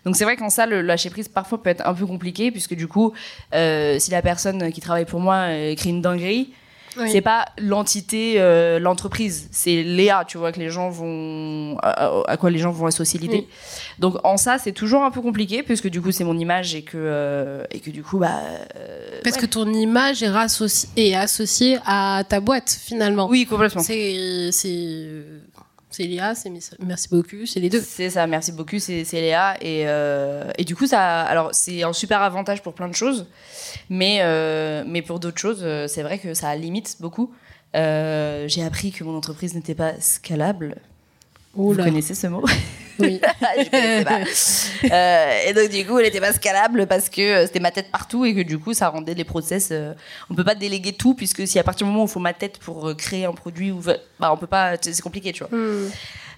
Donc 0.08 0.16
c'est 0.16 0.24
vrai 0.24 0.38
qu'en 0.38 0.50
ça, 0.50 0.66
le 0.66 0.82
lâcher 0.82 1.10
prise 1.10 1.28
parfois 1.28 1.62
peut 1.62 1.70
être 1.70 1.86
un 1.86 1.94
peu 1.94 2.06
compliqué, 2.06 2.50
puisque 2.50 2.74
du 2.74 2.88
coup, 2.88 3.12
euh, 3.54 4.00
si 4.00 4.10
la 4.10 4.22
personne 4.22 4.72
qui 4.72 4.80
travaille 4.80 5.04
pour 5.04 5.20
moi 5.20 5.54
écrit 5.54 5.90
une 5.90 6.02
dinguerie, 6.02 6.54
c'est 7.06 7.22
pas 7.22 7.46
l'entité, 7.58 8.36
euh, 8.38 8.80
l'entreprise. 8.80 9.50
C'est 9.52 9.84
Léa, 9.84 10.24
tu 10.26 10.38
vois, 10.38 10.52
que 10.52 10.60
les 10.60 10.70
gens 10.70 10.90
vont, 10.90 11.78
à, 11.82 12.38
quoi 12.38 12.50
les 12.50 12.58
gens 12.58 12.72
vont 12.72 12.86
associer 12.86 13.20
l'idée. 13.20 13.48
Donc 14.00 14.16
en 14.24 14.38
ça, 14.38 14.58
c'est 14.58 14.72
toujours 14.72 15.04
un 15.04 15.12
peu 15.12 15.22
compliqué 15.22 15.62
puisque 15.62 15.90
du 15.90 16.02
coup 16.02 16.12
c'est 16.12 16.24
mon 16.24 16.38
image 16.38 16.74
et 16.74 16.84
que 16.84 16.98
euh, 16.98 17.66
et 17.72 17.82
que 17.82 17.90
du 17.90 18.02
coup 18.02 18.18
bah. 18.18 18.40
Euh, 18.78 19.20
Parce 19.26 19.38
que 19.38 19.46
ton 19.46 19.72
image 19.74 20.24
est, 20.24 20.32
est 20.96 21.16
associée 21.16 21.80
à 21.86 22.24
ta 22.28 22.40
boîte 22.40 22.80
finalement. 22.82 23.28
Oui, 23.28 23.46
complètement. 23.46 23.84
C'est 23.84 24.52
c'est 25.98 26.04
Léa, 26.04 26.36
c'est 26.36 26.52
merci 26.80 27.10
beaucoup, 27.10 27.48
c'est 27.48 27.60
les 27.60 27.72
deux. 27.72 27.82
C'est 27.82 28.12
ça, 28.12 28.28
merci 28.28 28.52
beaucoup, 28.52 28.78
c'est 28.78 29.04
Léa. 29.14 29.56
Et, 29.62 29.86
euh, 29.88 30.52
et, 30.60 30.64
du 30.64 30.76
coup, 30.76 30.86
ça, 30.86 31.24
alors 31.24 31.56
c'est 31.56 31.82
un 31.82 31.92
super 31.92 32.22
avantage 32.22 32.62
pour 32.62 32.74
plein 32.74 32.88
de 32.88 32.94
choses, 32.94 33.26
mais, 33.90 34.20
euh, 34.22 34.84
mais 34.86 35.02
pour 35.02 35.20
d'autres 35.20 35.40
choses, 35.40 35.62
euh, 35.64 35.88
c'est 35.88 36.04
vrai 36.04 36.20
que 36.20 36.36
ça 36.36 36.56
limite 36.56 36.98
beaucoup. 37.00 37.34
J'ai 37.74 38.64
appris 38.64 38.92
que 38.92 39.04
mon 39.04 39.18
entreprise 39.18 39.56
n'était 39.56 39.76
pas 39.76 40.00
scalable. 40.00 40.76
Vous 41.56 41.76
connaissez 41.76 42.14
ce 42.14 42.28
mot? 42.28 42.46
Oui. 43.00 43.22
je 43.58 43.70
connaissais 43.70 44.04
pas. 44.04 44.20
Euh, 44.96 45.50
et 45.50 45.54
donc, 45.54 45.70
du 45.70 45.86
coup, 45.86 46.00
elle 46.00 46.06
était 46.06 46.20
pas 46.20 46.34
scalable 46.34 46.88
parce 46.88 47.10
que 47.10 47.22
euh, 47.22 47.46
c'était 47.46 47.60
ma 47.60 47.72
tête 47.72 47.92
partout 47.92 48.26
et 48.26 48.34
que 48.34 48.42
du 48.42 48.58
coup, 48.58 48.74
ça 48.74 48.90
rendait 48.90 49.14
les 49.14 49.24
process. 49.24 49.70
Euh, 49.72 49.94
on 50.30 50.36
peut 50.36 50.44
pas 50.44 50.56
déléguer 50.56 50.94
tout 50.94 51.14
puisque 51.14 51.48
si 51.48 51.60
à 51.60 51.64
partir 51.64 51.86
du 51.86 51.92
moment 51.92 52.04
où 52.04 52.08
il 52.08 52.12
faut 52.12 52.20
ma 52.20 52.34
tête 52.34 52.58
pour 52.60 52.96
créer 52.96 53.26
un 53.26 53.34
produit, 53.34 53.72
ou, 53.72 53.82
bah, 54.20 54.32
on 54.32 54.38
peut 54.38 54.48
pas. 54.48 54.74
C'est 54.80 55.02
compliqué, 55.02 55.32
tu 55.32 55.44
vois. 55.44 55.58
Hmm. 55.58 55.90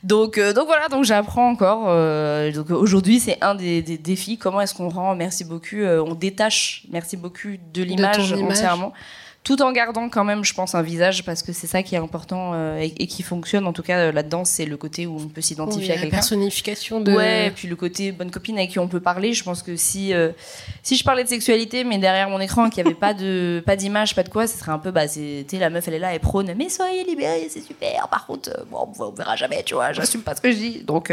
Donc, 0.04 0.40
donc 0.40 0.66
voilà, 0.66 0.88
donc 0.88 1.04
j'apprends 1.04 1.50
encore. 1.50 1.86
donc 2.54 2.70
aujourd'hui, 2.70 3.20
c'est 3.20 3.38
un 3.42 3.56
des, 3.56 3.82
défis. 3.82 4.38
Comment 4.38 4.62
est-ce 4.62 4.74
qu'on 4.74 4.88
rend 4.88 5.14
Merci 5.14 5.44
beaucoup 5.44 5.82
On 5.82 6.16
détache 6.16 6.84
Merci 6.90 7.18
beaucoup 7.18 7.50
de 7.74 7.84
l'image 7.84 8.32
entièrement 8.32 8.94
tout 9.50 9.64
en 9.64 9.72
gardant 9.72 10.10
quand 10.10 10.24
même, 10.24 10.46
je 10.46 10.54
pense, 10.54 10.76
un 10.76 10.84
visage 10.84 11.26
parce 11.26 11.42
que 11.42 11.54
c'est 11.54 11.66
ça 11.66 11.82
qui 11.82 11.96
est 11.96 11.98
important 11.98 12.52
euh, 12.54 12.80
et, 12.80 13.08
qui 13.08 13.24
fonctionne. 13.24 13.66
En 13.66 13.74
tout 13.74 13.82
cas, 13.82 13.98
euh, 13.98 14.12
là-dedans, 14.12 14.46
c'est 14.46 14.66
le 14.66 14.78
côté 14.78 15.08
où 15.08 15.18
on 15.20 15.28
peut 15.28 15.42
s'identifier 15.42 15.94
à 15.94 15.94
quelqu'un. 15.96 16.06
La 16.06 16.12
personnification 16.12 17.02
de. 17.02 17.12
Ouais, 17.16 17.48
et 17.48 17.50
puis 17.50 17.68
le 17.68 17.76
côté 17.76 18.12
bonne 18.12 18.30
copine 18.30 18.60
avec 18.60 18.70
qui 18.70 18.78
on 18.78 18.88
peut 18.88 19.00
parler. 19.00 19.34
Je 19.34 19.44
pense 19.44 19.64
que 19.64 19.76
si 19.76 20.14
euh, 20.14 20.30
si 20.84 20.98
je 20.98 21.04
parlais 21.04 21.24
de 21.24 21.30
sexualité, 21.30 21.84
mais 21.84 21.98
derrière 21.98 22.30
mon 22.30 22.40
écran, 22.40 22.70
qu'il 22.70 22.84
n'y 22.84 22.92
avait 22.92 23.00
pas 23.00 23.16
de 23.16 23.64
pas 23.66 23.76
d'image, 23.76 24.14
pas 24.14 24.22
de 24.22 24.30
quoi, 24.30 24.46
ce 24.46 24.56
serait 24.56 24.72
un 24.72 24.78
peu 24.78 24.92
bah, 24.92 25.08
c'était 25.08 25.58
la 25.58 25.72
meuf, 25.72 25.88
elle 25.88 25.96
est 25.96 26.00
là, 26.00 26.14
elle 26.14 26.20
prône, 26.20 26.54
mais 26.56 26.70
soyez 26.70 27.04
libérés, 27.04 27.48
c'est 27.50 27.66
super. 27.66 28.08
Par 28.08 28.28
contre, 28.28 28.52
bon, 28.70 28.88
on 29.00 29.10
verra 29.10 29.36
jamais, 29.36 29.64
tu 29.64 29.74
vois. 29.74 29.94
J'assume 29.94 30.22
pas 30.22 30.36
ce 30.36 30.42
que 30.42 30.52
je 30.52 30.58
dis, 30.58 30.84
donc. 30.84 31.12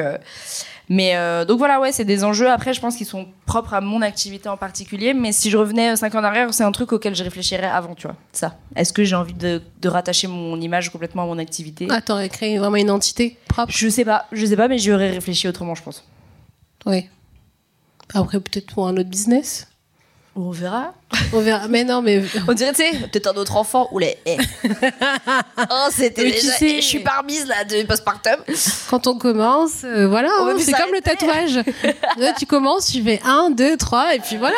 Mais 0.88 1.16
euh, 1.16 1.44
donc 1.44 1.59
voilà, 1.59 1.81
ouais, 1.81 1.90
c'est 1.90 2.05
des 2.05 2.22
enjeux. 2.22 2.49
Après, 2.49 2.72
je 2.72 2.81
pense 2.81 2.96
qu'ils 2.96 3.07
sont 3.07 3.27
propres 3.44 3.75
à 3.75 3.81
mon 3.81 4.03
activité 4.03 4.49
en 4.49 4.57
particulier. 4.57 5.14
Mais 5.14 5.33
si 5.33 5.51
je 5.51 5.57
revenais 5.57 5.96
5 5.96 6.14
ans 6.14 6.20
en 6.20 6.25
arrière, 6.25 6.55
c'est 6.55 6.64
un 6.64 6.72
truc 6.72 6.92
auquel 6.92 7.14
je 7.16 7.25
réfléchirais 7.25 7.66
avant, 7.66 7.94
tu 7.94 8.07
vois. 8.07 8.16
Ça. 8.33 8.57
Est-ce 8.77 8.92
que 8.92 9.03
j'ai 9.03 9.16
envie 9.16 9.35
de, 9.35 9.62
de, 9.81 9.88
rattacher 9.88 10.29
mon 10.29 10.61
image 10.61 10.90
complètement 10.90 11.25
à 11.25 11.27
mon 11.27 11.38
activité? 11.38 11.88
Ah, 11.90 12.01
t'aurais 12.01 12.29
créé 12.29 12.59
vraiment 12.59 12.77
une 12.77 12.90
entité 12.90 13.37
propre? 13.49 13.72
Je 13.72 13.88
sais 13.88 14.05
pas, 14.05 14.27
je 14.33 14.46
sais 14.46 14.57
pas, 14.57 14.68
mais 14.68 14.79
j'y 14.79 14.92
aurais 14.92 15.11
réfléchi 15.11 15.49
autrement, 15.49 15.75
je 15.75 15.83
pense. 15.83 16.05
Oui. 16.85 17.09
Après, 18.14 18.38
peut-être 18.38 18.72
pour 18.72 18.87
un 18.87 18.96
autre 18.96 19.09
business? 19.09 19.66
On 20.37 20.51
verra. 20.51 20.94
On 21.33 21.40
verra. 21.40 21.66
Mais 21.68 21.85
non, 21.85 22.03
mais. 22.03 22.22
On 22.46 22.53
dirait, 22.53 22.72
tu 22.72 22.83
sais, 22.83 22.92
peut-être 23.09 23.29
un 23.29 23.37
autre 23.37 23.57
enfant 23.57 23.88
ou 23.90 23.99
les. 23.99 24.16
Eh. 24.27 24.37
oh, 25.70 25.88
c'était 25.90 26.31
déjà. 26.31 26.53
sais... 26.53 26.77
je 26.77 26.87
suis 26.87 27.01
parmise 27.01 27.46
là 27.46 27.64
de 27.64 27.87
postpartum. 27.87 28.37
Quand 28.90 29.07
on 29.07 29.18
commence, 29.18 29.83
euh, 29.85 30.07
voilà, 30.07 30.31
hein, 30.40 30.55
c'est 30.59 30.72
comme 30.72 30.92
le 30.92 31.01
tatouage. 31.01 31.57
là, 32.18 32.35
tu 32.38 32.44
commences, 32.44 32.87
tu 32.92 33.03
fais 33.03 33.20
1, 33.25 33.51
2, 33.51 33.77
3, 33.77 34.14
et 34.14 34.18
puis 34.20 34.37
voilà. 34.37 34.57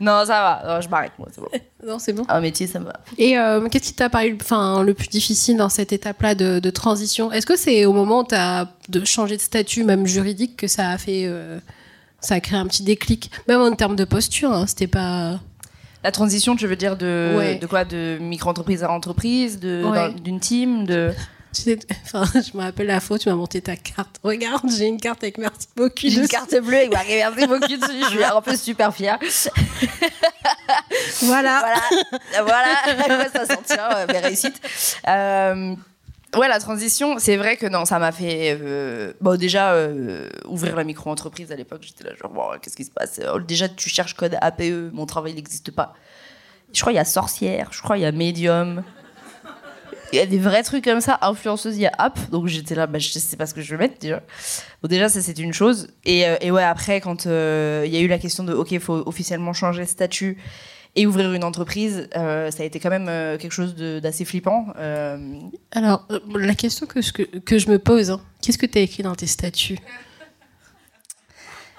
Non, 0.00 0.24
ça 0.24 0.62
va. 0.64 0.80
je 0.80 0.88
m'arrête, 0.88 1.12
moi, 1.18 1.28
c'est 1.32 1.40
bon. 1.40 1.48
Non, 1.84 1.98
c'est 1.98 2.12
bon. 2.12 2.24
Un 2.28 2.40
métier, 2.40 2.66
ça 2.66 2.78
me 2.78 2.86
va. 2.86 3.00
Et 3.18 3.38
euh, 3.38 3.68
qu'est-ce 3.68 3.84
qui 3.84 3.94
t'a 3.94 4.08
paru 4.08 4.36
enfin, 4.40 4.82
le 4.82 4.94
plus 4.94 5.08
difficile 5.08 5.56
dans 5.56 5.68
cette 5.68 5.92
étape-là 5.92 6.34
de, 6.34 6.58
de, 6.58 6.70
transition? 6.70 7.30
Est-ce 7.32 7.46
que 7.46 7.56
c'est 7.56 7.84
au 7.84 7.92
moment 7.92 8.20
où 8.20 8.26
tu 8.26 8.34
as 8.34 8.68
de 8.88 9.04
changer 9.04 9.36
de 9.36 9.42
statut, 9.42 9.84
même 9.84 10.06
juridique, 10.06 10.56
que 10.56 10.68
ça 10.68 10.90
a 10.90 10.98
fait. 10.98 11.24
Euh 11.26 11.58
ça 12.20 12.34
a 12.36 12.40
créé 12.40 12.58
un 12.58 12.66
petit 12.66 12.82
déclic, 12.82 13.30
même 13.48 13.60
en 13.60 13.72
termes 13.74 13.96
de 13.96 14.04
posture. 14.04 14.52
Hein, 14.52 14.66
c'était 14.66 14.86
pas. 14.86 15.40
La 16.04 16.12
transition, 16.12 16.54
tu 16.54 16.66
veux 16.66 16.76
dire 16.76 16.96
de, 16.96 17.58
de 17.60 17.66
quoi? 17.66 17.84
De 17.84 18.18
micro-entreprise 18.20 18.84
à 18.84 18.90
entreprise, 18.90 19.58
d'une 19.58 20.40
team, 20.40 20.86
de. 20.86 21.12
Enfin, 22.04 22.24
je 22.34 22.56
me 22.56 22.62
rappelle 22.62 22.86
la 22.88 23.00
fois, 23.00 23.18
tu 23.18 23.28
m'as 23.28 23.34
monté 23.34 23.60
ta 23.60 23.76
carte. 23.76 24.20
Regarde, 24.22 24.70
j'ai 24.70 24.86
une 24.86 25.00
carte 25.00 25.22
avec 25.22 25.38
merci 25.38 25.68
beaucoup. 25.74 25.94
J'ai 25.96 26.20
une 26.20 26.28
carte 26.28 26.54
bleue 26.60 26.76
avec 26.76 26.90
merci 26.92 27.46
beaucoup 27.46 27.66
dessus. 27.66 28.04
Je 28.04 28.10
suis 28.10 28.24
un 28.24 28.40
peu 28.42 28.56
super 28.56 28.94
fière. 28.94 29.18
voilà. 31.22 31.64
Voilà. 32.34 32.44
Voilà. 32.44 33.30
ça 33.32 33.46
s'en 33.46 33.62
tient, 33.62 33.88
euh, 33.90 34.06
mes 34.12 34.18
réussites. 34.18 34.60
Euh, 35.08 35.74
Ouais, 36.34 36.48
la 36.48 36.58
transition, 36.58 37.18
c'est 37.18 37.36
vrai 37.36 37.56
que 37.56 37.66
non, 37.66 37.84
ça 37.84 37.98
m'a 37.98 38.12
fait. 38.12 38.58
Euh, 38.60 39.12
bon, 39.20 39.38
déjà, 39.38 39.72
euh, 39.72 40.28
ouvrir 40.46 40.76
la 40.76 40.84
micro-entreprise 40.84 41.52
à 41.52 41.56
l'époque, 41.56 41.82
j'étais 41.82 42.04
là, 42.04 42.14
genre, 42.14 42.30
bon, 42.30 42.42
qu'est-ce 42.60 42.76
qui 42.76 42.84
se 42.84 42.90
passe? 42.90 43.20
Oh, 43.32 43.38
Déjà, 43.38 43.68
tu 43.68 43.88
cherches 43.88 44.14
code 44.14 44.36
APE, 44.40 44.92
mon 44.92 45.06
travail 45.06 45.34
n'existe 45.34 45.70
pas. 45.70 45.94
Je 46.72 46.80
crois 46.80 46.92
qu'il 46.92 46.98
y 46.98 47.00
a 47.00 47.04
sorcière, 47.04 47.68
je 47.70 47.80
crois 47.80 47.96
qu'il 47.96 48.02
y 48.02 48.06
a 48.06 48.12
médium. 48.12 48.82
Il 50.12 50.16
y 50.16 50.20
a 50.20 50.26
des 50.26 50.38
vrais 50.38 50.62
trucs 50.62 50.84
comme 50.84 51.00
ça, 51.00 51.18
influenceuse, 51.22 51.76
il 51.76 51.82
y 51.82 51.86
a 51.86 51.92
app. 51.96 52.18
Donc 52.30 52.48
j'étais 52.48 52.74
là, 52.74 52.86
bah, 52.86 52.98
je 52.98 53.08
sais 53.08 53.36
pas 53.36 53.46
ce 53.46 53.54
que 53.54 53.62
je 53.62 53.70
vais 53.74 53.78
mettre 53.78 53.98
déjà. 53.98 54.22
Bon, 54.82 54.88
déjà, 54.88 55.08
ça 55.08 55.22
c'est 55.22 55.38
une 55.38 55.52
chose. 55.52 55.88
Et, 56.04 56.26
euh, 56.26 56.36
et, 56.40 56.50
ouais, 56.50 56.62
après, 56.62 57.00
quand 57.00 57.24
il 57.24 57.30
y 57.30 57.96
a 57.96 58.00
eu 58.00 58.08
la 58.08 58.18
question 58.18 58.44
de, 58.44 58.52
ok, 58.52 58.72
il 58.72 58.80
faut 58.80 59.02
officiellement 59.06 59.52
changer 59.52 59.86
statut 59.86 60.38
et 60.96 61.06
ouvrir 61.06 61.32
une 61.34 61.44
entreprise, 61.44 62.08
euh, 62.16 62.50
ça 62.50 62.62
a 62.62 62.66
été 62.66 62.80
quand 62.80 62.88
même 62.88 63.08
euh, 63.08 63.36
quelque 63.36 63.52
chose 63.52 63.76
d'assez 63.76 64.24
flippant. 64.24 64.68
Euh. 64.78 65.18
Alors, 65.72 66.08
la 66.34 66.54
question 66.54 66.86
que, 66.86 67.00
que, 67.38 67.58
je 67.58 67.70
me 67.70 67.78
pose, 67.78 68.10
hein, 68.10 68.20
qu'est-ce 68.42 68.56
que 68.56 68.64
tu 68.64 68.78
as 68.78 68.80
écrit 68.80 69.02
dans 69.02 69.14
tes 69.14 69.26
statuts? 69.26 69.78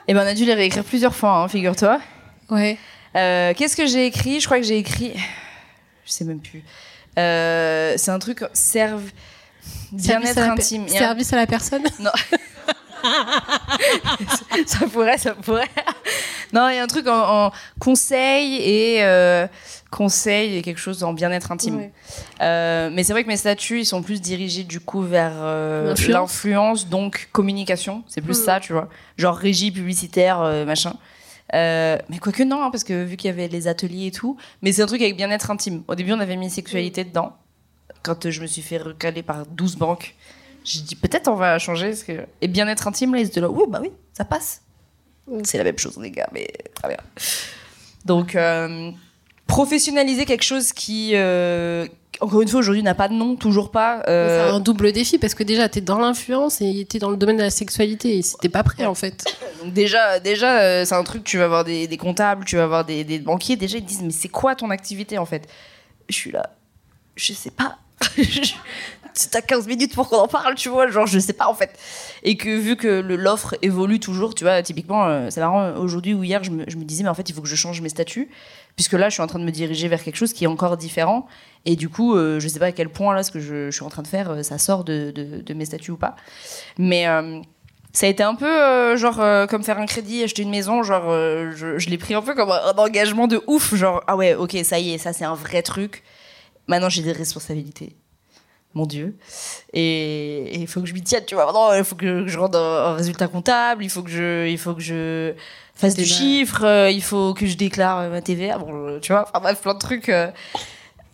Eh 0.08 0.14
ben, 0.14 0.24
on 0.24 0.28
a 0.28 0.36
dû 0.36 0.46
les 0.46 0.54
réécrire 0.54 0.84
plusieurs 0.84 1.16
fois, 1.16 1.40
hein, 1.40 1.48
figure-toi. 1.48 2.00
Ouais. 2.50 2.78
qu'est-ce 3.14 3.76
que 3.76 3.88
j'ai 3.88 4.06
écrit? 4.06 4.40
Je 4.40 4.46
crois 4.46 4.60
que 4.60 4.66
j'ai 4.66 4.78
écrit. 4.78 5.14
Je 6.06 6.12
sais 6.12 6.24
même 6.24 6.40
plus. 6.40 6.64
C'est 7.16 8.10
un 8.10 8.20
truc 8.20 8.46
serve 8.54 9.04
bien-être 9.92 10.38
intime. 10.38 10.88
Service 10.88 11.34
à 11.34 11.38
la 11.38 11.48
personne? 11.48 11.84
Non. 12.00 12.12
ça 14.66 14.88
pourrait, 14.88 15.18
ça 15.18 15.34
pourrait. 15.34 15.70
Non, 16.54 16.70
il 16.70 16.76
y 16.76 16.80
a 16.80 16.84
un 16.84 16.88
truc 16.88 17.08
en, 17.08 17.52
conseil 17.80 18.56
et 18.56 19.04
euh, 19.04 19.48
conseil 19.92 20.58
et 20.58 20.62
quelque 20.62 20.80
chose 20.80 21.04
en 21.04 21.14
bien-être 21.14 21.52
intime. 21.52 21.90
Euh, 22.42 22.90
mais 22.92 23.04
c'est 23.04 23.14
vrai 23.14 23.24
que 23.24 23.28
mes 23.28 23.38
statuts, 23.38 23.82
ils 23.82 23.86
sont 23.86 24.02
plus 24.02 24.22
dirigés 24.22 24.64
du 24.64 24.80
coup 24.80 25.02
vers 25.02 25.34
euh, 25.36 25.96
l'influence, 26.08 26.88
donc 26.88 27.30
communication. 27.32 28.04
C'est 28.08 28.22
plus 28.22 28.40
mm. 28.40 28.46
ça, 28.46 28.60
tu 28.60 28.74
vois. 28.74 28.90
Genre 29.18 29.36
régie 29.36 29.72
publicitaire, 29.72 30.40
machin. 30.66 30.94
mais 31.54 32.20
quoique 32.22 32.44
non, 32.44 32.64
hein, 32.64 32.72
parce 32.72 32.84
que 32.84 33.04
vu 33.04 33.18
qu'il 33.18 33.30
y 33.30 33.34
avait 33.34 33.48
les 33.48 33.68
ateliers 33.68 34.08
et 34.08 34.12
tout, 34.12 34.38
mais 34.62 34.72
c'est 34.72 34.82
un 34.82 34.88
truc 34.88 35.02
avec 35.02 35.16
bien-être 35.16 35.52
intime. 35.52 35.84
Au 35.88 35.96
début, 35.96 36.14
on 36.14 36.20
avait 36.20 36.38
mis 36.38 36.50
sexualité 36.50 37.04
dedans. 37.04 37.34
Quand 38.04 38.30
je 38.30 38.42
me 38.42 38.48
suis 38.48 38.62
fait 38.62 38.78
recaler 38.78 39.24
par 39.24 39.46
12 39.46 39.76
banques, 39.76 40.16
j'ai 40.64 40.82
dit 40.82 40.96
peut-être 40.96 41.28
on 41.28 41.36
va 41.36 41.60
changer. 41.60 41.88
Parce 41.88 42.04
que... 42.04 42.26
Et 42.42 42.48
bien-être 42.48 42.88
intime, 42.88 43.14
là, 43.14 43.22
ils 43.22 43.28
étaient 43.28 43.42
là, 43.42 43.50
oui, 43.50 43.64
bah 43.68 43.80
oui, 43.82 43.92
ça 44.14 44.26
passe. 44.26 44.62
C'est 45.44 45.58
la 45.58 45.64
même 45.64 45.78
chose, 45.78 45.98
les 46.02 46.12
gars, 46.12 46.30
mais 46.32 46.48
très 46.74 46.88
bien. 46.88 46.98
Donc, 48.06 48.36
euh, 48.36 48.92
professionnaliser 49.48 50.26
quelque 50.26 50.44
chose 50.44 50.72
qui, 50.72 51.12
euh, 51.14 51.86
encore 52.22 52.42
une 52.42 52.48
fois, 52.48 52.60
aujourd'hui 52.60 52.84
n'a 52.84 52.96
pas 52.96 53.08
de 53.08 53.14
nom, 53.14 53.36
toujours 53.36 53.72
pas. 53.72 54.04
Euh... 54.08 54.50
C'est 54.50 54.56
un 54.56 54.60
double 54.60 54.92
défi 54.92 55.18
parce 55.18 55.34
que 55.34 55.44
déjà, 55.44 55.70
tu 55.70 55.80
es 55.80 55.82
dans 55.82 56.00
l'influence 56.00 56.62
et 56.62 56.88
tu 56.90 56.98
es 56.98 57.00
dans 57.00 57.10
le 57.10 57.18
domaine 57.18 57.38
de 57.38 57.44
la 57.44 57.50
sexualité 57.50 58.18
et 58.18 58.22
c'était 58.22 58.50
pas 58.50 58.64
prêt 58.64 58.86
en 58.86 58.96
fait. 58.96 59.26
Donc 59.64 59.74
déjà, 59.74 60.20
déjà 60.20 60.60
euh, 60.60 60.86
c'est 60.86 60.96
un 60.96 61.04
truc, 61.04 61.24
tu 61.24 61.38
vas 61.38 61.46
avoir 61.46 61.64
des, 61.64 61.88
des 61.88 61.98
comptables, 61.98 62.46
tu 62.46 62.56
vas 62.56 62.64
avoir 62.64 62.86
des, 62.86 63.04
des 63.04 63.20
banquiers, 63.20 63.56
déjà 63.56 63.78
ils 63.78 63.84
te 63.84 63.88
disent, 63.88 64.04
mais 64.04 64.12
c'est 64.12 64.30
quoi 64.30 64.56
ton 64.56 64.70
activité 64.70 65.18
en 65.18 65.26
fait? 65.26 65.48
Je 66.10 66.16
suis 66.16 66.32
là, 66.32 66.52
je 67.16 67.34
sais 67.34 67.52
pas. 67.52 67.78
T'as 69.32 69.42
15 69.42 69.68
minutes 69.68 69.96
pour 69.96 70.10
qu'on 70.10 70.18
en 70.18 70.28
parle, 70.28 70.56
tu 70.56 70.70
vois, 70.70 70.88
genre 70.88 71.08
je 71.08 71.20
sais 71.20 71.34
pas 71.34 71.48
en 71.48 71.54
fait. 71.54 71.78
Et 72.24 72.38
que 72.38 72.50
vu 72.50 72.76
que 72.76 72.88
l'offre 72.88 73.56
évolue 73.62 74.00
toujours, 74.00 74.36
tu 74.36 74.44
vois, 74.44 74.62
typiquement, 74.62 75.06
euh, 75.06 75.30
c'est 75.30 75.40
marrant, 75.40 75.76
aujourd'hui 75.78 76.14
ou 76.14 76.24
hier, 76.24 76.44
je 76.44 76.52
me, 76.52 76.66
disais, 76.84 77.04
mais 77.04 77.10
en 77.10 77.14
fait, 77.14 77.30
il 77.30 77.34
faut 77.34 77.42
que 77.42 77.48
je 77.48 77.56
change 77.56 77.82
mes 77.82 77.90
statuts, 77.90 78.30
puisque 78.76 78.94
là, 78.94 79.10
je 79.10 79.14
suis 79.14 79.24
en 79.24 79.28
train 79.28 79.40
de 79.40 79.44
me 79.44 79.52
diriger 79.52 79.88
vers 79.88 80.04
quelque 80.04 80.16
chose 80.16 80.34
qui 80.34 80.44
est 80.44 80.48
encore 80.48 80.78
différent. 80.78 81.28
Et 81.68 81.76
du 81.76 81.90
coup, 81.90 82.16
euh, 82.16 82.40
je 82.40 82.48
sais 82.48 82.60
pas 82.60 82.68
à 82.68 82.72
quel 82.72 82.88
point 82.88 83.14
là, 83.14 83.24
ce 83.24 83.32
que 83.32 83.42
je, 83.42 83.70
suis 83.72 83.84
en 83.84 83.90
train 83.90 84.02
de 84.02 84.08
faire, 84.08 84.32
euh, 84.32 84.42
ça 84.42 84.58
sort 84.58 84.86
de, 84.86 85.44
mes 85.54 85.66
statuts 85.66 85.92
ou 85.92 85.98
pas. 85.98 86.16
Mais 86.78 87.08
euh, 87.10 87.42
ça 87.92 88.06
a 88.06 88.10
été 88.10 88.24
un 88.24 88.36
peu 88.36 88.96
genre 88.96 89.22
comme 89.50 89.64
faire 89.64 89.78
un 89.78 89.86
crédit, 89.86 90.24
acheter 90.24 90.44
une 90.44 90.50
maison, 90.50 90.82
genre 90.84 91.10
je, 91.10 91.90
l'ai 91.90 91.98
pris 91.98 92.14
un 92.14 92.22
peu 92.22 92.36
comme 92.36 92.52
un 92.52 92.74
engagement 92.78 93.28
de 93.28 93.44
ouf, 93.48 93.76
genre 93.76 94.02
ah 94.08 94.16
ouais, 94.16 94.36
ok, 94.36 94.56
ça 94.64 94.80
y 94.80 94.94
est, 94.94 94.98
ça 94.98 95.12
c'est 95.12 95.26
un 95.26 95.34
vrai 95.34 95.62
truc. 95.62 96.04
Maintenant 96.68 96.90
j'ai 96.90 97.02
des 97.02 97.12
responsabilités. 97.12 97.98
Mon 98.74 98.86
Dieu. 98.86 99.16
Et 99.74 100.60
il 100.60 100.68
faut 100.68 100.82
que 100.82 100.88
je 100.88 100.94
m'y 100.94 101.02
tienne, 101.02 101.24
tu 101.26 101.34
vois. 101.36 101.46
Maintenant, 101.46 101.74
il 101.74 101.84
faut 101.84 101.96
que 101.96 102.28
je 102.28 102.38
rende 102.38 102.56
un, 102.56 102.60
un 102.60 102.94
résultat 102.94 103.28
comptable, 103.28 103.84
il 103.84 103.90
faut 103.90 104.04
que 104.04 104.10
je, 104.12 104.48
il 104.48 104.58
faut 104.58 104.74
que 104.76 104.82
je 104.82 105.34
fasse 105.74 105.96
du 105.96 106.04
Démarre. 106.04 106.18
chiffre, 106.18 106.64
euh, 106.64 106.90
il 106.92 107.02
faut 107.02 107.34
que 107.34 107.46
je 107.48 107.56
déclare 107.58 108.00
euh, 108.00 108.10
ma 108.10 108.22
TVA, 108.22 108.58
bon, 108.60 108.68
euh, 108.72 109.00
tu 109.00 109.12
vois. 109.14 109.26
Enfin 109.28 109.40
bref, 109.40 109.62
plein 109.62 109.74
de 109.74 109.80
trucs. 109.80 110.10
euh. 110.10 110.30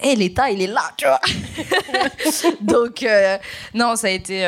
Et 0.02 0.16
l'État, 0.16 0.50
il 0.52 0.62
est 0.62 0.68
là, 0.68 0.92
tu 0.98 1.06
vois. 1.06 1.22
Donc, 2.62 3.06
non, 3.74 3.96
ça 3.96 4.08
a 4.08 4.10
été. 4.10 4.46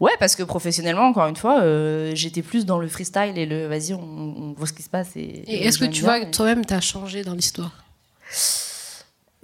Ouais, 0.00 0.12
parce 0.18 0.34
que 0.36 0.42
professionnellement, 0.42 1.06
encore 1.08 1.26
une 1.28 1.36
fois, 1.36 1.60
euh, 1.62 2.12
j'étais 2.14 2.42
plus 2.42 2.66
dans 2.66 2.78
le 2.78 2.88
freestyle 2.88 3.34
et 3.36 3.46
le 3.46 3.66
vas-y, 3.68 3.94
on, 3.94 4.00
on 4.00 4.54
voit 4.56 4.66
ce 4.66 4.72
qui 4.72 4.82
se 4.82 4.88
passe. 4.88 5.08
Et, 5.16 5.20
Et 5.46 5.66
est-ce 5.66 5.78
que 5.78 5.84
tu 5.84 6.02
vois 6.02 6.20
que 6.20 6.30
toi-même, 6.30 6.64
t'as 6.64 6.80
changé 6.80 7.22
dans 7.22 7.34
l'histoire? 7.34 7.72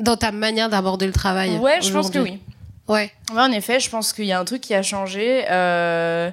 Dans 0.01 0.17
ta 0.17 0.33
manière 0.33 0.69
d'aborder 0.69 1.07
le 1.07 1.13
travail 1.13 1.57
Ouais, 1.59 1.81
je 1.81 1.93
pense 1.93 2.11
que 2.11 2.19
oui. 2.19 2.39
Ouais. 2.89 3.13
Ouais, 3.33 3.41
en 3.43 3.53
effet, 3.53 3.79
je 3.79 3.89
pense 3.89 4.13
qu'il 4.13 4.25
y 4.25 4.33
a 4.33 4.41
un 4.41 4.45
truc 4.45 4.61
qui 4.61 4.75
a 4.75 4.83
changé. 4.83 5.45
Euh, 5.51 6.31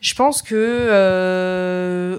je 0.00 0.14
pense 0.14 0.42
que. 0.42 0.54
euh, 0.54 2.18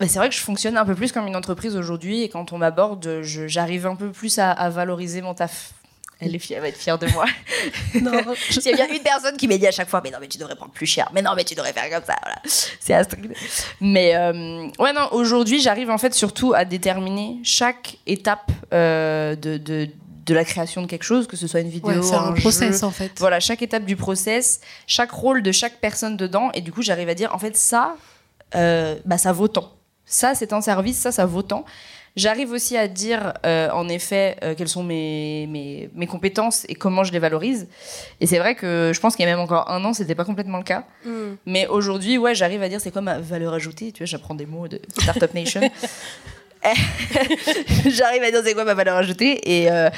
bah, 0.00 0.06
c'est 0.08 0.18
vrai 0.18 0.28
que 0.30 0.34
je 0.34 0.40
fonctionne 0.40 0.76
un 0.76 0.84
peu 0.84 0.94
plus 0.94 1.12
comme 1.12 1.26
une 1.26 1.36
entreprise 1.36 1.76
aujourd'hui 1.76 2.22
et 2.22 2.28
quand 2.28 2.52
on 2.52 2.58
m'aborde, 2.58 3.20
j'arrive 3.22 3.86
un 3.86 3.94
peu 3.96 4.10
plus 4.10 4.38
à, 4.38 4.50
à 4.50 4.68
valoriser 4.70 5.20
mon 5.20 5.34
taf. 5.34 5.72
Elle, 6.20 6.34
est 6.34 6.38
fière, 6.38 6.58
elle 6.58 6.62
va 6.62 6.68
être 6.68 6.78
fière 6.78 6.98
de 6.98 7.06
moi. 7.08 7.24
Non, 8.00 8.12
S'il 8.50 8.62
y 8.62 8.72
a 8.72 8.76
bien 8.76 8.88
une 8.94 9.02
personne 9.02 9.36
qui 9.36 9.48
m'a 9.48 9.56
dit 9.56 9.66
à 9.66 9.70
chaque 9.70 9.88
fois, 9.88 10.00
mais 10.02 10.10
non, 10.10 10.18
mais 10.20 10.28
tu 10.28 10.38
devrais 10.38 10.54
prendre 10.54 10.72
plus 10.72 10.86
cher, 10.86 11.10
mais 11.12 11.22
non, 11.22 11.32
mais 11.34 11.44
tu 11.44 11.54
devrais 11.54 11.72
faire 11.72 11.90
comme 11.90 12.04
ça, 12.06 12.16
voilà. 12.22 12.40
C'est 12.44 12.94
Astrid. 12.94 13.32
Mais 13.80 14.14
euh, 14.14 14.68
ouais, 14.78 14.92
non, 14.92 15.08
aujourd'hui, 15.12 15.60
j'arrive 15.60 15.90
en 15.90 15.98
fait 15.98 16.14
surtout 16.14 16.52
à 16.54 16.64
déterminer 16.64 17.38
chaque 17.42 17.96
étape 18.06 18.50
euh, 18.72 19.34
de, 19.34 19.56
de, 19.56 19.88
de 20.26 20.34
la 20.34 20.44
création 20.44 20.82
de 20.82 20.86
quelque 20.86 21.02
chose, 21.02 21.26
que 21.26 21.36
ce 21.36 21.46
soit 21.46 21.60
une 21.60 21.68
vidéo, 21.68 21.90
ouais, 21.90 22.14
un 22.14 22.34
jeu, 22.34 22.40
process 22.40 22.82
en 22.82 22.90
fait. 22.90 23.12
voilà, 23.18 23.40
chaque 23.40 23.62
étape 23.62 23.84
du 23.84 23.96
process, 23.96 24.60
chaque 24.86 25.10
rôle 25.10 25.42
de 25.42 25.52
chaque 25.52 25.80
personne 25.80 26.16
dedans, 26.16 26.50
et 26.54 26.60
du 26.60 26.72
coup, 26.72 26.82
j'arrive 26.82 27.08
à 27.08 27.14
dire, 27.14 27.34
en 27.34 27.38
fait, 27.38 27.56
ça, 27.56 27.96
euh, 28.54 28.96
bah, 29.04 29.18
ça 29.18 29.32
vaut 29.32 29.48
tant. 29.48 29.72
Ça, 30.06 30.34
c'est 30.34 30.52
un 30.52 30.60
service, 30.60 30.98
ça, 30.98 31.12
ça 31.12 31.26
vaut 31.26 31.42
tant. 31.42 31.64
J'arrive 32.20 32.52
aussi 32.52 32.76
à 32.76 32.86
dire, 32.86 33.32
euh, 33.46 33.70
en 33.70 33.88
effet, 33.88 34.36
euh, 34.42 34.54
quelles 34.54 34.68
sont 34.68 34.82
mes, 34.82 35.46
mes, 35.48 35.88
mes 35.94 36.06
compétences 36.06 36.66
et 36.68 36.74
comment 36.74 37.02
je 37.02 37.12
les 37.12 37.18
valorise. 37.18 37.66
Et 38.20 38.26
c'est 38.26 38.38
vrai 38.38 38.54
que 38.54 38.92
je 38.94 39.00
pense 39.00 39.16
qu'il 39.16 39.24
y 39.24 39.28
a 39.28 39.32
même 39.32 39.40
encore 39.40 39.70
un 39.70 39.82
an, 39.86 39.94
c'était 39.94 40.14
pas 40.14 40.26
complètement 40.26 40.58
le 40.58 40.64
cas. 40.64 40.84
Mm. 41.06 41.10
Mais 41.46 41.66
aujourd'hui, 41.66 42.18
ouais, 42.18 42.34
j'arrive 42.34 42.62
à 42.62 42.68
dire 42.68 42.78
c'est 42.78 42.90
quoi 42.90 43.00
ma 43.00 43.18
valeur 43.18 43.54
ajoutée. 43.54 43.90
Tu 43.92 44.02
vois, 44.02 44.06
j'apprends 44.06 44.34
des 44.34 44.44
mots 44.44 44.68
de 44.68 44.82
Startup 44.98 45.32
Nation. 45.32 45.62
j'arrive 47.86 48.22
à 48.22 48.30
dire 48.30 48.40
c'est 48.44 48.54
quoi 48.54 48.64
ma 48.64 48.74
valeur 48.74 48.96
ajoutée 48.96 49.40
et 49.50 49.70
euh, 49.70 49.88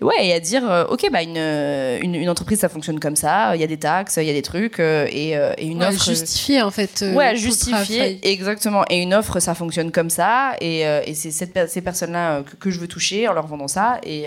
ouais 0.00 0.26
et 0.28 0.32
à 0.32 0.40
dire 0.40 0.68
euh, 0.70 0.84
ok 0.86 1.08
bah 1.10 1.22
une, 1.22 1.36
euh, 1.36 1.98
une 2.00 2.14
une 2.14 2.28
entreprise 2.28 2.60
ça 2.60 2.68
fonctionne 2.68 3.00
comme 3.00 3.16
ça 3.16 3.54
il 3.56 3.60
y 3.60 3.64
a 3.64 3.66
des 3.66 3.78
taxes 3.78 4.18
il 4.18 4.24
y 4.26 4.30
a 4.30 4.32
des 4.32 4.42
trucs 4.42 4.78
euh, 4.80 5.06
et, 5.10 5.30
et 5.32 5.66
une 5.66 5.80
Ouais, 5.82 5.88
offre 5.88 6.04
justifier 6.04 6.62
en 6.62 6.70
fait. 6.70 7.04
ouais, 7.14 7.36
justifier 7.36 8.20
exactement. 8.22 8.84
Et 8.90 8.98
une 9.02 9.12
offre, 9.14 9.40
ça 9.40 9.54
fonctionne 9.54 9.90
comme 9.90 10.08
ça, 10.10 10.56
et, 10.60 10.80
et 10.80 11.14
c'est 11.14 11.30
ces 11.30 11.80
personnes-là 11.82 12.36
euh, 12.38 12.42
que, 12.42 12.56
que 12.56 12.70
je 12.70 12.78
veux 12.80 12.88
toucher 12.88 13.28
en 13.28 13.32
leur 13.32 13.46
vendant 13.46 13.68
ça, 13.68 13.98
et, 14.04 14.26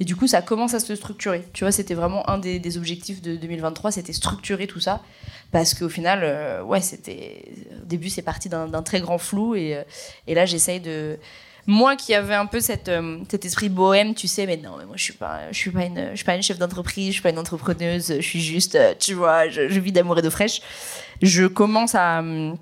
et 0.00 0.04
du 0.04 0.16
coup, 0.16 0.26
ça 0.26 0.42
commence 0.42 0.74
à 0.74 0.80
se 0.80 0.94
structurer. 0.96 1.44
Tu 1.52 1.64
vois, 1.64 1.72
c'était 1.72 1.94
vraiment 1.94 2.28
un 2.28 2.38
des, 2.38 2.58
des 2.58 2.76
objectifs 2.78 3.20
de 3.22 3.36
2023, 3.36 3.92
c'était 3.92 4.12
structurer 4.12 4.66
tout 4.66 4.80
ça, 4.80 5.00
parce 5.52 5.74
qu'au 5.74 5.88
final, 5.88 6.62
ouais, 6.64 6.80
c'était 6.80 7.44
au 7.82 7.86
début, 7.86 8.08
c'est 8.08 8.22
parti 8.22 8.48
d'un 8.48 8.82
très 8.82 9.00
grand 9.00 9.18
flou, 9.18 9.54
et, 9.54 9.78
et 10.26 10.34
là, 10.34 10.46
j'essaye 10.46 10.80
de 10.80 11.09
moi 11.66 11.96
qui 11.96 12.14
avais 12.14 12.34
un 12.34 12.46
peu 12.46 12.58
euh, 12.58 13.18
cet 13.30 13.44
esprit 13.44 13.68
bohème, 13.68 14.14
tu 14.14 14.28
sais, 14.28 14.46
mais 14.46 14.56
non, 14.56 14.76
mais 14.78 14.84
moi 14.86 14.96
je 14.96 15.04
suis 15.04 15.12
pas, 15.12 15.40
je 15.52 15.56
suis 15.56 15.70
pas 15.70 15.84
une, 15.84 16.10
je 16.10 16.16
suis 16.16 16.24
pas 16.24 16.34
une 16.34 16.42
chef 16.42 16.58
d'entreprise, 16.58 17.08
je 17.08 17.12
suis 17.12 17.22
pas 17.22 17.30
une 17.30 17.38
entrepreneuse, 17.38 18.14
je 18.16 18.20
suis 18.20 18.40
juste, 18.40 18.74
euh, 18.74 18.94
tu 18.98 19.14
vois, 19.14 19.48
je, 19.48 19.68
je 19.68 19.80
vis 19.80 19.92
d'amour 19.92 20.18
et 20.18 20.22
d'eau 20.22 20.30
fraîche. 20.30 20.60
Je 21.22 21.46
commence 21.46 21.94
à 21.94 22.20
hum, 22.20 22.56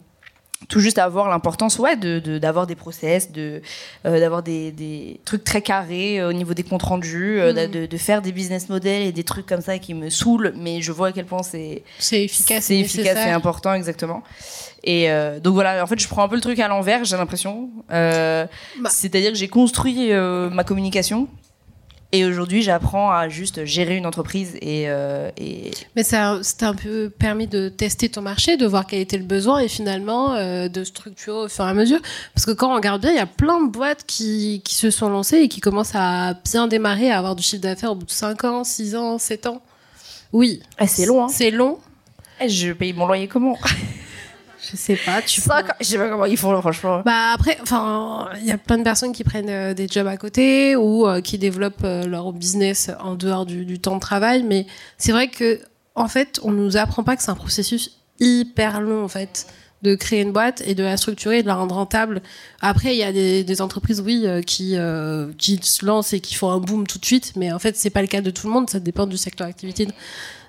tout 0.68 0.80
juste 0.80 0.98
à 0.98 1.04
avoir 1.04 1.28
l'importance, 1.28 1.78
ouais, 1.78 1.96
de 1.96 2.18
de- 2.18 2.38
d'avoir 2.38 2.66
des 2.66 2.74
process, 2.74 3.30
de 3.30 3.62
euh, 4.06 4.18
d'avoir 4.18 4.42
des, 4.42 4.72
des 4.72 5.20
trucs 5.24 5.44
très 5.44 5.62
carrés 5.62 6.18
euh, 6.20 6.30
au 6.30 6.32
niveau 6.32 6.52
des 6.52 6.64
comptes 6.64 6.82
rendus, 6.82 7.38
euh, 7.40 7.52
Mhm. 7.52 7.70
de, 7.70 7.86
de 7.86 7.96
faire 7.96 8.22
des 8.22 8.32
business 8.32 8.68
models 8.68 9.02
et 9.02 9.12
des 9.12 9.22
trucs 9.24 9.46
comme 9.46 9.60
ça 9.60 9.78
qui 9.78 9.94
me 9.94 10.10
saoulent, 10.10 10.52
mais 10.56 10.82
je 10.82 10.90
vois 10.90 11.08
à 11.08 11.12
quel 11.12 11.26
point 11.26 11.42
c'est 11.44 11.82
C'est 12.00 12.24
efficace. 12.24 12.64
c'est 12.64 12.78
efficace 12.78 13.18
et 13.26 13.30
important, 13.30 13.72
exactement. 13.72 14.22
Et 14.84 15.10
euh, 15.10 15.38
donc 15.40 15.54
voilà, 15.54 15.82
en 15.82 15.86
fait, 15.86 15.98
je 16.00 16.08
prends 16.08 16.22
un 16.24 16.28
peu 16.28 16.34
le 16.36 16.40
truc 16.40 16.58
à 16.58 16.68
l'envers, 16.68 17.04
j'ai 17.04 17.16
l'impression. 17.16 17.70
Euh, 17.92 18.46
Bah. 18.80 18.90
C'est-à-dire 18.90 19.30
que 19.32 19.38
j'ai 19.38 19.48
construit 19.48 20.12
euh, 20.12 20.50
ma 20.50 20.64
communication. 20.64 21.28
Et 22.10 22.24
aujourd'hui, 22.24 22.62
j'apprends 22.62 23.10
à 23.10 23.28
juste 23.28 23.66
gérer 23.66 23.96
une 23.96 24.06
entreprise 24.06 24.56
et, 24.62 24.84
euh, 24.88 25.30
et 25.36 25.70
Mais 25.94 26.02
ça 26.02 26.40
t'a 26.56 26.70
un 26.70 26.74
peu 26.74 27.10
permis 27.10 27.46
de 27.46 27.68
tester 27.68 28.08
ton 28.08 28.22
marché, 28.22 28.56
de 28.56 28.66
voir 28.66 28.86
quel 28.86 29.00
était 29.00 29.18
le 29.18 29.24
besoin 29.24 29.58
et 29.58 29.68
finalement 29.68 30.32
euh, 30.32 30.68
de 30.68 30.84
structurer 30.84 31.36
au 31.36 31.48
fur 31.48 31.66
et 31.66 31.68
à 31.68 31.74
mesure. 31.74 32.00
Parce 32.34 32.46
que 32.46 32.52
quand 32.52 32.72
on 32.72 32.76
regarde 32.76 33.02
bien, 33.02 33.10
il 33.10 33.16
y 33.16 33.20
a 33.20 33.26
plein 33.26 33.62
de 33.62 33.70
boîtes 33.70 34.04
qui, 34.06 34.62
qui 34.64 34.74
se 34.74 34.90
sont 34.90 35.10
lancées 35.10 35.36
et 35.40 35.48
qui 35.48 35.60
commencent 35.60 35.94
à 35.94 36.32
bien 36.32 36.66
démarrer, 36.66 37.10
à 37.10 37.18
avoir 37.18 37.36
du 37.36 37.42
chiffre 37.42 37.62
d'affaires 37.62 37.92
au 37.92 37.96
bout 37.96 38.06
de 38.06 38.10
5 38.10 38.42
ans, 38.44 38.64
6 38.64 38.96
ans, 38.96 39.18
7 39.18 39.46
ans. 39.46 39.60
Oui. 40.32 40.62
Ah, 40.78 40.86
c'est 40.86 41.04
long, 41.04 41.24
hein. 41.24 41.28
C'est 41.28 41.50
long. 41.50 41.78
Eh, 42.40 42.48
je 42.48 42.72
paye 42.72 42.94
mon 42.94 43.06
loyer 43.06 43.28
comment? 43.28 43.58
Je 44.70 44.76
sais 44.76 44.96
pas. 44.96 45.22
Tu 45.22 45.40
Cinq 45.40 45.70
ans 45.70 45.74
Je 45.80 45.86
sais 45.86 45.98
pas 45.98 46.08
comment 46.08 46.24
ils 46.24 46.36
font, 46.36 46.58
franchement. 46.60 47.02
Bah 47.04 47.32
après, 47.32 47.58
enfin, 47.62 48.28
il 48.40 48.46
y 48.46 48.50
a 48.50 48.58
plein 48.58 48.78
de 48.78 48.82
personnes 48.82 49.12
qui 49.12 49.24
prennent 49.24 49.48
euh, 49.48 49.74
des 49.74 49.88
jobs 49.88 50.06
à 50.06 50.16
côté 50.16 50.76
ou 50.76 51.06
euh, 51.06 51.20
qui 51.20 51.38
développent 51.38 51.84
euh, 51.84 52.06
leur 52.06 52.32
business 52.32 52.90
en 53.00 53.14
dehors 53.14 53.46
du, 53.46 53.64
du 53.64 53.78
temps 53.78 53.94
de 53.94 54.00
travail. 54.00 54.42
Mais 54.42 54.66
c'est 54.96 55.12
vrai 55.12 55.28
que, 55.28 55.60
en 55.94 56.08
fait, 56.08 56.40
on 56.42 56.50
nous 56.50 56.76
apprend 56.76 57.04
pas 57.04 57.16
que 57.16 57.22
c'est 57.22 57.30
un 57.30 57.34
processus 57.34 57.98
hyper 58.20 58.80
long, 58.80 59.04
en 59.04 59.08
fait, 59.08 59.46
de 59.82 59.94
créer 59.94 60.22
une 60.22 60.32
boîte 60.32 60.62
et 60.66 60.74
de 60.74 60.82
la 60.82 60.96
structurer 60.96 61.38
et 61.38 61.42
de 61.42 61.46
la 61.46 61.54
rendre 61.54 61.76
rentable. 61.76 62.20
Après, 62.60 62.94
il 62.94 62.98
y 62.98 63.04
a 63.04 63.12
des, 63.12 63.44
des 63.44 63.62
entreprises, 63.62 64.00
oui, 64.00 64.26
qui 64.44 64.76
qui 65.38 65.60
se 65.62 65.86
lancent 65.86 66.12
et 66.12 66.20
qui 66.20 66.34
font 66.34 66.50
un 66.50 66.58
boom 66.58 66.86
tout 66.86 66.98
de 66.98 67.04
suite. 67.06 67.32
Mais 67.36 67.52
en 67.52 67.60
fait, 67.60 67.76
c'est 67.76 67.90
pas 67.90 68.02
le 68.02 68.08
cas 68.08 68.20
de 68.20 68.30
tout 68.30 68.48
le 68.48 68.52
monde. 68.52 68.68
Ça 68.68 68.80
dépend 68.80 69.06
du 69.06 69.16
secteur 69.16 69.46
d'activité 69.46 69.86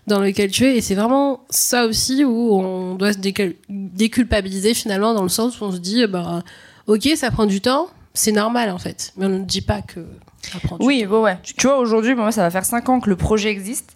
dans 0.10 0.19
lequel 0.19 0.52
tu 0.52 0.65
es. 0.65 0.76
Et 0.78 0.82
c'est 0.82 0.95
vraiment 0.95 1.41
ça 1.50 1.86
aussi 1.86 2.26
où 2.26 2.54
on 2.60 2.95
doit 2.95 3.13
se 3.13 3.19
décul- 3.19 3.56
déculpabiliser 3.69 4.74
finalement 4.74 5.13
dans 5.13 5.24
le 5.24 5.30
sens 5.30 5.62
où 5.62 5.63
on 5.65 5.72
se 5.72 5.78
dit, 5.78 6.06
bah, 6.08 6.43
ok, 6.88 7.08
ça 7.15 7.32
prend 7.32 7.45
du 7.45 7.62
temps, 7.62 7.88
c'est 8.13 8.32
normal 8.34 8.69
en 8.72 8.78
fait. 8.78 9.13
Mais 9.15 9.26
on 9.28 9.30
ne 9.30 9.45
dit 9.45 9.62
pas 9.62 9.82
que 9.82 10.02
ça 10.41 10.60
prend 10.60 10.78
du 10.78 10.86
Oui, 10.86 11.04
temps. 11.04 11.10
bon, 11.10 11.22
ouais. 11.24 11.38
Tu 11.43 11.67
vois, 11.67 11.78
aujourd'hui, 11.78 12.15
moi, 12.15 12.32
ça 12.32 12.41
va 12.41 12.50
faire 12.52 12.65
5 12.65 12.89
ans 12.89 13.00
que 13.00 13.10
le 13.10 13.15
projet 13.15 13.50
existe. 13.50 13.95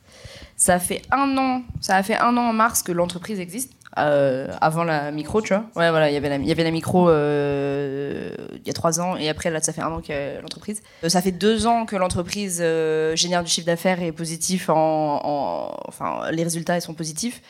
Ça 0.56 0.80
fait 0.80 1.02
un 1.12 1.38
an, 1.38 1.64
ça 1.82 1.96
a 1.98 2.04
fait 2.04 2.16
un 2.18 2.38
an 2.38 2.50
en 2.50 2.54
mars 2.54 2.84
que 2.84 2.92
l'entreprise 2.94 3.40
existe. 3.40 3.72
euh, 4.00 4.48
avant 4.60 4.84
la 4.84 5.12
micro, 5.12 5.40
tu 5.42 5.50
vois. 5.50 5.66
Ouais, 5.76 5.90
voilà, 5.92 6.10
il 6.10 6.14
y 6.14 6.18
avait 6.18 6.30
la, 6.30 6.38
il 6.38 6.46
y 6.48 6.52
avait 6.52 6.64
la 6.64 6.72
micro 6.72 7.10
euh, 7.10 8.32
il 8.64 8.68
y 8.68 8.70
a 8.70 8.74
trois 8.74 9.00
ans 9.00 9.16
et 9.18 9.30
après, 9.30 9.50
là, 9.52 9.62
ça 9.62 9.74
fait 9.74 9.82
un 9.82 9.92
an 9.92 10.00
a 10.10 10.42
l'entreprise. 10.42 10.82
Euh, 11.04 11.10
Ça 11.10 11.22
fait 11.22 11.32
deux 11.32 11.68
ans 11.68 11.86
que 11.86 11.96
l'entreprise 11.96 12.60
euh, 12.62 13.16
génère 13.16 13.44
du 13.44 13.50
chiffre 13.52 13.68
d'affaires 13.68 14.02
et 14.02 14.08
est 14.08 14.12
positif 14.12 14.70
en, 14.70 15.20
en- 15.24 15.78
Enfin, 15.88 16.32
les 16.32 16.44
résultats, 16.44 16.76
ils 16.78 16.82
sont 16.82 16.94
positifs. 16.94 17.42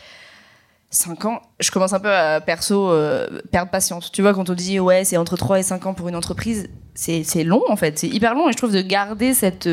5 0.89 1.26
ans, 1.26 1.41
je 1.59 1.72
commence 1.72 1.93
un 1.93 1.99
peu 1.99 2.11
à 2.14 2.39
perso 2.39 2.91
euh, 2.91 3.41
perdre 3.51 3.72
patience. 3.72 4.11
Tu 4.11 4.22
vois, 4.22 4.34
quand 4.36 4.51
on 4.51 4.53
dit 4.53 4.80
ouais, 4.80 5.03
c'est 5.05 5.18
entre 5.18 5.36
3 5.38 5.57
et 5.59 5.64
5 5.64 5.88
ans 5.88 5.95
pour 5.95 6.07
une 6.07 6.16
entreprise, 6.16 6.70
c'est 6.93 7.24
long 7.43 7.64
en 7.68 7.76
fait, 7.76 7.97
c'est 7.97 8.07
hyper 8.07 8.36
long 8.36 8.47
et 8.47 8.51
je 8.51 8.57
trouve 8.57 8.72
de 8.72 8.82
garder 8.82 9.34
cette, 9.34 9.68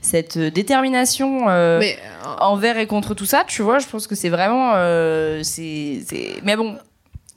cette 0.00 0.36
détermination 0.38 1.48
euh, 1.48 1.78
Mais 1.78 1.96
euh, 2.26 2.34
envers 2.40 2.78
et 2.78 2.88
contre 2.88 3.14
tout 3.14 3.26
ça, 3.26 3.44
tu 3.46 3.62
vois, 3.62 3.78
je 3.78 3.86
pense 3.86 4.08
que 4.08 4.16
c'est 4.16 4.28
vraiment. 4.28 4.72
c'est- 6.04 6.40
Mais 6.42 6.56
bon, 6.56 6.76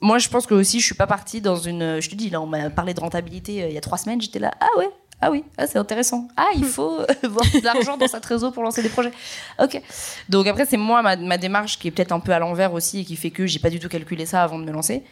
moi 0.00 0.18
je 0.18 0.28
pense 0.28 0.46
que 0.46 0.54
aussi 0.54 0.80
je 0.80 0.86
suis 0.86 0.94
pas 0.94 1.06
partie 1.06 1.40
dans 1.40 1.56
une. 1.56 2.00
Je 2.00 2.08
te 2.08 2.14
dis, 2.14 2.30
là, 2.30 2.40
on 2.40 2.46
m'a 2.46 2.70
parlé 2.70 2.94
de 2.94 3.00
rentabilité 3.00 3.62
euh, 3.62 3.68
il 3.68 3.74
y 3.74 3.78
a 3.78 3.80
trois 3.80 3.98
semaines, 3.98 4.20
j'étais 4.20 4.38
là, 4.38 4.52
ah 4.60 4.78
ouais, 4.78 4.88
Ah 5.20 5.30
oui, 5.30 5.44
ah, 5.58 5.66
c'est 5.66 5.78
intéressant. 5.78 6.28
Ah, 6.36 6.48
il 6.56 6.64
faut 6.76 6.98
voir 7.22 7.44
de 7.44 7.64
l'argent 7.64 7.96
dans 7.96 8.08
sa 8.08 8.20
trésor 8.20 8.52
pour 8.52 8.62
lancer 8.62 8.82
des 8.82 8.88
projets. 8.88 9.12
Ok. 9.62 9.80
Donc 10.28 10.46
après, 10.46 10.66
c'est 10.66 10.76
moi, 10.76 11.02
ma, 11.02 11.16
ma, 11.16 11.38
démarche 11.38 11.78
qui 11.78 11.88
est 11.88 11.90
peut-être 11.90 12.12
un 12.12 12.20
peu 12.20 12.32
à 12.32 12.38
l'envers 12.38 12.72
aussi 12.72 13.00
et 13.00 13.04
qui 13.04 13.16
fait 13.16 13.30
que 13.30 13.46
j'ai 13.46 13.58
pas 13.58 13.70
du 13.70 13.78
tout 13.78 13.88
calculé 13.88 14.26
ça 14.26 14.42
avant 14.42 14.58
de 14.58 14.64
me 14.64 14.72
lancer. 14.72 15.02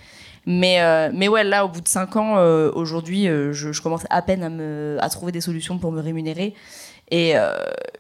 Mais, 0.47 0.81
euh, 0.81 1.11
mais 1.13 1.29
ouais, 1.29 1.45
là, 1.45 1.67
au 1.67 1.69
bout 1.69 1.83
de 1.83 1.89
5 1.89 2.17
ans, 2.17 2.39
euh, 2.39 2.71
aujourd'hui, 2.75 3.29
euh, 3.29 3.53
je, 3.53 3.71
je, 3.73 3.83
commence 3.83 4.05
à 4.09 4.23
peine 4.23 4.43
à, 4.43 4.49
me, 4.49 4.97
à 5.01 5.11
trouver 5.11 5.31
des 5.31 5.43
solutions 5.43 5.79
pour 5.79 5.93
me 5.93 6.01
rémunérer. 6.01 6.55
Et 7.11 7.35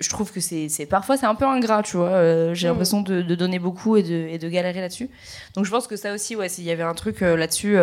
je 0.00 0.09
trouve 0.11 0.30
que 0.30 0.40
c'est 0.40 0.86
parfois 0.88 1.16
c'est 1.16 1.26
un 1.26 1.34
peu 1.34 1.46
ingrat, 1.46 1.82
tu 1.82 1.96
vois. 1.96 2.52
J'ai 2.54 2.66
mm. 2.66 2.70
l'impression 2.70 3.00
de, 3.00 3.22
de, 3.22 3.34
donner 3.34 3.59
beaucoup 3.59 3.96
et 3.96 4.02
de, 4.02 4.28
et 4.28 4.38
de 4.38 4.48
galérer 4.48 4.80
là-dessus. 4.80 5.09
Donc 5.54 5.64
je 5.64 5.70
pense 5.70 5.86
que 5.86 5.96
ça 5.96 6.12
aussi, 6.12 6.36
ouais, 6.36 6.48
s'il 6.48 6.64
y 6.64 6.70
avait 6.70 6.82
un 6.82 6.94
truc 6.94 7.20
là-dessus, 7.20 7.78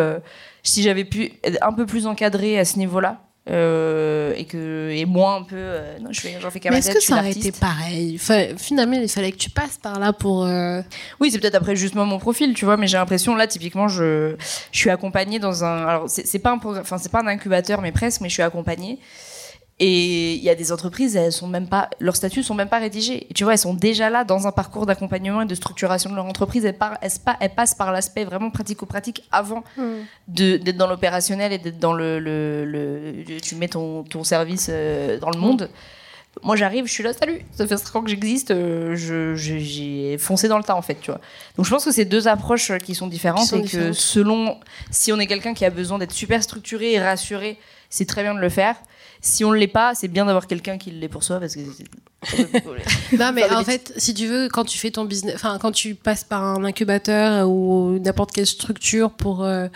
si 0.62 0.82
j'avais 0.82 1.04
pu 1.04 1.32
être 1.42 1.58
un 1.62 1.72
peu 1.72 1.84
plus 1.84 2.06
encadré 2.06 2.58
à 2.58 2.64
ce 2.64 2.78
niveau-là, 2.78 3.26
euh, 3.48 4.34
et 4.36 4.44
que 4.44 4.90
et 4.90 5.04
moi 5.04 5.34
un 5.34 5.44
peu 5.44 5.54
euh, 5.56 5.98
non 6.00 6.08
je 6.10 6.20
fais 6.20 6.36
j'en 6.40 6.50
fais 6.50 6.58
qu'à 6.58 6.70
mais 6.70 6.78
est-ce 6.78 6.90
que 6.90 7.00
ça 7.00 7.18
aurait 7.18 7.30
été 7.30 7.52
pareil? 7.52 8.18
Enfin, 8.20 8.46
finalement 8.56 8.96
il 9.00 9.08
fallait 9.08 9.30
que 9.30 9.36
tu 9.36 9.50
passes 9.50 9.78
par 9.78 10.00
là 10.00 10.12
pour 10.12 10.44
euh... 10.44 10.82
oui 11.20 11.30
c'est 11.30 11.38
peut-être 11.38 11.54
après 11.54 11.76
justement 11.76 12.06
mon 12.06 12.18
profil 12.18 12.54
tu 12.54 12.64
vois 12.64 12.76
mais 12.76 12.88
j'ai 12.88 12.96
l'impression 12.96 13.36
là 13.36 13.46
typiquement 13.46 13.86
je 13.86 14.34
je 14.72 14.78
suis 14.78 14.90
accompagnée 14.90 15.38
dans 15.38 15.62
un 15.62 15.86
alors 15.86 16.04
c'est 16.08 16.40
pas 16.40 16.50
un 16.50 16.58
enfin 16.60 16.98
c'est 16.98 17.12
pas 17.12 17.20
un 17.20 17.28
incubateur 17.28 17.80
mais 17.82 17.92
presque 17.92 18.20
mais 18.20 18.28
je 18.28 18.34
suis 18.34 18.42
accompagnée 18.42 18.98
et 19.78 20.34
il 20.34 20.42
y 20.42 20.48
a 20.48 20.54
des 20.54 20.72
entreprises, 20.72 21.16
elles 21.16 21.32
sont 21.32 21.48
même 21.48 21.68
pas, 21.68 21.90
leurs 22.00 22.16
statuts 22.16 22.42
sont 22.42 22.54
même 22.54 22.68
pas 22.68 22.78
rédigés. 22.78 23.26
tu 23.34 23.44
vois, 23.44 23.52
elles 23.52 23.58
sont 23.58 23.74
déjà 23.74 24.08
là 24.08 24.24
dans 24.24 24.46
un 24.46 24.52
parcours 24.52 24.86
d'accompagnement 24.86 25.42
et 25.42 25.46
de 25.46 25.54
structuration 25.54 26.08
de 26.08 26.14
leur 26.14 26.24
entreprise. 26.24 26.64
Elles, 26.64 26.78
par, 26.78 26.96
elles, 27.02 27.54
passent 27.54 27.74
par 27.74 27.92
l'aspect 27.92 28.24
vraiment 28.24 28.50
pratico-pratique 28.50 29.24
avant 29.30 29.64
hmm. 29.76 29.96
d'être 30.28 30.78
dans 30.78 30.86
l'opérationnel 30.86 31.52
et 31.52 31.58
d'être 31.58 31.78
dans 31.78 31.92
le, 31.92 32.18
le, 32.18 32.64
le, 32.64 33.40
Tu 33.42 33.54
mets 33.56 33.68
ton, 33.68 34.02
ton 34.04 34.24
service 34.24 34.68
euh, 34.70 35.18
dans 35.18 35.30
le 35.30 35.38
monde. 35.38 35.68
Moi, 36.42 36.56
j'arrive, 36.56 36.86
je 36.86 36.92
suis 36.92 37.02
là, 37.02 37.12
salut, 37.12 37.42
ça 37.52 37.66
fait 37.66 37.76
5 37.76 37.96
ans 37.96 38.02
que 38.02 38.10
j'existe, 38.10 38.50
euh, 38.50 38.94
j'ai 38.94 40.16
foncé 40.18 40.48
dans 40.48 40.58
le 40.58 40.64
tas, 40.64 40.76
en 40.76 40.82
fait, 40.82 40.98
tu 41.00 41.10
vois. 41.10 41.20
Donc, 41.56 41.66
je 41.66 41.70
pense 41.70 41.84
que 41.84 41.90
c'est 41.90 42.04
deux 42.06 42.28
approches 42.28 42.72
qui 42.78 42.94
sont 42.94 43.06
différentes 43.06 43.52
et 43.52 43.62
que 43.62 43.92
selon, 43.92 44.58
si 44.90 45.12
on 45.12 45.18
est 45.18 45.26
quelqu'un 45.26 45.52
qui 45.52 45.66
a 45.66 45.70
besoin 45.70 45.98
d'être 45.98 46.12
super 46.12 46.42
structuré 46.42 46.92
et 46.92 47.00
rassuré, 47.00 47.58
c'est 47.90 48.06
très 48.06 48.22
bien 48.22 48.34
de 48.34 48.40
le 48.40 48.48
faire 48.48 48.76
si 49.20 49.44
on 49.44 49.52
ne 49.52 49.56
l'est 49.56 49.66
pas, 49.66 49.94
c'est 49.94 50.08
bien 50.08 50.26
d'avoir 50.26 50.46
quelqu'un 50.46 50.78
qui 50.78 50.90
l'est 50.90 51.08
pour 51.08 51.22
soi 51.22 51.40
parce 51.40 51.54
que. 51.54 51.60
non, 53.16 53.32
mais 53.32 53.48
en 53.50 53.64
fait, 53.64 53.92
si 53.96 54.14
tu 54.14 54.26
veux, 54.26 54.48
quand 54.48 54.64
tu 54.64 54.78
fais 54.78 54.90
ton 54.90 55.04
business, 55.04 55.34
enfin, 55.34 55.58
quand 55.60 55.72
tu 55.72 55.94
passes 55.94 56.24
par 56.24 56.42
un 56.42 56.64
incubateur 56.64 57.48
ou 57.48 57.98
n'importe 57.98 58.32
quelle 58.32 58.46
structure 58.46 59.10
pour. 59.10 59.44
Euh, 59.44 59.68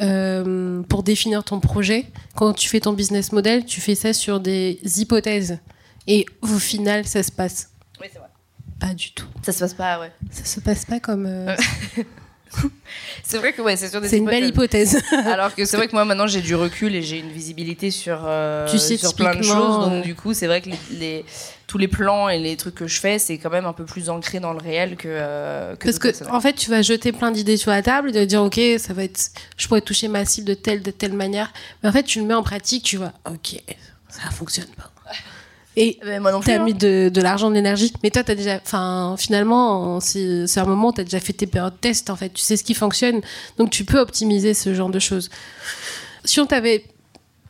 euh, 0.00 0.82
pour 0.84 1.02
définir 1.04 1.44
ton 1.44 1.60
projet, 1.60 2.06
quand 2.34 2.54
tu 2.54 2.68
fais 2.68 2.80
ton 2.80 2.92
business 2.92 3.30
model, 3.30 3.64
tu 3.66 3.80
fais 3.80 3.94
ça 3.94 4.12
sur 4.12 4.40
des 4.40 4.80
hypothèses. 4.96 5.58
Et 6.06 6.26
au 6.40 6.58
final, 6.58 7.06
ça 7.06 7.22
se 7.22 7.30
passe. 7.30 7.70
Oui, 8.00 8.08
c'est 8.12 8.18
vrai. 8.18 8.28
Pas 8.80 8.94
du 8.94 9.12
tout. 9.12 9.26
Ça 9.42 9.52
se 9.52 9.60
passe 9.60 9.74
pas, 9.74 10.00
ouais. 10.00 10.10
Ça 10.30 10.44
se 10.44 10.60
passe 10.60 10.84
pas 10.84 10.98
comme. 10.98 11.26
Euh, 11.26 11.54
c'est 13.22 13.38
vrai 13.38 13.52
que 13.52 13.62
ouais, 13.62 13.76
c'est 13.76 13.88
C'est 13.88 14.18
une 14.18 14.26
belle 14.26 14.46
hypothèse. 14.46 15.00
Alors 15.26 15.54
que 15.54 15.64
c'est 15.64 15.76
vrai 15.76 15.88
que 15.88 15.92
moi 15.92 16.04
maintenant 16.04 16.26
j'ai 16.26 16.40
du 16.40 16.54
recul 16.54 16.94
et 16.94 17.02
j'ai 17.02 17.18
une 17.18 17.30
visibilité 17.30 17.90
sur 17.90 18.22
euh, 18.24 18.66
sur 18.68 19.14
plein 19.14 19.34
de 19.34 19.42
choses. 19.42 19.88
Donc 19.88 20.02
du 20.02 20.14
coup 20.14 20.34
c'est 20.34 20.46
vrai 20.46 20.60
que 20.60 20.70
les, 20.92 21.24
tous 21.66 21.78
les 21.78 21.88
plans 21.88 22.28
et 22.28 22.38
les 22.38 22.56
trucs 22.56 22.74
que 22.74 22.86
je 22.86 23.00
fais 23.00 23.18
c'est 23.18 23.38
quand 23.38 23.50
même 23.50 23.66
un 23.66 23.72
peu 23.72 23.84
plus 23.84 24.10
ancré 24.10 24.40
dans 24.40 24.52
le 24.52 24.60
réel 24.60 24.96
que. 24.96 25.08
Euh, 25.08 25.74
Parce 25.82 25.98
que 25.98 26.30
en 26.30 26.40
fait 26.40 26.54
tu 26.54 26.70
vas 26.70 26.82
jeter 26.82 27.12
plein 27.12 27.30
d'idées 27.30 27.56
sur 27.56 27.70
la 27.70 27.82
table 27.82 28.10
et 28.10 28.12
de 28.12 28.24
dire 28.24 28.42
ok 28.42 28.60
ça 28.78 28.92
va 28.92 29.04
être 29.04 29.30
je 29.56 29.66
pourrais 29.68 29.80
toucher 29.80 30.08
ma 30.08 30.24
cible 30.24 30.48
de 30.48 30.54
telle 30.54 30.82
de 30.82 30.90
telle 30.90 31.12
manière. 31.14 31.52
Mais 31.82 31.88
en 31.88 31.92
fait 31.92 32.04
tu 32.04 32.20
le 32.20 32.26
mets 32.26 32.34
en 32.34 32.42
pratique 32.42 32.84
tu 32.84 32.96
vois 32.96 33.12
ok 33.30 33.60
ça 34.08 34.30
fonctionne 34.30 34.68
pas. 34.76 34.91
Et 35.76 35.98
tu 36.44 36.50
as 36.50 36.58
mis 36.58 36.74
de, 36.74 37.08
de 37.08 37.20
l'argent, 37.20 37.48
de 37.48 37.54
l'énergie. 37.54 37.92
Mais 38.02 38.10
toi, 38.10 38.22
as 38.26 38.34
déjà, 38.34 38.56
enfin, 38.56 39.14
finalement, 39.18 40.00
c'est 40.00 40.58
un 40.58 40.64
moment 40.66 40.88
où 40.88 40.92
tu 40.92 41.00
as 41.00 41.04
déjà 41.04 41.20
fait 41.20 41.32
tes 41.32 41.46
périodes 41.46 41.72
de 41.72 41.78
test, 41.78 42.10
en 42.10 42.16
fait. 42.16 42.28
Tu 42.30 42.42
sais 42.42 42.56
ce 42.56 42.64
qui 42.64 42.74
fonctionne. 42.74 43.20
Donc, 43.56 43.70
tu 43.70 43.84
peux 43.84 43.98
optimiser 43.98 44.54
ce 44.54 44.74
genre 44.74 44.90
de 44.90 44.98
choses. 44.98 45.30
Si 46.24 46.40
on 46.40 46.46
t'avait 46.46 46.84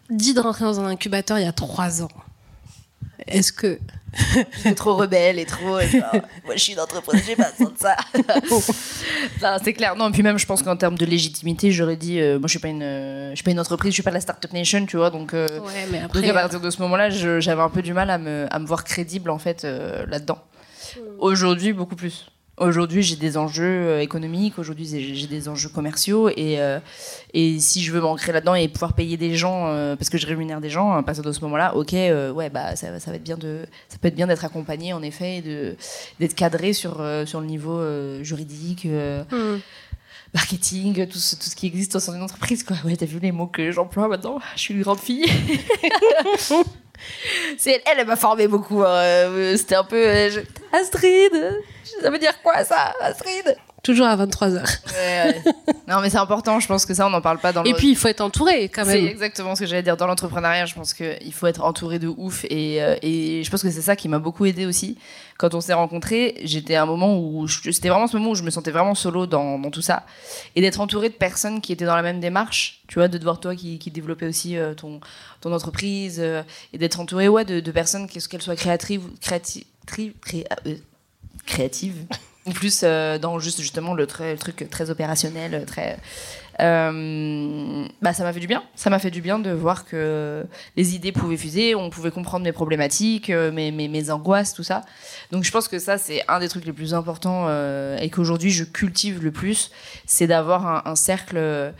dit 0.08 0.34
de 0.34 0.40
rentrer 0.40 0.64
dans 0.64 0.80
un 0.80 0.86
incubateur 0.86 1.38
il 1.38 1.44
y 1.44 1.48
a 1.48 1.52
trois 1.52 2.02
ans, 2.02 2.08
est-ce 3.26 3.52
que 3.52 3.78
suis 4.58 4.74
trop 4.74 4.94
rebelle 4.94 5.38
et 5.38 5.44
trop. 5.46 5.78
moi, 6.44 6.54
je 6.54 6.58
suis 6.58 6.72
une 6.72 6.80
entrepreneur, 6.80 7.22
j'ai 7.26 7.36
pas 7.36 7.50
besoin 7.50 7.72
de 7.72 7.78
ça. 7.78 7.96
c'est 9.64 9.72
clair. 9.72 9.96
Non, 9.96 10.08
et 10.08 10.12
puis 10.12 10.22
même, 10.22 10.38
je 10.38 10.46
pense 10.46 10.62
qu'en 10.62 10.76
termes 10.76 10.98
de 10.98 11.06
légitimité, 11.06 11.72
j'aurais 11.72 11.96
dit, 11.96 12.20
euh, 12.20 12.38
moi, 12.38 12.46
je 12.46 12.52
suis 12.52 12.58
pas 12.58 12.68
une, 12.68 12.82
euh, 12.82 13.30
je 13.30 13.36
suis 13.36 13.44
pas 13.44 13.50
une 13.50 13.60
entreprise, 13.60 13.92
je 13.92 13.94
suis 13.94 14.02
pas 14.02 14.10
la 14.10 14.20
Startup 14.20 14.52
Nation, 14.52 14.84
tu 14.86 14.96
vois. 14.96 15.10
Donc, 15.10 15.34
euh, 15.34 15.46
ouais, 15.60 15.86
mais 15.90 16.00
après, 16.00 16.28
à 16.28 16.34
partir 16.34 16.60
de 16.60 16.70
ce 16.70 16.80
moment-là, 16.82 17.10
j'avais 17.10 17.62
un 17.62 17.70
peu 17.70 17.82
du 17.82 17.92
mal 17.92 18.10
à 18.10 18.18
me, 18.18 18.46
à 18.50 18.58
me 18.58 18.66
voir 18.66 18.84
crédible 18.84 19.30
en 19.30 19.38
fait 19.38 19.64
là-dedans. 19.64 20.38
Hmm. 20.96 21.00
Aujourd'hui, 21.18 21.72
beaucoup 21.72 21.96
plus. 21.96 22.26
Aujourd'hui, 22.62 23.02
j'ai 23.02 23.16
des 23.16 23.36
enjeux 23.36 23.64
euh, 23.64 24.00
économiques, 24.00 24.56
aujourd'hui, 24.56 24.86
j'ai 24.86 25.26
des 25.26 25.48
enjeux 25.48 25.68
commerciaux. 25.68 26.28
Et, 26.28 26.60
euh, 26.60 26.78
et 27.34 27.58
si 27.58 27.82
je 27.82 27.90
veux 27.90 28.00
m'ancrer 28.00 28.30
là-dedans 28.30 28.54
et 28.54 28.68
pouvoir 28.68 28.92
payer 28.92 29.16
des 29.16 29.34
gens, 29.34 29.66
euh, 29.66 29.96
parce 29.96 30.10
que 30.10 30.16
je 30.16 30.28
rémunère 30.28 30.60
des 30.60 30.70
gens, 30.70 30.92
à 30.92 31.02
partir 31.02 31.24
de 31.24 31.32
ce 31.32 31.40
moment-là, 31.40 31.74
ok, 31.74 31.92
ouais, 31.92 32.50
bah, 32.50 32.76
ça, 32.76 33.00
ça, 33.00 33.10
va 33.10 33.16
être 33.16 33.24
bien 33.24 33.36
de, 33.36 33.66
ça 33.88 33.98
peut 33.98 34.06
être 34.08 34.14
bien 34.14 34.28
d'être 34.28 34.44
accompagné, 34.44 34.92
en 34.92 35.02
effet, 35.02 35.42
d'être 36.20 36.34
cadré 36.36 36.72
sur, 36.72 37.04
sur 37.26 37.40
le 37.40 37.46
niveau 37.46 37.82
juridique. 38.22 38.86
Hmm. 38.86 39.58
marketing, 40.32 41.06
tout 41.08 41.18
ce, 41.18 41.34
tout 41.34 41.50
ce 41.50 41.56
qui 41.56 41.66
existe 41.66 41.96
au 41.96 42.00
sein 42.00 42.12
d'une 42.12 42.22
entreprise. 42.22 42.62
Quoi. 42.62 42.76
Ouais, 42.84 42.96
t'as 42.96 43.06
vu 43.06 43.18
les 43.18 43.32
mots 43.32 43.48
que 43.48 43.72
j'emploie 43.72 44.06
maintenant? 44.06 44.38
Je 44.54 44.60
suis 44.60 44.74
une 44.74 44.82
grande 44.82 45.00
fille. 45.00 45.26
C'est 47.58 47.82
elle, 47.84 47.98
elle, 47.98 48.06
m'a 48.06 48.14
formé 48.14 48.46
beaucoup. 48.46 48.84
Hein. 48.84 49.56
C'était 49.56 49.74
un 49.74 49.82
peu 49.82 50.30
Astrid. 50.72 51.32
Ça 52.00 52.10
veut 52.10 52.18
dire 52.18 52.40
quoi 52.42 52.64
ça, 52.64 52.94
Astrid? 53.00 53.56
Toujours 53.82 54.06
à 54.06 54.16
23h. 54.16 54.78
Non, 55.88 56.00
mais 56.00 56.08
c'est 56.08 56.18
important, 56.18 56.60
je 56.60 56.68
pense 56.68 56.86
que 56.86 56.94
ça, 56.94 57.06
on 57.06 57.10
n'en 57.10 57.20
parle 57.20 57.38
pas 57.38 57.52
dans 57.52 57.64
Et 57.64 57.74
puis, 57.74 57.90
il 57.90 57.96
faut 57.96 58.06
être 58.06 58.20
entouré 58.20 58.68
quand 58.68 58.86
même. 58.86 59.04
C'est 59.04 59.10
exactement 59.10 59.56
ce 59.56 59.60
que 59.60 59.66
j'allais 59.66 59.82
dire. 59.82 59.96
Dans 59.96 60.06
l'entrepreneuriat, 60.06 60.66
je 60.66 60.74
pense 60.74 60.94
qu'il 60.94 61.32
faut 61.32 61.48
être 61.48 61.64
entouré 61.64 61.98
de 61.98 62.06
ouf. 62.06 62.44
Et, 62.44 62.80
euh, 62.80 62.96
et 63.02 63.42
je 63.42 63.50
pense 63.50 63.60
que 63.62 63.70
c'est 63.70 63.82
ça 63.82 63.96
qui 63.96 64.08
m'a 64.08 64.20
beaucoup 64.20 64.46
aidé 64.46 64.66
aussi. 64.66 64.98
Quand 65.36 65.54
on 65.54 65.60
s'est 65.60 65.72
rencontrés, 65.72 66.36
j'étais 66.44 66.76
à 66.76 66.84
un 66.84 66.86
moment 66.86 67.18
où. 67.18 67.48
C'était 67.48 67.88
vraiment 67.88 68.06
ce 68.06 68.16
moment 68.16 68.30
où 68.30 68.34
je 68.36 68.44
me 68.44 68.50
sentais 68.50 68.70
vraiment 68.70 68.94
solo 68.94 69.26
dans, 69.26 69.58
dans 69.58 69.70
tout 69.72 69.82
ça. 69.82 70.04
Et 70.54 70.60
d'être 70.60 70.80
entouré 70.80 71.08
de 71.08 71.14
personnes 71.14 71.60
qui 71.60 71.72
étaient 71.72 71.84
dans 71.84 71.96
la 71.96 72.02
même 72.02 72.20
démarche. 72.20 72.82
Tu 72.86 73.00
vois, 73.00 73.08
de 73.08 73.18
voir 73.18 73.40
toi 73.40 73.56
qui, 73.56 73.80
qui 73.80 73.90
développais 73.90 74.28
aussi 74.28 74.56
euh, 74.56 74.74
ton, 74.74 75.00
ton 75.40 75.52
entreprise. 75.52 76.20
Euh, 76.20 76.44
et 76.72 76.78
d'être 76.78 77.00
entouré, 77.00 77.26
ouais, 77.26 77.44
de, 77.44 77.58
de 77.58 77.70
personnes, 77.72 78.08
qu'elles 78.08 78.42
soient 78.42 78.56
créatives, 78.56 79.02
créatives, 79.20 79.64
créatives 81.46 82.06
ou 82.46 82.50
plus 82.50 82.82
euh, 82.82 83.18
dans 83.18 83.38
juste 83.38 83.60
justement 83.60 83.94
le, 83.94 84.06
truc 84.06 84.68
très 84.70 84.90
opérationnel, 84.90 85.64
très. 85.66 85.98
Euh, 86.60 87.86
bah 88.02 88.12
ça 88.12 88.24
m'a 88.24 88.32
fait 88.32 88.40
du 88.40 88.46
bien. 88.46 88.62
Ça 88.74 88.90
m'a 88.90 88.98
fait 88.98 89.10
du 89.10 89.22
bien 89.22 89.38
de 89.38 89.50
voir 89.50 89.84
que 89.84 90.44
les 90.76 90.94
idées 90.94 91.12
pouvaient 91.12 91.36
fuser, 91.36 91.74
on 91.74 91.88
pouvait 91.88 92.10
comprendre 92.10 92.44
mes 92.44 92.52
problématiques, 92.52 93.30
euh, 93.30 93.50
mes, 93.50 93.70
mes, 93.70 93.88
mes 93.88 94.10
angoisses, 94.10 94.52
tout 94.52 94.62
ça. 94.62 94.82
Donc 95.30 95.44
je 95.44 95.50
pense 95.50 95.68
que 95.68 95.78
ça 95.78 95.98
c'est 95.98 96.22
un 96.28 96.40
des 96.40 96.48
trucs 96.48 96.66
les 96.66 96.72
plus 96.72 96.94
importants 96.94 97.46
euh, 97.48 97.96
et 97.98 98.10
qu'aujourd'hui 98.10 98.50
je 98.50 98.64
cultive 98.64 99.22
le 99.22 99.30
plus, 99.30 99.70
c'est 100.06 100.26
d'avoir 100.26 100.66
un, 100.66 100.82
un, 100.90 100.94
cercle 100.94 101.72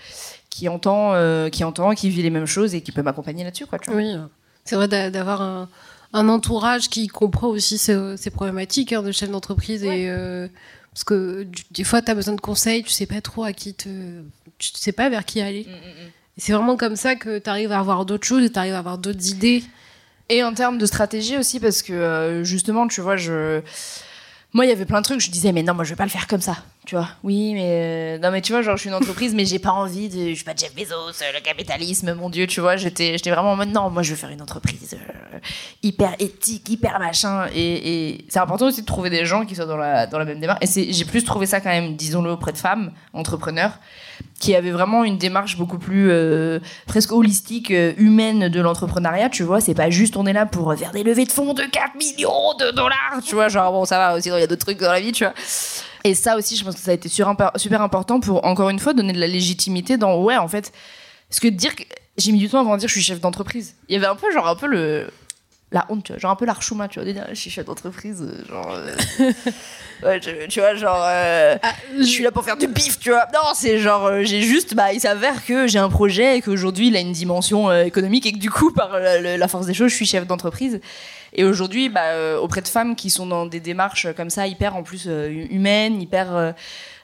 qui 0.52 0.68
entend, 0.68 1.14
euh, 1.14 1.48
qui 1.48 1.64
entend, 1.64 1.94
qui 1.94 2.10
vit 2.10 2.22
les 2.22 2.30
mêmes 2.30 2.46
choses 2.46 2.74
et 2.74 2.82
qui 2.82 2.92
peut 2.92 3.02
m'accompagner 3.02 3.42
là-dessus, 3.42 3.66
quoi. 3.66 3.78
Tu 3.78 3.90
vois. 3.90 4.00
Oui, 4.00 4.14
c'est 4.64 4.76
vrai 4.76 4.86
d'avoir 5.10 5.40
un 5.40 5.68
un 6.12 6.28
entourage 6.28 6.88
qui 6.88 7.06
comprend 7.08 7.48
aussi 7.48 7.78
ces, 7.78 8.16
ces 8.16 8.30
problématiques 8.30 8.92
hein, 8.92 9.02
de 9.02 9.12
chef 9.12 9.30
d'entreprise 9.30 9.82
et 9.84 10.08
euh, 10.10 10.48
parce 10.92 11.04
que 11.04 11.46
des 11.70 11.84
fois 11.84 12.02
tu 12.02 12.10
as 12.10 12.14
besoin 12.14 12.34
de 12.34 12.40
conseils, 12.40 12.82
tu 12.82 12.90
sais 12.90 13.06
pas 13.06 13.20
trop 13.20 13.44
à 13.44 13.52
qui 13.52 13.74
te 13.74 13.88
tu 14.58 14.70
sais 14.74 14.92
pas 14.92 15.08
vers 15.08 15.24
qui 15.24 15.40
aller. 15.40 15.64
Mm, 15.64 15.72
mm, 15.72 16.06
mm. 16.06 16.10
C'est 16.38 16.52
vraiment 16.52 16.76
comme 16.76 16.96
ça 16.96 17.14
que 17.14 17.38
tu 17.38 17.50
arrives 17.50 17.72
à 17.72 17.78
avoir 17.78 18.06
d'autres 18.06 18.26
choses 18.26 18.44
et 18.44 18.50
tu 18.50 18.58
arrives 18.58 18.74
à 18.74 18.78
avoir 18.78 18.98
d'autres 18.98 19.28
idées. 19.28 19.64
Et 20.28 20.42
en 20.44 20.54
termes 20.54 20.78
de 20.78 20.86
stratégie 20.86 21.36
aussi 21.36 21.60
parce 21.60 21.82
que 21.82 21.92
euh, 21.92 22.44
justement, 22.44 22.86
tu 22.88 23.00
vois, 23.00 23.16
je 23.16 23.62
moi, 24.52 24.66
il 24.66 24.68
y 24.68 24.72
avait 24.72 24.84
plein 24.84 25.00
de 25.00 25.04
trucs, 25.04 25.20
je 25.20 25.30
disais, 25.30 25.52
mais 25.52 25.62
non, 25.62 25.74
moi, 25.74 25.84
je 25.84 25.90
vais 25.90 25.96
pas 25.96 26.04
le 26.04 26.10
faire 26.10 26.26
comme 26.26 26.40
ça, 26.40 26.56
tu 26.84 26.96
vois. 26.96 27.08
Oui, 27.22 27.54
mais. 27.54 28.16
Euh, 28.16 28.18
non, 28.18 28.32
mais 28.32 28.40
tu 28.40 28.50
vois, 28.50 28.62
genre, 28.62 28.76
je 28.76 28.80
suis 28.80 28.88
une 28.88 28.96
entreprise, 28.96 29.34
mais 29.34 29.44
j'ai 29.44 29.60
pas 29.60 29.70
envie 29.70 30.08
de. 30.08 30.30
Je 30.30 30.34
suis 30.34 30.44
pas 30.44 30.54
Jeff 30.56 30.74
Bezos, 30.74 31.22
euh, 31.22 31.32
le 31.32 31.40
capitalisme, 31.40 32.12
mon 32.14 32.28
Dieu, 32.28 32.48
tu 32.48 32.60
vois. 32.60 32.76
J'étais 32.76 33.16
vraiment 33.30 33.52
en 33.52 33.56
mode, 33.56 33.68
non, 33.68 33.88
moi, 33.88 34.02
je 34.02 34.10
veux 34.10 34.16
faire 34.16 34.30
une 34.30 34.42
entreprise 34.42 34.94
euh, 34.94 35.38
hyper 35.84 36.16
éthique, 36.18 36.68
hyper 36.68 36.98
machin. 36.98 37.46
Et, 37.54 38.24
c'est 38.28 38.40
important 38.40 38.66
aussi 38.66 38.80
de 38.80 38.86
trouver 38.86 39.10
des 39.10 39.24
gens 39.24 39.46
qui 39.46 39.54
soient 39.54 39.66
dans 39.66 39.76
la, 39.76 40.08
dans 40.08 40.18
la 40.18 40.24
même 40.24 40.40
démarche. 40.40 40.58
Et 40.76 40.92
j'ai 40.92 41.04
plus 41.04 41.22
trouvé 41.22 41.46
ça 41.46 41.60
quand 41.60 41.70
même, 41.70 41.94
disons-le, 41.94 42.32
auprès 42.32 42.52
de 42.52 42.58
femmes, 42.58 42.90
entrepreneurs 43.12 43.78
qui 44.40 44.56
avait 44.56 44.72
vraiment 44.72 45.04
une 45.04 45.18
démarche 45.18 45.56
beaucoup 45.56 45.78
plus 45.78 46.10
presque 46.86 47.12
holistique, 47.12 47.70
humaine 47.70 48.48
de 48.48 48.60
l'entrepreneuriat, 48.60 49.30
tu 49.30 49.44
vois. 49.44 49.60
C'est 49.60 49.74
pas 49.74 49.88
juste 49.88 50.16
on 50.16 50.26
est 50.26 50.32
là 50.32 50.46
pour 50.46 50.74
faire 50.74 50.90
des 50.90 51.04
levées 51.04 51.26
de 51.26 51.32
fonds 51.32 51.54
de 51.54 51.62
4 51.62 51.94
millions 51.94 52.54
de 52.58 52.72
dollars, 52.72 53.20
tu 53.24 53.36
vois. 53.36 53.48
Genre, 53.48 53.70
bon, 53.70 53.84
ça 53.84 53.98
va, 53.98 54.16
aussi, 54.16 54.28
il 54.28 54.32
y 54.32 54.42
a 54.42 54.46
d'autres 54.48 54.64
trucs 54.64 54.78
dans 54.80 54.90
la 54.90 55.00
vie, 55.00 55.12
tu 55.12 55.24
vois. 55.24 55.34
Et 56.04 56.14
ça 56.14 56.36
aussi, 56.36 56.56
je 56.56 56.64
pense 56.64 56.74
que 56.74 56.80
ça 56.80 56.90
a 56.90 56.94
été 56.94 57.08
super, 57.08 57.80
important 57.82 58.20
pour, 58.20 58.44
encore 58.44 58.70
une 58.70 58.78
fois, 58.78 58.92
donner 58.92 59.12
de 59.12 59.20
la 59.20 59.26
légitimité 59.28 59.96
dans, 59.96 60.20
ouais, 60.22 60.36
en 60.36 60.48
fait, 60.48 60.72
ce 61.30 61.40
que 61.40 61.48
dire 61.48 61.72
j'ai 62.18 62.32
mis 62.32 62.38
du 62.38 62.48
temps 62.48 62.60
avant 62.60 62.74
de 62.74 62.80
dire 62.80 62.88
je 62.88 62.94
suis 62.94 63.02
chef 63.02 63.20
d'entreprise. 63.20 63.74
Il 63.88 63.94
y 63.94 63.96
avait 63.96 64.06
un 64.06 64.16
peu, 64.16 64.30
genre, 64.32 64.48
un 64.48 64.56
peu 64.56 64.66
le. 64.66 65.08
La 65.74 65.86
honte, 65.88 66.04
tu 66.04 66.12
vois, 66.12 66.18
genre 66.18 66.30
un 66.32 66.36
peu 66.36 66.44
l'archouma, 66.44 66.86
tu 66.86 66.98
vois, 66.98 67.06
de 67.08 67.12
dire 67.12 67.24
je 67.30 67.34
suis 67.34 67.48
chef 67.48 67.64
d'entreprise, 67.64 68.20
euh, 68.20 68.46
genre. 68.46 68.70
euh, 68.74 69.32
ouais, 70.02 70.20
tu, 70.20 70.30
tu 70.50 70.60
vois, 70.60 70.74
genre. 70.74 71.02
euh, 71.02 71.56
Ah, 71.62 71.72
je 71.96 72.02
suis 72.02 72.22
là 72.22 72.30
pour 72.30 72.44
faire 72.44 72.58
du 72.58 72.66
bif, 72.66 72.98
tu 72.98 73.08
vois. 73.08 73.24
Non, 73.32 73.40
c'est 73.54 73.78
genre, 73.78 74.04
euh, 74.04 74.22
j'ai 74.22 74.42
juste, 74.42 74.74
bah, 74.74 74.92
il 74.92 75.00
s'avère 75.00 75.42
que 75.46 75.66
j'ai 75.66 75.78
un 75.78 75.88
projet 75.88 76.36
et 76.36 76.42
qu'aujourd'hui, 76.42 76.88
il 76.88 76.96
a 76.96 77.00
une 77.00 77.12
dimension 77.12 77.72
économique 77.72 78.26
et 78.26 78.32
que 78.34 78.38
du 78.38 78.50
coup, 78.50 78.70
par 78.72 78.98
la 79.00 79.48
force 79.48 79.64
des 79.64 79.72
choses, 79.72 79.90
je 79.90 79.96
suis 79.96 80.04
chef 80.04 80.26
d'entreprise. 80.26 80.78
Et 81.34 81.44
aujourd'hui, 81.44 81.88
bah, 81.88 82.12
euh, 82.12 82.38
auprès 82.38 82.60
de 82.60 82.68
femmes 82.68 82.94
qui 82.94 83.10
sont 83.10 83.26
dans 83.26 83.46
des 83.46 83.60
démarches 83.60 84.06
comme 84.16 84.30
ça, 84.30 84.46
hyper 84.46 84.76
en 84.76 84.82
plus 84.82 85.04
euh, 85.06 85.30
humaines, 85.50 86.00
hyper 86.00 86.54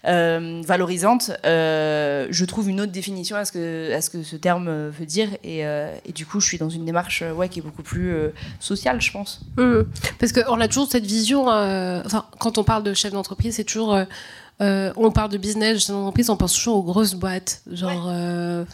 euh, 0.07 0.63
valorisantes, 0.65 1.31
je 1.45 2.45
trouve 2.45 2.69
une 2.69 2.81
autre 2.81 2.93
définition 2.93 3.37
à 3.37 3.45
ce 3.45 3.53
que, 3.53 4.23
ce, 4.23 4.37
terme 4.37 4.89
veut 4.89 5.07
dire. 5.07 5.29
Et, 5.45 5.65
du 6.15 6.27
coup, 6.27 6.41
je 6.41 6.47
suis 6.47 6.59
dans 6.59 6.71
une 6.71 6.85
démarche 6.85 7.25
qui 7.51 7.59
est 7.59 7.63
beaucoup 7.63 7.83
plus 7.83 8.15
sociale, 8.61 9.01
je 9.01 9.13
pense. 9.13 9.41
Hum. 9.57 9.87
Parce 10.19 10.33
qu'on 10.33 10.61
a 10.61 10.69
toujours 10.69 10.91
cette 10.91 11.07
vision, 11.07 11.49
enfin, 11.49 12.27
quand 12.39 12.59
on 12.59 12.65
parle 12.65 12.83
de 12.83 12.95
chef 12.95 13.13
d'entreprise, 13.13 13.57
c'est 13.57 13.65
toujours. 13.65 13.99
Euh, 14.61 14.93
on 14.97 15.11
parle 15.13 15.31
de 15.31 15.39
business, 15.39 15.79
chef 15.81 15.91
d'entreprise, 15.91 16.31
on 16.31 16.37
pense 16.37 16.53
toujours 16.55 16.77
aux 16.79 16.83
grosses 16.83 17.15
boîtes, 17.15 17.63
genre 17.71 18.07
euh, 18.09 18.65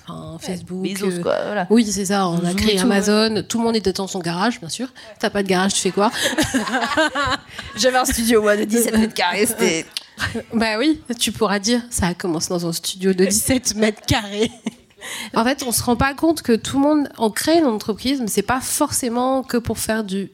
Facebook. 0.40 0.82
Bezos, 0.82 1.06
euh, 1.18 1.22
quoi, 1.22 1.36
voilà. 1.44 1.66
Oui, 1.70 1.84
c'est 1.90 2.06
ça. 2.06 2.26
On 2.28 2.42
a 2.44 2.54
créé 2.54 2.76
tout, 2.76 2.82
Amazon. 2.82 3.42
Tout 3.46 3.58
le 3.58 3.64
monde 3.64 3.76
était 3.76 3.92
dans 3.92 4.06
son 4.06 4.20
garage, 4.20 4.60
bien 4.60 4.68
sûr. 4.70 4.88
T'as 5.18 5.28
pas 5.30 5.42
de 5.42 5.48
garage, 5.48 5.74
tu 5.74 5.80
fais 5.80 5.90
quoi? 5.90 6.10
J'avais 7.76 7.98
un 7.98 8.04
studio, 8.04 8.42
moi, 8.42 8.56
de 8.56 8.64
17 8.64 8.98
mètres 8.98 9.14
carrés, 9.14 9.46
c'était. 9.46 9.86
Bah 10.54 10.78
oui, 10.78 11.02
tu 11.18 11.32
pourras 11.32 11.58
dire. 11.58 11.82
Ça 11.90 12.06
a 12.06 12.14
commencé 12.14 12.48
dans 12.50 12.66
un 12.68 12.72
studio 12.72 13.12
de 13.12 13.24
17 13.24 13.74
mètres 13.76 14.00
carrés. 14.06 14.50
En 15.34 15.42
fait, 15.44 15.64
on 15.66 15.72
se 15.72 15.82
rend 15.82 15.96
pas 15.96 16.14
compte 16.14 16.40
que 16.40 16.52
tout 16.52 16.76
le 16.78 16.82
monde, 16.84 17.08
on 17.18 17.30
crée 17.30 17.58
une 17.58 17.66
entreprise, 17.66 18.20
mais 18.20 18.28
c'est 18.28 18.42
pas 18.42 18.60
forcément 18.60 19.42
que 19.42 19.56
pour 19.56 19.76
faire 19.78 20.04
du, 20.04 20.30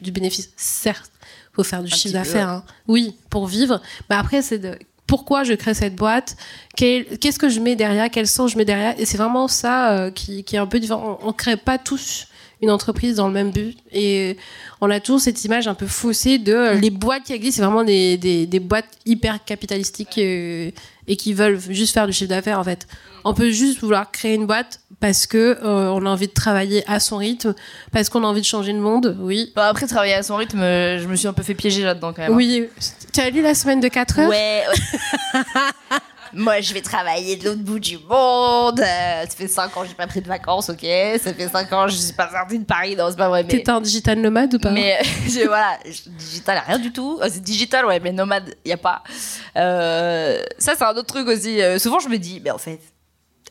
du 0.00 0.12
bénéfice. 0.12 0.50
Certes, 0.56 1.10
faut 1.52 1.64
faire 1.64 1.82
du 1.82 1.92
Un 1.92 1.96
chiffre 1.96 2.02
petit 2.04 2.12
peu, 2.12 2.18
d'affaires. 2.32 2.48
hein. 2.48 2.64
Oui, 2.86 3.16
pour 3.28 3.48
vivre. 3.48 3.82
Mais 4.08 4.14
après, 4.16 4.40
c'est 4.40 4.58
de 4.60 4.78
pourquoi 5.06 5.44
je 5.44 5.52
crée 5.52 5.74
cette 5.74 5.94
boîte, 5.96 6.36
qu'est-ce 6.76 7.38
que 7.38 7.48
je 7.48 7.60
mets 7.60 7.76
derrière, 7.76 8.10
quel 8.10 8.26
sens 8.26 8.52
je 8.52 8.56
mets 8.58 8.64
derrière. 8.64 8.94
Et 8.98 9.04
c'est 9.04 9.18
vraiment 9.18 9.48
ça 9.48 9.92
euh, 9.92 10.10
qui, 10.10 10.44
qui 10.44 10.56
est 10.56 10.58
un 10.58 10.66
peu 10.66 10.80
différent. 10.80 11.18
On, 11.22 11.28
on 11.28 11.32
crée 11.32 11.56
pas 11.56 11.78
tous 11.78 12.26
une 12.62 12.70
entreprise 12.70 13.16
dans 13.16 13.26
le 13.26 13.34
même 13.34 13.50
but. 13.50 13.76
Et 13.92 14.38
on 14.80 14.88
a 14.90 14.98
toujours 15.00 15.20
cette 15.20 15.44
image 15.44 15.68
un 15.68 15.74
peu 15.74 15.86
faussée 15.86 16.38
de 16.38 16.54
euh, 16.54 16.74
les 16.74 16.90
boîtes 16.90 17.24
qui 17.24 17.32
existent, 17.34 17.56
c'est 17.56 17.66
vraiment 17.66 17.84
des, 17.84 18.16
des, 18.16 18.46
des 18.46 18.60
boîtes 18.60 18.88
hyper 19.04 19.44
capitalistiques 19.44 20.16
euh, 20.18 20.70
et 21.06 21.16
qui 21.16 21.34
veulent 21.34 21.60
juste 21.68 21.92
faire 21.92 22.06
du 22.06 22.12
chiffre 22.14 22.30
d'affaires 22.30 22.58
en 22.58 22.64
fait. 22.64 22.86
On 23.24 23.34
peut 23.34 23.50
juste 23.50 23.80
vouloir 23.80 24.10
créer 24.10 24.34
une 24.34 24.46
boîte 24.46 24.80
parce 25.00 25.26
que 25.26 25.58
euh, 25.62 25.90
on 25.92 26.06
a 26.06 26.08
envie 26.08 26.28
de 26.28 26.32
travailler 26.32 26.82
à 26.86 27.00
son 27.00 27.18
rythme, 27.18 27.54
parce 27.92 28.08
qu'on 28.08 28.22
a 28.24 28.26
envie 28.26 28.40
de 28.40 28.46
changer 28.46 28.72
le 28.72 28.80
monde, 28.80 29.16
oui. 29.20 29.52
Bah, 29.54 29.68
après, 29.68 29.86
travailler 29.86 30.14
à 30.14 30.22
son 30.22 30.36
rythme, 30.36 30.60
je 30.60 31.06
me 31.06 31.16
suis 31.16 31.26
un 31.26 31.32
peu 31.34 31.42
fait 31.42 31.54
piéger 31.54 31.82
là-dedans 31.82 32.12
quand 32.14 32.22
même. 32.22 32.32
hein. 32.32 32.36
Oui, 32.36 32.68
tu 33.14 33.20
as 33.20 33.30
lu 33.30 33.40
la 33.42 33.54
semaine 33.54 33.80
de 33.80 33.88
4 33.88 34.18
heures 34.20 34.28
Ouais. 34.28 34.64
Moi, 36.36 36.60
je 36.60 36.74
vais 36.74 36.80
travailler 36.80 37.36
de 37.36 37.44
l'autre 37.44 37.60
bout 37.62 37.78
du 37.78 37.96
monde. 37.96 38.80
Euh, 38.80 39.22
ça 39.22 39.36
fait 39.36 39.46
5 39.46 39.76
ans 39.76 39.82
que 39.82 39.86
j'ai 39.88 39.94
pas 39.94 40.08
pris 40.08 40.20
de 40.20 40.26
vacances, 40.26 40.68
ok. 40.68 40.80
Ça 41.22 41.32
fait 41.32 41.48
5 41.48 41.72
ans 41.72 41.84
que 41.86 41.92
je 41.92 41.96
suis 41.96 42.12
pas 42.12 42.28
sortie 42.28 42.58
de 42.58 42.64
Paris. 42.64 42.96
Non, 42.96 43.06
c'est 43.08 43.16
pas 43.16 43.28
vrai. 43.28 43.44
Mais, 43.44 43.50
T'es 43.62 43.70
un 43.70 43.80
digital 43.80 44.18
nomade 44.18 44.52
ou 44.52 44.58
pas 44.58 44.72
mais 44.72 44.98
je- 45.28 45.46
voilà, 45.46 45.78
je- 45.84 46.10
digital, 46.10 46.60
rien 46.66 46.80
du 46.80 46.92
tout. 46.92 47.20
Euh, 47.22 47.28
C'est 47.30 47.40
digital, 47.40 47.86
ouais, 47.86 48.00
mais 48.00 48.10
nomade, 48.10 48.52
y 48.64 48.72
a 48.72 48.76
pas. 48.76 49.04
Euh, 49.56 50.42
ça, 50.58 50.72
c'est 50.76 50.82
un 50.84 50.90
autre 50.90 51.06
truc 51.06 51.28
aussi. 51.28 51.62
Euh, 51.62 51.78
souvent, 51.78 52.00
je 52.00 52.08
me 52.08 52.16
dis, 52.18 52.40
mais 52.44 52.50
en 52.50 52.58
fait. 52.58 52.80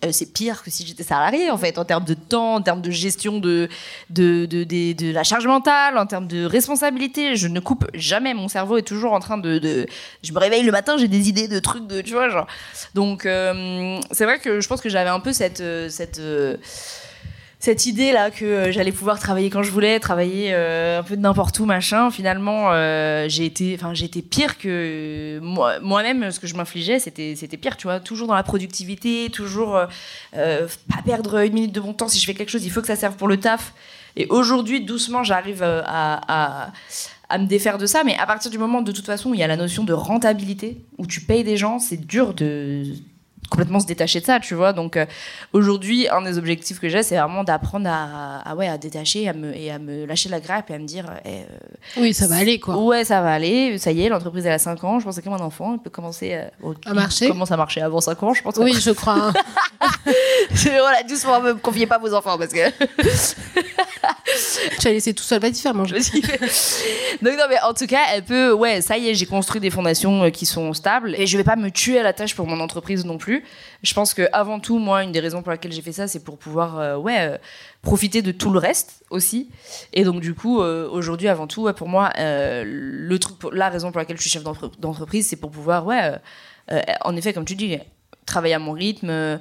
Euh, 0.04 0.12
c'est 0.12 0.34
pire 0.34 0.64
que 0.64 0.72
si 0.72 0.86
j'étais 0.86 1.04
salarié 1.04 1.49
en 1.49 1.58
fait 1.58 1.78
en 1.78 1.86
termes 1.86 2.04
de 2.04 2.14
temps, 2.14 2.56
en 2.56 2.62
termes 2.62 2.82
de 2.82 2.91
gestion 2.91 3.39
de 3.39 3.70
de, 4.10 4.45
de, 4.45 5.12
la 5.12 5.24
charge 5.24 5.47
mentale, 5.47 5.97
en 5.97 6.06
termes 6.06 6.28
de 6.28 6.45
responsabilité. 6.45 7.36
Je 7.36 7.47
ne 7.47 7.60
coupe 7.60 7.86
jamais. 7.93 8.34
Mon 8.34 8.47
cerveau 8.47 8.78
est 8.78 8.84
toujours 8.84 9.14
en 9.14 9.20
train 9.20 9.38
de, 9.38 9.88
je 10.24 10.34
me 10.34 10.39
réveille 10.39 10.64
le 10.64 10.72
matin, 10.72 10.97
j'ai 10.97 11.08
des 11.08 11.30
idées 11.30 11.47
de 11.47 11.60
trucs 11.60 11.88
de 11.88 12.01
tu 12.01 12.14
vois 12.14 12.30
genre. 12.30 12.47
Donc 12.93 13.26
euh, 13.26 13.99
c'est 14.12 14.26
vrai 14.26 14.39
que 14.39 14.62
je 14.62 14.68
pense 14.68 14.82
que 14.82 14.89
j'avais 14.89 15.10
un 15.10 15.20
peu 15.20 15.34
cette 15.34 15.62
euh, 15.62 15.89
cette 15.89 16.20
cette 17.64 17.86
idée 17.86 18.11
là 18.11 18.30
que 18.30 18.43
euh, 18.43 18.72
j'allais 18.74 18.91
pouvoir 18.91 19.20
travailler 19.20 19.49
quand 19.49 19.64
je 19.64 19.72
voulais, 19.72 19.97
travailler 20.01 20.49
euh, 20.51 20.99
un 20.99 21.03
peu 21.03 21.16
de 21.16 21.22
n'importe 21.22 21.57
où 21.59 21.66
machin. 21.66 22.11
Finalement, 22.11 22.74
euh, 22.74 23.28
j'ai 23.30 23.45
été, 23.45 23.80
enfin 23.80 23.93
été 23.93 24.22
pire 24.22 24.57
que 24.57 25.39
moi 25.41 25.80
moi-même. 25.80 26.30
Ce 26.30 26.41
que 26.41 26.47
je 26.47 26.55
m'infligeais, 26.55 26.99
c'était 26.99 27.36
c'était 27.38 27.55
pire, 27.55 27.78
tu 27.78 27.88
vois. 27.88 28.01
Toujours 28.01 28.28
dans 28.28 28.36
la 28.36 28.43
productivité, 28.43 29.30
toujours 29.32 29.80
pas 30.34 31.01
perdre 31.05 31.38
une 31.38 31.53
minute 31.53 31.72
de 31.72 31.80
mon 31.80 31.93
temps. 31.93 32.09
Si 32.09 32.20
je 32.20 32.26
fais 32.26 32.34
quelque 32.34 32.49
chose, 32.49 32.66
il 32.66 32.70
faut 32.70 32.82
que 32.82 32.88
ça 32.88 32.97
serve 32.97 33.16
pour 33.16 33.30
le 33.30 33.38
taf. 33.38 33.74
Et 34.18 34.28
aujourd'hui, 34.28 34.82
doucement, 34.82 35.24
j'arrive 35.24 35.64
à, 35.64 35.86
à 35.86 36.72
à 37.30 37.38
me 37.38 37.47
défaire 37.47 37.78
de 37.78 37.86
ça, 37.86 38.03
mais 38.03 38.18
à 38.18 38.28
partir 38.28 38.51
du 38.51 38.57
moment, 38.57 38.82
de 38.82 38.91
toute 38.91 39.05
façon, 39.05 39.30
où 39.30 39.34
il 39.34 39.39
y 39.39 39.43
a 39.43 39.47
la 39.47 39.55
notion 39.55 39.86
de 39.86 39.93
rentabilité, 39.93 40.82
où 40.97 41.07
tu 41.07 41.22
payes 41.22 41.45
des 41.45 41.57
gens, 41.57 41.80
c'est 41.80 42.05
dur 42.05 42.34
de 42.34 42.84
complètement 43.50 43.80
se 43.80 43.86
détacher 43.86 44.20
de 44.20 44.26
ça, 44.26 44.39
tu 44.39 44.56
vois. 44.56 44.74
Donc 44.74 44.98
euh, 44.98 45.06
aujourd'hui, 45.54 46.08
un 46.10 46.22
des 46.22 46.38
objectifs 46.38 46.80
que 46.80 46.89
j'ai, 46.89 47.04
c'est 47.04 47.18
vraiment 47.18 47.44
d'apprendre 47.44 47.88
à, 47.89 48.39
à, 48.39 48.56
ouais, 48.56 48.68
à 48.68 48.78
détacher 48.78 49.28
à 49.30 49.34
me, 49.34 49.56
et 49.56 49.72
à 49.72 49.80
me 49.80 50.06
lâcher 50.06 50.30
la 50.30 50.39
grappe 50.39 50.70
et 50.72 50.74
à 50.74 50.80
me 50.80 50.86
dire, 50.86 51.06
eh, 51.26 51.30
euh, 51.30 51.44
Oui, 51.98 52.14
ça 52.14 52.28
va 52.28 52.36
aller 52.38 52.60
quoi. 52.60 52.78
ouais, 52.78 53.04
ça 53.06 53.22
va 53.22 53.34
aller, 53.34 53.78
ça 53.78 53.91
y 53.91 54.04
est, 54.04 54.10
l'entreprise 54.10 54.46
elle 54.46 54.54
a 54.54 54.60
5 54.60 54.84
ans, 54.84 55.00
je 55.00 55.06
pense 55.06 55.18
que 55.18 55.22
comme 55.24 55.34
un 55.34 55.39
enfant, 55.39 55.74
il 55.74 55.80
peut 55.80 55.89
commencer 55.89 56.34
euh, 56.34 56.48
au- 56.62 56.74
À 56.86 56.94
marcher. 56.94 57.28
Commence 57.28 57.52
à 57.52 57.58
marcher 57.58 57.82
avant 57.82 58.02
5 58.02 58.22
ans, 58.24 58.34
je 58.34 58.41
pense. 58.41 58.56
Oui, 58.58 58.74
je 58.74 58.91
crois. 58.91 59.14
hein. 59.16 59.34
voilà, 60.52 61.04
doucement, 61.04 61.41
me 61.41 61.54
confiez 61.54 61.88
pas 61.88 61.98
vos 61.98 62.14
enfants 62.14 62.38
parce 62.38 62.52
que 62.54 62.70
tu 64.80 64.88
as 64.88 64.91
laissé 64.91 65.14
tout 65.14 65.24
seul, 65.24 65.39
va 65.39 65.52
t'y 65.52 65.62
faire 65.62 65.74
manger. 65.74 65.98
Donc 67.22 67.34
non 67.38 67.46
mais 67.50 67.60
en 67.68 67.74
tout 67.74 67.88
cas, 67.88 68.02
elle 68.14 68.24
peut 68.24 68.54
ouais, 68.54 68.82
ça 68.82 68.98
y 68.98 69.10
est, 69.10 69.14
j'ai 69.16 69.26
construit 69.26 69.62
des 69.62 69.70
fondations 69.70 70.24
euh, 70.24 70.30
qui 70.30 70.46
sont 70.46 70.74
stables 70.74 71.16
et 71.18 71.28
je 71.28 71.38
vais 71.38 71.44
pas 71.44 71.56
me 71.56 71.70
tuer 71.70 72.00
à 72.00 72.04
la 72.04 72.14
tâche 72.14 72.36
pour 72.36 72.48
mon 72.48 72.60
entreprise 72.60 73.06
non 73.06 73.18
plus. 73.18 73.33
Je 73.82 73.94
pense 73.94 74.14
que 74.14 74.24
avant 74.34 74.60
tout 74.60 74.78
moi, 74.80 75.04
une 75.04 75.12
des 75.12 75.20
raisons 75.20 75.42
pour 75.42 75.52
laquelle 75.52 75.72
j'ai 75.72 75.82
fait 75.82 75.92
ça, 75.92 76.08
c'est 76.08 76.24
pour 76.24 76.38
pouvoir 76.38 76.80
euh, 76.80 76.98
ouais, 76.98 77.20
euh, 77.34 77.38
profiter 77.82 78.22
de 78.22 78.32
tout 78.32 78.52
le 78.52 78.60
reste 78.60 79.04
aussi. 79.10 79.50
Et 79.94 80.04
donc 80.04 80.20
du 80.22 80.34
coup, 80.34 80.62
euh, 80.62 80.88
aujourd'hui 80.90 81.28
avant 81.28 81.48
tout, 81.48 81.64
ouais, 81.64 81.74
pour 81.74 81.88
moi 81.90 82.12
le 82.18 83.18
truc 83.18 83.36
la 83.52 83.70
raison 83.70 83.92
pour 83.92 84.00
laquelle 84.00 84.18
je 84.18 84.22
suis 84.22 84.30
chef 84.32 84.44
d'entre- 84.44 84.72
d'entreprise, 84.80 85.28
c'est 85.28 85.36
pour 85.38 85.52
pouvoir 85.52 85.86
ouais 85.86 86.14
en 87.04 87.16
effet 87.16 87.34
comme 87.34 87.46
tu 87.46 87.56
dis 87.56 87.78
travailler 88.26 88.54
à 88.54 88.60
mon 88.60 88.72
rythme, 88.72 89.40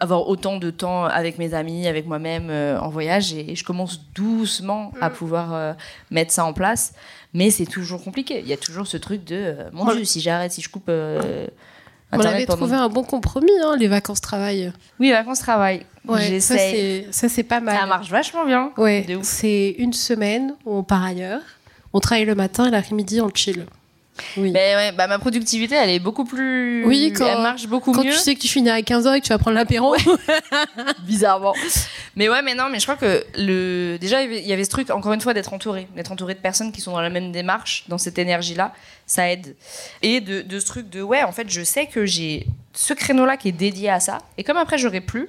avoir 0.00 0.28
autant 0.28 0.58
de 0.58 0.70
temps 0.70 1.04
avec 1.04 1.38
mes 1.38 1.54
amis, 1.54 1.86
avec 1.86 2.06
moi-même 2.06 2.50
en 2.50 2.88
voyage 2.90 3.32
et, 3.32 3.52
et 3.52 3.56
je 3.56 3.64
commence 3.64 4.00
doucement 4.12 4.92
à 5.00 5.08
pouvoir 5.10 5.54
euh, 5.54 5.72
mettre 6.10 6.32
ça 6.32 6.44
en 6.44 6.52
place. 6.52 6.92
Mais 7.32 7.50
c'est 7.50 7.64
toujours 7.66 8.02
compliqué. 8.02 8.40
Il 8.40 8.48
y 8.48 8.52
a 8.52 8.56
toujours 8.56 8.86
ce 8.86 8.96
truc 8.98 9.24
de 9.24 9.54
mon 9.72 9.86
On- 9.88 9.94
Dieu, 9.94 10.04
si 10.04 10.20
j'arrête, 10.20 10.52
si 10.52 10.60
je 10.60 10.68
coupe 10.68 10.90
On 12.12 12.20
avait 12.20 12.46
pendant- 12.46 12.56
trouvé 12.58 12.76
un 12.76 12.88
bon 12.88 13.04
compromis, 13.04 13.50
hein, 13.64 13.76
les 13.78 13.88
vacances 13.88 14.20
travail. 14.20 14.72
Oui, 14.98 15.10
vacances 15.12 15.38
travail. 15.40 15.84
Ouais, 16.08 16.40
ça 16.40 16.56
c'est 16.56 17.06
ça 17.10 17.28
c'est 17.28 17.42
pas 17.42 17.60
mal. 17.60 17.78
Ça 17.78 17.86
marche 17.86 18.10
vachement 18.10 18.44
bien. 18.46 18.72
Ouais, 18.76 19.06
c'est 19.22 19.74
une 19.78 19.92
semaine 19.92 20.54
où 20.64 20.74
on 20.76 20.82
part 20.82 21.04
ailleurs. 21.04 21.42
On 21.92 22.00
travaille 22.00 22.24
le 22.24 22.34
matin 22.34 22.66
et 22.66 22.70
l'après-midi 22.70 23.20
on 23.20 23.30
chill. 23.34 23.66
Oui. 24.36 24.50
Mais 24.52 24.74
ouais, 24.76 24.92
bah, 24.92 25.06
ma 25.06 25.18
productivité, 25.18 25.74
elle 25.74 25.90
est 25.90 25.98
beaucoup 25.98 26.24
plus. 26.24 26.84
Oui, 26.86 27.12
quand- 27.16 27.26
elle 27.26 27.42
marche 27.42 27.66
beaucoup 27.66 27.92
Quand 27.92 28.04
mieux. 28.04 28.10
tu 28.12 28.16
sais 28.16 28.34
que 28.34 28.40
tu 28.40 28.48
finis 28.48 28.70
à 28.70 28.80
15h 28.80 29.14
et 29.16 29.20
que 29.20 29.26
tu 29.26 29.30
vas 29.32 29.38
prendre 29.38 29.56
l'apéro. 29.56 29.94
bizarrement. 31.04 31.54
mais 32.16 32.28
ouais, 32.28 32.42
mais 32.42 32.54
non, 32.54 32.64
mais 32.70 32.78
je 32.78 32.84
crois 32.84 32.96
que 32.96 33.24
le 33.36 33.98
déjà 33.98 34.22
il 34.22 34.30
y 34.30 34.32
avait- 34.34 34.42
il 34.42 34.48
y 34.48 34.52
avait 34.52 34.64
ce 34.64 34.70
truc 34.70 34.90
encore 34.90 35.12
une 35.12 35.20
fois 35.20 35.34
d'être 35.34 35.52
entouré, 35.52 35.88
d'être 35.96 36.12
entouré 36.12 36.34
de 36.34 36.40
personnes 36.40 36.72
qui 36.72 36.80
sont 36.80 36.92
dans 36.92 37.00
la 37.00 37.10
même 37.10 37.32
démarche, 37.32 37.84
dans 37.88 37.98
cette 37.98 38.18
énergie-là, 38.18 38.72
ça 39.06 39.30
aide. 39.30 39.56
Et 40.02 40.20
de, 40.20 40.42
de 40.42 40.58
ce 40.60 40.66
truc 40.66 40.88
de 40.90 41.02
ouais, 41.02 41.22
en 41.22 41.32
fait, 41.32 41.48
je 41.50 41.62
sais 41.62 41.86
que 41.86 42.06
j'ai 42.06 42.46
ce 42.72 42.92
créneau-là 42.94 43.36
qui 43.36 43.48
est 43.48 43.52
dédié 43.52 43.90
à 43.90 44.00
ça, 44.00 44.18
et 44.38 44.44
comme 44.44 44.56
après 44.56 44.78
j'aurai 44.78 45.00
plus, 45.00 45.28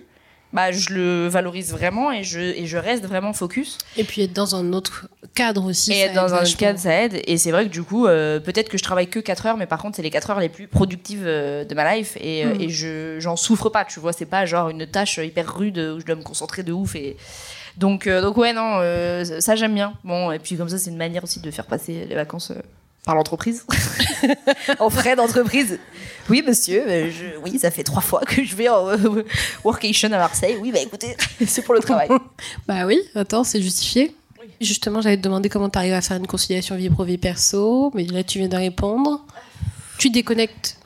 bah 0.53 0.71
je 0.71 0.93
le 0.93 1.27
valorise 1.27 1.71
vraiment 1.71 2.11
et 2.11 2.23
je 2.23 2.39
et 2.39 2.65
je 2.65 2.77
reste 2.77 3.05
vraiment 3.05 3.33
focus. 3.33 3.77
et 3.97 4.03
puis 4.03 4.21
être 4.21 4.33
dans 4.33 4.55
un 4.55 4.73
autre 4.73 5.07
cadre 5.33 5.63
aussi. 5.65 5.91
et 5.93 5.95
ça 5.95 6.05
être 6.07 6.13
dans 6.13 6.33
un 6.33 6.41
autre 6.43 6.57
cadre, 6.57 6.77
ça 6.79 6.93
aide. 7.03 7.21
Et 7.25 7.37
c'est 7.37 7.51
vrai 7.51 7.65
que 7.65 7.69
du 7.71 7.83
coup, 7.83 8.05
euh, 8.07 8.39
peut-être 8.39 8.67
que 8.69 8.77
je 8.77 8.83
travaille 8.83 9.07
que 9.07 9.19
4 9.19 9.45
heures, 9.45 9.57
mais 9.57 9.65
par 9.65 9.79
contre, 9.81 9.95
c'est 9.95 10.01
les 10.01 10.09
4 10.09 10.31
heures 10.31 10.39
les 10.39 10.49
plus 10.49 10.67
productives 10.67 11.23
euh, 11.25 11.63
de 11.63 11.73
ma 11.75 11.95
life. 11.95 12.17
Et, 12.19 12.45
euh, 12.45 12.53
Mm. 12.55 12.61
et 12.61 12.69
je 12.69 13.19
j'en 13.19 13.35
souffre 13.37 13.69
pas, 13.69 13.85
tu 13.85 13.99
vois. 13.99 14.11
C'est 14.13 14.25
pas 14.25 14.45
genre 14.45 14.69
une 14.69 14.85
tâche 14.87 15.17
hyper 15.17 15.55
rude 15.55 15.77
où 15.77 15.99
je 15.99 16.05
dois 16.05 16.15
me 16.15 16.23
concentrer 16.23 16.63
de 16.63 16.73
ouf. 16.73 16.95
Et... 16.95 17.15
Donc, 17.77 18.05
euh, 18.07 18.21
donc 18.21 18.35
ouais, 18.37 18.51
non, 18.51 18.79
euh, 18.81 19.23
ça 19.39 19.55
j'aime 19.55 19.73
bien. 19.73 19.93
Bon, 20.03 20.31
et 20.31 20.39
puis 20.39 20.57
comme 20.57 20.67
ça, 20.69 20.77
c'est 20.77 20.89
une 20.89 20.97
manière 20.97 21.23
aussi 21.23 21.39
de 21.39 21.49
faire 21.51 21.65
passer 21.65 22.05
les 22.09 22.15
vacances. 22.15 22.51
Par 23.05 23.15
l'entreprise, 23.15 23.65
en 24.79 24.89
frais 24.89 25.15
d'entreprise. 25.15 25.79
Oui, 26.29 26.43
monsieur, 26.47 26.83
euh, 26.87 27.11
je, 27.11 27.37
oui, 27.43 27.57
ça 27.57 27.71
fait 27.71 27.83
trois 27.83 28.01
fois 28.01 28.21
que 28.21 28.43
je 28.43 28.55
vais 28.55 28.69
en 28.69 28.89
euh, 28.89 29.23
workation 29.63 30.07
à 30.11 30.17
Marseille. 30.17 30.55
Oui, 30.61 30.71
bah 30.71 30.79
écoutez, 30.79 31.15
c'est 31.47 31.63
pour 31.63 31.73
le 31.73 31.79
travail. 31.79 32.09
Bah 32.67 32.85
oui, 32.85 32.99
attends, 33.15 33.43
c'est 33.43 33.61
justifié. 33.61 34.15
Justement, 34.59 35.01
j'allais 35.01 35.17
te 35.17 35.23
demander 35.23 35.49
comment 35.49 35.69
tu 35.69 35.79
arrives 35.79 35.93
à 35.93 36.01
faire 36.01 36.17
une 36.17 36.27
conciliation 36.27 36.75
vie 36.75 36.89
pro 36.89 37.03
vie 37.03 37.17
perso, 37.17 37.91
mais 37.95 38.05
là 38.05 38.23
tu 38.23 38.37
viens 38.37 38.47
de 38.47 38.55
répondre. 38.55 39.25
Tu 39.97 40.11
déconnectes 40.11 40.77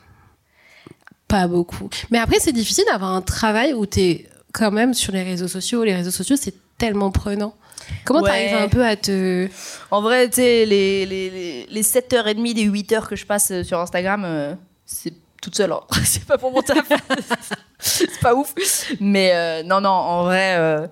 pas 1.27 1.47
beaucoup. 1.47 1.89
Mais 2.11 2.17
après, 2.17 2.39
c'est 2.39 2.53
difficile 2.53 2.85
d'avoir 2.89 3.11
un 3.11 3.21
travail 3.21 3.73
où 3.73 3.85
tu 3.85 3.99
es 3.99 4.29
quand 4.53 4.71
même 4.71 4.93
sur 4.93 5.11
les 5.11 5.23
réseaux 5.23 5.47
sociaux. 5.47 5.83
Les 5.83 5.95
réseaux 5.95 6.11
sociaux, 6.11 6.37
c'est 6.39 6.53
tellement 6.77 7.11
prenant. 7.11 7.55
Comment 8.03 8.21
Ouais. 8.21 8.29
t'arrives 8.49 8.55
un 8.65 8.69
peu 8.69 8.83
à 8.85 8.95
te. 8.95 9.47
En 9.91 10.01
vrai, 10.01 10.27
tu 10.29 10.35
sais, 10.37 10.65
les, 10.65 11.05
les, 11.05 11.29
les, 11.29 11.65
les 11.69 11.83
7h30 11.83 12.53
des 12.53 12.65
8h 12.67 13.07
que 13.07 13.15
je 13.15 13.25
passe 13.25 13.51
euh, 13.51 13.63
sur 13.63 13.79
Instagram, 13.79 14.23
euh, 14.25 14.55
c'est 14.85 15.13
toute 15.41 15.55
seule. 15.55 15.71
hein. 15.71 15.81
c'est 16.03 16.25
pas 16.25 16.37
pour 16.37 16.51
mon 16.51 16.61
taf. 16.61 16.87
c'est 17.79 18.19
pas 18.19 18.33
ouf. 18.33 18.53
Mais 18.99 19.31
euh, 19.33 19.63
non, 19.63 19.81
non, 19.81 19.89
en 19.89 20.23
vrai, 20.23 20.55
euh, 20.57 20.87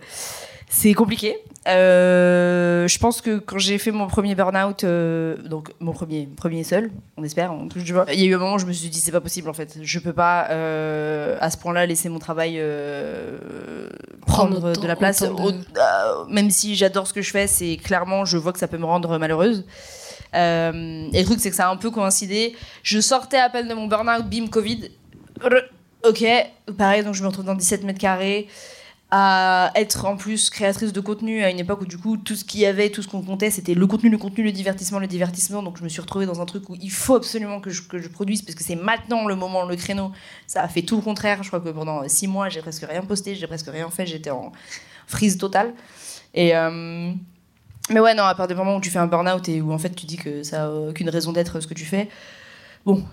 c'est 0.76 0.94
compliqué. 0.94 1.38
Euh, 1.68 2.88
je 2.90 3.00
pense 3.00 3.22
que 3.22 3.38
quand 3.38 3.58
j'ai 3.58 3.78
fait 3.78 3.92
mon 3.92 4.08
premier 4.08 4.36
burn-out, 4.36 4.84
euh, 4.84 5.38
donc 5.38 5.72
mon 5.80 5.94
premier, 5.94 6.28
premier 6.36 6.64
seul, 6.64 6.92
on 7.16 7.24
espère, 7.24 7.54
on 7.54 7.68
touche 7.70 7.84
du 7.84 7.94
bois, 7.94 8.06
il 8.12 8.20
y 8.20 8.24
a 8.24 8.26
eu 8.26 8.36
un 8.36 8.38
moment 8.40 8.56
où 8.56 8.60
je 8.60 8.66
me 8.66 8.74
suis 8.74 8.90
dit 8.90 9.00
c'est 9.00 9.12
pas 9.14 9.22
possible 9.22 9.48
en 9.50 9.54
fait. 9.54 9.78
Je 9.82 10.00
peux 10.00 10.12
pas 10.14 10.48
euh, 10.50 11.38
à 11.40 11.50
ce 11.50 11.58
point-là 11.58 11.86
laisser 11.86 12.10
mon 12.10 12.20
travail 12.20 12.62
Prendre 14.26 14.74
de 14.74 14.88
la 14.88 14.96
place. 14.96 15.22
autant 15.22 15.52
de- 15.52 15.56
Au- 16.24 16.26
même 16.28 16.50
si 16.50 16.76
j'adore 16.76 17.08
ce 17.08 17.14
que 17.14 17.22
je 17.22 17.32
fais, 17.32 17.48
c'est 17.48 17.78
clairement, 17.78 18.26
je 18.26 18.38
vois 18.38 18.52
que 18.52 18.60
ça 18.60 18.68
peut 18.68 18.78
me 18.78 18.86
rendre 18.86 19.18
malheureuse. 19.18 19.66
Et 20.34 20.38
le 20.40 21.24
truc, 21.26 21.40
c'est 21.40 21.52
que 21.52 21.56
ça 21.56 21.70
a 21.70 21.72
un 21.72 21.78
peu 21.78 21.92
coïncidé. 21.92 22.56
Je 22.82 23.00
sortais 23.00 23.38
à 23.38 23.50
peine 23.50 23.68
de 23.68 23.74
mon 23.74 23.88
burn-out, 23.88 24.26
bim, 24.26 24.48
Covid. 24.48 24.90
Ok, 26.06 26.26
pareil, 26.78 27.04
donc 27.04 27.14
je 27.14 27.22
me 27.22 27.28
retrouve 27.28 27.46
dans 27.46 27.56
17 27.56 27.84
mètres 27.84 28.00
carrés 28.00 28.48
à 29.16 29.72
être 29.76 30.06
en 30.06 30.18
plus 30.18 30.50
créatrice 30.50 30.92
de 30.92 31.00
contenu 31.00 31.44
à 31.44 31.52
une 31.52 31.60
époque 31.60 31.82
où 31.82 31.86
du 31.86 32.00
coup 32.00 32.18
tout 32.18 32.36
ce 32.36 32.44
qu'il 32.44 32.62
y 32.62 32.66
avait, 32.66 32.90
tout 32.90 33.04
ce 33.04 33.08
qu'on 33.08 33.22
comptait, 33.22 33.52
c'était 33.52 33.76
le 33.76 33.86
contenu, 33.86 34.10
le 34.10 34.18
contenu, 34.18 34.44
le 34.44 34.52
divertissement, 34.52 34.98
le 34.98 35.06
divertissement. 35.06 35.62
Donc 35.62 35.78
je 35.78 35.84
me 35.84 35.90
suis 35.90 36.02
retrouvée 36.02 36.26
dans 36.26 36.42
un 36.42 36.48
truc 36.48 36.68
où 36.72 36.76
il 36.82 36.90
faut 36.90 37.14
absolument 37.14 37.60
que 37.60 37.70
je, 37.70 37.84
que 37.84 38.00
je 38.00 38.08
produise 38.08 38.42
parce 38.42 38.56
que 38.56 38.64
c'est 38.64 38.76
maintenant 38.76 39.28
le 39.28 39.36
moment, 39.36 39.66
le 39.66 39.76
créneau. 39.76 40.12
Ça 40.48 40.64
a 40.64 40.68
fait 40.68 40.82
tout 40.82 40.96
le 40.96 41.04
contraire. 41.04 41.44
Je 41.44 41.50
crois 41.50 41.60
que 41.60 41.70
pendant 41.70 42.10
six 42.10 42.28
mois, 42.28 42.50
j'ai 42.50 42.62
presque 42.62 42.88
rien 42.90 43.04
posté, 43.04 43.36
j'ai 43.36 43.46
presque 43.46 43.70
rien 43.70 43.88
fait, 43.92 44.08
j'étais 44.08 44.32
en 44.32 44.52
freeze 45.06 45.38
totale. 45.38 45.76
Et 46.34 46.56
euh, 46.56 47.12
mais 47.92 48.00
ouais, 48.00 48.16
non, 48.16 48.24
à 48.24 48.34
part 48.34 48.48
des 48.48 48.56
moments 48.56 48.78
où 48.78 48.82
tu 48.82 48.90
fais 48.90 48.98
un 48.98 49.06
burn-out 49.06 49.48
et 49.48 49.62
où 49.62 49.72
en 49.72 49.78
fait 49.78 49.94
tu 49.96 50.08
dis 50.08 50.18
que 50.18 50.42
ça 50.42 50.66
a 50.66 50.70
aucune 50.70 51.12
raison 51.12 51.34
d'être 51.34 51.60
ce 51.60 51.68
que 51.68 51.76
tu 51.76 51.86
fais, 51.86 52.10
bon, 52.84 53.04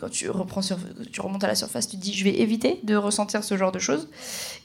quand 0.00 0.10
tu, 0.10 0.30
reprends 0.30 0.60
tu 1.12 1.20
remontes 1.20 1.44
à 1.44 1.46
la 1.46 1.54
surface, 1.54 1.88
tu 1.88 1.96
te 1.96 2.02
dis 2.02 2.14
je 2.14 2.24
vais 2.24 2.40
éviter 2.40 2.80
de 2.82 2.96
ressentir 2.96 3.44
ce 3.44 3.56
genre 3.56 3.72
de 3.72 3.78
choses. 3.78 4.08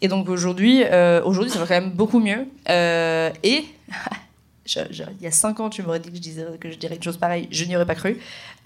Et 0.02 0.08
donc 0.08 0.30
aujourd'hui, 0.30 0.84
euh, 0.84 1.24
aujourd'hui 1.24 1.52
ça 1.52 1.60
va 1.60 1.66
quand 1.66 1.80
même 1.80 1.92
beaucoup 1.92 2.20
mieux. 2.20 2.48
Euh, 2.70 3.32
et 3.44 3.66
il 4.76 5.22
y 5.22 5.28
a 5.28 5.32
5 5.32 5.60
ans, 5.60 5.70
tu 5.70 5.84
m'aurais 5.84 6.00
dit 6.00 6.10
que 6.10 6.16
je, 6.16 6.22
disais, 6.22 6.46
que 6.60 6.72
je 6.72 6.78
dirais 6.78 6.96
une 6.96 7.04
chose 7.04 7.18
pareille, 7.18 7.48
je 7.52 7.66
n'y 7.66 7.76
aurais 7.76 7.86
pas 7.86 7.96
cru. 7.96 8.18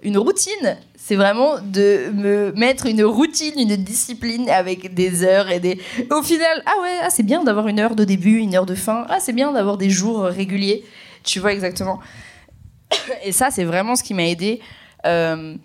Une 0.04 0.18
routine, 0.18 0.78
c'est 0.96 1.16
vraiment 1.16 1.60
de 1.60 2.12
me 2.14 2.52
mettre 2.52 2.86
une 2.86 3.04
routine, 3.04 3.58
une 3.58 3.76
discipline 3.78 4.48
avec 4.50 4.94
des 4.94 5.24
heures 5.24 5.50
et 5.50 5.60
des. 5.60 5.80
Au 6.12 6.22
final, 6.22 6.62
ah 6.66 6.82
ouais, 6.82 6.98
ah, 7.02 7.10
c'est 7.10 7.24
bien 7.24 7.44
d'avoir 7.44 7.68
une 7.68 7.80
heure 7.80 7.96
de 7.96 8.04
début, 8.04 8.38
une 8.38 8.56
heure 8.56 8.68
de 8.68 8.76
fin. 8.76 9.06
Ah, 9.10 9.20
c'est 9.20 9.34
bien 9.34 9.52
d'avoir 9.52 9.78
des 9.78 9.90
jours 9.90 10.24
réguliers. 10.24 10.84
Tu 11.24 11.40
vois 11.40 11.52
exactement. 11.52 12.00
Et 13.24 13.32
ça, 13.32 13.50
c'est 13.50 13.64
vraiment 13.64 13.96
ce 13.96 14.04
qui 14.04 14.14
m'a 14.14 14.28
aidé 14.28 14.62
euh, 15.06 15.56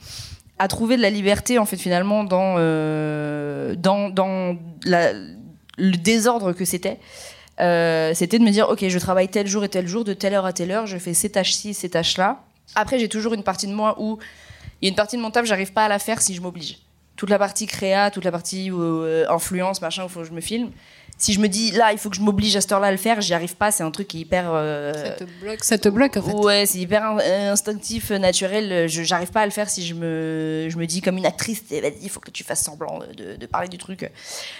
à 0.62 0.68
trouver 0.68 0.96
de 0.96 1.02
la 1.02 1.10
liberté, 1.10 1.58
en 1.58 1.64
fait, 1.64 1.76
finalement, 1.76 2.22
dans, 2.22 2.54
euh, 2.56 3.74
dans, 3.74 4.10
dans 4.10 4.56
le 4.86 5.96
désordre 5.96 6.52
que 6.52 6.64
c'était. 6.64 7.00
Euh, 7.58 8.12
c'était 8.14 8.38
de 8.38 8.44
me 8.44 8.50
dire, 8.50 8.68
ok, 8.68 8.86
je 8.86 8.98
travaille 9.00 9.26
tel 9.26 9.48
jour 9.48 9.64
et 9.64 9.68
tel 9.68 9.88
jour, 9.88 10.04
de 10.04 10.12
telle 10.12 10.34
heure 10.34 10.46
à 10.46 10.52
telle 10.52 10.70
heure, 10.70 10.86
je 10.86 10.98
fais 10.98 11.14
ces 11.14 11.30
tâches-ci, 11.30 11.74
ces 11.74 11.90
tâches-là. 11.90 12.44
Après, 12.76 13.00
j'ai 13.00 13.08
toujours 13.08 13.34
une 13.34 13.42
partie 13.42 13.66
de 13.66 13.72
moi 13.72 13.96
où 13.98 14.20
il 14.80 14.86
y 14.86 14.88
a 14.88 14.90
une 14.90 14.94
partie 14.94 15.16
de 15.16 15.22
mon 15.22 15.32
taf, 15.32 15.46
j'arrive 15.46 15.72
pas 15.72 15.86
à 15.86 15.88
la 15.88 15.98
faire 15.98 16.22
si 16.22 16.32
je 16.32 16.40
m'oblige. 16.40 16.78
Toute 17.16 17.30
la 17.30 17.40
partie 17.40 17.66
créa, 17.66 18.12
toute 18.12 18.24
la 18.24 18.30
partie 18.30 18.70
euh, 18.70 19.28
influence, 19.28 19.82
machin, 19.82 20.04
il 20.04 20.10
faut 20.10 20.20
que 20.20 20.26
je 20.26 20.32
me 20.32 20.40
filme. 20.40 20.70
Si 21.18 21.32
je 21.32 21.38
me 21.38 21.46
dis, 21.46 21.70
là, 21.70 21.92
il 21.92 21.98
faut 21.98 22.10
que 22.10 22.16
je 22.16 22.20
m'oblige 22.20 22.56
à 22.56 22.60
cette 22.60 22.72
heure-là 22.72 22.88
à 22.88 22.90
le 22.90 22.96
faire, 22.96 23.20
j'y 23.20 23.32
arrive 23.32 23.54
pas, 23.54 23.70
c'est 23.70 23.84
un 23.84 23.92
truc 23.92 24.08
qui 24.08 24.18
est 24.18 24.20
hyper. 24.22 24.46
euh, 24.48 24.92
Ça 24.92 25.10
te 25.12 25.24
bloque, 25.40 25.62
ça 25.64 25.78
te 25.78 25.88
bloque 25.88 26.16
en 26.16 26.22
fait. 26.22 26.32
Ouais, 26.32 26.66
c'est 26.66 26.78
hyper 26.78 27.04
in- 27.04 27.52
instinctif, 27.52 28.10
euh, 28.10 28.18
naturel. 28.18 28.88
Je 28.88 29.02
j'arrive 29.04 29.30
pas 29.30 29.42
à 29.42 29.44
le 29.44 29.52
faire 29.52 29.70
si 29.70 29.86
je 29.86 29.94
me, 29.94 30.66
je 30.68 30.76
me 30.76 30.84
dis 30.86 31.00
comme 31.00 31.18
une 31.18 31.26
actrice, 31.26 31.62
eh, 31.70 31.80
vas-y, 31.80 31.94
il 32.02 32.08
faut 32.10 32.18
que 32.18 32.32
tu 32.32 32.42
fasses 32.42 32.64
semblant 32.64 32.98
de, 33.16 33.36
de 33.36 33.46
parler 33.46 33.68
du 33.68 33.78
truc. 33.78 34.10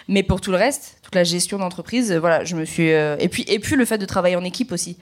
Mais 0.07 0.23
pour 0.23 0.41
tout 0.41 0.53
le 0.53 0.57
reste, 0.57 0.99
toute 1.03 1.17
la 1.17 1.25
gestion 1.25 1.59
d'entreprise, 1.59 2.13
euh, 2.13 2.21
voilà, 2.21 2.45
je 2.45 2.55
me 2.55 2.65
suis. 2.65 2.93
euh, 2.93 3.17
Et 3.19 3.29
puis, 3.29 3.45
et 3.49 3.59
puis 3.59 3.75
le 3.75 3.85
fait 3.85 3.99
de 3.99 4.07
travailler 4.07 4.37
en 4.37 4.45
équipe 4.45 4.71
aussi. 4.71 4.99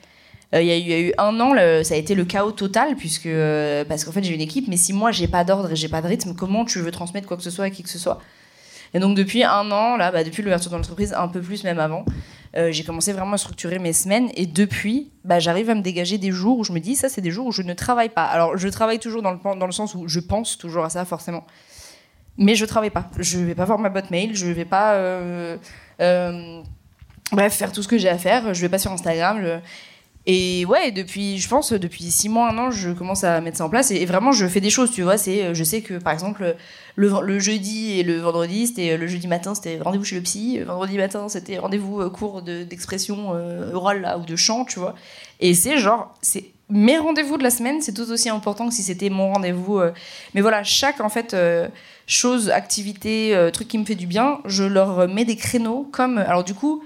Euh, 0.55 0.61
Il 0.63 0.67
y, 0.67 0.71
a 0.71 0.77
eu- 0.77 0.79
il 0.81 0.87
y 0.89 0.93
a 0.93 0.99
eu 0.99 1.13
un 1.19 1.39
an, 1.39 1.53
le- 1.53 1.83
ça 1.83 1.93
a 1.93 1.97
été 1.97 2.15
le 2.15 2.25
chaos 2.25 2.51
total 2.53 2.95
puisque 2.95 3.27
euh, 3.27 3.85
parce 3.85 4.03
qu'en 4.03 4.11
fait 4.11 4.23
j'ai 4.23 4.33
une 4.33 4.41
équipe, 4.41 4.67
mais 4.67 4.77
si 4.77 4.91
moi 4.93 5.11
j'ai 5.11 5.27
pas 5.27 5.43
d'ordre 5.43 5.71
et 5.71 5.75
j'ai 5.77 5.87
pas 5.89 6.01
de 6.01 6.07
rythme, 6.07 6.33
comment 6.33 6.65
tu 6.65 6.79
veux 6.79 6.91
transmettre 6.91 7.27
quoi 7.27 7.37
que 7.37 7.43
ce 7.43 7.51
soit 7.51 7.65
à 7.65 7.69
qui 7.69 7.83
que 7.83 7.89
ce 7.89 7.99
soit? 7.99 8.19
Et 8.93 8.99
donc 8.99 9.15
depuis 9.15 9.43
un 9.43 9.71
an, 9.71 9.95
là, 9.97 10.11
bah, 10.11 10.23
depuis 10.23 10.43
l'ouverture 10.43 10.71
de 10.71 10.75
l'entreprise, 10.75 11.13
un 11.13 11.27
peu 11.27 11.41
plus 11.41 11.63
même 11.63 11.79
avant, 11.79 12.05
euh, 12.57 12.71
j'ai 12.71 12.83
commencé 12.83 13.13
vraiment 13.13 13.33
à 13.33 13.37
structurer 13.37 13.79
mes 13.79 13.93
semaines 13.93 14.29
et 14.35 14.45
depuis, 14.45 15.11
bah, 15.23 15.39
j'arrive 15.39 15.69
à 15.69 15.75
me 15.75 15.81
dégager 15.81 16.17
des 16.17 16.31
jours 16.31 16.59
où 16.59 16.63
je 16.63 16.73
me 16.73 16.79
dis 16.79 16.95
ça 16.95 17.07
c'est 17.07 17.21
des 17.21 17.31
jours 17.31 17.47
où 17.47 17.51
je 17.51 17.61
ne 17.61 17.73
travaille 17.73 18.09
pas. 18.09 18.25
Alors 18.25 18.57
je 18.57 18.67
travaille 18.67 18.99
toujours 18.99 19.21
dans 19.21 19.31
le, 19.31 19.39
dans 19.57 19.65
le 19.65 19.71
sens 19.71 19.95
où 19.95 20.07
je 20.07 20.19
pense 20.19 20.57
toujours 20.57 20.83
à 20.83 20.89
ça 20.89 21.05
forcément, 21.05 21.45
mais 22.37 22.55
je 22.55 22.65
travaille 22.65 22.89
pas. 22.89 23.09
Je 23.17 23.39
vais 23.39 23.55
pas 23.55 23.65
voir 23.65 23.79
ma 23.79 23.89
boîte 23.89 24.11
mail, 24.11 24.35
je 24.35 24.47
vais 24.47 24.65
pas, 24.65 24.95
euh, 24.95 25.57
euh, 26.01 26.61
bref, 27.31 27.53
faire 27.53 27.71
tout 27.71 27.83
ce 27.83 27.87
que 27.87 27.97
j'ai 27.97 28.09
à 28.09 28.17
faire. 28.17 28.53
Je 28.53 28.61
vais 28.61 28.69
pas 28.69 28.79
sur 28.79 28.91
Instagram. 28.91 29.61
Et 30.27 30.65
ouais, 30.65 30.91
depuis, 30.91 31.39
je 31.39 31.49
pense, 31.49 31.73
depuis 31.73 32.03
six 32.11 32.29
mois, 32.29 32.49
un 32.49 32.57
an, 32.59 32.69
je 32.69 32.91
commence 32.91 33.23
à 33.23 33.41
mettre 33.41 33.57
ça 33.57 33.65
en 33.65 33.69
place. 33.69 33.89
Et, 33.89 34.05
vraiment, 34.05 34.31
je 34.31 34.45
fais 34.45 34.61
des 34.61 34.69
choses, 34.69 34.91
tu 34.91 35.01
vois. 35.01 35.17
C'est, 35.17 35.45
euh, 35.45 35.53
je 35.55 35.63
sais 35.63 35.81
que, 35.81 35.95
par 35.95 36.13
exemple, 36.13 36.55
le, 36.95 37.11
le 37.23 37.39
jeudi 37.39 37.99
et 37.99 38.03
le 38.03 38.19
vendredi, 38.19 38.67
c'était 38.67 38.91
euh, 38.91 38.97
le 38.97 39.07
jeudi 39.07 39.27
matin, 39.27 39.55
c'était 39.55 39.79
rendez-vous 39.79 40.03
chez 40.03 40.17
le 40.17 40.21
psy. 40.21 40.59
euh, 40.59 40.65
Vendredi 40.65 40.97
matin, 40.97 41.27
c'était 41.27 41.57
rendez-vous 41.57 42.01
euh, 42.01 42.09
cours 42.11 42.43
de- 42.43 42.63
d'expression 42.63 43.33
euh, 43.33 43.73
orale 43.73 44.01
là, 44.01 44.19
ou 44.19 44.23
de 44.23 44.35
chant, 44.35 44.63
tu 44.63 44.77
vois. 44.77 44.93
Et 45.39 45.55
c'est 45.55 45.79
genre, 45.79 46.13
c'est 46.21 46.45
mes 46.69 46.99
rendez-vous 46.99 47.37
de 47.37 47.43
la 47.43 47.49
semaine, 47.49 47.81
c'est 47.81 47.93
tout 47.93 48.09
aussi 48.11 48.29
important 48.29 48.69
que 48.69 48.73
si 48.75 48.83
c'était 48.83 49.09
mon 49.09 49.33
rendez-vous. 49.33 49.81
Mais 50.33 50.39
voilà, 50.39 50.63
chaque 50.63 51.01
en 51.01 51.09
fait 51.09 51.35
chose, 52.07 52.49
activité, 52.49 53.49
truc 53.51 53.67
qui 53.67 53.77
me 53.77 53.83
fait 53.83 53.95
du 53.95 54.07
bien, 54.07 54.39
je 54.45 54.63
leur 54.63 55.09
mets 55.09 55.25
des 55.25 55.35
créneaux 55.35 55.89
comme. 55.91 56.17
Alors 56.17 56.45
du 56.45 56.53
coup, 56.53 56.81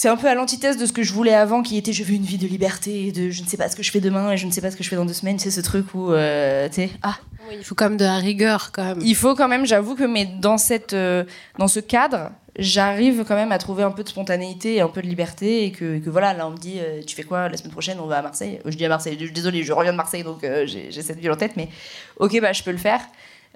c'est 0.00 0.08
un 0.08 0.16
peu 0.16 0.28
à 0.28 0.34
l'antithèse 0.34 0.78
de 0.78 0.86
ce 0.86 0.94
que 0.94 1.02
je 1.02 1.12
voulais 1.12 1.34
avant, 1.34 1.60
qui 1.62 1.76
était 1.76 1.92
je 1.92 2.02
veux 2.04 2.14
une 2.14 2.22
vie 2.24 2.38
de 2.38 2.46
liberté, 2.46 3.08
et 3.08 3.12
de 3.12 3.28
je 3.28 3.42
ne 3.42 3.46
sais 3.46 3.58
pas 3.58 3.68
ce 3.68 3.76
que 3.76 3.82
je 3.82 3.90
fais 3.90 4.00
demain 4.00 4.32
et 4.32 4.38
je 4.38 4.46
ne 4.46 4.50
sais 4.50 4.62
pas 4.62 4.70
ce 4.70 4.76
que 4.78 4.82
je 4.82 4.88
fais 4.88 4.96
dans 4.96 5.04
deux 5.04 5.12
semaines. 5.12 5.38
C'est 5.38 5.50
ce 5.50 5.60
truc 5.60 5.92
où, 5.92 6.10
euh, 6.10 6.68
tu 6.70 6.76
sais, 6.76 6.90
ah, 7.02 7.18
Oui, 7.46 7.56
il 7.58 7.64
faut 7.64 7.74
quand 7.74 7.84
même 7.90 7.98
de 7.98 8.04
la 8.06 8.16
rigueur 8.16 8.70
quand 8.72 8.82
même. 8.82 8.98
il 9.02 9.14
faut 9.14 9.34
quand 9.34 9.46
même, 9.46 9.66
j'avoue 9.66 9.96
que 9.96 10.04
mais 10.04 10.24
dans, 10.24 10.56
cette, 10.56 10.94
euh, 10.94 11.24
dans 11.58 11.68
ce 11.68 11.80
cadre, 11.80 12.30
j'arrive 12.58 13.24
quand 13.28 13.34
même 13.34 13.52
à 13.52 13.58
trouver 13.58 13.82
un 13.82 13.90
peu 13.90 14.02
de 14.02 14.08
spontanéité 14.08 14.76
et 14.76 14.80
un 14.80 14.88
peu 14.88 15.02
de 15.02 15.06
liberté. 15.06 15.66
Et 15.66 15.70
que, 15.70 15.96
et 15.96 16.00
que 16.00 16.08
voilà, 16.08 16.32
là 16.32 16.46
on 16.46 16.52
me 16.52 16.56
dit, 16.56 16.78
euh, 16.78 17.02
tu 17.06 17.14
fais 17.14 17.24
quoi 17.24 17.50
la 17.50 17.58
semaine 17.58 17.72
prochaine 17.72 17.98
On 18.00 18.06
va 18.06 18.20
à 18.20 18.22
Marseille? 18.22 18.58
Je 18.64 18.76
dis 18.78 18.86
à 18.86 18.88
Marseille, 18.88 19.18
je- 19.20 19.30
désolé, 19.30 19.64
je 19.64 19.72
reviens 19.74 19.92
de 19.92 19.98
Marseille 19.98 20.24
donc 20.24 20.38
j'ai 20.42 20.86
j'ai 20.90 21.02
cette 21.02 21.18
ville 21.18 21.30
en 21.30 21.36
tête, 21.36 21.58
mais 21.58 21.68
ok, 22.16 22.40
bah 22.40 22.54
je 22.54 22.62
peux 22.62 22.72
le 22.72 22.78
faire. 22.78 23.02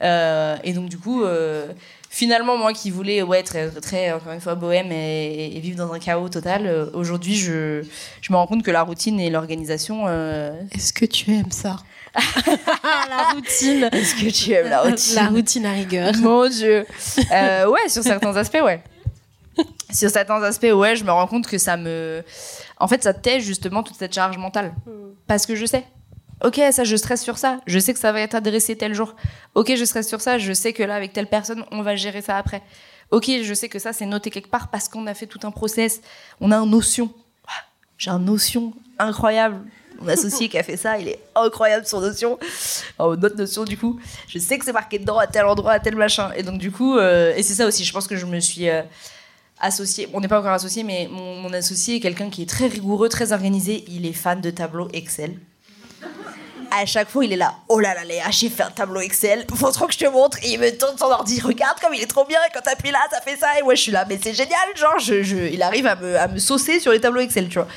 Euh, 0.02 0.56
et 0.64 0.74
donc 0.74 0.88
du 0.90 0.98
coup, 0.98 1.22
euh, 1.22 1.68
finalement, 2.14 2.56
moi 2.56 2.72
qui 2.72 2.90
voulais 2.92 3.22
ouais, 3.22 3.40
être 3.40 3.80
très, 3.80 4.12
encore 4.12 4.32
une 4.32 4.40
fois, 4.40 4.54
bohème 4.54 4.92
et, 4.92 5.56
et 5.56 5.58
vivre 5.58 5.76
dans 5.76 5.92
un 5.92 5.98
chaos 5.98 6.28
total, 6.28 6.64
euh, 6.66 6.86
aujourd'hui 6.94 7.34
je, 7.34 7.82
je 8.20 8.32
me 8.32 8.36
rends 8.36 8.46
compte 8.46 8.62
que 8.62 8.70
la 8.70 8.82
routine 8.82 9.18
et 9.18 9.30
l'organisation. 9.30 10.04
euh, 10.06 10.52
Est-ce 10.70 10.92
que 10.92 11.04
tu 11.06 11.32
aimes 11.32 11.50
ça? 11.50 11.76
La 13.08 13.32
routine. 13.34 13.88
Est-ce 13.90 14.14
que 14.14 14.30
tu 14.30 14.52
aimes 14.52 14.68
la 14.68 14.82
routine 14.82 15.14
La 15.16 15.26
routine? 15.36 15.66
à 15.66 15.72
rigueur. 15.72 16.12
Mon 16.22 16.48
Dieu. 16.48 16.86
Euh, 17.32 17.66
ouais, 17.68 17.88
sur 17.88 18.04
certains 18.04 18.36
aspects, 18.36 18.62
ouais. 18.62 18.80
Sur 19.92 20.10
certains 20.10 20.40
aspects, 20.44 20.72
ouais, 20.72 20.94
je 20.94 21.02
me 21.02 21.10
rends 21.10 21.26
compte 21.26 21.48
que 21.48 21.58
ça 21.58 21.76
me. 21.76 22.22
En 22.78 22.86
fait, 22.86 23.02
ça 23.02 23.12
tait 23.14 23.40
justement 23.40 23.82
toute 23.82 23.96
cette 23.96 24.14
charge 24.14 24.38
mentale. 24.38 24.72
Parce 25.26 25.44
que 25.44 25.56
je 25.56 25.66
sais. 25.66 25.82
Ok, 26.44 26.60
ça, 26.72 26.84
je 26.84 26.94
stresse 26.94 27.22
sur 27.22 27.38
ça. 27.38 27.60
Je 27.66 27.78
sais 27.78 27.94
que 27.94 27.98
ça 27.98 28.12
va 28.12 28.20
être 28.20 28.34
adressé 28.34 28.76
tel 28.76 28.94
jour. 28.94 29.16
Ok, 29.54 29.74
je 29.74 29.84
stresse 29.84 30.06
sur 30.06 30.20
ça. 30.20 30.36
Je 30.36 30.52
sais 30.52 30.74
que 30.74 30.82
là, 30.82 30.94
avec 30.94 31.14
telle 31.14 31.26
personne, 31.26 31.64
on 31.70 31.80
va 31.80 31.96
gérer 31.96 32.20
ça 32.20 32.36
après. 32.36 32.62
Ok, 33.10 33.30
je 33.42 33.54
sais 33.54 33.70
que 33.70 33.78
ça, 33.78 33.94
c'est 33.94 34.04
noté 34.04 34.28
quelque 34.28 34.50
part 34.50 34.68
parce 34.68 34.88
qu'on 34.88 35.06
a 35.06 35.14
fait 35.14 35.26
tout 35.26 35.40
un 35.44 35.50
process. 35.50 36.02
On 36.42 36.50
a 36.50 36.58
un 36.58 36.66
notion. 36.66 37.10
Ah, 37.48 37.52
J'ai 37.96 38.10
un 38.10 38.18
notion 38.18 38.74
incroyable. 38.98 39.62
Mon 40.02 40.08
associé 40.08 40.50
qui 40.50 40.58
a 40.58 40.62
fait 40.62 40.76
ça, 40.76 40.98
il 40.98 41.08
est 41.08 41.18
incroyable 41.34 41.86
son 41.86 42.02
notion. 42.02 42.38
Oh, 42.98 43.16
notre 43.16 43.36
notion, 43.36 43.64
du 43.64 43.78
coup, 43.78 43.98
je 44.28 44.38
sais 44.38 44.58
que 44.58 44.66
c'est 44.66 44.72
marqué 44.72 44.98
dedans 44.98 45.16
à 45.16 45.26
tel 45.26 45.46
endroit, 45.46 45.72
à 45.72 45.80
tel 45.80 45.96
machin. 45.96 46.30
Et 46.36 46.42
donc, 46.42 46.58
du 46.58 46.70
coup, 46.70 46.98
euh, 46.98 47.32
et 47.34 47.42
c'est 47.42 47.54
ça 47.54 47.66
aussi, 47.66 47.84
je 47.84 47.92
pense 47.92 48.06
que 48.06 48.16
je 48.16 48.26
me 48.26 48.38
suis 48.40 48.68
euh, 48.68 48.82
associée. 49.60 50.08
On 50.12 50.20
n'est 50.20 50.28
pas 50.28 50.40
encore 50.40 50.52
associé, 50.52 50.82
mais 50.82 51.08
mon 51.10 51.50
associé 51.54 51.96
est 51.96 52.00
quelqu'un 52.00 52.28
qui 52.28 52.42
est 52.42 52.48
très 52.48 52.66
rigoureux, 52.66 53.08
très 53.08 53.32
organisé. 53.32 53.84
Il 53.88 54.04
est 54.04 54.12
fan 54.12 54.42
de 54.42 54.50
tableaux 54.50 54.88
Excel. 54.92 55.38
À 56.70 56.86
chaque 56.86 57.08
fois, 57.08 57.24
il 57.24 57.32
est 57.32 57.36
là. 57.36 57.54
Oh 57.68 57.80
là 57.80 57.94
là, 57.94 58.04
Léa, 58.04 58.30
j'ai 58.30 58.48
fait 58.48 58.62
un 58.62 58.70
tableau 58.70 59.00
Excel. 59.00 59.46
Faut 59.54 59.70
trop 59.70 59.86
que 59.86 59.92
je 59.92 59.98
te 59.98 60.06
montre. 60.06 60.38
Et 60.42 60.52
il 60.52 60.60
me 60.60 60.70
tourne 60.76 60.96
son 60.98 61.06
ordi. 61.06 61.40
Regarde 61.40 61.78
comme 61.80 61.94
il 61.94 62.02
est 62.02 62.06
trop 62.06 62.24
bien. 62.24 62.38
Et 62.48 62.52
quand 62.52 62.60
t'appuies 62.60 62.90
là, 62.90 63.00
ça 63.10 63.20
fait 63.20 63.36
ça. 63.36 63.58
Et 63.58 63.62
moi, 63.62 63.74
je 63.74 63.82
suis 63.82 63.92
là. 63.92 64.04
Mais 64.08 64.18
c'est 64.22 64.34
génial. 64.34 64.58
Genre, 64.76 64.96
il 65.52 65.62
arrive 65.62 65.86
à 65.86 65.96
me, 66.28 66.38
saucer 66.38 66.80
sur 66.80 66.92
les 66.92 67.00
tableaux 67.00 67.20
Excel, 67.20 67.48
tu 67.48 67.58
vois. 67.58 67.68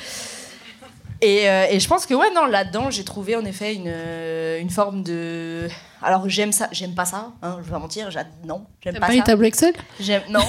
Et, 1.20 1.48
euh, 1.48 1.66
et 1.70 1.80
je 1.80 1.88
pense 1.88 2.06
que 2.06 2.14
ouais 2.14 2.30
non 2.32 2.46
là-dedans 2.46 2.92
j'ai 2.92 3.02
trouvé 3.02 3.34
en 3.34 3.44
effet 3.44 3.74
une, 3.74 3.88
euh, 3.88 4.60
une 4.60 4.70
forme 4.70 5.02
de 5.02 5.68
alors 6.02 6.28
j'aime 6.28 6.52
ça 6.52 6.68
j'aime 6.72 6.94
pas 6.94 7.04
ça 7.04 7.32
hein, 7.42 7.56
je 7.60 7.64
vais 7.66 7.70
pas 7.72 7.78
mentir 7.78 8.08
non 8.44 8.64
j'aime 8.82 8.94
pas, 8.94 9.06
pas 9.08 9.12
les 9.12 9.22
tableaux 9.22 9.46
Excel 9.46 9.74
non 10.30 10.40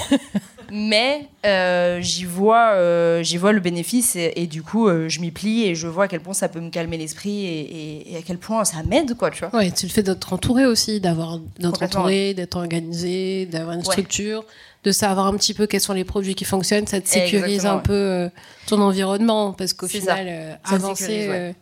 Mais 0.72 1.26
euh, 1.44 2.00
j'y 2.00 2.24
vois, 2.24 2.74
euh, 2.74 3.24
j'y 3.24 3.38
vois 3.38 3.50
le 3.50 3.58
bénéfice 3.58 4.14
et, 4.14 4.32
et 4.36 4.46
du 4.46 4.62
coup, 4.62 4.86
euh, 4.86 5.08
je 5.08 5.18
m'y 5.20 5.32
plie 5.32 5.64
et 5.64 5.74
je 5.74 5.88
vois 5.88 6.04
à 6.04 6.08
quel 6.08 6.20
point 6.20 6.32
ça 6.32 6.48
peut 6.48 6.60
me 6.60 6.70
calmer 6.70 6.96
l'esprit 6.96 7.44
et, 7.44 7.60
et- 7.60 8.12
et 8.12 8.16
à 8.16 8.22
quel 8.22 8.38
point 8.38 8.64
ça 8.64 8.82
m'aide, 8.84 9.16
quoi, 9.16 9.32
tu 9.32 9.40
vois. 9.44 9.52
Ouais, 9.58 9.72
tu 9.72 9.86
le 9.86 9.90
fais 9.90 10.04
d'être 10.04 10.32
entouré 10.32 10.66
aussi, 10.66 11.00
d'avoir 11.00 11.38
d'être 11.58 11.82
entouré, 11.82 12.34
d'être 12.34 12.54
organisé, 12.54 13.46
d'avoir 13.46 13.72
une 13.74 13.80
Ouais. 13.80 13.84
structure, 13.86 14.44
de 14.84 14.92
savoir 14.92 15.26
un 15.26 15.36
petit 15.36 15.54
peu 15.54 15.66
quels 15.66 15.80
sont 15.80 15.92
les 15.92 16.04
produits 16.04 16.36
qui 16.36 16.44
fonctionnent, 16.44 16.86
ça 16.86 17.00
te 17.00 17.08
sécurise 17.08 17.66
un 17.66 17.78
ouais. 17.78 17.82
peu 17.82 18.30
ton 18.68 18.80
environnement 18.80 19.52
parce 19.52 19.72
qu'au 19.72 19.88
C'est 19.88 20.00
ça. 20.00 20.14
final, 20.14 20.60
Ça 20.64 20.74
avancer 20.76 21.02
sécurise, 21.04 21.28
ouais. 21.30 21.54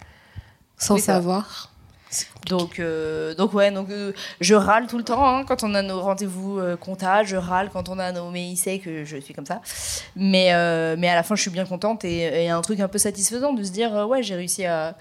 sans 0.76 0.96
Oui, 0.96 1.00
savoir. 1.00 1.72
Donc, 2.46 2.78
euh, 2.80 3.34
donc 3.34 3.52
ouais, 3.52 3.70
donc 3.70 3.90
euh, 3.90 4.12
je 4.40 4.54
râle 4.54 4.86
tout 4.86 4.96
le 4.96 5.04
temps 5.04 5.26
hein, 5.28 5.44
quand 5.46 5.62
on 5.62 5.74
a 5.74 5.82
nos 5.82 6.00
rendez-vous 6.00 6.58
euh, 6.58 6.76
je 7.24 7.36
râle 7.36 7.68
quand 7.70 7.88
on 7.90 7.98
a 7.98 8.12
nos 8.12 8.30
mais 8.30 8.48
il 8.48 8.56
sait 8.56 8.78
que 8.78 9.04
je 9.04 9.16
suis 9.18 9.34
comme 9.34 9.44
ça. 9.46 9.60
Mais 10.16 10.52
mais, 10.54 10.96
mais 10.96 11.08
à 11.08 11.14
la 11.14 11.22
fin, 11.22 11.34
je 11.34 11.42
suis 11.42 11.50
bien 11.50 11.66
contente 11.66 12.04
et, 12.04 12.44
et 12.44 12.48
un 12.48 12.60
truc 12.62 12.80
un 12.80 12.88
peu 12.88 12.98
satisfaisant 12.98 13.52
de 13.52 13.62
se 13.62 13.70
dire 13.70 13.94
euh, 13.94 14.06
ouais, 14.06 14.22
j'ai 14.22 14.34
réussi 14.36 14.64
à 14.64 14.96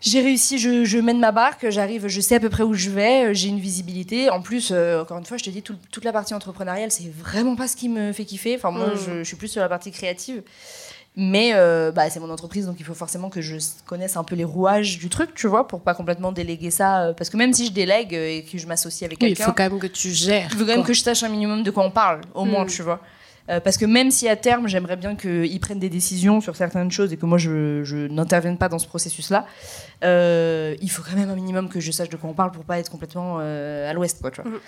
j'ai 0.00 0.20
réussi, 0.20 0.58
je, 0.58 0.84
je 0.84 0.98
mène 0.98 1.18
ma 1.18 1.32
barque, 1.32 1.70
j'arrive, 1.70 2.08
je 2.08 2.20
sais 2.20 2.34
à 2.34 2.40
peu 2.40 2.50
près 2.50 2.62
où 2.62 2.74
je 2.74 2.90
vais, 2.90 3.30
euh, 3.30 3.32
j'ai 3.32 3.48
une 3.48 3.58
visibilité. 3.58 4.28
En 4.28 4.42
plus, 4.42 4.70
euh, 4.70 5.00
encore 5.00 5.16
une 5.16 5.24
fois, 5.24 5.38
je 5.38 5.44
te 5.44 5.48
dis, 5.48 5.62
tout- 5.62 5.78
toute 5.90 6.04
la 6.04 6.12
partie 6.12 6.34
entrepreneuriale, 6.34 6.90
c'est 6.90 7.10
vraiment 7.10 7.56
pas 7.56 7.68
ce 7.68 7.74
qui 7.76 7.88
me 7.88 8.12
fait 8.12 8.26
kiffer. 8.26 8.54
Enfin, 8.56 8.70
moi, 8.70 8.88
Mm. 8.88 8.96
je, 8.98 9.18
je 9.20 9.22
suis 9.24 9.36
plus 9.36 9.48
sur 9.48 9.62
la 9.62 9.68
partie 9.70 9.92
créative. 9.92 10.42
Mais 11.16 11.52
euh, 11.54 11.92
bah, 11.92 12.10
c'est 12.10 12.18
mon 12.18 12.28
entreprise, 12.30 12.66
donc 12.66 12.76
il 12.80 12.84
faut 12.84 12.92
forcément 12.94 13.30
que 13.30 13.40
je 13.40 13.56
connaisse 13.86 14.16
un 14.16 14.24
peu 14.24 14.34
les 14.34 14.42
rouages 14.42 14.98
du 14.98 15.08
truc, 15.08 15.32
tu 15.34 15.46
vois, 15.46 15.68
pour 15.68 15.80
pas 15.80 15.94
complètement 15.94 16.32
déléguer 16.32 16.72
ça. 16.72 17.02
euh, 17.04 17.12
Parce 17.12 17.30
que 17.30 17.36
même 17.36 17.52
si 17.52 17.66
je 17.66 17.72
délègue 17.72 18.12
euh, 18.16 18.38
et 18.38 18.42
que 18.42 18.58
je 18.58 18.66
m'associe 18.66 19.06
avec 19.06 19.18
Oui, 19.20 19.28
il 19.28 19.36
quelqu'un, 19.36 19.44
faut 19.44 19.52
quand 19.56 19.70
même 19.70 19.78
que 19.78 19.86
tu 19.86 20.10
gères. 20.10 20.48
il 20.50 20.58
faut 20.58 20.64
quand 20.66 20.74
même 20.76 20.82
que 20.82 20.92
je 20.92 21.02
sache 21.02 21.22
un 21.22 21.28
minimum 21.28 21.62
de 21.62 21.70
quoi 21.70 21.84
on 21.84 21.90
parle, 21.92 22.20
au 22.34 22.44
moins, 22.44 22.64
Mm. 22.64 22.68
tu 22.68 22.82
vois. 22.82 22.98
Euh, 23.50 23.60
parce 23.60 23.76
que 23.76 23.84
même 23.84 24.10
si 24.10 24.26
à 24.28 24.36
terme, 24.36 24.68
j'aimerais 24.68 24.96
bien 24.96 25.16
qu'ils 25.16 25.60
prennent 25.60 25.78
des 25.78 25.90
décisions 25.90 26.40
sur 26.40 26.56
certaines 26.56 26.90
choses 26.90 27.12
et 27.12 27.16
que 27.18 27.26
moi, 27.26 27.36
je, 27.36 27.84
je 27.84 28.06
n'intervienne 28.08 28.56
pas 28.56 28.70
dans 28.70 28.78
ce 28.78 28.86
processus-là, 28.86 29.46
euh, 30.02 30.74
il 30.80 30.90
faut 30.90 31.02
quand 31.02 31.16
même 31.16 31.28
un 31.28 31.34
minimum 31.34 31.68
que 31.68 31.78
je 31.78 31.90
sache 31.92 32.08
de 32.08 32.16
quoi 32.16 32.30
on 32.30 32.34
parle 32.34 32.52
pour 32.52 32.64
pas 32.64 32.78
être 32.78 32.90
complètement 32.90 33.38
euh, 33.40 33.90
à 33.90 33.92
l'ouest, 33.92 34.20
quoi, 34.20 34.30
tu 34.30 34.40
vois. 34.40 34.50
Mhm. 34.50 34.58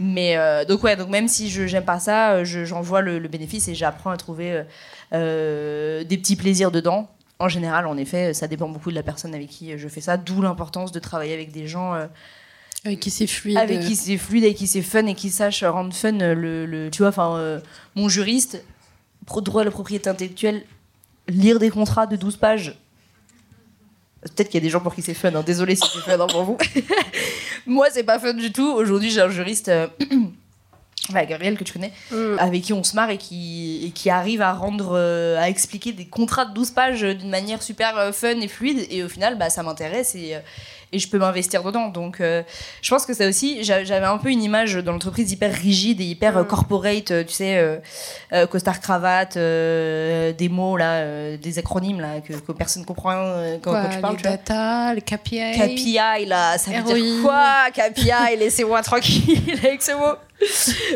Mais 0.00 0.36
donc, 0.66 0.82
ouais, 0.82 0.96
donc 0.96 1.08
même 1.10 1.28
si 1.28 1.48
je 1.48 1.68
j'aime 1.68 1.84
pas 1.84 2.00
ça, 2.00 2.42
je- 2.42 2.64
j'en 2.64 2.80
vois 2.80 3.00
le, 3.00 3.20
le 3.20 3.28
bénéfice 3.28 3.68
et 3.68 3.74
j'apprends 3.76 4.10
à 4.10 4.16
trouver 4.16 4.64
des 5.12 6.16
petits 6.18 6.36
plaisirs 6.36 6.70
dedans. 6.70 7.08
En 7.38 7.48
général, 7.48 7.86
en 7.86 7.96
effet, 7.96 8.32
ça 8.34 8.46
dépend 8.48 8.68
beaucoup 8.68 8.90
de 8.90 8.94
la 8.94 9.02
personne 9.02 9.34
avec 9.34 9.48
qui 9.48 9.76
je 9.76 9.88
fais 9.88 10.00
ça, 10.00 10.16
d'où 10.16 10.40
l'importance 10.42 10.92
de 10.92 10.98
travailler 10.98 11.34
avec 11.34 11.52
des 11.52 11.66
gens 11.66 11.94
Avec 12.84 13.00
qui 13.00 13.10
c'est 13.10 13.26
fluide. 13.26 13.56
avec 13.56 13.80
qui 13.80 13.96
c'est 13.96 14.18
fluide, 14.18 14.44
avec 14.44 14.56
qui 14.56 14.66
c'est 14.66 14.82
fun 14.82 15.06
et 15.06 15.14
qui 15.14 15.30
sache 15.30 15.64
rendre 15.64 15.94
fun 15.94 16.20
euh, 16.20 16.34
le, 16.34 16.66
le- 16.66 16.90
tu 16.90 16.98
vois, 16.98 17.08
enfin, 17.08 17.36
euh, 17.38 17.60
mon 17.94 18.08
juriste, 18.08 18.62
pro 19.26 19.40
droit 19.40 19.62
à 19.62 19.64
la 19.64 19.70
propriété 19.70 20.10
intellectuelle, 20.10 20.64
lire 21.28 21.58
des 21.58 21.70
contrats 21.70 22.06
de 22.06 22.16
12 22.16 22.36
pages. 22.36 22.76
Peut-être 24.22 24.48
qu'il 24.48 24.54
y 24.54 24.62
a 24.62 24.66
des 24.66 24.70
gens 24.70 24.80
pour 24.80 24.94
qui 24.94 25.02
c'est 25.02 25.14
fun, 25.14 25.34
hein. 25.34 25.42
désolé 25.44 25.76
si 25.76 25.82
c'est 25.92 26.00
fun 26.00 26.18
hein, 26.20 26.26
pour 26.26 26.44
vous. 26.44 26.58
Moi, 27.66 27.86
c'est 27.90 28.04
pas 28.04 28.18
fun 28.18 28.34
du 28.34 28.52
tout. 28.52 28.70
Aujourd'hui, 28.72 29.10
j'ai 29.10 29.20
un 29.20 29.28
juriste, 29.28 29.68
euh, 29.68 29.86
bah, 31.10 31.24
Gabriel, 31.26 31.56
que 31.58 31.64
tu 31.64 31.72
connais, 31.74 31.92
Mm. 32.10 32.38
avec 32.38 32.62
qui 32.62 32.72
on 32.72 32.82
se 32.84 32.94
marre 32.96 33.10
et 33.10 33.18
qui, 33.18 33.84
et 33.86 33.90
qui 33.90 34.08
arrive 34.10 34.40
à 34.42 34.52
rendre, 34.52 34.92
euh, 34.96 35.38
à 35.38 35.48
expliquer 35.48 35.92
des 35.92 36.06
contrats 36.06 36.44
de 36.46 36.54
12 36.54 36.70
pages 36.70 37.02
d'une 37.02 37.28
manière 37.30 37.62
super 37.62 38.14
fun 38.14 38.40
et 38.40 38.48
fluide. 38.48 38.86
Et 38.90 39.02
au 39.02 39.08
final, 39.08 39.36
bah, 39.38 39.48
ça 39.50 39.62
m'intéresse 39.62 40.14
et, 40.14 40.36
et 40.94 40.98
je 40.98 41.08
peux 41.08 41.18
m'investir 41.18 41.62
dedans. 41.62 41.88
Donc, 41.88 42.20
euh, 42.20 42.42
je 42.82 42.90
pense 42.90 43.04
que 43.06 43.12
ça 43.14 43.26
aussi, 43.28 43.62
j'a- 43.64 43.84
j'avais 43.84 44.06
un 44.06 44.18
peu 44.18 44.30
une 44.30 44.42
image 44.42 44.74
dans 44.76 44.92
l'entreprise 44.92 45.30
hyper 45.32 45.52
rigide 45.54 46.00
et 46.00 46.04
hyper 46.04 46.36
euh, 46.38 46.42
Mm. 46.42 46.46
corporate, 46.46 47.10
euh, 47.10 47.24
tu 47.24 47.32
sais, 47.32 47.56
euh, 48.32 48.46
costard 48.46 48.80
cravate, 48.80 49.36
euh, 49.36 50.32
des 50.32 50.48
mots 50.48 50.76
là, 50.76 51.36
des 51.36 51.58
acronymes 51.58 52.00
là 52.00 52.20
que, 52.26 52.32
que 52.34 52.52
personne 52.52 52.84
comprend 52.84 53.12
quand, 53.62 53.70
Quoi, 53.72 53.82
quand 53.82 53.88
tu 53.90 54.00
parles. 54.00 54.16
les 54.16 54.22
tu 54.22 54.28
vois. 54.28 54.36
data, 54.36 54.94
les 54.94 55.00
KPI. 55.02 55.58
KPI 55.58 56.26
là, 56.26 56.56
ça 56.58 56.70
veut 56.70 56.82
dire 56.94 57.22
quoi 57.22 57.66
KPI, 57.72 58.36
laissez-moi 58.38 58.82
tranquille 58.82 59.58
avec 59.62 59.82
ce 59.82 59.92
mot. 59.92 60.14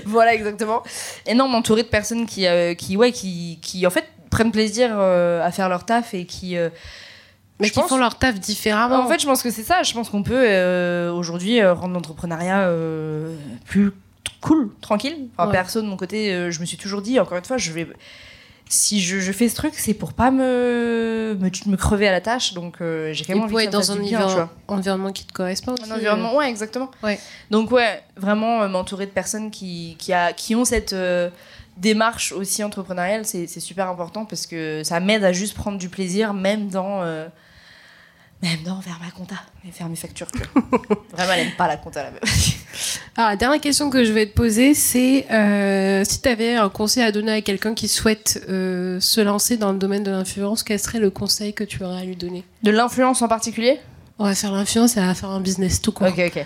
voilà 0.07 0.35
exactement. 0.35 0.83
Et 1.27 1.35
non, 1.35 1.49
m'entourer 1.49 1.83
de 1.83 1.89
personnes 1.89 2.27
qui, 2.27 2.47
qui, 2.77 2.97
ouais, 2.97 3.13
qui, 3.13 3.59
qui 3.63 3.87
en 3.87 3.91
fait 3.91 4.05
prennent 4.31 4.53
plaisir 4.53 4.99
à 4.99 5.51
faire 5.51 5.69
leur 5.69 5.85
taf 5.85 6.15
et 6.15 6.25
qui. 6.27 6.57
Mais 7.61 7.71
qui 7.71 7.81
pense- 7.81 7.89
font 7.89 7.97
leur 7.99 8.17
taf 8.19 8.39
différemment. 8.39 9.01
en 9.05 9.09
fait, 9.09 9.21
je 9.21 9.27
pense 9.27 9.43
que 9.43 9.51
c'est 9.51 9.63
ça. 9.65 9.83
Je 9.83 9.93
pense 9.93 10.11
qu'on 10.11 10.23
peut 10.23 10.35
euh, 10.37 11.13
aujourd'hui 11.13 11.61
euh, 11.61 11.75
rendre 11.75 11.95
l'entrepreneuriat 11.95 12.61
euh, 12.69 13.35
plus 13.67 13.91
cool, 14.41 14.71
tranquille. 14.81 15.29
Enfin, 15.37 15.47
Ouais. 15.49 15.53
Perso, 15.53 15.81
de 15.83 15.87
mon 15.87 15.97
côté, 15.97 16.33
euh, 16.33 16.51
je 16.53 16.61
me 16.61 16.65
suis 16.67 16.77
toujours 16.77 17.03
dit, 17.03 17.19
encore 17.19 17.37
une 17.39 17.45
fois, 17.45 17.57
je 17.59 17.73
vais. 17.73 17.87
Si 18.71 19.01
je, 19.01 19.19
je 19.19 19.33
fais 19.33 19.49
ce 19.49 19.57
truc, 19.57 19.73
c'est 19.75 19.95
pour 19.95 20.13
pas 20.13 20.31
me, 20.31 21.35
me, 21.41 21.71
me 21.71 21.77
crever 21.77 22.07
à 22.07 22.13
la 22.13 22.21
tâche. 22.21 22.53
Donc, 22.53 22.77
j'ai 22.81 23.25
quand 23.25 23.33
même 23.33 23.43
envie 23.45 23.51
pour 23.53 23.61
être 23.63 23.71
dans 23.71 23.93
un 23.93 23.97
bien, 23.97 24.21
environ- 24.21 24.49
environnement 24.69 25.11
qui 25.11 25.25
te 25.25 25.33
correspond. 25.33 25.75
Un 25.89 25.91
environnement, 25.95 26.37
ouais, 26.37 26.51
exactement. 26.51 26.91
Ouais. 27.03 27.19
Donc, 27.51 27.71
ouais, 27.73 28.03
vraiment 28.19 28.69
m'entourer 28.69 29.07
de 29.07 29.11
personnes 29.11 29.51
qui, 29.51 29.97
qui, 29.99 30.13
a, 30.13 30.35
qui 30.35 30.55
ont 30.55 30.67
cette 30.67 30.95
démarche 31.79 32.33
aussi 32.33 32.63
entrepreneuriale, 32.63 33.25
c'est 33.25 33.47
super 33.61 33.89
important 33.89 34.25
parce 34.27 34.47
que 34.47 34.83
ça 34.85 35.01
m'aide 35.01 35.25
à 35.25 35.33
juste 35.33 35.55
prendre 35.55 35.79
du 35.79 35.89
plaisir, 35.89 36.35
même 36.35 36.69
dans. 36.69 37.03
Même 38.43 38.63
dans 38.65 38.81
faire 38.81 38.99
ma 39.05 39.11
compta, 39.11 39.35
et 39.67 39.73
faire 39.73 39.89
mes 39.89 39.97
factures. 39.97 40.29
Vraiment, 41.13 41.33
elle 41.33 41.47
aime 41.49 41.57
pas 41.57 41.67
la 41.67 41.77
compta, 41.77 42.05
la 42.05 42.11
meuf. 42.13 42.21
Alors, 43.17 43.31
la 43.31 43.37
dernière 43.37 43.61
question 43.61 43.91
que 43.91 44.05
je 44.05 44.13
vais 44.13 44.27
te 44.27 44.35
poser, 44.35 44.75
c'est 44.75 45.27
euh, 45.33 46.05
si 46.05 46.23
tu 46.23 46.29
avais 46.29 46.55
un 46.55 46.69
conseil 46.69 47.03
à 47.03 47.11
donner 47.11 47.33
à 47.33 47.43
quelqu'un 47.43 47.75
qui 47.75 47.89
souhaite 47.89 48.41
euh, 48.49 49.01
se 49.01 49.21
lancer 49.21 49.57
dans 49.57 49.73
le 49.73 49.79
domaine 49.79 50.05
de 50.05 50.13
l'influence, 50.13 50.63
quel 50.63 50.79
serait 50.79 51.01
le 51.01 51.11
conseil 51.11 51.53
que 51.53 51.65
tu 51.65 51.83
aurais 51.83 52.03
à 52.03 52.05
lui 52.05 52.15
donner? 52.15 52.45
De 52.63 52.71
l'influence 52.71 53.21
en 53.23 53.29
particulier? 53.29 53.81
On 54.21 54.25
va 54.25 54.35
faire 54.37 54.53
l'influence 54.53 54.97
et 54.97 55.01
on 55.01 55.07
va 55.07 55.15
faire 55.15 55.31
un 55.31 55.41
business 55.41 55.83
tout 55.83 55.91
court. 55.93 56.07
Ok, 56.07 56.21
ok. 56.27 56.45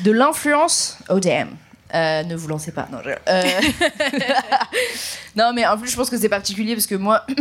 De 0.00 0.10
l'influence, 0.10 0.96
oh 1.10 1.20
damn. 1.20 1.50
Euh, 1.94 2.22
ne 2.24 2.34
vous 2.34 2.48
lancez 2.48 2.72
pas. 2.72 2.88
Non, 2.90 2.98
je- 3.04 3.10
non, 5.36 5.52
mais 5.54 5.66
en 5.66 5.78
plus, 5.78 5.90
je 5.90 5.96
pense 5.96 6.10
que 6.10 6.18
c'est 6.18 6.28
particulier 6.28 6.74
parce 6.74 6.86
que 6.86 6.94
moi. 6.94 7.24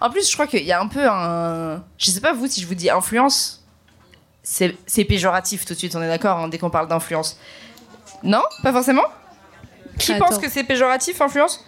en 0.00 0.10
plus, 0.10 0.28
je 0.28 0.32
crois 0.34 0.46
qu'il 0.46 0.64
y 0.64 0.72
a 0.72 0.80
un 0.80 0.88
peu 0.88 1.06
un. 1.08 1.82
Je 1.98 2.10
sais 2.10 2.20
pas 2.20 2.32
vous 2.32 2.46
si 2.46 2.60
je 2.60 2.66
vous 2.66 2.74
dis 2.74 2.90
influence, 2.90 3.64
c'est 4.42 4.76
c'est 4.86 5.04
péjoratif 5.04 5.64
tout 5.64 5.74
de 5.74 5.78
suite, 5.78 5.94
on 5.96 6.02
est 6.02 6.08
d'accord, 6.08 6.38
hein, 6.38 6.48
dès 6.48 6.58
qu'on 6.58 6.70
parle 6.70 6.88
d'influence. 6.88 7.38
Non? 8.22 8.42
Pas 8.62 8.72
forcément? 8.72 9.04
Qui 9.98 10.12
Attends. 10.12 10.26
pense 10.26 10.38
que 10.38 10.50
c'est 10.50 10.64
péjoratif, 10.64 11.20
influence? 11.20 11.64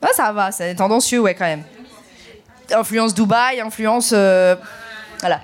Ah, 0.00 0.08
ça 0.14 0.32
va, 0.32 0.50
c'est 0.52 0.74
tendancieux, 0.74 1.20
ouais, 1.20 1.34
quand 1.34 1.44
même. 1.44 1.62
Influence 2.72 3.14
Dubaï, 3.14 3.60
influence. 3.60 4.10
euh, 4.12 4.56
Voilà. 5.20 5.40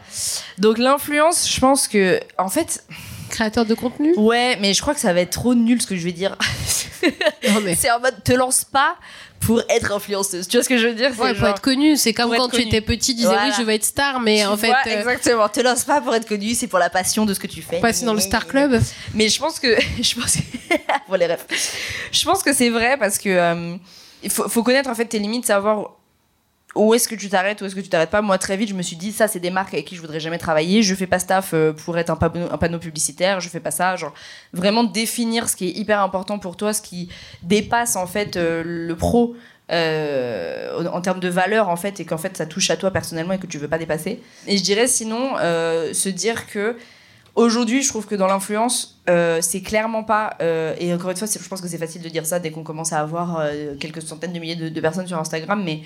Donc, 0.58 0.78
l'influence, 0.78 1.48
je 1.52 1.60
pense 1.60 1.86
que. 1.86 2.20
En 2.38 2.48
fait, 2.48 2.84
Créateur 3.30 3.64
de 3.66 3.74
contenu? 3.74 4.14
ouais, 4.16 4.56
mais 4.60 4.74
je 4.74 4.80
crois 4.80 4.94
que 4.94 5.00
ça 5.00 5.12
va 5.12 5.20
être 5.20 5.30
trop 5.30 5.54
nul 5.54 5.80
ce 5.80 5.86
que 5.86 5.96
je 5.96 6.02
vais 6.04 6.12
dire. 6.12 6.36
Mais. 7.62 7.74
c'est 7.76 7.90
en 7.90 8.00
mode, 8.00 8.22
te 8.24 8.32
lance 8.32 8.64
pas 8.64 8.96
pour 9.40 9.62
être 9.68 9.92
influenceuse. 9.92 10.48
Tu 10.48 10.56
vois 10.56 10.64
ce 10.64 10.68
que 10.68 10.78
je 10.78 10.88
veux 10.88 10.94
dire? 10.94 11.10
Ouais, 11.18 11.34
pour 11.34 11.48
être 11.48 11.62
connu, 11.62 11.96
c'est 11.96 12.12
comme 12.12 12.34
quand 12.36 12.48
tu 12.48 12.60
étais 12.60 12.80
petit, 12.80 13.12
tu 13.12 13.16
disais 13.16 13.28
Voilà. 13.28 13.48
oui, 13.48 13.52
je 13.56 13.62
veux 13.62 13.72
être 13.72 13.84
star, 13.84 14.20
mais 14.20 14.40
Tu 14.40 14.46
en 14.46 14.56
fait, 14.56 14.66
vois, 14.68 14.76
euh, 14.86 14.98
exactement. 14.98 15.48
Te 15.48 15.60
lance 15.60 15.84
pas 15.84 16.00
pour 16.00 16.14
être 16.14 16.28
connu, 16.28 16.54
c'est 16.54 16.66
pour 16.66 16.78
la 16.78 16.90
passion 16.90 17.24
de 17.24 17.34
ce 17.34 17.40
que 17.40 17.46
tu 17.46 17.62
fais. 17.62 17.80
passer 17.80 18.04
dans 18.04 18.14
le 18.14 18.20
Star 18.20 18.46
Club. 18.46 18.80
Mais 19.14 19.28
je 19.28 19.38
pense 19.38 19.58
que. 19.60 19.76
Je 20.02 20.14
pense 20.20 20.36
que. 20.36 20.74
pour 21.06 21.16
les 21.16 21.26
rêves. 21.26 21.44
Je 22.12 22.24
pense 22.24 22.42
que 22.42 22.52
c'est 22.52 22.70
vrai 22.70 22.96
parce 22.98 23.18
que. 23.18 23.28
euh, 23.28 23.76
il 24.22 24.30
faut, 24.30 24.48
faut 24.48 24.62
connaître 24.64 24.90
en 24.90 24.94
fait 24.94 25.04
tes 25.04 25.18
limites, 25.20 25.46
savoir 25.46 25.92
où 26.74 26.94
est-ce 26.94 27.08
que 27.08 27.14
tu 27.14 27.28
t'arrêtes, 27.28 27.60
où 27.62 27.64
est-ce 27.64 27.74
que 27.74 27.80
tu 27.80 27.88
t'arrêtes 27.88 28.10
pas. 28.10 28.22
Moi, 28.22 28.36
très 28.38 28.56
vite, 28.56 28.68
je 28.68 28.74
me 28.74 28.82
suis 28.82 28.96
dit, 28.96 29.12
ça, 29.12 29.26
c'est 29.26 29.40
des 29.40 29.50
marques 29.50 29.72
avec 29.74 29.86
qui 29.86 29.96
je 29.96 30.00
voudrais 30.00 30.20
jamais 30.20 30.38
travailler. 30.38 30.82
Je 30.82 30.94
fais 30.94 31.06
pas 31.06 31.18
staff 31.18 31.52
euh, 31.54 31.72
pour 31.72 31.96
être 31.98 32.10
un 32.10 32.16
panneau, 32.16 32.78
publicitaire. 32.78 33.40
Je 33.40 33.48
fais 33.48 33.60
pas 33.60 33.70
ça. 33.70 33.96
Genre, 33.96 34.12
vraiment 34.52 34.84
définir 34.84 35.48
ce 35.48 35.56
qui 35.56 35.68
est 35.68 35.72
hyper 35.72 36.00
important 36.00 36.38
pour 36.38 36.56
toi, 36.56 36.72
ce 36.72 36.82
qui 36.82 37.08
dépasse 37.42 37.96
en 37.96 38.06
fait 38.06 38.36
euh, 38.36 38.62
le 38.64 38.94
pro. 38.96 39.34
euh, 39.70 40.82
en 40.90 41.00
termes 41.02 41.20
de 41.20 41.28
valeur 41.28 41.68
en 41.68 41.76
fait 41.76 42.00
et 42.00 42.06
qu'en 42.06 42.16
fait 42.16 42.34
ça 42.38 42.46
touche 42.46 42.70
à 42.70 42.78
toi 42.78 42.90
personnellement 42.90 43.34
et 43.34 43.38
que 43.38 43.46
tu 43.46 43.58
veux 43.58 43.68
pas 43.68 43.76
dépasser 43.76 44.22
et 44.46 44.56
je 44.56 44.62
dirais 44.62 44.86
sinon 44.88 45.36
se 45.36 46.08
dire 46.08 46.46
que 46.46 46.76
Aujourd'hui, 47.34 47.82
je 47.82 47.88
trouve 47.88 48.06
que 48.06 48.16
dans 48.16 48.26
l'influence, 48.26 48.98
c'est 49.40 49.60
clairement 49.60 50.02
pas. 50.02 50.36
et 50.40 50.92
encore 50.92 51.10
une 51.10 51.16
fois, 51.18 51.28
je 51.30 51.48
pense 51.48 51.60
que 51.60 51.68
c'est 51.68 51.78
facile 51.78 52.00
de 52.02 52.08
dire 52.08 52.26
ça 52.26 52.40
dès 52.40 52.50
qu'on 52.50 52.64
commence 52.64 52.92
à 52.92 52.98
avoir 52.98 53.46
quelques 53.78 54.02
centaines 54.02 54.32
de 54.32 54.38
milliers 54.40 54.56
de, 54.56 54.70
de 54.70 54.80
personnes 54.80 55.06
sur 55.06 55.18
Instagram. 55.18 55.62
Mais 55.62 55.82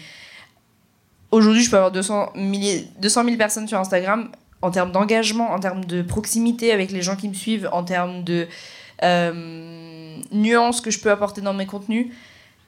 aujourd'hui, 1.33 1.65
je 1.65 1.71
peux 1.71 1.77
avoir 1.77 1.91
200, 1.91 2.33
milliers, 2.37 2.87
200 3.01 3.25
000 3.25 3.37
personnes 3.37 3.67
sur 3.67 3.79
Instagram. 3.79 4.29
En 4.61 4.71
termes 4.71 4.93
d'engagement, 4.93 5.51
en 5.51 5.59
termes 5.59 5.85
de 5.85 6.03
proximité 6.03 6.71
avec 6.71 6.93
les 6.93 7.03
gens 7.03 7.17
qui 7.17 7.29
me 7.29 7.35
suivent, 7.35 7.69
en 7.73 7.83
termes 7.83 8.23
de 8.23 8.47
euh, 9.03 10.17
nuances 10.31 10.81
que 10.81 10.93
je 10.93 11.01
peux 11.01 11.11
apporter 11.11 11.41
dans 11.41 11.53
mes 11.53 11.67
contenus, 11.67 12.13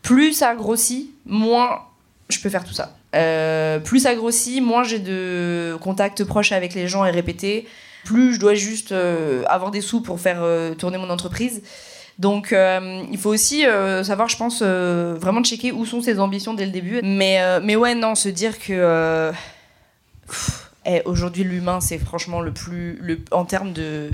plus 0.03 0.33
ça 0.33 0.57
grossit, 0.57 1.11
moins 1.25 1.83
je 2.31 2.41
peux 2.41 2.49
faire 2.49 2.65
tout 2.65 2.73
ça. 2.73 2.97
Euh, 3.15 3.79
plus 3.79 4.01
ça 4.01 4.17
grossit, 4.17 4.61
moins 4.61 4.83
j'ai 4.83 4.99
de 4.99 5.77
contacts 5.81 6.25
proches 6.25 6.51
avec 6.51 6.75
les 6.75 6.89
gens 6.89 7.05
et 7.05 7.13
répétés 7.13 7.69
plus 8.05 8.35
je 8.35 8.41
dois 8.41 8.55
juste 8.55 8.93
euh, 8.93 9.45
avoir 9.47 9.71
des 9.71 9.81
sous 9.81 10.03
pour 10.03 10.21
faire 10.21 10.43
tourner 10.77 10.99
mon 10.99 11.09
entreprise. 11.09 11.63
Donc, 12.19 12.53
euh, 12.53 13.03
il 13.11 13.19
faut 13.19 13.31
aussi 13.31 13.67
euh, 13.67 14.05
savoir, 14.05 14.29
je 14.29 14.37
pense, 14.37 14.61
euh, 14.63 15.17
vraiment 15.19 15.43
checker 15.43 15.73
où 15.73 15.85
sont 15.85 16.01
ses 16.01 16.21
ambitions 16.21 16.55
dès 16.55 16.67
le 16.67 16.71
début. 16.71 17.01
Mais, 17.03 17.41
mais 17.61 17.77
ouais, 17.77 17.95
non, 17.95 18.15
se 18.15 18.29
dire 18.29 18.59
que 18.59 19.33
eh, 20.87 21.03
aujourd'hui, 21.05 21.45
l'humain, 21.45 21.81
c'est 21.81 21.99
franchement 21.99 22.41
le 22.41 22.53
plus. 22.53 22.99
Le, 23.01 23.19
en 23.31 23.45
termes 23.45 23.73
de. 23.73 24.11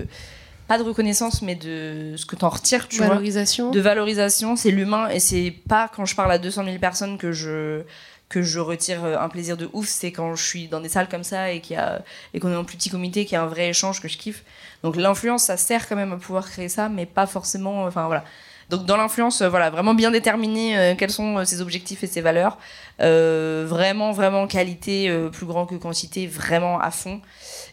Pas 0.69 0.79
de 0.79 0.85
reconnaissance, 0.85 1.43
mais 1.43 1.57
de 1.57 2.15
ce 2.17 2.25
que 2.25 2.37
tu 2.37 2.45
en 2.45 2.49
retires, 2.49 2.87
tu 2.87 3.01
valorisation. 3.01 3.67
vois. 3.67 3.75
De 3.75 3.81
valorisation. 3.81 4.55
C'est 4.55 4.71
l'humain. 4.71 5.09
Et 5.09 5.19
c'est 5.19 5.53
pas 5.69 5.91
quand 5.95 6.05
je 6.05 6.15
parle 6.15 6.31
à 6.31 6.39
200 6.39 6.65
000 6.65 6.79
personnes 6.79 7.19
que 7.19 7.33
je 7.33 7.83
que 8.31 8.41
je 8.43 8.61
retire 8.61 9.05
un 9.05 9.29
plaisir 9.29 9.59
de 9.59 9.69
ouf, 9.75 9.89
c'est 9.89 10.13
quand 10.13 10.35
je 10.35 10.43
suis 10.43 10.69
dans 10.69 10.81
des 10.81 10.89
salles 10.89 11.09
comme 11.09 11.25
ça 11.25 11.53
et 11.53 11.61
qu'on 11.61 12.51
est 12.51 12.57
en 12.57 12.65
plus 12.65 12.79
petit 12.79 12.89
comité, 12.89 13.27
qu'il 13.27 13.35
y 13.35 13.37
a 13.37 13.43
un 13.43 13.47
vrai 13.47 13.69
échange 13.69 14.01
que 14.01 14.09
je 14.09 14.17
kiffe. 14.17 14.45
Donc 14.83 14.97
l'influence, 14.97 15.45
ça 15.45 15.59
sert 15.59 15.87
quand 15.89 15.97
même 15.97 16.13
à 16.13 16.17
pouvoir 16.17 16.49
créer 16.49 16.71
ça, 16.71 16.89
mais 16.89 17.05
pas 17.05 17.27
forcément. 17.27 17.85
Enfin 17.85 18.07
voilà. 18.07 18.25
Donc 18.71 18.87
dans 18.87 18.97
l'influence, 18.97 19.43
euh, 19.43 19.49
voilà, 19.49 19.69
vraiment 19.69 19.95
bien 19.95 20.13
déterminer 20.13 20.79
euh, 20.79 20.95
quels 20.97 21.11
sont 21.11 21.39
euh, 21.39 21.45
ses 21.45 21.61
objectifs 21.61 22.05
et 22.05 22.07
ses 22.07 22.21
valeurs. 22.21 22.57
vraiment, 22.99 24.13
vraiment 24.13 24.47
qualité 24.47 25.13
plus 25.33 25.47
grand 25.47 25.67
que 25.67 25.75
quantité, 25.75 26.27
vraiment 26.29 26.79
à 26.81 26.93
fond. 26.93 27.21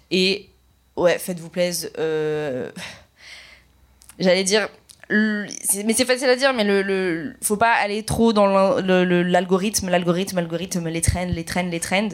Et 0.10 0.50
ouais, 0.96 1.20
faites-vous 1.20 1.50
plaisir. 1.50 1.90
J'allais 4.20 4.44
dire, 4.44 4.68
mais 5.10 5.94
c'est 5.94 6.06
facile 6.06 6.30
à 6.30 6.36
dire, 6.36 6.54
mais 6.54 6.64
le, 6.64 6.82
le, 6.82 7.36
faut 7.42 7.58
pas 7.58 7.74
aller 7.74 8.04
trop 8.04 8.34
dans 8.34 8.48
l'algorithme, 8.48 9.90
l'algorithme, 9.90 10.36
l'algorithme, 10.38 10.88
les 10.90 11.02
trends, 11.02 11.26
les 11.26 11.46
trends, 11.46 11.70
les 11.70 11.80
trends. 11.80 12.10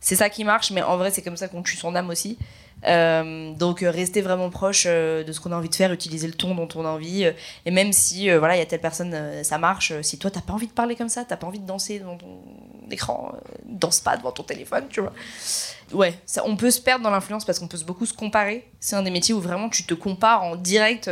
C'est 0.00 0.16
ça 0.16 0.30
qui 0.30 0.44
marche, 0.44 0.70
mais 0.70 0.82
en 0.82 0.96
vrai, 0.96 1.10
c'est 1.10 1.22
comme 1.22 1.36
ça 1.36 1.48
qu'on 1.48 1.62
tue 1.62 1.76
son 1.76 1.94
âme 1.96 2.10
aussi. 2.10 2.38
Euh, 2.86 3.52
donc 3.54 3.82
euh, 3.82 3.90
rester 3.90 4.20
vraiment 4.20 4.50
proche 4.50 4.84
euh, 4.86 5.24
de 5.24 5.32
ce 5.32 5.40
qu'on 5.40 5.50
a 5.50 5.56
envie 5.56 5.68
de 5.68 5.74
faire, 5.74 5.92
utiliser 5.92 6.28
le 6.28 6.34
ton 6.34 6.54
dont 6.54 6.68
on 6.76 6.84
a 6.84 6.88
envie. 6.88 7.24
et 7.64 7.70
même 7.70 7.92
si 7.92 8.30
voilà, 8.30 8.56
il 8.56 8.58
y 8.58 8.62
a 8.62 8.66
telle 8.66 8.80
personne, 8.80 9.42
ça 9.42 9.58
marche. 9.58 9.92
si 10.02 10.18
toi 10.18 10.30
t'as 10.30 10.40
pas 10.40 10.52
envie 10.52 10.68
de 10.68 10.72
parler 10.72 10.94
comme 10.94 11.08
ça, 11.08 11.24
t'as 11.24 11.36
pas 11.36 11.46
envie 11.46 11.58
de 11.58 11.66
danser 11.66 11.98
devant 11.98 12.16
ton 12.16 12.40
écran, 12.90 13.32
danse 13.64 14.00
pas 14.00 14.16
devant 14.16 14.32
ton 14.32 14.42
téléphone, 14.42 14.84
tu 14.88 15.00
vois. 15.00 15.12
Ouais, 15.92 16.14
on 16.44 16.56
peut 16.56 16.70
se 16.70 16.80
perdre 16.80 17.02
dans 17.02 17.10
l'influence 17.10 17.44
parce 17.44 17.58
qu'on 17.58 17.68
peut 17.68 17.78
beaucoup 17.86 18.06
se 18.06 18.12
comparer. 18.12 18.66
C'est 18.78 18.94
un 18.94 19.02
des 19.02 19.10
métiers 19.10 19.34
où 19.34 19.40
vraiment 19.40 19.68
tu 19.68 19.84
te 19.84 19.94
compares 19.94 20.42
en 20.42 20.56
direct 20.56 21.10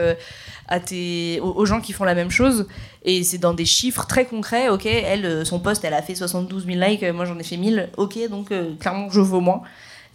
aux, 1.41 1.67
gens 1.67 1.81
qui 1.81 1.93
font 1.93 2.05
la 2.05 2.14
même 2.14 2.31
chose. 2.31 2.69
Et 3.03 3.25
c'est 3.25 3.39
dans 3.39 3.55
des 3.55 3.64
chiffres 3.64 4.07
très 4.07 4.27
concrets. 4.27 4.69
Ok, 4.69 4.87
elle, 4.87 5.47
son 5.47 5.61
poste, 5.61 5.85
elle 5.85 5.95
a 5.95 6.03
fait 6.03 6.14
72 6.14 6.67
000 6.67 6.79
likes, 6.79 7.03
moi 7.14 7.25
j'en 7.25 7.39
ai 7.39 7.45
fait 7.45 7.57
1000. 7.57 7.91
Ok, 7.97 8.19
donc 8.29 8.53
clairement 8.79 9.09
je 9.11 9.21
vaux 9.21 9.41
moins. 9.41 9.62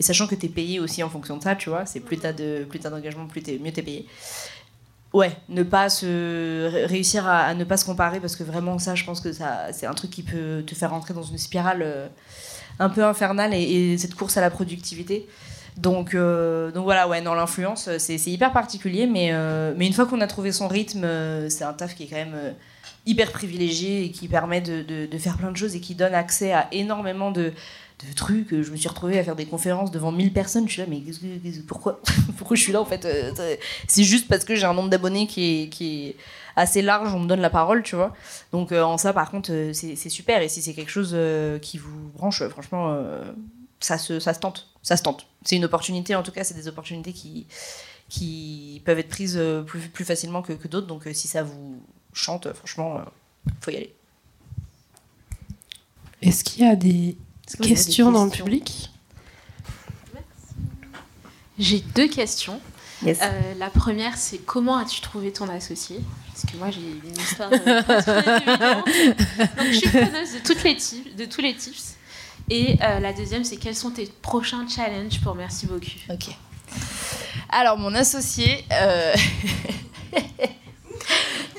Et 0.01 0.03
sachant 0.03 0.25
que 0.25 0.33
tu 0.33 0.47
es 0.47 0.49
payé 0.49 0.79
aussi 0.79 1.03
en 1.03 1.09
fonction 1.11 1.37
de 1.37 1.43
ça, 1.43 1.55
tu 1.55 1.69
vois, 1.69 1.85
c'est 1.85 1.99
plus 1.99 2.17
t'as 2.17 2.33
de 2.33 2.65
plus 2.67 2.79
d'engagement, 2.79 3.27
plus 3.27 3.43
es, 3.47 3.59
mieux 3.59 3.71
t'es 3.71 3.83
payé. 3.83 4.07
Ouais, 5.13 5.31
ne 5.47 5.61
pas 5.61 5.89
se 5.89 6.87
réussir 6.87 7.27
à, 7.27 7.53
ne 7.53 7.63
pas 7.63 7.77
se 7.77 7.85
comparer 7.85 8.19
parce 8.19 8.35
que 8.35 8.41
vraiment 8.41 8.79
ça, 8.79 8.95
je 8.95 9.05
pense 9.05 9.21
que 9.21 9.31
ça 9.31 9.67
c'est 9.73 9.85
un 9.85 9.93
truc 9.93 10.09
qui 10.09 10.23
peut 10.23 10.63
te 10.65 10.73
faire 10.73 10.89
rentrer 10.89 11.13
dans 11.13 11.21
une 11.21 11.37
spirale 11.37 11.83
euh, 11.83 12.07
un 12.79 12.89
peu 12.89 13.05
infernale 13.05 13.53
et, 13.53 13.95
cette 13.99 14.15
course 14.15 14.37
à 14.37 14.41
la 14.41 14.49
productivité. 14.49 15.27
Donc, 15.77 16.15
euh, 16.15 16.71
donc 16.71 16.85
voilà, 16.85 17.07
ouais, 17.07 17.21
dans 17.21 17.35
l'influence, 17.35 17.87
c'est 17.99 18.17
hyper 18.25 18.53
particulier, 18.53 19.05
mais, 19.05 19.29
euh, 19.33 19.75
mais 19.77 19.85
une 19.85 19.93
fois 19.93 20.07
qu'on 20.07 20.21
a 20.21 20.27
trouvé 20.27 20.51
son 20.51 20.67
rythme, 20.67 21.05
c'est 21.47 21.63
un 21.63 21.73
taf 21.73 21.93
qui 21.93 22.05
est 22.05 22.07
quand 22.07 22.15
même 22.15 22.55
hyper 23.05 23.31
privilégié 23.31 24.05
et 24.05 24.11
qui 24.11 24.27
permet 24.27 24.61
de, 24.61 24.81
de, 24.81 25.17
faire 25.19 25.37
plein 25.37 25.51
de 25.51 25.57
choses 25.57 25.75
et 25.75 25.79
qui 25.79 25.93
donne 25.93 26.15
accès 26.15 26.53
à 26.53 26.67
énormément 26.71 27.29
de, 27.29 27.53
de 28.07 28.13
trucs. 28.13 28.49
Je 28.49 28.71
me 28.71 28.75
suis 28.75 28.87
retrouvée 28.87 29.19
à 29.19 29.23
faire 29.23 29.35
des 29.35 29.45
conférences 29.45 29.91
devant 29.91 30.11
1000 30.11 30.33
personnes. 30.33 30.67
Je 30.67 30.73
suis 30.73 30.81
là, 30.81 30.87
mais 30.89 31.01
pourquoi, 31.67 31.99
pourquoi 32.37 32.55
je 32.55 32.61
suis 32.61 32.71
là 32.71 32.81
en 32.81 32.85
fait 32.85 33.05
euh, 33.05 33.31
C'est 33.87 34.03
juste 34.03 34.27
parce 34.27 34.43
que 34.43 34.55
j'ai 34.55 34.65
un 34.65 34.73
nombre 34.73 34.89
d'abonnés 34.89 35.27
qui 35.27 35.69
est, 35.79 36.15
assez 36.55 36.81
large, 36.81 37.13
on 37.15 37.19
me 37.19 37.27
donne 37.27 37.39
la 37.39 37.49
parole, 37.49 37.81
tu 37.81 37.95
vois. 37.95 38.13
Donc 38.51 38.71
euh, 38.71 38.81
en 38.81 38.97
ça, 38.97 39.13
par 39.13 39.31
contre, 39.31 39.51
euh, 39.53 39.73
c'est 39.73 40.09
super. 40.09 40.41
Et 40.41 40.49
si 40.49 40.61
c'est 40.61 40.73
quelque 40.73 40.91
chose 40.91 41.15
qui 41.61 41.77
vous 41.77 42.09
branche, 42.09 42.43
franchement, 42.49 42.97
ça, 43.79 43.97
se, 43.97 44.13
tente. 44.39 44.67
Ça 44.81 44.97
se 44.97 45.03
tente. 45.03 45.27
C'est 45.43 45.55
une 45.55 45.65
opportunité, 45.65 46.15
en 46.15 46.23
tout 46.23 46.31
cas, 46.31 46.43
c'est 46.43 46.53
des 46.53 46.67
opportunités 46.67 47.13
qui, 47.13 48.81
peuvent 48.85 48.99
être 48.99 49.09
prises 49.09 49.41
plus, 49.65 49.79
plus 49.89 50.05
facilement 50.05 50.41
que, 50.41 50.53
que 50.53 50.67
d'autres. 50.67 50.87
Donc 50.87 51.07
si 51.13 51.27
ça 51.27 51.43
vous 51.43 51.81
chante, 52.13 52.51
franchement, 52.53 53.01
faut 53.61 53.71
y 53.71 53.77
aller. 53.77 53.95
Est-ce 56.21 56.43
qu'il 56.43 56.63
y 56.63 56.67
a 56.67 56.75
des 56.75 57.17
questions 57.57 58.11
dans 58.11 58.25
le 58.25 58.31
public 58.31 58.89
J'ai 61.57 61.79
deux 61.95 62.07
questions. 62.07 62.61
Euh, 63.05 63.53
la 63.57 63.69
première, 63.69 64.17
c'est 64.17 64.37
comment 64.37 64.77
as-tu 64.77 65.01
trouvé 65.01 65.33
ton 65.33 65.49
associé 65.49 65.99
Parce 66.27 66.45
que 66.45 66.55
moi, 66.57 66.69
j'ai 66.69 66.81
une 66.81 67.19
histoire 67.19 67.49
euh, 67.51 67.57
Donc, 69.57 69.71
je 69.71 69.77
suis 69.77 69.89
preneuse 69.89 70.33
de, 70.33 70.39
toutes 70.45 70.63
les 70.63 70.75
tips, 70.75 71.15
de 71.15 71.25
tous 71.25 71.41
les 71.41 71.55
tips. 71.55 71.95
Et 72.49 72.77
euh, 72.81 72.99
la 72.99 73.13
deuxième, 73.13 73.43
c'est 73.43 73.57
quels 73.57 73.75
sont 73.75 73.91
tes 73.91 74.07
prochains 74.21 74.67
challenges 74.67 75.19
pour 75.21 75.35
Merci 75.35 75.65
beaucoup 75.65 75.85
Ok. 76.09 76.29
Alors, 77.49 77.77
mon 77.77 77.93
associé. 77.95 78.65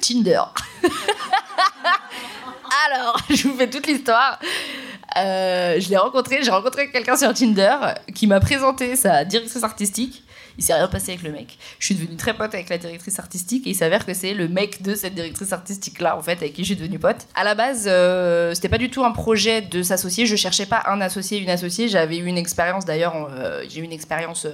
Tinder. 0.02 0.42
Alors, 2.86 3.16
je 3.30 3.48
vous 3.48 3.56
fais 3.56 3.70
toute 3.70 3.86
l'histoire. 3.86 4.38
Euh, 5.16 5.78
je 5.78 5.88
l'ai 5.88 5.96
rencontré, 5.96 6.42
j'ai 6.42 6.50
rencontré 6.50 6.90
quelqu'un 6.90 7.16
sur 7.16 7.32
Tinder 7.32 7.76
qui 8.14 8.26
m'a 8.26 8.40
présenté 8.40 8.96
sa 8.96 9.24
directrice 9.24 9.62
artistique. 9.62 10.24
Il 10.58 10.64
s'est 10.64 10.74
rien 10.74 10.88
passé 10.88 11.12
avec 11.12 11.22
le 11.22 11.32
mec. 11.32 11.58
Je 11.78 11.86
suis 11.86 11.94
devenue 11.94 12.16
très 12.16 12.34
pote 12.34 12.54
avec 12.54 12.68
la 12.68 12.78
directrice 12.78 13.18
artistique 13.18 13.66
et 13.66 13.70
il 13.70 13.74
s'avère 13.74 14.04
que 14.04 14.14
c'est 14.14 14.34
le 14.34 14.48
mec 14.48 14.82
de 14.82 14.94
cette 14.94 15.14
directrice 15.14 15.52
artistique 15.52 16.00
là 16.00 16.16
en 16.16 16.22
fait 16.22 16.32
avec 16.32 16.52
qui 16.52 16.62
je 16.62 16.74
suis 16.74 16.76
devenue 16.76 16.98
pote. 16.98 17.26
À 17.34 17.44
la 17.44 17.54
base, 17.54 17.86
euh, 17.86 18.54
c'était 18.54 18.68
pas 18.68 18.78
du 18.78 18.90
tout 18.90 19.04
un 19.04 19.12
projet 19.12 19.62
de 19.62 19.82
s'associer. 19.82 20.26
Je 20.26 20.36
cherchais 20.36 20.66
pas 20.66 20.82
un 20.86 21.00
associé, 21.00 21.38
une 21.38 21.50
associée. 21.50 21.88
J'avais 21.88 22.18
eu 22.18 22.26
une 22.26 22.38
expérience 22.38 22.84
d'ailleurs. 22.84 23.28
Euh, 23.30 23.64
j'ai 23.68 23.80
eu 23.80 23.84
une 23.84 23.92
expérience 23.92 24.46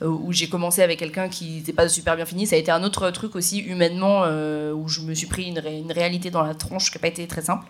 où 0.00 0.32
j'ai 0.32 0.48
commencé 0.48 0.82
avec 0.82 0.98
quelqu'un 0.98 1.28
qui 1.28 1.56
n'était 1.56 1.72
pas 1.72 1.88
super 1.88 2.16
bien 2.16 2.26
fini. 2.26 2.46
Ça 2.46 2.56
a 2.56 2.58
été 2.58 2.70
un 2.70 2.82
autre 2.82 3.10
truc 3.10 3.36
aussi 3.36 3.58
humainement 3.58 4.22
où 4.22 4.88
je 4.88 5.00
me 5.00 5.14
suis 5.14 5.26
pris 5.26 5.44
une, 5.44 5.62
une 5.66 5.92
réalité 5.92 6.30
dans 6.30 6.42
la 6.42 6.54
tronche 6.54 6.90
qui 6.90 6.96
n'a 6.96 7.02
pas 7.02 7.08
été 7.08 7.26
très 7.26 7.42
simple. 7.42 7.66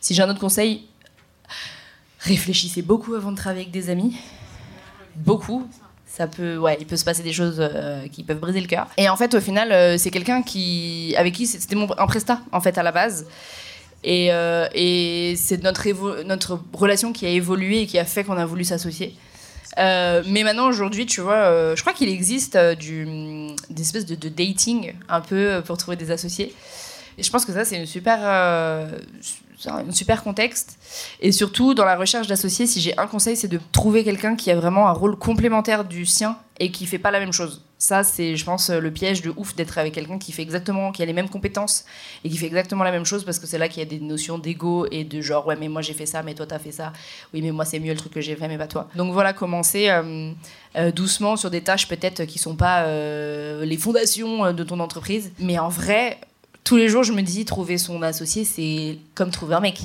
Si 0.00 0.14
j'ai 0.14 0.22
un 0.22 0.30
autre 0.30 0.40
conseil, 0.40 0.86
réfléchissez 2.20 2.82
beaucoup 2.82 3.14
avant 3.14 3.32
de 3.32 3.36
travailler 3.36 3.62
avec 3.62 3.72
des 3.72 3.90
amis. 3.90 4.16
Beaucoup. 5.16 5.68
Ça 6.16 6.28
peut, 6.28 6.58
ouais, 6.58 6.76
il 6.78 6.86
peut 6.86 6.96
se 6.96 7.04
passer 7.04 7.24
des 7.24 7.32
choses 7.32 7.56
euh, 7.58 8.06
qui 8.06 8.22
peuvent 8.22 8.38
briser 8.38 8.60
le 8.60 8.68
cœur. 8.68 8.86
Et 8.96 9.08
en 9.08 9.16
fait, 9.16 9.34
au 9.34 9.40
final, 9.40 9.72
euh, 9.72 9.98
c'est 9.98 10.12
quelqu'un 10.12 10.42
qui, 10.42 11.12
avec 11.18 11.34
qui 11.34 11.44
c'était 11.44 11.74
mon 11.74 11.88
un 11.98 12.06
prestat 12.06 12.40
en 12.52 12.60
fait 12.60 12.78
à 12.78 12.84
la 12.84 12.92
base. 12.92 13.26
Et, 14.04 14.32
euh, 14.32 14.68
c'est 15.34 15.60
notre 15.64 16.22
notre 16.22 16.60
relation 16.72 17.12
qui 17.12 17.26
a 17.26 17.30
évolué 17.30 17.80
et 17.80 17.86
qui 17.86 17.98
a 17.98 18.04
fait 18.04 18.22
qu'on 18.22 18.36
a 18.36 18.46
voulu 18.46 18.62
s'associer. 18.62 19.16
mais 19.76 20.44
maintenant, 20.44 20.68
aujourd'hui, 20.68 21.04
tu 21.04 21.20
vois, 21.20 21.74
je 21.74 21.80
crois 21.80 21.92
qu'il 21.92 22.08
existe 22.08 22.56
du, 22.78 23.48
des 23.70 23.82
espèces 23.82 24.06
de, 24.06 24.28
dating 24.28 24.94
un 25.08 25.20
peu 25.20 25.62
pour 25.66 25.78
trouver 25.78 25.96
des 25.96 26.12
associés. 26.12 26.54
Et 27.18 27.24
je 27.24 27.30
pense 27.30 27.44
que 27.44 27.52
ça, 27.52 27.64
c'est 27.64 27.76
une 27.76 27.86
super, 27.86 28.18
un 29.66 29.90
super 29.92 30.22
contexte. 30.22 30.78
Et 31.20 31.32
surtout, 31.32 31.74
dans 31.74 31.84
la 31.84 31.96
recherche 31.96 32.26
d'associés, 32.26 32.66
si 32.66 32.80
j'ai 32.80 32.96
un 32.98 33.06
conseil, 33.06 33.36
c'est 33.36 33.48
de 33.48 33.60
trouver 33.72 34.04
quelqu'un 34.04 34.36
qui 34.36 34.50
a 34.50 34.56
vraiment 34.56 34.88
un 34.88 34.92
rôle 34.92 35.16
complémentaire 35.16 35.84
du 35.84 36.06
sien 36.06 36.36
et 36.60 36.70
qui 36.70 36.86
fait 36.86 36.98
pas 36.98 37.10
la 37.10 37.20
même 37.20 37.32
chose. 37.32 37.62
Ça, 37.78 38.02
c'est, 38.02 38.36
je 38.36 38.44
pense, 38.44 38.70
le 38.70 38.90
piège 38.90 39.20
de 39.20 39.32
ouf 39.36 39.54
d'être 39.56 39.76
avec 39.76 39.92
quelqu'un 39.92 40.18
qui 40.18 40.32
fait 40.32 40.40
exactement, 40.40 40.90
qui 40.90 41.02
a 41.02 41.06
les 41.06 41.12
mêmes 41.12 41.28
compétences 41.28 41.84
et 42.24 42.30
qui 42.30 42.38
fait 42.38 42.46
exactement 42.46 42.82
la 42.82 42.92
même 42.92 43.04
chose 43.04 43.24
parce 43.24 43.38
que 43.38 43.46
c'est 43.46 43.58
là 43.58 43.68
qu'il 43.68 43.80
y 43.80 43.82
a 43.82 43.88
des 43.88 44.00
notions 44.00 44.38
d'ego 44.38 44.86
et 44.90 45.04
de 45.04 45.20
genre, 45.20 45.46
ouais, 45.46 45.56
mais 45.56 45.68
moi 45.68 45.82
j'ai 45.82 45.92
fait 45.92 46.06
ça, 46.06 46.22
mais 46.22 46.34
toi 46.34 46.46
t'as 46.46 46.58
fait 46.58 46.72
ça. 46.72 46.92
Oui, 47.34 47.42
mais 47.42 47.50
moi 47.50 47.66
c'est 47.66 47.80
mieux 47.80 47.92
le 47.92 47.98
truc 47.98 48.14
que 48.14 48.22
j'ai 48.22 48.36
fait, 48.36 48.48
mais 48.48 48.56
pas 48.56 48.68
toi. 48.68 48.88
Donc 48.94 49.12
voilà, 49.12 49.34
commencer 49.34 49.90
euh, 49.90 50.32
euh, 50.76 50.92
doucement 50.92 51.36
sur 51.36 51.50
des 51.50 51.60
tâches 51.60 51.86
peut-être 51.86 52.24
qui 52.24 52.38
sont 52.38 52.56
pas 52.56 52.84
euh, 52.84 53.66
les 53.66 53.76
fondations 53.76 54.52
de 54.52 54.64
ton 54.64 54.80
entreprise. 54.80 55.32
Mais 55.38 55.58
en 55.58 55.68
vrai, 55.68 56.18
tous 56.64 56.76
les 56.76 56.88
jours, 56.88 57.04
je 57.04 57.12
me 57.12 57.20
dis, 57.20 57.44
trouver 57.44 57.76
son 57.78 58.02
associé, 58.02 58.44
c'est 58.44 58.98
comme 59.14 59.30
trouver 59.30 59.54
un 59.54 59.60
mec. 59.60 59.80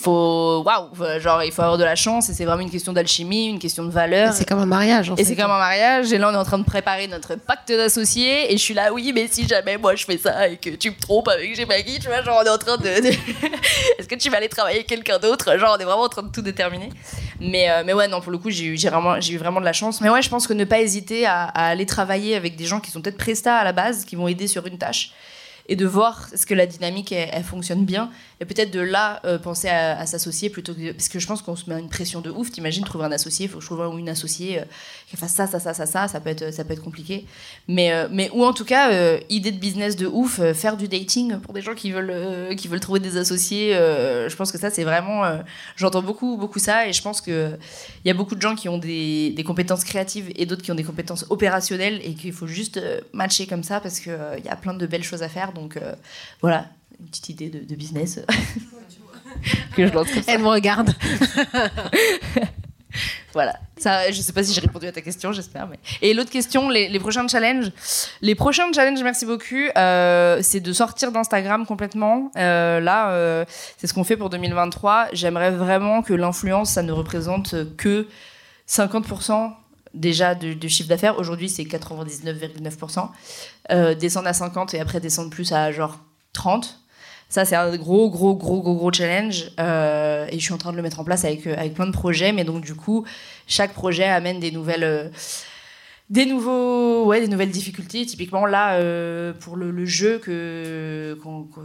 Faut, 0.00 0.62
waouh, 0.64 0.88
genre, 1.20 1.42
il 1.42 1.52
faut 1.52 1.62
avoir 1.62 1.78
de 1.78 1.84
la 1.84 1.96
chance 1.96 2.28
et 2.28 2.34
c'est 2.34 2.44
vraiment 2.44 2.62
une 2.62 2.70
question 2.70 2.92
d'alchimie, 2.92 3.48
une 3.48 3.58
question 3.58 3.84
de 3.84 3.90
valeur. 3.90 4.32
C'est 4.32 4.44
comme 4.44 4.58
un 4.58 4.66
mariage, 4.66 5.10
en 5.10 5.16
Et 5.16 5.24
c'est 5.24 5.36
comme 5.36 5.50
un 5.50 5.58
mariage. 5.58 6.12
Et 6.12 6.18
là, 6.18 6.28
on 6.30 6.34
est 6.34 6.36
en 6.36 6.44
train 6.44 6.58
de 6.58 6.64
préparer 6.64 7.06
notre 7.06 7.34
pacte 7.36 7.70
d'associés. 7.70 8.52
Et 8.52 8.56
je 8.56 8.62
suis 8.62 8.74
là, 8.74 8.92
oui, 8.92 9.12
mais 9.14 9.26
si 9.30 9.46
jamais 9.46 9.78
moi 9.78 9.94
je 9.94 10.04
fais 10.04 10.18
ça 10.18 10.48
et 10.48 10.56
que 10.56 10.70
tu 10.70 10.90
me 10.90 10.96
trompes 10.96 11.28
avec 11.28 11.54
G 11.54 11.64
Maggie, 11.64 11.98
tu 11.98 12.08
vois, 12.08 12.22
genre, 12.22 12.40
on 12.42 12.44
est 12.44 12.50
en 12.50 12.58
train 12.58 12.76
de. 12.76 12.86
Est-ce 13.98 14.08
que 14.08 14.14
tu 14.16 14.30
vas 14.30 14.36
aller 14.36 14.48
travailler 14.48 14.76
avec 14.76 14.86
quelqu'un 14.86 15.18
d'autre? 15.18 15.56
Genre, 15.58 15.76
on 15.76 15.80
est 15.80 15.84
vraiment 15.84 16.02
en 16.02 16.08
train 16.08 16.22
de 16.22 16.30
tout 16.30 16.42
déterminer. 16.42 16.90
Mais, 17.40 17.70
euh, 17.70 17.82
mais 17.84 17.92
ouais, 17.92 18.08
non, 18.08 18.20
pour 18.20 18.32
le 18.32 18.38
coup, 18.38 18.50
j'ai 18.50 18.64
eu, 18.64 18.76
vraiment, 18.76 19.16
eu 19.16 19.36
vraiment 19.36 19.60
de 19.60 19.64
la 19.64 19.72
chance. 19.72 20.00
Mais 20.00 20.10
ouais, 20.10 20.22
je 20.22 20.28
pense 20.28 20.46
que 20.46 20.52
ne 20.52 20.64
pas 20.64 20.80
hésiter 20.80 21.26
à, 21.26 21.44
à 21.44 21.68
aller 21.68 21.86
travailler 21.86 22.36
avec 22.36 22.56
des 22.56 22.64
gens 22.64 22.80
qui 22.80 22.90
sont 22.90 23.00
peut-être 23.00 23.18
prestats 23.18 23.56
à 23.56 23.64
la 23.64 23.72
base, 23.72 24.04
qui 24.04 24.16
vont 24.16 24.28
aider 24.28 24.46
sur 24.46 24.66
une 24.66 24.78
tâche 24.78 25.12
et 25.68 25.76
de 25.76 25.86
voir 25.86 26.28
est-ce 26.32 26.46
que 26.46 26.54
la 26.54 26.66
dynamique 26.66 27.12
elle, 27.12 27.42
fonctionne 27.42 27.84
bien 27.84 28.10
et 28.38 28.44
peut-être 28.44 28.70
de 28.70 28.80
là 28.80 29.20
euh, 29.24 29.38
penser 29.38 29.68
à, 29.68 30.04
s'associer 30.04 30.50
plutôt 30.50 30.74
que 30.74 30.92
parce 30.92 31.08
que 31.08 31.18
je 31.18 31.26
pense 31.26 31.40
qu'on 31.40 31.56
se 31.56 31.70
met 31.70 31.80
une 31.80 31.88
pression 31.88 32.20
de 32.20 32.30
ouf. 32.30 32.50
T'imagines 32.50 32.84
trouver 32.84 33.06
un 33.06 33.12
associé 33.12 33.46
il 33.46 33.48
faut 33.48 33.58
que 33.58 33.62
je 33.62 33.66
trouve 33.66 33.80
un 33.80 33.96
une 33.96 34.10
associée 34.10 34.60
euh, 34.60 34.64
qui 35.08 35.16
fasse 35.16 35.32
ça 35.32 35.46
ça 35.46 35.58
ça 35.58 35.72
ça 35.72 35.86
ça 35.86 36.06
ça 36.06 36.20
peut 36.20 36.28
être 36.28 36.52
ça 36.52 36.64
peut 36.64 36.74
être 36.74 36.82
compliqué. 36.82 37.24
Mais 37.66 37.92
euh, 37.92 38.08
ou 38.34 38.44
en 38.44 38.52
tout 38.52 38.66
cas 38.66 39.18
idée 39.30 39.52
de 39.52 39.58
business 39.58 39.96
de 39.96 40.06
ouf 40.06 40.40
faire 40.52 40.76
du 40.76 40.86
dating 40.86 41.38
pour 41.38 41.54
des 41.54 41.62
gens 41.62 41.74
qui 41.74 41.92
veulent 41.92 42.54
qui 42.56 42.68
veulent 42.68 42.80
trouver 42.80 43.00
des 43.00 43.16
associés 43.16 43.72
je 43.72 44.36
pense 44.36 44.52
que 44.52 44.58
ça 44.58 44.70
c'est 44.70 44.84
vraiment 44.84 45.22
j'entends 45.76 46.02
beaucoup 46.02 46.36
beaucoup 46.36 46.58
ça. 46.58 46.86
Et 46.86 46.92
je 46.92 47.00
pense 47.00 47.22
que 47.22 47.52
il 48.04 48.08
y 48.08 48.10
a 48.10 48.14
beaucoup 48.14 48.34
de 48.34 48.42
gens 48.42 48.54
qui 48.54 48.68
ont 48.68 48.78
des, 48.78 49.30
des 49.30 49.44
compétences 49.44 49.84
créatives 49.84 50.30
et 50.36 50.44
d'autres 50.44 50.62
qui 50.62 50.72
ont 50.72 50.76
des 50.76 50.84
compétences 50.84 51.24
opérationnelles 51.30 52.00
et 52.04 52.14
qu'il 52.14 52.32
faut 52.32 52.46
juste 52.46 52.80
matcher 53.14 53.46
comme 53.46 53.62
ça 53.62 53.80
parce 53.80 54.00
que 54.00 54.10
il 54.38 54.44
y 54.44 54.48
a 54.48 54.56
plein 54.56 54.74
de 54.74 54.86
belles 54.86 55.04
choses 55.04 55.22
à 55.22 55.28
faire. 55.28 55.52
Donc 55.52 55.78
voilà 56.42 56.66
une 57.00 57.06
petite 57.06 57.28
idée 57.28 57.48
de, 57.48 57.74
business 57.74 58.20
que 59.76 59.86
je 59.86 59.92
lance 59.92 60.08
Elle 60.26 60.40
me 60.40 60.48
regarde. 60.48 60.94
voilà. 63.32 63.58
Ça, 63.78 64.10
je 64.10 64.20
sais 64.20 64.32
pas 64.32 64.42
si 64.42 64.52
j'ai 64.54 64.62
répondu 64.62 64.86
à 64.86 64.92
ta 64.92 65.02
question, 65.02 65.32
j'espère. 65.32 65.66
Mais... 65.66 65.78
Et 66.00 66.14
l'autre 66.14 66.30
question, 66.30 66.70
les, 66.70 66.98
prochains 66.98 67.28
challenges. 67.28 67.70
Les 68.22 68.34
prochains 68.34 68.72
challenges, 68.72 69.02
merci 69.02 69.26
beaucoup, 69.26 69.68
euh, 69.76 70.40
c'est 70.42 70.60
de 70.60 70.72
sortir 70.72 71.12
d'Instagram 71.12 71.66
complètement. 71.66 72.30
Euh, 72.36 72.80
là, 72.80 73.10
euh, 73.10 73.44
c'est 73.76 73.86
ce 73.86 73.94
qu'on 73.94 74.04
fait 74.04 74.16
pour 74.16 74.30
2023. 74.30 75.08
J'aimerais 75.12 75.50
vraiment 75.50 76.00
que 76.02 76.14
l'influence, 76.14 76.70
ça 76.70 76.82
ne 76.82 76.92
représente 76.92 77.54
que 77.76 78.08
50% 78.68 79.52
déjà 79.92 80.34
de, 80.34 80.68
chiffre 80.68 80.88
d'affaires. 80.88 81.18
Aujourd'hui, 81.18 81.50
c'est 81.50 81.64
99,9%. 81.64 83.10
descendre 83.98 84.28
à 84.28 84.32
50 84.32 84.72
et 84.74 84.80
après 84.80 85.00
descendre 85.00 85.30
plus 85.30 85.52
à 85.52 85.70
genre 85.72 85.98
30. 86.32 86.78
Ça, 87.28 87.44
c'est 87.44 87.56
un 87.56 87.76
gros, 87.76 88.08
gros, 88.08 88.36
gros, 88.36 88.62
gros, 88.62 88.74
gros 88.74 88.92
challenge. 88.92 89.50
Euh, 89.58 90.26
et 90.30 90.38
je 90.38 90.44
suis 90.44 90.52
en 90.52 90.58
train 90.58 90.70
de 90.70 90.76
le 90.76 90.82
mettre 90.82 91.00
en 91.00 91.04
place 91.04 91.24
avec, 91.24 91.46
euh, 91.46 91.56
avec 91.58 91.74
plein 91.74 91.86
de 91.86 91.92
projets. 91.92 92.32
Mais 92.32 92.44
donc, 92.44 92.64
du 92.64 92.74
coup, 92.74 93.04
chaque 93.46 93.72
projet 93.72 94.04
amène 94.04 94.40
des 94.40 94.50
nouvelles. 94.50 94.84
Euh, 94.84 95.08
des 96.08 96.24
nouveaux 96.24 97.04
ouais 97.06 97.20
des 97.20 97.26
nouvelles 97.26 97.50
difficultés 97.50 98.06
typiquement 98.06 98.46
là 98.46 98.80
pour 99.40 99.56
le, 99.56 99.86
jeu 99.86 100.20
que, 100.20 101.18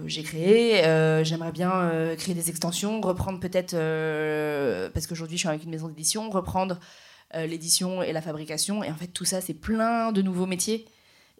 j'ai 0.07 0.23
créé 0.23 0.81
j'aimerais 1.23 1.51
bien 1.51 1.91
créer 2.17 2.33
des 2.33 2.49
extensions 2.49 3.01
reprendre 3.01 3.39
peut-être 3.39 3.75
parce 4.95 5.05
qu'aujourd'hui 5.05 5.37
je 5.37 5.41
suis 5.41 5.47
avec 5.47 5.63
une 5.63 5.69
maison 5.69 5.89
d'édition 5.89 6.27
reprendre 6.31 6.79
l'édition 7.35 8.01
et 8.01 8.13
la 8.13 8.21
fabrication 8.23 8.83
et 8.83 8.89
en 8.89 8.95
fait 8.95 9.09
tout 9.09 9.25
ça 9.25 9.41
c'est 9.41 9.53
plein 9.53 10.11
de 10.11 10.23
nouveaux 10.23 10.47
métiers 10.47 10.87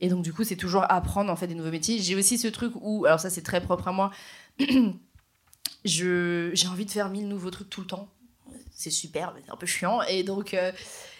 et 0.02 0.10
donc, 0.10 0.24
du 0.24 0.34
coup, 0.34 0.44
c'est 0.44 0.56
toujours 0.56 0.84
apprendre 0.90 1.32
en 1.32 1.36
fait 1.36 1.48
des 1.48 1.54
nouveaux 1.54 1.70
métiers. 1.70 2.00
J'ai 2.00 2.16
aussi 2.16 2.40
ce 2.40 2.48
truc 2.48 2.74
où, 2.76 3.06
alors 3.06 3.20
ça, 3.20 3.30
c'est 3.30 3.44
très 3.44 3.62
propre 3.62 3.88
à 3.88 3.92
moi, 3.92 4.12
j'ai 5.86 6.68
envie 6.68 6.86
de 6.86 6.92
faire 6.92 7.10
mille 7.10 7.28
nouveaux 7.28 7.52
trucs 7.52 7.70
tout 7.70 7.82
le 7.82 7.88
temps. 7.88 8.10
C'est 8.74 8.90
super, 8.90 9.32
c'est 9.46 9.52
un 9.52 9.56
peu 9.56 9.68
chiant. 9.68 10.02
Et 10.10 10.24
donc, 10.24 10.56
euh, 10.56 10.72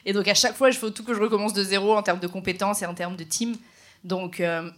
et 0.04 0.14
donc, 0.14 0.28
à 0.28 0.34
chaque 0.34 0.56
fois, 0.56 0.70
il 0.70 0.76
faut 0.76 0.90
tout 0.90 1.04
que 1.04 1.14
je 1.14 1.22
recommence 1.22 1.54
de 1.54 1.64
zéro 1.64 1.96
en 1.96 2.02
termes 2.02 2.20
de 2.20 2.28
compétences 2.28 2.82
et 2.82 2.88
en 2.88 2.96
termes 2.96 3.16
de 3.16 3.24
team. 3.24 3.56
Donc, 4.04 4.40
euh, 4.40 4.72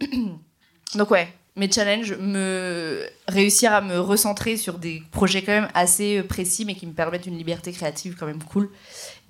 donc 0.96 1.10
ouais, 1.10 1.34
mes 1.56 1.72
challenges, 1.72 2.18
me 2.20 3.08
réussir 3.30 3.72
à 3.72 3.80
me 3.80 4.02
recentrer 4.02 4.58
sur 4.58 4.80
des 4.80 5.02
projets 5.12 5.44
quand 5.44 5.54
même 5.54 5.70
assez 5.74 6.24
précis, 6.24 6.66
mais 6.66 6.76
qui 6.76 6.88
me 6.88 6.94
permettent 6.94 7.26
une 7.26 7.38
liberté 7.38 7.72
créative 7.72 8.18
quand 8.20 8.26
même 8.26 8.44
cool. 8.44 8.70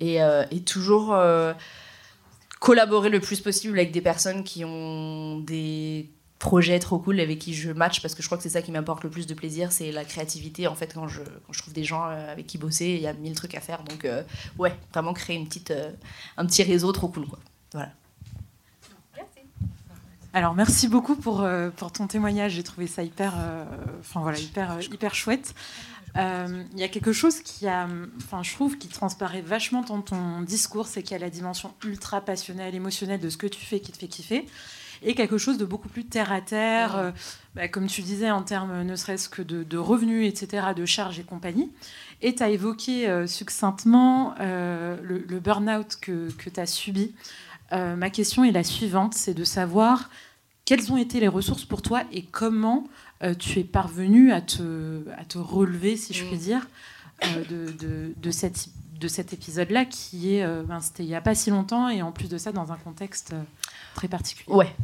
Et, 0.00 0.20
euh, 0.20 0.44
et 0.50 0.62
toujours 0.62 1.14
collaborer 2.64 3.10
le 3.10 3.20
plus 3.20 3.42
possible 3.42 3.78
avec 3.78 3.92
des 3.92 4.00
personnes 4.00 4.42
qui 4.42 4.64
ont 4.64 5.38
des 5.40 6.08
projets 6.38 6.78
trop 6.78 6.98
cool 6.98 7.20
avec 7.20 7.38
qui 7.38 7.52
je 7.52 7.70
match 7.70 8.00
parce 8.00 8.14
que 8.14 8.22
je 8.22 8.26
crois 8.28 8.38
que 8.38 8.42
c'est 8.42 8.48
ça 8.48 8.62
qui 8.62 8.72
m'apporte 8.72 9.04
le 9.04 9.10
plus 9.10 9.26
de 9.26 9.34
plaisir 9.34 9.70
c'est 9.70 9.92
la 9.92 10.02
créativité 10.02 10.66
en 10.66 10.74
fait 10.74 10.94
quand 10.94 11.06
je, 11.06 11.20
quand 11.20 11.52
je 11.52 11.58
trouve 11.60 11.74
des 11.74 11.84
gens 11.84 12.06
euh, 12.06 12.32
avec 12.32 12.46
qui 12.46 12.56
bosser 12.56 12.86
il 12.86 13.02
y 13.02 13.06
a 13.06 13.12
mille 13.12 13.34
trucs 13.34 13.54
à 13.54 13.60
faire. 13.60 13.82
Donc 13.84 14.06
euh, 14.06 14.22
ouais 14.58 14.74
vraiment 14.94 15.12
créer 15.12 15.36
une 15.36 15.46
petite 15.46 15.72
euh, 15.72 15.90
un 16.38 16.46
petit 16.46 16.62
réseau 16.62 16.90
trop 16.92 17.08
cool 17.08 17.26
quoi. 17.26 17.38
Voilà. 17.72 17.90
Alors 20.32 20.54
merci 20.54 20.88
beaucoup 20.88 21.16
pour, 21.16 21.46
pour 21.76 21.92
ton 21.92 22.06
témoignage. 22.06 22.52
J'ai 22.52 22.64
trouvé 22.64 22.86
ça 22.86 23.02
hyper 23.04 23.34
enfin 24.00 24.20
voilà 24.20 24.38
hyper 24.38 24.80
hyper 24.80 25.14
chouette 25.14 25.54
il 26.16 26.78
y 26.78 26.84
a 26.84 26.88
quelque 26.88 27.12
chose 27.12 27.40
qui 27.40 27.66
a, 27.66 27.88
enfin, 28.18 28.42
je 28.42 28.52
trouve, 28.52 28.78
qui 28.78 28.88
transparaît 28.88 29.40
vachement 29.40 29.82
dans 29.82 30.00
ton 30.00 30.42
discours, 30.42 30.86
c'est 30.86 31.02
qu'il 31.02 31.12
y 31.12 31.16
a 31.16 31.18
la 31.18 31.30
dimension 31.30 31.74
ultra 31.84 32.20
passionnelle, 32.20 32.74
émotionnelle 32.74 33.20
de 33.20 33.28
ce 33.30 33.36
que 33.36 33.46
tu 33.46 33.64
fais 33.64 33.80
qui 33.80 33.92
te 33.92 33.98
fait 33.98 34.08
kiffer, 34.08 34.46
et 35.02 35.14
quelque 35.14 35.38
chose 35.38 35.58
de 35.58 35.64
beaucoup 35.64 35.88
plus 35.88 36.04
terre 36.04 36.32
à 36.32 36.40
terre, 36.40 36.96
euh, 36.96 37.10
bah, 37.54 37.68
comme 37.68 37.88
tu 37.88 38.02
disais, 38.02 38.30
en 38.30 38.42
termes 38.42 38.82
ne 38.82 38.96
serait-ce 38.96 39.28
que 39.28 39.42
de, 39.42 39.76
revenus, 39.76 40.28
etc., 40.28 40.68
de 40.74 40.86
charges 40.86 41.18
et 41.18 41.24
compagnie. 41.24 41.70
Et 42.22 42.34
tu 42.34 42.42
as 42.42 42.48
évoqué 42.48 43.08
euh, 43.08 43.26
succinctement 43.26 44.34
le, 44.38 45.24
le 45.28 45.40
burn-out 45.40 45.96
que, 46.00 46.30
que 46.32 46.48
tu 46.48 46.60
as 46.60 46.66
subi. 46.66 47.12
ma 47.72 48.08
question 48.10 48.44
est 48.44 48.52
la 48.52 48.62
suivante, 48.62 49.14
c'est 49.14 49.34
de 49.34 49.44
savoir 49.44 50.08
quelles 50.64 50.92
ont 50.92 50.96
été 50.96 51.20
les 51.20 51.28
ressources 51.28 51.64
pour 51.64 51.82
toi 51.82 52.02
et 52.12 52.22
comment 52.22 52.84
euh, 52.84 53.03
tu 53.38 53.60
es 53.60 53.64
parvenu 53.64 54.32
à 54.32 54.40
te, 54.40 55.02
à 55.18 55.24
te 55.24 55.38
relever, 55.38 55.96
si 55.96 56.12
je 56.12 56.24
puis 56.24 56.36
mm. 56.36 56.38
dire, 56.38 56.66
euh, 57.22 57.44
de, 57.48 57.72
de, 57.72 58.12
de, 58.16 58.30
cette, 58.30 58.68
de 59.00 59.08
cet 59.08 59.32
épisode-là, 59.32 59.84
qui 59.84 60.34
est, 60.34 60.42
euh, 60.42 60.62
ben, 60.66 60.80
c'était 60.80 61.04
il 61.04 61.08
n'y 61.08 61.14
a 61.14 61.20
pas 61.20 61.34
si 61.34 61.50
longtemps, 61.50 61.88
et 61.88 62.02
en 62.02 62.12
plus 62.12 62.28
de 62.28 62.38
ça, 62.38 62.52
dans 62.52 62.72
un 62.72 62.76
contexte 62.76 63.34
très 63.94 64.08
particulier. 64.08 64.52
Ouais. 64.52 64.74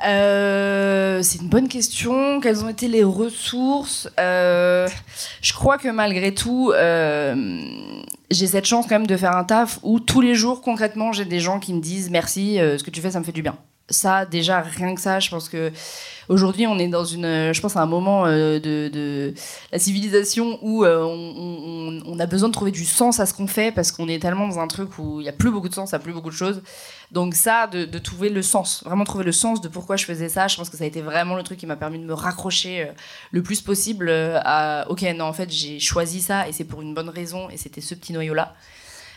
c'est 0.00 1.38
une 1.40 1.48
bonne 1.48 1.68
question. 1.68 2.40
Quelles 2.40 2.64
ont 2.64 2.68
été 2.68 2.88
les 2.88 3.04
ressources? 3.04 4.08
Je 4.16 5.52
crois 5.52 5.76
que 5.76 5.88
malgré 5.88 6.32
tout, 6.32 6.72
j'ai 8.30 8.46
cette 8.46 8.66
chance 8.66 8.86
quand 8.86 8.94
même 8.94 9.06
de 9.06 9.16
faire 9.16 9.36
un 9.36 9.44
taf 9.44 9.80
où 9.82 10.00
tous 10.00 10.20
les 10.20 10.34
jours, 10.34 10.62
concrètement, 10.62 11.12
j'ai 11.12 11.24
des 11.24 11.40
gens 11.40 11.58
qui 11.58 11.74
me 11.74 11.80
disent 11.80 12.10
merci, 12.10 12.56
ce 12.56 12.82
que 12.82 12.90
tu 12.90 13.00
fais, 13.00 13.10
ça 13.10 13.20
me 13.20 13.24
fait 13.24 13.32
du 13.32 13.42
bien. 13.42 13.58
Ça, 13.90 14.24
déjà, 14.24 14.60
rien 14.60 14.94
que 14.94 15.00
ça, 15.00 15.20
je 15.20 15.30
pense 15.30 15.48
que 15.48 15.72
Aujourd'hui, 16.30 16.68
on 16.68 16.78
est 16.78 16.86
dans 16.86 17.04
une, 17.04 17.24
euh, 17.24 17.52
je 17.52 17.60
pense, 17.60 17.76
à 17.76 17.80
un 17.80 17.86
moment 17.86 18.24
euh, 18.24 18.60
de, 18.60 19.34
la 19.72 19.80
civilisation 19.80 20.60
où 20.62 20.84
euh, 20.84 21.02
on, 21.02 22.20
a 22.20 22.26
besoin 22.26 22.48
de 22.48 22.54
trouver 22.54 22.70
du 22.70 22.84
sens 22.84 23.18
à 23.18 23.26
ce 23.26 23.34
qu'on 23.34 23.48
fait 23.48 23.72
parce 23.72 23.90
qu'on 23.90 24.06
est 24.06 24.22
tellement 24.22 24.46
dans 24.46 24.60
un 24.60 24.68
truc 24.68 24.96
où 25.00 25.18
il 25.18 25.24
n'y 25.24 25.28
a 25.28 25.32
plus 25.32 25.50
beaucoup 25.50 25.68
de 25.68 25.74
sens, 25.74 25.90
il 25.90 25.94
n'y 25.94 25.96
a 25.96 25.98
plus 25.98 26.12
beaucoup 26.12 26.30
de 26.30 26.34
choses. 26.34 26.62
Donc 27.10 27.34
ça, 27.34 27.66
de, 27.66 27.84
trouver 27.98 28.28
le 28.28 28.42
sens, 28.42 28.84
vraiment 28.84 29.02
trouver 29.02 29.24
le 29.24 29.32
sens 29.32 29.60
de 29.60 29.66
pourquoi 29.66 29.96
je 29.96 30.04
faisais 30.04 30.28
ça, 30.28 30.46
je 30.46 30.56
pense 30.56 30.70
que 30.70 30.76
ça 30.76 30.84
a 30.84 30.86
été 30.86 31.00
vraiment 31.00 31.34
le 31.34 31.42
truc 31.42 31.58
qui 31.58 31.66
m'a 31.66 31.74
permis 31.74 31.98
de 31.98 32.04
me 32.04 32.14
raccrocher 32.14 32.88
le 33.32 33.42
plus 33.42 33.60
possible 33.60 34.08
à, 34.08 34.86
ok, 34.88 35.02
non, 35.16 35.24
en 35.24 35.32
fait, 35.32 35.50
j'ai 35.50 35.80
choisi 35.80 36.22
ça 36.22 36.48
et 36.48 36.52
c'est 36.52 36.62
pour 36.62 36.80
une 36.80 36.94
bonne 36.94 37.08
raison 37.08 37.50
et 37.50 37.56
c'était 37.56 37.80
ce 37.80 37.96
petit 37.96 38.12
noyau-là. 38.12 38.54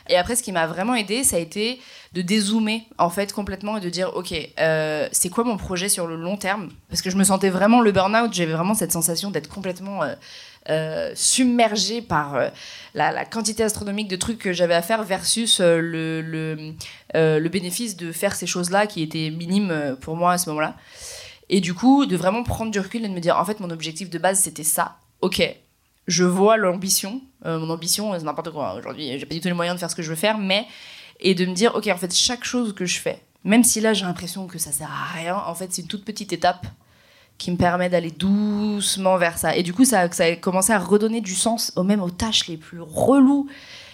Et 0.09 0.17
après, 0.17 0.35
ce 0.35 0.43
qui 0.43 0.51
m'a 0.51 0.67
vraiment 0.67 0.95
aidé, 0.95 1.23
ça 1.23 1.37
a 1.37 1.39
été 1.39 1.79
de 2.13 2.21
dézoomer 2.21 2.87
en 2.97 3.09
fait 3.09 3.31
complètement 3.31 3.77
et 3.77 3.79
de 3.79 3.89
dire 3.89 4.15
ok, 4.15 4.33
euh, 4.59 5.07
c'est 5.11 5.29
quoi 5.29 5.43
mon 5.43 5.57
projet 5.57 5.89
sur 5.89 6.07
le 6.07 6.15
long 6.15 6.37
terme? 6.37 6.69
Parce 6.89 7.01
que 7.01 7.09
je 7.09 7.15
me 7.15 7.23
sentais 7.23 7.49
vraiment 7.49 7.81
le 7.81 7.91
burn-out, 7.91 8.33
j'avais 8.33 8.51
vraiment 8.53 8.73
cette 8.73 8.91
sensation 8.91 9.31
d'être 9.31 9.49
complètement 9.49 10.03
euh, 10.03 10.15
euh 10.69 11.11
submergée 11.15 12.01
par 12.01 12.35
euh, 12.35 12.49
la, 12.93 13.25
quantité 13.25 13.63
astronomique 13.63 14.07
de 14.09 14.15
trucs 14.15 14.39
que 14.39 14.51
j'avais 14.51 14.75
à 14.75 14.81
faire 14.81 15.03
versus 15.03 15.59
le, 15.61 16.21
le, 16.21 16.73
le, 17.13 17.49
bénéfice 17.49 17.95
de 17.95 18.11
faire 18.11 18.35
ces 18.35 18.47
choses-là 18.47 18.87
qui 18.87 19.01
étaient 19.01 19.29
minimes 19.29 19.97
pour 20.01 20.15
moi 20.15 20.33
à 20.33 20.37
ce 20.37 20.49
moment-là. 20.49 20.75
Et 21.49 21.61
du 21.61 21.73
coup, 21.73 22.05
de 22.05 22.15
vraiment 22.15 22.43
prendre 22.43 22.71
du 22.71 22.79
recul 22.79 23.05
et 23.05 23.07
de 23.07 23.13
me 23.13 23.19
dire 23.19 23.37
en 23.37 23.45
fait, 23.45 23.59
mon 23.59 23.69
objectif 23.69 24.09
de 24.09 24.17
base 24.17 24.39
c'était 24.39 24.63
ça. 24.63 24.97
Ok, 25.21 25.41
je 26.07 26.23
vois 26.23 26.57
l'ambition. 26.57 27.21
Euh, 27.45 27.59
mon 27.59 27.69
ambition, 27.69 28.13
c'est 28.17 28.23
n'importe 28.23 28.51
quoi. 28.51 28.75
Aujourd'hui, 28.75 29.17
j'ai 29.19 29.25
pas 29.25 29.33
du 29.33 29.41
tout 29.41 29.47
les 29.47 29.53
moyens 29.53 29.75
de 29.75 29.79
faire 29.79 29.91
ce 29.91 29.95
que 29.95 30.01
je 30.01 30.09
veux 30.09 30.15
faire, 30.15 30.37
mais. 30.37 30.65
Et 31.19 31.35
de 31.35 31.45
me 31.45 31.53
dire, 31.53 31.75
ok, 31.75 31.87
en 31.87 31.97
fait, 31.97 32.13
chaque 32.13 32.43
chose 32.43 32.73
que 32.73 32.85
je 32.85 32.99
fais, 32.99 33.21
même 33.43 33.63
si 33.63 33.79
là 33.79 33.93
j'ai 33.93 34.03
l'impression 34.03 34.47
que 34.47 34.57
ça 34.57 34.71
sert 34.71 34.89
à 34.89 35.13
rien, 35.17 35.37
en 35.37 35.55
fait, 35.55 35.71
c'est 35.71 35.83
une 35.83 35.87
toute 35.87 36.03
petite 36.03 36.33
étape 36.33 36.65
qui 37.37 37.51
me 37.51 37.55
permet 37.55 37.89
d'aller 37.89 38.11
doucement 38.11 39.17
vers 39.17 39.37
ça. 39.37 39.55
Et 39.55 39.63
du 39.63 39.73
coup, 39.73 39.85
ça, 39.85 40.11
ça 40.11 40.25
a 40.25 40.35
commencé 40.35 40.73
à 40.73 40.79
redonner 40.79 41.21
du 41.21 41.35
sens, 41.35 41.71
même 41.77 42.01
aux 42.01 42.09
tâches 42.09 42.47
les 42.47 42.57
plus 42.57 42.81
reloues 42.81 43.47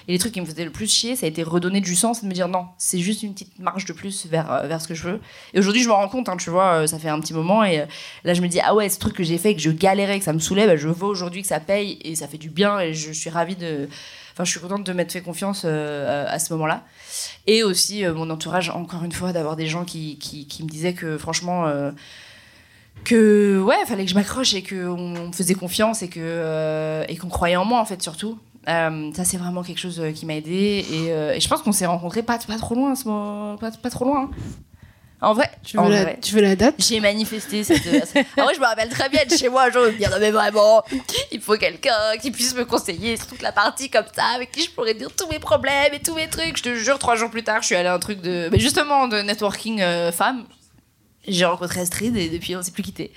et 0.09 0.13
les 0.13 0.17
trucs 0.17 0.33
qui 0.33 0.41
me 0.41 0.45
faisaient 0.47 0.65
le 0.65 0.71
plus 0.71 0.91
chier, 0.91 1.15
ça 1.15 1.27
a 1.27 1.29
été 1.29 1.43
redonner 1.43 1.81
du 1.81 1.95
sens 1.95 2.23
de 2.23 2.27
me 2.27 2.33
dire 2.33 2.47
non, 2.47 2.65
c'est 2.79 2.97
juste 2.97 3.21
une 3.21 3.33
petite 3.33 3.59
marge 3.59 3.85
de 3.85 3.93
plus 3.93 4.25
vers, 4.25 4.51
euh, 4.51 4.65
vers 4.65 4.81
ce 4.81 4.87
que 4.87 4.95
je 4.95 5.03
veux. 5.03 5.21
Et 5.53 5.59
aujourd'hui, 5.59 5.83
je 5.83 5.87
me 5.87 5.93
rends 5.93 6.07
compte, 6.07 6.29
hein, 6.29 6.35
tu 6.35 6.49
vois, 6.49 6.81
euh, 6.81 6.87
ça 6.87 6.97
fait 6.97 7.09
un 7.09 7.19
petit 7.19 7.31
moment 7.31 7.63
et 7.63 7.81
euh, 7.81 7.85
là, 8.23 8.33
je 8.33 8.41
me 8.41 8.47
dis 8.47 8.59
ah 8.59 8.73
ouais, 8.73 8.89
ce 8.89 8.97
truc 8.97 9.13
que 9.13 9.23
j'ai 9.23 9.37
fait, 9.37 9.53
que 9.53 9.61
je 9.61 9.69
galérais, 9.69 10.17
que 10.17 10.25
ça 10.25 10.33
me 10.33 10.39
saoulait, 10.39 10.65
bah, 10.65 10.77
je 10.77 10.87
vois 10.87 11.09
aujourd'hui 11.09 11.43
que 11.43 11.47
ça 11.47 11.59
paye 11.59 11.99
et 12.01 12.15
ça 12.15 12.27
fait 12.27 12.39
du 12.39 12.49
bien 12.49 12.79
et 12.79 12.95
je 12.95 13.11
suis 13.11 13.29
ravie 13.29 13.55
de. 13.55 13.87
Enfin, 14.33 14.45
je 14.45 14.49
suis 14.49 14.59
contente 14.59 14.83
de 14.83 14.93
m'être 14.93 15.11
fait 15.11 15.21
confiance 15.21 15.63
à 15.63 16.39
ce 16.39 16.53
moment-là. 16.53 16.85
Et 17.45 17.61
aussi, 17.61 18.05
mon 18.05 18.31
entourage, 18.31 18.69
encore 18.69 19.03
une 19.03 19.11
fois, 19.11 19.31
d'avoir 19.31 19.57
des 19.57 19.67
gens 19.67 19.83
qui, 19.83 20.17
qui, 20.17 20.47
qui, 20.47 20.63
me 20.63 20.69
disaient 20.69 20.93
que 20.93 21.17
franchement 21.19 21.69
que 23.03 23.61
ouais 23.61 23.75
fallait 23.85 24.05
que 24.05 24.09
je 24.09 24.15
m'accroche 24.15 24.53
et 24.53 24.63
qu'on 24.63 25.27
me 25.27 25.31
faisait 25.33 25.55
confiance 25.55 26.01
et 26.01 26.07
que 26.07 27.03
et 27.09 27.17
qu'on 27.17 27.27
croyait 27.27 27.57
en 27.57 27.65
moi 27.65 27.81
en 27.81 27.85
fait 27.85 28.01
surtout 28.01 28.39
euh, 28.69 29.11
ça, 29.13 29.25
c'est 29.25 29.37
vraiment 29.37 29.63
quelque 29.63 29.79
chose 29.79 29.99
euh, 29.99 30.11
qui 30.11 30.25
m'a 30.25 30.35
aidé. 30.35 30.85
Et, 30.91 31.11
euh, 31.11 31.33
et, 31.33 31.39
je 31.39 31.47
pense 31.47 31.61
qu'on 31.61 31.71
s'est 31.71 31.85
rencontrés 31.85 32.23
pas, 32.23 32.37
pas 32.37 32.57
trop 32.57 32.75
loin, 32.75 32.95
ce 32.95 33.03
pas, 33.03 33.71
pas 33.71 33.89
trop 33.89 34.05
loin. 34.05 34.23
Hein. 34.23 34.31
En 35.21 35.33
vrai, 35.33 35.51
tu 35.65 35.77
veux, 35.77 35.89
la, 35.89 36.13
tu 36.13 36.33
veux 36.33 36.41
la 36.41 36.55
date? 36.55 36.75
J'ai 36.77 37.01
manifesté 37.01 37.65
cette. 37.65 37.85
en 38.37 38.43
vrai, 38.43 38.55
je 38.55 38.59
me 38.59 38.65
rappelle 38.65 38.87
très 38.87 39.09
bien 39.09 39.25
de 39.25 39.35
chez 39.35 39.49
moi, 39.49 39.69
je 39.69 39.77
me 39.77 39.91
dire, 39.91 40.09
non 40.11 40.17
mais 40.17 40.31
vraiment, 40.31 40.81
il 41.33 41.41
faut 41.41 41.57
quelqu'un 41.57 42.15
qui 42.21 42.31
puisse 42.31 42.55
me 42.55 42.63
conseiller 42.63 43.17
sur 43.17 43.27
toute 43.27 43.41
la 43.41 43.51
partie 43.51 43.89
comme 43.89 44.05
ça, 44.15 44.23
avec 44.35 44.51
qui 44.51 44.63
je 44.63 44.71
pourrais 44.71 44.93
dire 44.93 45.09
tous 45.13 45.27
mes 45.27 45.39
problèmes 45.39 45.93
et 45.93 45.99
tous 45.99 46.15
mes 46.15 46.29
trucs. 46.29 46.57
Je 46.57 46.63
te 46.63 46.75
jure, 46.75 46.97
trois 46.99 47.17
jours 47.17 47.29
plus 47.29 47.43
tard, 47.43 47.61
je 47.61 47.67
suis 47.67 47.75
allée 47.75 47.89
à 47.89 47.93
un 47.93 47.99
truc 47.99 48.21
de. 48.21 48.47
Mais 48.49 48.59
justement, 48.59 49.09
de 49.09 49.21
networking 49.21 49.81
euh, 49.81 50.13
femme. 50.13 50.45
J'ai 51.27 51.43
rencontré 51.43 51.81
Astrid 51.81 52.15
et 52.15 52.29
depuis, 52.29 52.55
on 52.55 52.61
s'est 52.61 52.71
plus 52.71 52.81
quitté. 52.81 53.11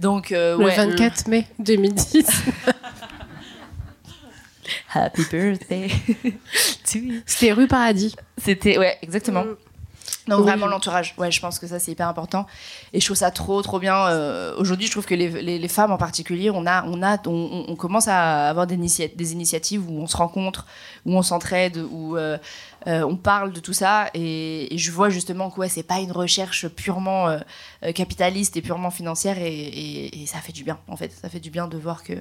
Donc, 0.00 0.32
euh, 0.32 0.58
le 0.58 0.66
24 0.66 1.28
mai 1.28 1.46
2010. 1.60 2.26
Happy 4.94 5.22
birthday 5.30 5.90
C'était 6.84 7.52
rue 7.52 7.66
Paradis. 7.66 8.14
C'était, 8.38 8.78
ouais, 8.78 8.98
exactement. 9.02 9.44
Mm. 9.44 9.56
Donc 10.28 10.40
vraiment 10.40 10.66
l'entourage, 10.66 11.14
ouais, 11.18 11.30
je 11.30 11.40
pense 11.40 11.58
que 11.58 11.66
ça 11.68 11.78
c'est 11.78 11.92
hyper 11.92 12.08
important 12.08 12.46
et 12.92 13.00
je 13.00 13.04
trouve 13.04 13.16
ça 13.16 13.30
trop 13.30 13.62
trop 13.62 13.78
bien. 13.78 14.08
Euh, 14.08 14.54
aujourd'hui, 14.58 14.86
je 14.86 14.90
trouve 14.90 15.06
que 15.06 15.14
les, 15.14 15.28
les, 15.58 15.68
femmes 15.68 15.92
en 15.92 15.98
particulier, 15.98 16.50
on 16.50 16.66
a 16.66 16.84
on 16.84 17.02
a 17.02 17.16
on, 17.26 17.76
commence 17.76 18.08
à 18.08 18.48
avoir 18.48 18.66
des, 18.66 18.76
des, 18.76 19.32
initiatives 19.32 19.88
où 19.88 20.00
on 20.00 20.06
se 20.08 20.16
rencontre, 20.16 20.66
où 21.04 21.16
on 21.16 21.22
s'entraide, 21.22 21.78
où 21.92 22.16
euh, 22.16 22.38
euh, 22.86 23.02
on 23.02 23.16
parle 23.16 23.52
de 23.52 23.60
tout 23.60 23.72
ça 23.72 24.10
et, 24.14 24.68
je 24.76 24.90
vois 24.90 25.08
justement 25.08 25.50
que 25.50 25.60
ouais, 25.60 25.68
c'est 25.68 25.82
pas 25.82 25.98
une 25.98 26.12
recherche 26.12 26.68
purement 26.68 27.38
capitaliste 27.94 28.56
et 28.56 28.62
purement 28.62 28.90
financière 28.90 29.38
et, 29.38 30.22
et, 30.22 30.26
ça 30.26 30.38
fait 30.38 30.52
du 30.52 30.64
bien 30.64 30.78
en 30.88 30.96
fait, 30.96 31.12
ça 31.12 31.28
fait 31.28 31.40
du 31.40 31.50
bien 31.50 31.66
de 31.68 31.76
voir 31.78 32.02
que 32.02 32.14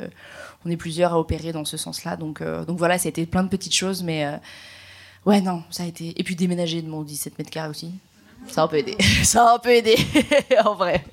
on 0.66 0.70
est 0.70 0.78
plusieurs 0.78 1.14
à 1.14 1.20
opérer 1.20 1.52
dans 1.52 1.66
ce 1.66 1.78
sens-là. 1.78 2.18
Donc 2.18 2.42
donc 2.42 2.78
voilà, 2.78 2.98
c'était 2.98 3.26
plein 3.26 3.44
de 3.44 3.50
petites 3.50 3.76
choses, 3.76 4.04
mais 4.04 4.40
Ouais, 5.26 5.42
non, 5.42 5.64
ça 5.72 5.84
a 5.84 5.86
été. 5.88 6.20
Et 6.20 6.24
puis 6.24 6.36
déménager 6.36 6.82
de 6.82 6.88
mon 6.88 7.02
17 7.02 7.40
mètres 7.40 7.50
carrés 7.50 7.70
aussi. 7.70 7.92
Ça 8.48 8.62
a 8.62 8.66
un 8.66 8.68
peu 8.68 8.78
aidé. 8.78 8.96
ça 9.24 9.50
a 9.50 9.56
un 9.56 9.60
peu 9.60 9.72
aidé, 9.72 9.96
en 10.64 10.76
vrai. 10.76 11.04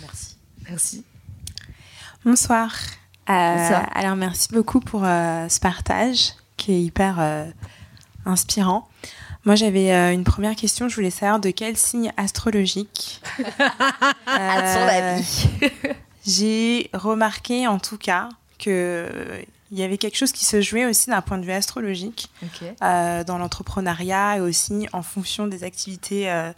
Merci. 0.00 0.36
Merci. 0.66 1.04
Bonsoir. 2.24 2.74
Euh, 3.28 3.80
alors, 3.92 4.16
merci 4.16 4.48
beaucoup 4.50 4.80
pour 4.80 5.04
euh, 5.04 5.46
ce 5.48 5.60
partage 5.60 6.32
qui 6.56 6.72
est 6.72 6.82
hyper 6.82 7.20
euh, 7.20 7.44
inspirant. 8.28 8.88
Moi, 9.44 9.54
j'avais 9.54 9.90
une 10.12 10.24
première 10.24 10.56
question. 10.56 10.88
Je 10.88 10.94
voulais 10.94 11.10
savoir 11.10 11.40
de 11.40 11.50
quel 11.50 11.76
signe 11.76 12.12
astrologique. 12.16 13.20
euh, 14.28 15.18
J'ai 16.26 16.90
remarqué 16.92 17.66
en 17.66 17.78
tout 17.78 17.96
cas 17.96 18.28
que 18.58 19.06
il 19.70 19.78
y 19.78 19.82
avait 19.82 19.98
quelque 19.98 20.16
chose 20.16 20.32
qui 20.32 20.44
se 20.44 20.60
jouait 20.60 20.86
aussi 20.86 21.10
d'un 21.10 21.20
point 21.20 21.38
de 21.38 21.44
vue 21.44 21.52
astrologique 21.52 22.30
euh, 22.82 23.24
dans 23.24 23.38
l'entrepreneuriat 23.38 24.38
et 24.38 24.40
aussi 24.40 24.88
en 24.92 25.02
fonction 25.02 25.46
des 25.46 25.64
activités 25.64 26.30
euh, 26.30 26.52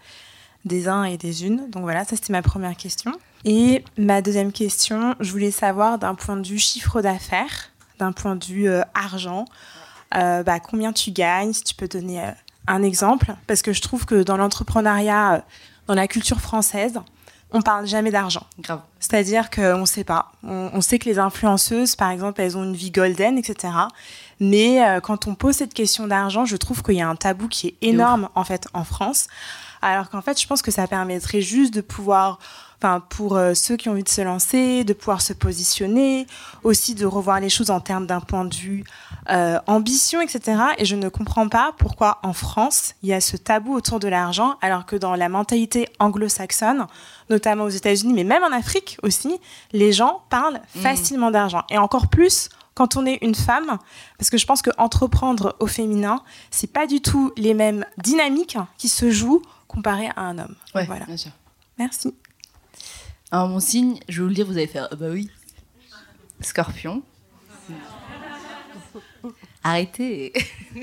des 0.65 0.89
uns 0.89 1.05
et 1.05 1.17
des 1.17 1.45
unes. 1.45 1.69
Donc 1.71 1.83
voilà, 1.83 2.05
ça 2.05 2.17
c'était 2.17 2.33
ma 2.33 2.43
première 2.43 2.77
question. 2.77 3.13
Et 3.45 3.85
ma 3.99 4.23
deuxième 4.23 4.53
question, 4.53 5.15
je 5.19 5.31
voulais 5.33 5.51
savoir 5.51 5.99
d'un 5.99 6.15
point 6.15 6.37
de 6.37 6.47
vue 6.47 6.59
chiffre 6.59 7.01
d'affaires, 7.03 7.71
d'un 7.99 8.13
point 8.13 8.37
de 8.37 8.45
vue 8.45 8.69
euh, 8.69 8.83
argent, 8.95 9.45
bah, 10.13 10.61
combien 10.61 10.93
tu 10.93 11.11
gagnes, 11.11 11.53
si 11.53 11.65
tu 11.65 11.75
peux 11.75 11.89
donner 11.89 12.23
un 12.67 12.83
exemple, 12.83 13.35
parce 13.47 13.63
que 13.63 13.73
je 13.73 13.81
trouve 13.81 14.07
que 14.07 14.23
dans 14.23 14.37
l'entrepreneuriat, 14.37 15.45
dans 15.87 15.95
la 15.95 16.09
culture 16.09 16.41
française, 16.41 17.01
on 17.53 17.63
parle 17.63 17.87
jamais 17.87 18.11
d'argent. 18.11 18.47
Grave. 18.61 18.81
C'est-à-dire 19.01 19.51
qu'on 19.51 19.79
ne 19.79 19.87
sait 19.87 20.05
pas. 20.05 20.33
On, 20.43 20.81
sait 20.81 20.99
que 20.99 21.09
les 21.09 21.19
influenceuses, 21.19 21.97
par 21.97 22.11
exemple, 22.11 22.41
elles 22.41 22.57
ont 22.57 22.65
une 22.65 22.77
vie 22.77 22.91
golden, 22.91 23.39
etc. 23.39 23.73
Mais 24.39 24.85
euh, 24.85 25.01
quand 25.01 25.27
on 25.27 25.35
pose 25.35 25.57
cette 25.57 25.75
question 25.75 26.07
d'argent, 26.07 26.45
je 26.45 26.57
trouve 26.57 26.83
qu'il 26.83 26.95
y 26.95 27.01
a 27.01 27.09
un 27.09 27.17
tabou 27.17 27.49
qui 27.49 27.69
est 27.69 27.77
énorme, 27.83 28.29
en 28.35 28.45
fait, 28.45 28.69
en 28.73 28.85
France. 28.85 29.27
Alors 29.83 30.11
qu'en 30.11 30.23
fait, 30.23 30.41
je 30.41 30.47
pense 30.47 30.63
que 30.63 30.71
ça 30.71 30.87
permettrait 30.87 31.41
juste 31.41 31.75
de 31.75 31.81
pouvoir 31.81 32.39
enfin 32.81 33.01
pour 33.01 33.37
euh, 33.37 33.53
ceux 33.55 33.77
qui 33.77 33.89
ont 33.89 33.93
envie 33.93 34.03
de 34.03 34.09
se 34.09 34.23
lancer, 34.23 34.85
de 34.85 34.93
pouvoir 34.95 35.21
se 35.21 35.33
positionner, 35.33 36.27
aussi 36.63 36.95
de 36.95 37.05
revoir 37.05 37.39
les 37.39 37.51
choses 37.51 37.71
en 37.71 37.81
termes 37.81 38.07
d'un 38.07 38.21
point 38.21 38.45
de 38.45 38.55
vue 38.55 38.85
euh, 39.29 39.59
ambition, 39.67 40.21
etc. 40.23 40.59
Et 40.79 40.87
je 40.87 40.97
ne 40.97 41.09
comprends 41.09 41.49
pas 41.49 41.75
pourquoi 41.77 42.19
en 42.23 42.33
France 42.33 42.95
il 43.03 43.11
y 43.11 43.13
a 43.13 43.21
ce 43.21 43.37
tabou 43.37 43.75
autour 43.75 44.01
de 44.01 44.09
l'argent, 44.09 44.57
alors 44.63 44.87
que 44.87 44.97
dans 44.97 45.15
la 45.15 45.29
mentalité 45.29 45.89
anglo-saxonne, 45.99 46.87
notamment 47.29 47.65
aux 47.65 47.69
États-Unis, 47.69 48.15
mais 48.15 48.25
même 48.25 48.43
en 48.43 48.53
Afrique 48.53 48.97
aussi, 49.03 49.39
les 49.73 49.93
gens 49.93 50.23
parlent 50.31 50.61
mmh. 50.75 50.81
facilement 50.81 51.31
d'argent. 51.31 51.65
Et 51.71 51.77
encore 51.77 52.09
plus 52.09 52.49
quand 52.75 52.97
on 52.97 53.05
est 53.05 53.19
une 53.21 53.35
femme, 53.35 53.77
parce 54.17 54.31
que 54.31 54.39
je 54.39 54.47
pense 54.47 54.63
que 54.63 54.71
entreprendre 54.79 55.55
au 55.61 55.67
féminin, 55.67 56.23
c'est 56.51 56.73
pas 56.73 56.87
du 56.87 57.03
tout 57.03 57.31
les 57.37 57.53
mêmes 57.53 57.85
dynamiques 57.99 58.57
qui 58.79 58.89
se 58.89 59.11
jouent 59.11 59.43
comparé 59.69 60.09
à 60.17 60.23
un 60.23 60.39
homme. 60.39 60.55
voilà. 60.73 61.05
Bien 61.05 61.17
sûr. 61.19 61.33
Merci. 61.79 62.15
Alors, 63.33 63.49
mon 63.49 63.61
signe, 63.61 63.99
je 64.09 64.19
vais 64.19 64.23
vous 64.23 64.29
le 64.29 64.35
dire, 64.35 64.47
vous 64.47 64.57
allez 64.57 64.67
faire 64.67 64.89
ah 64.91 64.97
bah 64.97 65.07
oui. 65.11 65.31
Scorpion. 66.41 67.03
Arrêtez. 69.63 70.33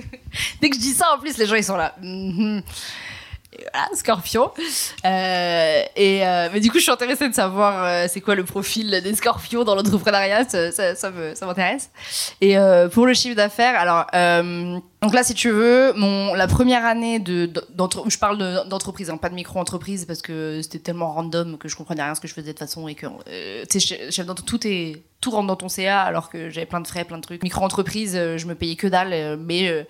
Dès 0.61 0.69
que 0.69 0.75
je 0.75 0.81
dis 0.81 0.93
ça, 0.93 1.13
en 1.13 1.19
plus, 1.19 1.37
les 1.37 1.45
gens 1.45 1.55
ils 1.55 1.63
sont 1.63 1.75
là. 1.75 1.95
Scorpion. 3.93 4.51
Euh, 5.05 5.81
et 5.95 6.25
euh, 6.25 6.49
mais 6.51 6.59
du 6.59 6.69
coup, 6.69 6.77
je 6.77 6.83
suis 6.83 6.91
intéressée 6.91 7.29
de 7.29 7.33
savoir 7.33 7.83
euh, 7.83 8.05
c'est 8.09 8.21
quoi 8.21 8.35
le 8.35 8.43
profil 8.43 9.01
des 9.01 9.15
Scorpions 9.15 9.63
dans 9.63 9.75
l'entrepreneuriat. 9.75 10.47
Ça, 10.47 10.71
ça, 10.71 10.95
ça 10.95 11.45
m'intéresse. 11.45 11.89
Et 12.41 12.55
pour 12.93 13.05
le 13.05 13.13
chiffre 13.13 13.35
d'affaires, 13.35 13.79
alors 13.79 14.05
donc 15.01 15.13
là, 15.13 15.23
si 15.23 15.33
tu 15.33 15.49
veux, 15.49 15.93
mon 15.93 16.33
la 16.33 16.47
première 16.47 16.85
année 16.85 17.19
de 17.19 17.49
où 18.05 18.09
je 18.09 18.17
parle 18.17 18.37
d'entreprise, 18.67 19.09
hein, 19.09 19.17
pas 19.17 19.29
de 19.29 19.35
micro-entreprise 19.35 20.05
parce 20.05 20.21
que 20.21 20.61
c'était 20.61 20.79
tellement 20.79 21.11
random 21.11 21.57
que 21.57 21.67
je 21.67 21.75
comprenais 21.75 22.03
rien 22.03 22.15
ce 22.15 22.21
que 22.21 22.27
je 22.27 22.33
faisais 22.33 22.47
de 22.47 22.51
toute 22.51 22.59
façon 22.59 22.87
et 22.87 22.95
que 22.95 23.07
chef 23.79 24.25
tout 24.45 24.67
est 24.67 25.03
tout 25.19 25.31
rentre 25.31 25.47
dans 25.47 25.55
ton 25.55 25.69
CA 25.69 26.01
alors 26.01 26.29
que 26.29 26.49
j'avais 26.49 26.67
plein 26.67 26.79
de 26.79 26.87
frais, 26.87 27.03
plein 27.03 27.17
de 27.17 27.23
trucs. 27.23 27.41
Micro-entreprise, 27.43 28.13
je 28.13 28.45
me 28.45 28.55
payais 28.55 28.75
que 28.75 28.87
dalle, 28.87 29.37
mais 29.39 29.85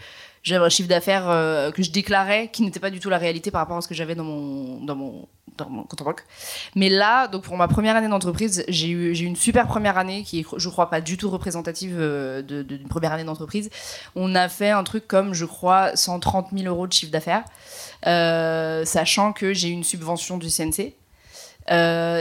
j'avais 0.47 0.65
un 0.65 0.69
chiffre 0.69 0.87
d'affaires 0.87 1.29
euh, 1.29 1.71
que 1.71 1.83
je 1.83 1.91
déclarais 1.91 2.49
qui 2.51 2.63
n'était 2.63 2.79
pas 2.79 2.89
du 2.89 2.99
tout 2.99 3.09
la 3.09 3.17
réalité 3.17 3.51
par 3.51 3.59
rapport 3.59 3.77
à 3.77 3.81
ce 3.81 3.87
que 3.87 3.93
j'avais 3.93 4.15
dans 4.15 4.23
mon 4.23 4.83
dans 4.83 4.95
mon 4.95 5.27
dans 5.57 5.69
mon 5.69 5.83
compte 5.83 6.01
en 6.01 6.05
banque. 6.05 6.23
Mais 6.75 6.89
là, 6.89 7.27
donc 7.27 7.43
pour 7.43 7.57
ma 7.57 7.67
première 7.67 7.95
année 7.95 8.07
d'entreprise, 8.07 8.63
j'ai 8.67 8.89
eu 8.89 9.15
j'ai 9.15 9.25
une 9.25 9.35
super 9.35 9.67
première 9.67 9.97
année 9.97 10.23
qui 10.23 10.39
est 10.39 10.45
je 10.55 10.69
crois 10.69 10.89
pas 10.89 11.01
du 11.01 11.17
tout 11.17 11.29
représentative 11.29 11.97
euh, 11.99 12.41
d'une 12.41 12.87
première 12.87 13.11
année 13.11 13.25
d'entreprise. 13.25 13.69
On 14.15 14.35
a 14.35 14.47
fait 14.47 14.69
un 14.69 14.83
truc 14.83 15.07
comme 15.07 15.33
je 15.33 15.45
crois 15.45 15.95
130 15.95 16.49
000 16.53 16.67
euros 16.67 16.87
de 16.87 16.93
chiffre 16.93 17.11
d'affaires, 17.11 17.43
euh, 18.05 18.85
sachant 18.85 19.33
que 19.33 19.53
j'ai 19.53 19.67
eu 19.67 19.73
une 19.73 19.83
subvention 19.83 20.37
du 20.37 20.49
CNC. 20.49 20.93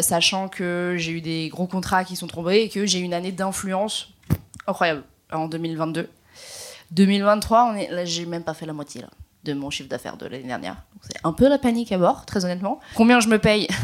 sachant 0.02 0.48
que 0.48 0.96
j'ai 0.98 1.12
eu 1.12 1.20
des 1.20 1.48
gros 1.48 1.68
contrats 1.68 2.04
qui 2.04 2.16
sont 2.16 2.26
tombés 2.26 2.62
et 2.62 2.68
que 2.68 2.86
j'ai 2.86 2.98
eu 2.98 3.02
une 3.04 3.14
année 3.14 3.32
d'influence 3.32 4.08
incroyable 4.66 5.04
en 5.30 5.46
2022. 5.46 6.08
2023, 6.92 7.72
on 7.72 7.74
est, 7.76 7.90
là, 7.90 8.04
j'ai 8.04 8.26
même 8.26 8.44
pas 8.44 8.54
fait 8.54 8.66
la 8.66 8.72
moitié 8.72 9.04
de 9.44 9.54
mon 9.54 9.70
chiffre 9.70 9.88
d'affaires 9.88 10.16
de 10.16 10.26
l'année 10.26 10.46
dernière. 10.46 10.76
C'est 11.02 11.18
un 11.24 11.32
peu 11.32 11.48
la 11.48 11.58
panique 11.58 11.92
à 11.92 11.98
bord, 11.98 12.26
très 12.26 12.44
honnêtement. 12.44 12.80
Combien 12.94 13.20
je 13.20 13.28
me 13.28 13.38
paye 13.38 13.68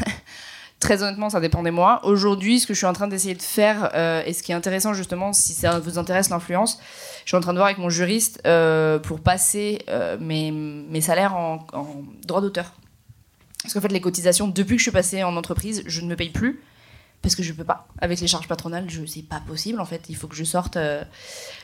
Très 0.80 1.00
honnêtement, 1.04 1.30
ça 1.30 1.38
dépend 1.38 1.62
des 1.62 1.70
mois. 1.70 2.00
Aujourd'hui, 2.04 2.58
ce 2.58 2.66
que 2.66 2.74
je 2.74 2.78
suis 2.78 2.86
en 2.86 2.92
train 2.92 3.06
d'essayer 3.06 3.36
de 3.36 3.42
faire, 3.42 3.90
euh, 3.94 4.24
et 4.26 4.32
ce 4.32 4.42
qui 4.42 4.50
est 4.50 4.54
intéressant 4.56 4.94
justement, 4.94 5.32
si 5.32 5.52
ça 5.52 5.78
vous 5.78 5.96
intéresse 5.96 6.28
l'influence, 6.28 6.80
je 7.24 7.28
suis 7.28 7.36
en 7.36 7.40
train 7.40 7.52
de 7.52 7.58
voir 7.58 7.66
avec 7.66 7.78
mon 7.78 7.88
juriste 7.88 8.40
euh, 8.46 8.98
pour 8.98 9.20
passer 9.20 9.78
euh, 9.88 10.16
mes, 10.18 10.50
mes, 10.50 11.00
salaires 11.00 11.36
en, 11.36 11.64
en 11.72 11.86
droit 12.26 12.40
d'auteur. 12.40 12.72
Parce 13.62 13.74
qu'en 13.74 13.80
fait, 13.80 13.92
les 13.92 14.00
cotisations, 14.00 14.48
depuis 14.48 14.74
que 14.74 14.78
je 14.78 14.82
suis 14.82 14.90
passée 14.90 15.22
en 15.22 15.36
entreprise, 15.36 15.84
je 15.86 16.00
ne 16.00 16.08
me 16.08 16.16
paye 16.16 16.30
plus 16.30 16.60
parce 17.22 17.36
que 17.36 17.42
je 17.44 17.52
peux 17.52 17.64
pas. 17.64 17.86
Avec 18.00 18.20
les 18.20 18.26
charges 18.26 18.48
patronales, 18.48 18.90
je 18.90 19.06
c'est 19.06 19.22
pas 19.22 19.40
possible 19.40 19.80
en 19.80 19.84
fait. 19.84 20.02
Il 20.08 20.16
faut 20.16 20.26
que 20.26 20.34
je 20.34 20.42
sorte 20.42 20.76
euh, 20.76 21.04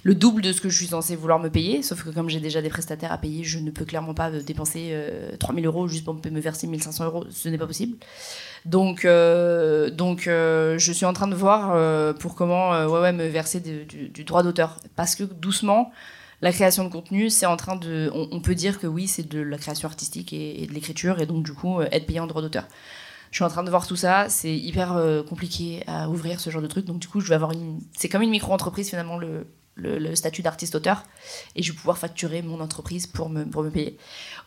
le 0.05 0.15
double 0.15 0.41
de 0.41 0.53
ce 0.53 0.61
que 0.61 0.69
je 0.69 0.77
suis 0.77 0.87
censée 0.87 1.17
vouloir 1.17 1.41
me 1.41 1.51
payer. 1.51 1.83
Sauf 1.83 2.05
que 2.05 2.11
comme 2.11 2.29
j'ai 2.31 2.39
déjà 2.39 2.63
des 2.63 2.69
prestataires 2.69 3.11
à 3.11 3.19
payer, 3.19 3.43
je 3.43 3.59
ne 3.59 3.71
peux 3.73 3.85
clairement 3.85 4.15
pas 4.15 4.31
euh, 4.31 4.41
dépenser 4.41 4.97
3000 5.41 5.65
euh, 5.65 5.69
euros 5.69 5.89
juste 5.89 6.05
pour 6.05 6.15
me 6.15 6.41
verser 6.41 6.69
1500 6.69 7.05
euros. 7.05 7.25
Ce 7.31 7.49
n'est 7.49 7.59
pas 7.59 7.67
possible. 7.67 7.99
Donc, 8.65 9.05
donc 9.05 10.23
je 10.25 10.93
suis 10.93 11.07
en 11.07 11.13
train 11.13 11.29
de 11.29 11.35
voir 11.35 12.15
pour 12.17 12.35
comment 12.35 12.71
ouais, 12.87 13.01
ouais, 13.01 13.13
me 13.13 13.27
verser 13.27 13.61
du, 13.61 14.25
droit 14.25 14.43
d'auteur. 14.43 14.77
Parce 14.95 15.15
que 15.15 15.25
doucement, 15.25 15.93
la 16.43 16.53
création 16.53 16.85
de 16.85 16.91
contenu, 16.91 17.31
c'est 17.31 17.47
en 17.47 17.57
train 17.57 17.77
de. 17.77 18.11
On, 18.13 18.41
peut 18.41 18.55
dire 18.55 18.79
que 18.79 18.87
oui, 18.87 19.09
c'est 19.09 19.29
de 19.29 19.41
la 19.41 19.59
création 19.59 19.89
artistique 19.89 20.33
et 20.33 20.67
de 20.67 20.73
l'écriture, 20.75 21.21
et 21.21 21.27
donc 21.27 21.45
du 21.45 21.53
coup, 21.53 21.81
être 21.81 22.07
payé 22.07 22.21
en 22.21 22.27
droit 22.27 22.43
d'auteur. 22.43 22.65
Je 23.31 23.37
suis 23.37 23.45
en 23.45 23.49
train 23.49 23.63
de 23.63 23.71
voir 23.71 23.87
tout 23.87 23.97
ça. 23.97 24.29
C'est 24.29 24.55
hyper 24.55 24.97
euh, 24.97 25.23
compliqué 25.23 25.83
à 25.87 26.09
ouvrir 26.09 26.41
ce 26.41 26.51
genre 26.51 26.63
de 26.63 26.67
truc. 26.67 26.85
Donc, 26.85 26.99
du 26.99 27.09
coup, 27.09 27.21
je 27.21 27.29
vais 27.29 27.35
avoir 27.35 27.53
une. 27.53 27.81
C'est 27.97 28.09
comme 28.09 28.23
une 28.23 28.31
micro-entreprise, 28.31 28.89
finalement, 28.89 29.19
le, 29.19 29.47
le, 29.77 30.15
statut 30.15 30.43
d'artiste-auteur. 30.43 31.05
Et 31.55 31.63
je 31.63 31.73
vais 31.73 31.77
pouvoir 31.77 31.99
facturer 31.99 32.43
mon 32.43 32.61
entreprise 32.61 33.07
pour 33.07 33.29
me, 33.29 33.45
pour 33.45 33.63
me 33.63 33.71
payer. 33.71 33.99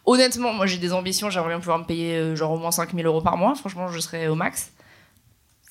Honnêtement, 0.05 0.53
moi, 0.53 0.65
j'ai 0.65 0.77
des 0.77 0.93
ambitions. 0.93 1.29
J'aimerais 1.29 1.49
bien 1.49 1.59
pouvoir 1.59 1.79
me 1.79 1.85
payer, 1.85 2.15
euh, 2.17 2.35
genre, 2.35 2.51
au 2.51 2.57
moins 2.57 2.71
5000 2.71 3.05
euros 3.05 3.21
par 3.21 3.37
mois. 3.37 3.55
Franchement, 3.55 3.87
je 3.87 3.99
serais 3.99 4.27
au 4.27 4.35
max. 4.35 4.71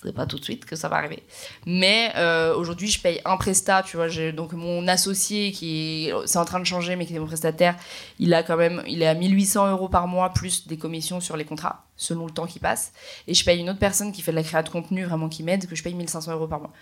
C'est 0.03 0.15
pas 0.15 0.27
tout 0.27 0.39
de 0.39 0.45
suite 0.45 0.65
que 0.65 0.77
ça 0.77 0.89
va 0.89 0.97
arriver. 0.97 1.23
Mais 1.67 2.13
euh, 2.17 2.55
aujourd'hui, 2.55 2.89
je 2.89 3.01
paye 3.01 3.21
un 3.25 3.37
prestat, 3.37 3.83
tu 3.83 3.97
vois. 3.97 4.09
Donc 4.33 4.53
mon 4.53 4.89
associé 4.89 5.53
qui 5.53 6.11
c'est 6.25 6.39
en 6.39 6.45
train 6.45 6.61
de 6.61 6.65
changer, 6.65 6.97
mais 6.97 7.07
qui 7.07 7.15
est 7.15 7.19
mon 7.19 7.27
prestataire, 7.27 7.77
il 8.19 8.33
a 8.33 8.43
quand 8.43 8.57
même, 8.57 8.83
il 8.87 9.03
est 9.03 9.07
à 9.07 9.15
1800 9.15 9.71
euros 9.71 9.89
par 9.89 10.07
mois 10.07 10.31
plus 10.31 10.67
des 10.67 10.79
commissions 10.79 11.21
sur 11.21 11.37
les 11.37 11.45
contrats 11.45 11.85
selon 11.97 12.27
le 12.27 12.33
temps 12.33 12.47
qui 12.47 12.59
passe. 12.59 12.93
Et 13.27 13.35
je 13.35 13.45
paye 13.45 13.61
une 13.61 13.69
autre 13.69 13.79
personne 13.79 14.13
qui 14.13 14.23
fait 14.23 14.33
de 14.33 14.37
la 14.37 14.43
création 14.43 14.61
de 14.61 14.69
contenu, 14.83 15.05
vraiment 15.05 15.29
qui 15.29 15.43
m'aide, 15.43 15.67
que 15.69 15.77
je 15.77 15.83
paye 15.83 15.95
1500 15.95 16.33
euros 16.33 16.49
par 16.49 16.61
mois. 16.61 16.73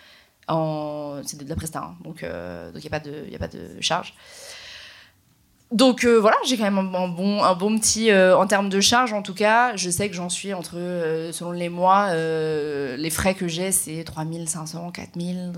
En... 0.47 1.21
C'est 1.27 1.43
de 1.43 1.49
la 1.49 1.57
presta, 1.57 1.81
hein. 1.81 1.97
donc 2.05 2.23
euh, 2.23 2.71
il 2.75 2.81
n'y 2.81 2.87
a 2.87 2.91
pas 2.91 3.01
de, 3.01 3.27
y 3.29 3.35
a 3.35 3.39
pas 3.39 3.49
de 3.49 3.81
charge. 3.81 4.15
Donc 5.71 6.05
euh, 6.05 6.19
voilà, 6.19 6.37
j'ai 6.47 6.57
quand 6.57 6.65
même 6.65 6.79
un, 6.79 7.09
bon, 7.09 7.43
un 7.43 7.55
bon 7.55 7.79
petit. 7.79 8.11
Euh, 8.11 8.37
en 8.37 8.47
termes 8.47 8.71
de 8.71 8.81
charge, 8.81 9.13
en 9.13 9.23
tout 9.23 9.35
cas, 9.35 9.77
je 9.77 9.91
sais 9.91 10.09
que 10.09 10.15
j'en 10.15 10.31
suis 10.31 10.55
entre, 10.55 10.77
euh, 10.77 11.31
selon 11.31 11.53
les 11.53 11.69
mois, 11.69 12.15
les 12.15 13.11
frais 13.11 13.35
que 13.35 13.49
j'ai, 13.49 13.71
c'est 13.71 14.03
3500, 14.05 14.91
4000 14.93 15.53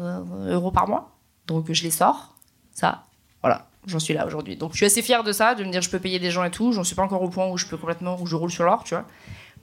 euros 0.48 0.72
par 0.72 0.88
mois. 0.88 1.12
Donc 1.46 1.72
je 1.72 1.82
les 1.82 1.90
sors, 1.90 2.34
ça. 2.72 3.04
Voilà, 3.42 3.66
j'en 3.86 4.00
suis 4.00 4.14
là 4.14 4.26
aujourd'hui. 4.26 4.56
Donc 4.56 4.72
je 4.72 4.78
suis 4.78 4.86
assez 4.86 5.02
fière 5.02 5.22
de 5.22 5.32
ça, 5.32 5.54
de 5.54 5.64
me 5.64 5.70
dire 5.70 5.80
je 5.80 5.90
peux 5.90 6.00
payer 6.00 6.18
des 6.18 6.30
gens 6.30 6.42
et 6.42 6.50
tout. 6.50 6.72
J'en 6.72 6.84
suis 6.84 6.96
pas 6.96 7.02
encore 7.02 7.22
au 7.22 7.28
point 7.28 7.48
où 7.48 7.56
je 7.56 7.66
peux 7.66 7.76
complètement, 7.76 8.20
où 8.20 8.26
je 8.26 8.34
roule 8.34 8.50
sur 8.50 8.64
l'or, 8.64 8.82
tu 8.82 8.94
vois. 8.94 9.04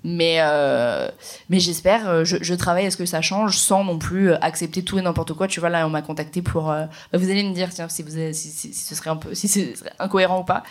Mais, 0.03 0.37
euh, 0.39 1.09
mais 1.49 1.59
j'espère, 1.59 2.07
euh, 2.07 2.23
je, 2.23 2.53
travaille 2.53 2.85
à 2.85 2.91
ce 2.91 2.97
que 2.97 3.05
ça 3.05 3.21
change 3.21 3.57
sans 3.57 3.83
non 3.83 3.97
plus 3.97 4.31
euh, 4.31 4.37
accepter 4.41 4.83
tout 4.83 4.97
et 4.99 5.01
n'importe 5.01 5.33
quoi. 5.33 5.47
Tu 5.47 5.59
vois, 5.59 5.69
là, 5.69 5.85
on 5.85 5.89
m'a 5.89 6.01
contacté 6.01 6.41
pour. 6.41 6.65
Bah, 6.65 6.87
vous 7.13 7.29
allez 7.29 7.43
me 7.43 7.53
dire 7.53 7.69
tiens, 7.73 7.89
si, 7.89 8.03
vous 8.03 8.11
si, 8.31 8.73
ce 8.73 8.95
serait 8.95 9.09
un 9.09 9.17
peu 9.17 9.33
si 9.33 9.47
ce 9.47 9.75
serait 9.75 9.91
incohérent 9.99 10.39
ou 10.39 10.43
pas. 10.43 10.63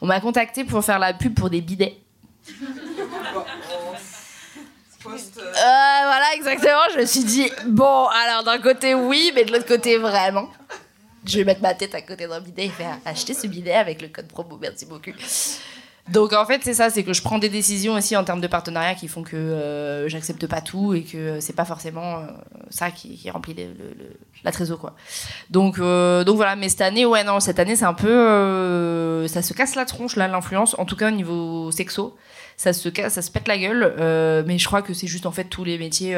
On 0.00 0.06
m'a 0.06 0.20
contacté 0.20 0.64
pour 0.64 0.84
faire 0.84 0.98
la 0.98 1.14
pub 1.14 1.34
pour 1.34 1.50
des 1.50 1.60
bidets. 1.60 1.96
voilà, 5.02 6.26
exactement. 6.36 6.82
Je 6.94 7.00
me 7.00 7.06
suis 7.06 7.24
dit, 7.24 7.50
bon, 7.66 8.06
alors 8.06 8.44
d'un 8.44 8.58
côté, 8.58 8.94
oui, 8.94 9.32
mais 9.34 9.44
de 9.44 9.52
l'autre 9.52 9.66
côté, 9.66 9.98
vraiment. 9.98 10.48
Je 11.24 11.38
vais 11.38 11.44
mettre 11.44 11.62
ma 11.62 11.74
tête 11.74 11.94
à 11.94 12.02
côté 12.02 12.28
d'un 12.28 12.40
bidet 12.40 12.66
et 12.66 12.70
faire 12.70 12.98
acheter 13.06 13.32
ce 13.32 13.46
bidet 13.46 13.72
avec 13.72 14.02
le 14.02 14.08
code 14.08 14.28
promo. 14.28 14.58
Merci 14.60 14.84
beaucoup. 14.84 15.12
Donc 16.12 16.34
en 16.34 16.44
fait 16.44 16.60
c'est 16.62 16.74
ça, 16.74 16.90
c'est 16.90 17.02
que 17.02 17.14
je 17.14 17.22
prends 17.22 17.38
des 17.38 17.48
décisions 17.48 17.94
aussi 17.94 18.14
en 18.14 18.24
termes 18.24 18.42
de 18.42 18.46
partenariat 18.46 18.94
qui 18.94 19.08
font 19.08 19.22
que 19.22 19.36
euh, 19.36 20.06
j'accepte 20.06 20.46
pas 20.46 20.60
tout 20.60 20.92
et 20.92 21.02
que 21.02 21.40
c'est 21.40 21.54
pas 21.54 21.64
forcément 21.64 22.18
euh, 22.18 22.26
ça 22.68 22.90
qui, 22.90 23.30
remplit 23.30 23.56
la 24.44 24.52
trésor 24.52 24.78
quoi. 24.78 24.94
Donc 25.48 25.78
euh, 25.78 26.22
donc 26.22 26.36
voilà, 26.36 26.56
mais 26.56 26.68
cette 26.68 26.82
année 26.82 27.06
ouais 27.06 27.24
non 27.24 27.40
cette 27.40 27.58
année 27.58 27.74
c'est 27.74 27.86
un 27.86 27.94
peu 27.94 29.26
ça 29.28 29.40
se 29.40 29.54
casse 29.54 29.76
la 29.76 29.86
tronche 29.86 30.16
là 30.16 30.28
l'influence, 30.28 30.78
en 30.78 30.84
tout 30.84 30.96
cas 30.96 31.08
au 31.08 31.14
niveau 31.14 31.70
sexo, 31.70 32.16
ça 32.58 32.74
se 32.74 32.90
casse, 32.90 33.14
ça 33.14 33.22
se 33.22 33.30
pète 33.30 33.48
la 33.48 33.56
gueule, 33.56 33.94
mais 34.46 34.58
je 34.58 34.66
crois 34.66 34.82
que 34.82 34.92
c'est 34.92 35.06
juste 35.06 35.24
en 35.24 35.32
fait 35.32 35.44
tous 35.44 35.64
les 35.64 35.78
métiers 35.78 36.16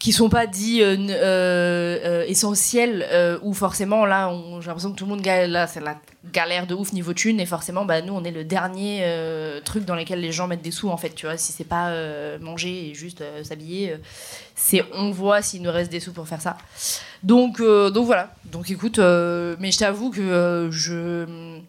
qui 0.00 0.12
sont 0.12 0.30
pas 0.30 0.46
dits 0.46 0.82
euh, 0.82 0.96
euh, 1.10 1.98
euh, 2.04 2.24
essentiels 2.26 3.06
ou 3.42 3.52
forcément 3.52 4.06
là 4.06 4.32
j'ai 4.60 4.66
l'impression 4.66 4.90
que 4.90 4.96
tout 4.96 5.04
le 5.04 5.10
monde 5.10 5.24
là 5.24 5.66
c'est 5.66 5.80
la 5.80 6.00
galère 6.32 6.66
de 6.66 6.74
ouf 6.74 6.92
niveau 6.92 7.12
thune 7.12 7.38
et 7.38 7.46
forcément 7.46 7.84
bah 7.84 8.00
nous 8.00 8.14
on 8.14 8.24
est 8.24 8.30
le 8.30 8.42
dernier 8.42 9.04
truc 9.64 9.84
dans 9.84 9.94
lequel 9.94 10.20
les 10.20 10.32
gens 10.32 10.48
mettent 10.48 10.62
des 10.62 10.70
sous 10.70 10.88
en 10.88 10.96
fait 10.96 11.10
tu 11.10 11.26
vois 11.26 11.36
si 11.36 11.52
c'est 11.52 11.64
pas 11.64 11.94
manger 12.38 12.88
et 12.88 12.94
juste 12.94 13.22
s'habiller 13.44 13.96
c'est 14.56 14.82
on 14.94 15.10
voit 15.10 15.42
s'il 15.42 15.62
nous 15.62 15.70
reste 15.70 15.92
des 15.92 16.00
sous 16.00 16.12
pour 16.12 16.26
faire 16.26 16.40
ça. 16.40 16.56
Donc 17.22 17.60
donc 17.60 18.06
voilà. 18.06 18.34
Donc 18.46 18.70
écoute 18.70 18.98
mais 18.98 19.70
je 19.70 19.78
t'avoue 19.78 20.10
que 20.10 20.68
je 20.72 21.60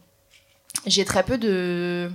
j'ai 0.88 1.04
très 1.04 1.24
peu 1.24 1.38
de 1.38 2.10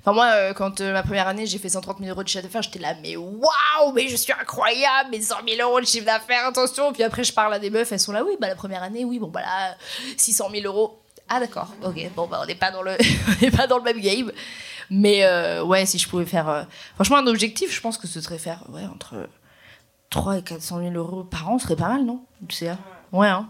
Enfin, 0.00 0.12
moi, 0.12 0.26
euh, 0.34 0.54
quand 0.54 0.80
euh, 0.80 0.92
ma 0.92 1.02
première 1.02 1.28
année, 1.28 1.46
j'ai 1.46 1.58
fait 1.58 1.68
130 1.68 1.98
000 1.98 2.10
euros 2.10 2.22
de 2.22 2.28
chiffre 2.28 2.42
d'affaires, 2.42 2.62
j'étais 2.62 2.78
là, 2.78 2.94
mais 3.02 3.16
waouh, 3.16 3.92
mais 3.94 4.08
je 4.08 4.16
suis 4.16 4.32
incroyable, 4.32 5.10
mais 5.10 5.20
100 5.20 5.36
000 5.46 5.68
euros 5.68 5.80
de 5.80 5.86
chiffre 5.86 6.06
d'affaires, 6.06 6.46
attention. 6.46 6.92
Puis 6.92 7.02
après, 7.02 7.22
je 7.22 7.32
parle 7.32 7.52
à 7.52 7.58
des 7.58 7.68
meufs, 7.70 7.90
elles 7.92 8.00
sont 8.00 8.12
là, 8.12 8.24
oui, 8.24 8.32
bah 8.40 8.48
la 8.48 8.54
première 8.54 8.82
année, 8.82 9.04
oui, 9.04 9.18
bon, 9.18 9.28
bah 9.28 9.42
là, 9.42 9.76
600 10.16 10.48
000 10.52 10.64
euros. 10.64 10.98
Ah, 11.28 11.38
d'accord, 11.38 11.68
ok, 11.84 12.10
bon, 12.16 12.26
bah 12.26 12.40
on 12.42 12.46
n'est 12.46 12.54
pas, 12.54 12.70
dans 12.70 12.82
le 12.82 12.96
pas 13.56 13.66
dans 13.66 13.76
le 13.78 13.84
même 13.84 14.00
game. 14.00 14.32
Mais 14.88 15.24
euh, 15.24 15.62
ouais, 15.62 15.86
si 15.86 15.98
je 15.98 16.08
pouvais 16.08 16.26
faire. 16.26 16.66
Franchement, 16.94 17.18
un 17.18 17.26
objectif, 17.26 17.72
je 17.72 17.80
pense 17.80 17.98
que 17.98 18.06
ce 18.08 18.20
serait 18.20 18.38
faire 18.38 18.64
ouais, 18.70 18.84
entre 18.86 19.28
3 20.08 20.38
et 20.38 20.42
400 20.42 20.78
000 20.80 20.94
euros 20.94 21.24
par 21.24 21.48
an, 21.48 21.58
ce 21.58 21.64
serait 21.64 21.76
pas 21.76 21.88
mal, 21.88 22.04
non 22.04 22.22
Tu 22.48 22.56
sais, 22.56 22.72
Ouais, 23.12 23.28
hein. 23.28 23.48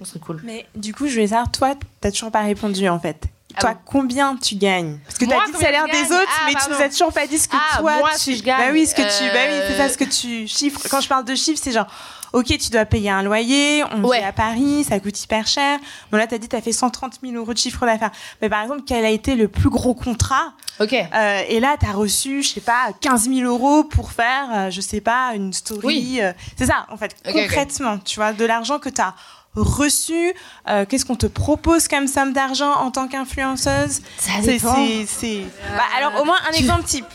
Ce 0.00 0.06
serait 0.10 0.20
cool. 0.20 0.40
Mais 0.44 0.66
du 0.74 0.92
coup, 0.92 1.06
je 1.06 1.12
voulais 1.12 1.28
savoir, 1.28 1.50
toi, 1.52 1.74
t'as 2.00 2.10
toujours 2.10 2.30
pas 2.30 2.42
répondu 2.42 2.88
en 2.88 2.98
fait. 2.98 3.26
Ah 3.56 3.60
toi, 3.60 3.74
combien 3.84 4.36
tu 4.36 4.56
gagnes? 4.56 4.98
Parce 5.04 5.18
que 5.18 5.24
tu 5.24 5.32
as 5.32 5.44
dit 5.46 5.52
le 5.52 5.58
salaire 5.58 5.86
des 5.86 6.12
autres, 6.12 6.40
ah, 6.40 6.46
mais 6.46 6.54
tu 6.54 6.70
nous 6.70 6.80
as 6.80 6.88
toujours 6.88 7.12
pas 7.12 7.26
dit 7.26 7.38
ce 7.38 7.48
que 7.48 7.56
ah, 7.56 7.78
toi 7.78 7.98
moi, 7.98 8.10
tu 8.18 8.34
je 8.34 8.42
gagne. 8.42 8.58
Bah 8.58 8.72
oui, 8.72 8.86
ce 8.86 8.94
que 8.94 9.02
tu 9.02 9.32
bah 9.32 9.40
oui, 9.48 9.60
c'est 9.68 9.76
ça 9.76 9.88
ce 9.88 9.98
que 9.98 10.04
tu 10.04 10.46
chiffres. 10.46 10.80
Quand 10.90 11.00
je 11.00 11.08
parle 11.08 11.24
de 11.24 11.34
chiffres, 11.34 11.60
c'est 11.62 11.72
genre 11.72 11.86
OK, 12.34 12.46
tu 12.46 12.70
dois 12.70 12.84
payer 12.84 13.10
un 13.10 13.22
loyer, 13.22 13.84
on 13.92 14.02
ouais. 14.02 14.18
vit 14.18 14.24
à 14.24 14.32
Paris, 14.32 14.84
ça 14.88 14.98
coûte 14.98 15.22
hyper 15.22 15.46
cher. 15.46 15.78
Bon 16.10 16.18
là, 16.18 16.26
tu 16.26 16.34
as 16.34 16.38
dit 16.38 16.48
tu 16.48 16.56
as 16.56 16.60
fait 16.60 16.72
130 16.72 17.20
000 17.22 17.34
euros 17.34 17.52
de 17.52 17.58
chiffre 17.58 17.86
d'affaires. 17.86 18.10
Mais 18.42 18.48
par 18.48 18.60
exemple, 18.62 18.82
quel 18.84 19.04
a 19.04 19.10
été 19.10 19.36
le 19.36 19.46
plus 19.46 19.70
gros 19.70 19.94
contrat? 19.94 20.52
OK. 20.80 20.92
Euh, 20.92 21.42
et 21.48 21.60
là, 21.60 21.76
tu 21.78 21.86
as 21.86 21.92
reçu, 21.92 22.42
je 22.42 22.48
sais 22.48 22.60
pas, 22.60 22.88
15 23.00 23.28
000 23.28 23.48
euros 23.48 23.84
pour 23.84 24.10
faire, 24.10 24.48
euh, 24.52 24.70
je 24.70 24.80
sais 24.80 25.00
pas, 25.00 25.30
une 25.36 25.52
story. 25.52 25.86
Oui. 25.86 26.18
Euh, 26.20 26.32
c'est 26.56 26.66
ça, 26.66 26.86
en 26.90 26.96
fait, 26.96 27.14
concrètement, 27.24 27.98
tu 27.98 28.16
vois, 28.16 28.32
de 28.32 28.44
l'argent 28.44 28.80
que 28.80 28.88
tu 28.88 29.00
as 29.00 29.14
reçu 29.54 30.34
euh, 30.68 30.84
Qu'est-ce 30.88 31.04
qu'on 31.04 31.16
te 31.16 31.26
propose 31.26 31.88
comme 31.88 32.06
somme 32.06 32.32
d'argent 32.32 32.72
en 32.72 32.90
tant 32.90 33.08
qu'influenceuse? 33.08 34.00
Ça 34.18 34.40
dépend. 34.42 34.74
C'est, 35.06 35.42
bah, 35.76 35.82
alors 35.96 36.20
au 36.20 36.24
moins 36.24 36.38
un 36.48 36.52
exemple 36.52 36.84
type. 36.84 37.06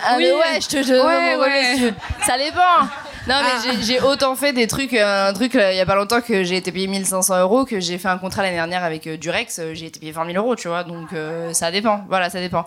Ah 0.00 0.14
oui. 0.16 0.24
mais 0.24 0.32
ouais, 0.32 0.60
je 0.60 0.68
te 0.68 0.76
ouais, 0.76 1.36
ouais. 1.36 1.94
ça 2.24 2.38
dépend. 2.38 2.86
Non 3.26 3.34
mais 3.42 3.50
ah. 3.52 3.72
j'ai 3.82 4.00
autant 4.00 4.36
fait 4.36 4.52
des 4.52 4.66
trucs, 4.66 4.94
un 4.94 5.32
truc 5.34 5.54
euh, 5.54 5.72
il 5.72 5.76
y 5.76 5.80
a 5.80 5.86
pas 5.86 5.96
longtemps 5.96 6.20
que 6.22 6.44
j'ai 6.44 6.56
été 6.56 6.72
payé 6.72 6.86
1500 6.86 7.40
euros, 7.40 7.64
que 7.66 7.78
j'ai 7.78 7.98
fait 7.98 8.08
un 8.08 8.16
contrat 8.16 8.42
l'année 8.42 8.54
dernière 8.54 8.84
avec 8.84 9.06
euh, 9.06 9.18
Durex, 9.18 9.60
j'ai 9.74 9.86
été 9.86 10.00
payé 10.00 10.12
20 10.12 10.32
000 10.32 10.38
euros, 10.38 10.56
tu 10.56 10.68
vois, 10.68 10.84
donc 10.84 11.08
ça 11.52 11.70
dépend, 11.70 12.04
voilà, 12.08 12.30
ça 12.30 12.40
dépend. 12.40 12.66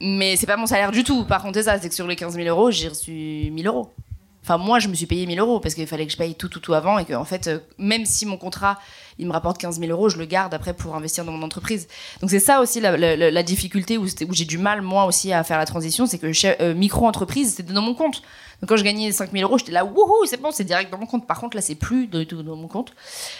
Mais 0.00 0.36
c'est 0.36 0.46
pas 0.46 0.56
mon 0.56 0.66
salaire 0.66 0.90
du 0.90 1.04
tout, 1.04 1.24
par 1.24 1.42
contre 1.42 1.54
c'est 1.54 1.62
ça, 1.62 1.78
c'est 1.80 1.88
que 1.88 1.94
sur 1.94 2.06
les 2.06 2.16
15 2.16 2.34
000 2.34 2.48
euros, 2.48 2.70
j'ai 2.70 2.88
reçu 2.88 3.12
1000 3.12 3.66
euros. 3.66 3.94
Enfin, 4.42 4.58
moi, 4.58 4.80
je 4.80 4.88
me 4.88 4.94
suis 4.94 5.06
payé 5.06 5.24
1000 5.24 5.38
euros 5.38 5.60
parce 5.60 5.74
qu'il 5.74 5.86
fallait 5.86 6.04
que 6.04 6.12
je 6.12 6.16
paye 6.16 6.34
tout, 6.34 6.48
tout, 6.48 6.58
tout 6.58 6.74
avant 6.74 6.98
et 6.98 7.04
que, 7.04 7.14
en 7.14 7.24
fait, 7.24 7.46
euh, 7.46 7.58
même 7.78 8.04
si 8.04 8.26
mon 8.26 8.36
contrat, 8.36 8.76
il 9.18 9.26
me 9.28 9.32
rapporte 9.32 9.58
15 9.58 9.78
000 9.78 9.92
euros, 9.92 10.08
je 10.08 10.18
le 10.18 10.24
garde 10.24 10.52
après 10.52 10.74
pour 10.74 10.96
investir 10.96 11.24
dans 11.24 11.30
mon 11.30 11.42
entreprise. 11.42 11.86
Donc, 12.20 12.30
c'est 12.30 12.40
ça 12.40 12.60
aussi 12.60 12.80
la, 12.80 13.42
difficulté 13.44 13.98
où, 13.98 14.06
j'ai 14.32 14.44
du 14.44 14.58
mal, 14.58 14.82
moi 14.82 15.04
aussi, 15.04 15.32
à 15.32 15.44
faire 15.44 15.58
la 15.58 15.66
transition, 15.66 16.06
c'est 16.06 16.18
que 16.18 16.26
euh, 16.60 16.74
micro-entreprise, 16.74 17.54
c'était 17.54 17.72
dans 17.72 17.82
mon 17.82 17.94
compte. 17.94 18.22
Donc, 18.60 18.68
quand 18.68 18.76
je 18.76 18.82
gagnais 18.82 19.12
5 19.12 19.30
000 19.30 19.44
euros, 19.48 19.58
j'étais 19.58 19.70
là, 19.70 19.84
wouhou, 19.84 20.26
c'est 20.26 20.40
bon, 20.40 20.50
c'est 20.50 20.64
direct 20.64 20.90
dans 20.90 20.98
mon 20.98 21.06
compte. 21.06 21.24
Par 21.24 21.38
contre, 21.38 21.56
là, 21.56 21.62
c'est 21.62 21.76
plus 21.76 22.08
du 22.08 22.26
tout 22.26 22.42
dans 22.42 22.56
mon 22.56 22.66
compte. 22.66 22.94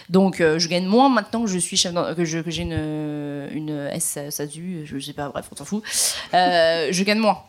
Donc, 0.09 0.39
euh, 0.39 0.57
je 0.57 0.69
gagne 0.69 0.85
moins 0.85 1.09
maintenant 1.09 1.43
que 1.43 1.49
je 1.49 1.57
suis 1.57 1.75
chef 1.75 1.93
que 1.93 2.23
j'ai 2.23 2.61
une, 2.61 3.49
une 3.51 3.89
je 3.93 4.99
sais 4.99 5.13
pas, 5.13 5.27
bref, 5.27 5.47
on 5.51 5.55
s'en 5.57 5.65
fout. 5.65 5.83
je 6.31 7.03
gagne 7.03 7.19
moins. 7.19 7.41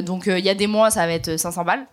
donc, 0.00 0.24
il 0.26 0.44
y 0.44 0.48
a 0.48 0.54
des 0.54 0.66
mois, 0.66 0.90
ça 0.90 1.06
va 1.06 1.12
être 1.12 1.36
500 1.36 1.64
balles. 1.64 1.86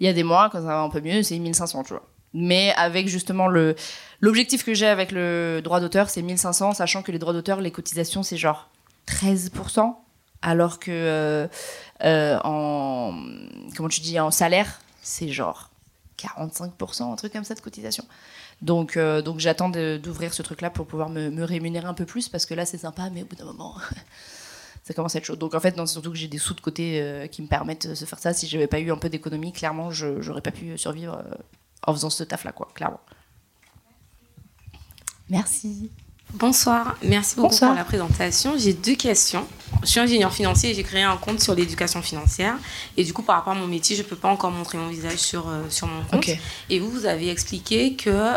Il 0.00 0.06
y 0.06 0.08
a 0.08 0.12
des 0.12 0.22
mois, 0.22 0.48
quand 0.50 0.58
ça 0.58 0.66
va 0.66 0.80
un 0.80 0.88
peu 0.88 1.00
mieux, 1.00 1.22
c'est 1.22 1.38
1500, 1.38 1.84
tu 1.84 1.92
vois. 1.92 2.06
Mais 2.32 2.72
avec 2.76 3.08
justement 3.08 3.48
le. 3.48 3.74
L'objectif 4.20 4.64
que 4.64 4.74
j'ai 4.74 4.86
avec 4.86 5.12
le 5.12 5.60
droit 5.62 5.80
d'auteur, 5.80 6.10
c'est 6.10 6.22
1500, 6.22 6.74
sachant 6.74 7.02
que 7.02 7.12
les 7.12 7.18
droits 7.18 7.32
d'auteur, 7.32 7.60
les 7.60 7.70
cotisations, 7.70 8.22
c'est 8.22 8.36
genre 8.36 8.68
13%, 9.08 9.94
alors 10.42 10.78
que 10.78 10.90
euh, 10.90 11.48
euh, 12.04 12.38
en. 12.44 13.14
Comment 13.76 13.88
tu 13.88 14.00
dis 14.00 14.18
En 14.20 14.30
salaire, 14.30 14.80
c'est 15.02 15.28
genre 15.28 15.70
45%, 16.18 17.12
un 17.12 17.16
truc 17.16 17.32
comme 17.32 17.44
ça 17.44 17.54
de 17.54 17.60
cotisation. 17.60 18.04
Donc, 18.62 18.96
euh, 18.96 19.22
donc 19.22 19.40
j'attends 19.40 19.70
d'ouvrir 19.70 20.34
ce 20.34 20.42
truc-là 20.42 20.70
pour 20.70 20.86
pouvoir 20.86 21.08
me, 21.08 21.30
me, 21.30 21.44
rémunérer 21.44 21.86
un 21.86 21.94
peu 21.94 22.04
plus, 22.04 22.28
parce 22.28 22.46
que 22.46 22.54
là, 22.54 22.66
c'est 22.66 22.78
sympa, 22.78 23.08
mais 23.10 23.22
au 23.22 23.26
bout 23.26 23.36
d'un 23.36 23.46
moment. 23.46 23.76
ça 24.90 24.94
commence 24.94 25.14
à 25.14 25.18
être 25.18 25.24
chaud. 25.24 25.36
Donc 25.36 25.54
en 25.54 25.60
fait, 25.60 25.76
c'est 25.76 25.86
surtout 25.86 26.10
que 26.10 26.16
j'ai 26.16 26.26
des 26.26 26.38
sous 26.38 26.52
de 26.52 26.60
côté 26.60 27.00
euh, 27.00 27.28
qui 27.28 27.42
me 27.42 27.46
permettent 27.46 27.86
de 27.86 27.94
se 27.94 28.04
faire 28.04 28.18
ça. 28.18 28.32
Si 28.32 28.48
j'avais 28.48 28.66
pas 28.66 28.80
eu 28.80 28.90
un 28.90 28.96
peu 28.96 29.08
d'économie, 29.08 29.52
clairement, 29.52 29.92
je 29.92 30.08
n'aurais 30.08 30.40
pas 30.40 30.50
pu 30.50 30.76
survivre 30.76 31.22
euh, 31.24 31.34
en 31.86 31.92
faisant 31.92 32.10
ce 32.10 32.24
taf-là, 32.24 32.50
quoi, 32.50 32.68
clairement. 32.74 32.98
Merci. 35.28 35.92
Bonsoir, 36.34 36.96
merci 37.04 37.36
beaucoup 37.36 37.56
pour 37.56 37.72
la 37.72 37.84
présentation. 37.84 38.54
J'ai 38.58 38.72
deux 38.72 38.96
questions. 38.96 39.46
Je 39.82 39.86
suis 39.86 40.00
ingénieur 40.00 40.32
financier 40.32 40.70
et 40.70 40.74
j'ai 40.74 40.82
créé 40.82 41.02
un 41.02 41.16
compte 41.16 41.40
sur 41.40 41.54
l'éducation 41.54 42.02
financière. 42.02 42.56
Et 42.96 43.04
du 43.04 43.12
coup, 43.12 43.22
par 43.22 43.36
rapport 43.36 43.52
à 43.52 43.56
mon 43.56 43.68
métier, 43.68 43.94
je 43.94 44.02
ne 44.02 44.08
peux 44.08 44.16
pas 44.16 44.28
encore 44.28 44.50
montrer 44.50 44.76
mon 44.76 44.88
visage 44.88 45.18
sur, 45.18 45.48
euh, 45.48 45.62
sur 45.68 45.86
mon 45.86 46.02
compte. 46.02 46.30
Et 46.68 46.80
vous, 46.80 46.90
vous 46.90 47.06
avez 47.06 47.30
expliqué 47.30 47.94
que 47.94 48.34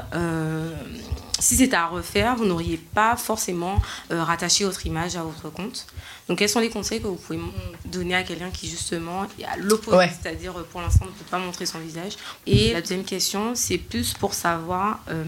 si 1.44 1.56
c'était 1.56 1.76
à 1.76 1.88
refaire, 1.88 2.36
vous 2.36 2.46
n'auriez 2.46 2.78
pas 2.78 3.16
forcément 3.16 3.82
rattaché 4.10 4.64
votre 4.64 4.86
image 4.86 5.16
à 5.16 5.24
votre 5.24 5.50
compte. 5.50 5.88
Donc, 6.30 6.40
quels 6.40 6.50
sont 6.50 6.62
les 6.62 6.70
conseils 6.70 7.02
que 7.02 7.08
vous 7.08 7.16
pouvez 7.16 7.40
donner 7.86 8.16
à 8.16 8.24
quelqu'un 8.24 8.50
qui, 8.50 8.70
justement, 8.70 9.26
est 9.40 9.44
à 9.44 9.58
l'opposé, 9.58 10.08
c'est-à-dire 10.22 10.54
pour 10.72 10.82
l'instant 10.82 11.06
ne 11.06 11.12
peut 11.12 11.26
pas 11.30 11.40
montrer 11.40 11.66
son 11.66 11.80
visage 11.80 12.14
Et 12.48 12.72
la 12.72 12.82
deuxième 12.82 13.04
question, 13.04 13.56
c'est 13.56 13.78
plus 13.78 14.14
pour 14.14 14.34
savoir, 14.34 15.00
euh, 15.10 15.24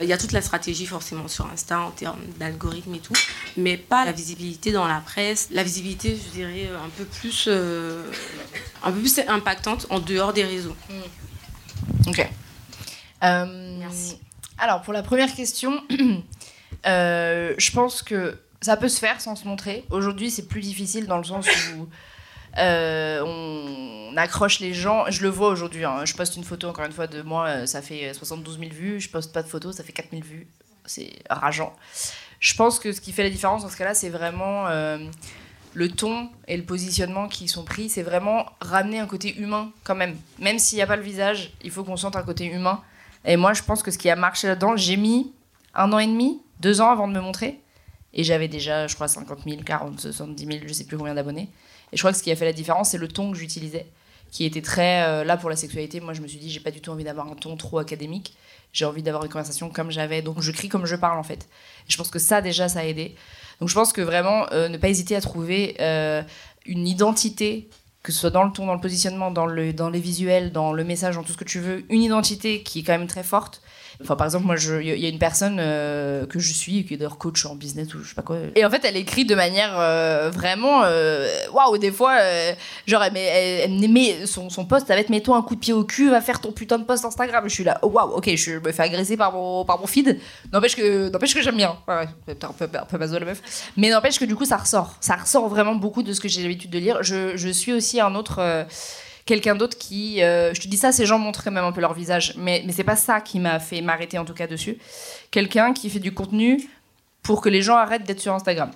Il 0.00 0.08
y 0.08 0.14
a 0.14 0.18
toute 0.18 0.32
la 0.32 0.40
stratégie 0.40 0.86
forcément 0.86 1.28
sur 1.28 1.46
Insta 1.52 1.78
en 1.80 1.90
termes 1.90 2.20
d'algorithme 2.38 2.94
et 2.94 3.00
tout, 3.00 3.12
mais 3.58 3.76
pas 3.76 4.06
la 4.06 4.12
visibilité 4.12 4.72
dans 4.72 4.88
la 4.88 5.00
presse. 5.00 5.48
La 5.50 5.62
visibilité, 5.62 6.16
je 6.16 6.30
dirais, 6.30 6.68
un 6.68 6.88
peu 6.96 7.04
plus, 7.04 7.44
euh, 7.48 8.10
un 8.82 8.92
peu 8.92 9.00
plus 9.00 9.20
impactante 9.28 9.86
en 9.90 10.00
dehors 10.00 10.32
des 10.32 10.44
réseaux. 10.44 10.76
Mm. 10.88 12.08
Ok. 12.08 12.30
Euh, 13.22 13.76
Merci. 13.78 14.16
Alors 14.60 14.82
pour 14.82 14.92
la 14.92 15.02
première 15.02 15.34
question, 15.34 15.82
euh, 16.86 17.54
je 17.56 17.72
pense 17.72 18.02
que 18.02 18.38
ça 18.60 18.76
peut 18.76 18.90
se 18.90 19.00
faire 19.00 19.18
sans 19.22 19.34
se 19.34 19.48
montrer. 19.48 19.86
Aujourd'hui, 19.90 20.30
c'est 20.30 20.48
plus 20.48 20.60
difficile 20.60 21.06
dans 21.06 21.16
le 21.16 21.24
sens 21.24 21.48
où 21.74 21.88
euh, 22.58 23.22
on 23.24 24.14
accroche 24.18 24.60
les 24.60 24.74
gens. 24.74 25.06
Je 25.08 25.22
le 25.22 25.30
vois 25.30 25.48
aujourd'hui. 25.48 25.86
Hein. 25.86 26.04
Je 26.04 26.14
poste 26.14 26.36
une 26.36 26.44
photo, 26.44 26.68
encore 26.68 26.84
une 26.84 26.92
fois, 26.92 27.06
de 27.06 27.22
moi, 27.22 27.46
euh, 27.46 27.66
ça 27.66 27.80
fait 27.80 28.12
72 28.12 28.58
000 28.58 28.70
vues. 28.70 29.00
Je 29.00 29.08
poste 29.08 29.32
pas 29.32 29.42
de 29.42 29.48
photo, 29.48 29.72
ça 29.72 29.82
fait 29.82 29.92
4 29.92 30.10
000 30.10 30.22
vues. 30.22 30.46
C'est 30.84 31.10
rageant. 31.30 31.74
Je 32.38 32.54
pense 32.54 32.78
que 32.78 32.92
ce 32.92 33.00
qui 33.00 33.12
fait 33.12 33.22
la 33.22 33.30
différence 33.30 33.62
dans 33.62 33.70
ce 33.70 33.78
cas-là, 33.78 33.94
c'est 33.94 34.10
vraiment 34.10 34.66
le 35.72 35.88
ton 35.88 36.28
et 36.48 36.56
le 36.56 36.64
positionnement 36.64 37.28
qui 37.28 37.48
sont 37.48 37.64
pris. 37.64 37.88
C'est 37.88 38.02
vraiment 38.02 38.46
ramener 38.60 38.98
un 38.98 39.06
côté 39.06 39.38
humain 39.38 39.72
quand 39.84 39.94
même. 39.94 40.16
Même 40.38 40.58
s'il 40.58 40.76
n'y 40.76 40.82
a 40.82 40.86
pas 40.86 40.96
le 40.96 41.02
visage, 41.02 41.52
il 41.62 41.70
faut 41.70 41.84
qu'on 41.84 41.96
sente 41.96 42.16
un 42.16 42.22
côté 42.22 42.44
humain. 42.44 42.82
Et 43.24 43.36
moi, 43.36 43.52
je 43.52 43.62
pense 43.62 43.82
que 43.82 43.90
ce 43.90 43.98
qui 43.98 44.08
a 44.10 44.16
marché 44.16 44.46
là-dedans, 44.48 44.76
j'ai 44.76 44.96
mis 44.96 45.32
un 45.74 45.92
an 45.92 45.98
et 45.98 46.06
demi, 46.06 46.40
deux 46.60 46.80
ans 46.80 46.90
avant 46.90 47.08
de 47.08 47.12
me 47.12 47.20
montrer. 47.20 47.60
Et 48.12 48.24
j'avais 48.24 48.48
déjà, 48.48 48.86
je 48.86 48.94
crois, 48.94 49.08
50 49.08 49.40
000, 49.46 49.62
40, 49.62 50.00
70 50.00 50.46
000, 50.46 50.58
je 50.66 50.72
sais 50.72 50.84
plus 50.84 50.96
combien 50.96 51.14
d'abonnés. 51.14 51.48
Et 51.92 51.96
je 51.96 52.02
crois 52.02 52.12
que 52.12 52.18
ce 52.18 52.22
qui 52.22 52.30
a 52.30 52.36
fait 52.36 52.44
la 52.44 52.52
différence, 52.52 52.90
c'est 52.90 52.98
le 52.98 53.08
ton 53.08 53.30
que 53.30 53.38
j'utilisais, 53.38 53.86
qui 54.30 54.44
était 54.44 54.62
très 54.62 55.02
euh, 55.02 55.24
là 55.24 55.36
pour 55.36 55.50
la 55.50 55.56
sexualité. 55.56 56.00
Moi, 56.00 56.12
je 56.12 56.20
me 56.20 56.26
suis 56.26 56.38
dit, 56.38 56.50
j'ai 56.50 56.60
pas 56.60 56.70
du 56.70 56.80
tout 56.80 56.90
envie 56.90 57.04
d'avoir 57.04 57.28
un 57.28 57.34
ton 57.34 57.56
trop 57.56 57.78
académique. 57.78 58.34
J'ai 58.72 58.84
envie 58.84 59.02
d'avoir 59.02 59.24
une 59.24 59.30
conversation 59.30 59.68
comme 59.68 59.90
j'avais. 59.90 60.22
Donc, 60.22 60.40
je 60.40 60.50
crie 60.52 60.68
comme 60.68 60.86
je 60.86 60.96
parle, 60.96 61.18
en 61.18 61.22
fait. 61.22 61.48
Et 61.88 61.92
je 61.92 61.96
pense 61.96 62.10
que 62.10 62.18
ça, 62.18 62.40
déjà, 62.40 62.68
ça 62.68 62.80
a 62.80 62.84
aidé. 62.84 63.14
Donc, 63.60 63.68
je 63.68 63.74
pense 63.74 63.92
que 63.92 64.00
vraiment, 64.00 64.46
euh, 64.52 64.68
ne 64.68 64.76
pas 64.76 64.88
hésiter 64.88 65.14
à 65.14 65.20
trouver 65.20 65.76
euh, 65.80 66.22
une 66.66 66.88
identité, 66.88 67.68
que 68.02 68.12
ce 68.12 68.20
soit 68.20 68.30
dans 68.30 68.44
le 68.44 68.52
ton, 68.52 68.66
dans 68.66 68.74
le 68.74 68.80
positionnement, 68.80 69.30
dans, 69.30 69.46
le, 69.46 69.72
dans 69.72 69.90
les 69.90 70.00
visuels, 70.00 70.52
dans 70.52 70.72
le 70.72 70.84
message, 70.84 71.16
dans 71.16 71.22
tout 71.22 71.32
ce 71.32 71.36
que 71.38 71.44
tu 71.44 71.60
veux, 71.60 71.84
une 71.90 72.02
identité 72.02 72.62
qui 72.62 72.80
est 72.80 72.82
quand 72.82 72.96
même 72.96 73.06
très 73.06 73.22
forte 73.22 73.60
Enfin, 74.02 74.16
par 74.16 74.26
exemple, 74.26 74.46
moi, 74.46 74.56
il 74.56 74.98
y 74.98 75.06
a 75.06 75.08
une 75.08 75.18
personne 75.18 75.58
euh, 75.60 76.24
que 76.26 76.38
je 76.38 76.52
suis, 76.52 76.84
qui 76.84 76.94
est 76.94 76.96
d'ailleurs 76.96 77.18
coach 77.18 77.44
en 77.44 77.54
business 77.54 77.92
ou 77.94 78.02
je 78.02 78.08
sais 78.08 78.14
pas 78.14 78.22
quoi. 78.22 78.36
Et 78.54 78.64
en 78.64 78.70
fait, 78.70 78.82
elle 78.84 78.96
écrit 78.96 79.24
de 79.24 79.34
manière 79.34 79.78
euh, 79.78 80.30
vraiment. 80.32 80.82
Euh, 80.84 81.28
waouh, 81.52 81.76
des 81.76 81.92
fois, 81.92 82.16
genre, 82.86 83.02
elle, 83.02 83.16
elle, 83.16 83.90
met 83.90 84.26
son, 84.26 84.48
son 84.48 84.64
post, 84.64 84.86
ça 84.86 84.94
va 84.94 85.00
être 85.00 85.10
mets-toi 85.10 85.36
un 85.36 85.42
coup 85.42 85.54
de 85.54 85.60
pied 85.60 85.74
au 85.74 85.84
cul, 85.84 86.10
va 86.10 86.20
faire 86.20 86.40
ton 86.40 86.52
putain 86.52 86.78
de 86.78 86.84
post 86.84 87.04
Instagram. 87.04 87.44
Je 87.46 87.52
suis 87.52 87.64
là, 87.64 87.78
waouh, 87.82 88.16
ok, 88.16 88.34
je 88.36 88.52
me 88.52 88.72
fais 88.72 88.84
agresser 88.84 89.16
par 89.16 89.32
mon, 89.32 89.64
par 89.64 89.78
mon 89.78 89.86
feed. 89.86 90.18
N'empêche 90.52 90.76
que, 90.76 91.10
que 91.10 91.42
j'aime 91.42 91.56
bien. 91.56 91.76
Ouais, 91.86 92.08
un 92.28 92.34
peu, 92.34 92.68
un 92.78 92.84
peu 92.84 92.98
la 92.98 93.24
meuf. 93.26 93.42
Mais 93.76 93.90
n'empêche 93.90 94.18
que 94.18 94.24
du 94.24 94.34
coup, 94.34 94.46
ça 94.46 94.56
ressort. 94.56 94.96
Ça 95.00 95.16
ressort 95.16 95.48
vraiment 95.48 95.74
beaucoup 95.74 96.02
de 96.02 96.12
ce 96.12 96.20
que 96.20 96.28
j'ai 96.28 96.42
l'habitude 96.42 96.70
de 96.70 96.78
lire. 96.78 97.02
Je, 97.02 97.36
je 97.36 97.48
suis 97.50 97.72
aussi 97.72 98.00
un 98.00 98.14
autre 98.14 98.66
quelqu'un 99.30 99.54
d'autre 99.54 99.78
qui. 99.78 100.22
Euh, 100.22 100.52
je 100.52 100.60
te 100.60 100.66
dis 100.66 100.76
ça, 100.76 100.90
ces 100.90 101.06
gens 101.06 101.18
montrent 101.18 101.44
quand 101.44 101.52
même 101.52 101.64
un 101.64 101.70
peu 101.70 101.80
leur 101.80 101.94
visage, 101.94 102.34
mais, 102.36 102.64
mais 102.66 102.72
c'est 102.72 102.84
pas 102.84 102.96
ça 102.96 103.20
qui 103.20 103.38
m'a 103.38 103.60
fait 103.60 103.80
m'arrêter 103.80 104.18
en 104.18 104.24
tout 104.24 104.34
cas 104.34 104.48
dessus. 104.48 104.76
Quelqu'un 105.30 105.72
qui 105.72 105.88
fait 105.88 106.00
du 106.00 106.12
contenu 106.12 106.68
pour 107.22 107.40
que 107.40 107.48
les 107.48 107.62
gens 107.62 107.76
arrêtent 107.76 108.02
d'être 108.02 108.18
sur 108.18 108.34
Instagram. 108.34 108.72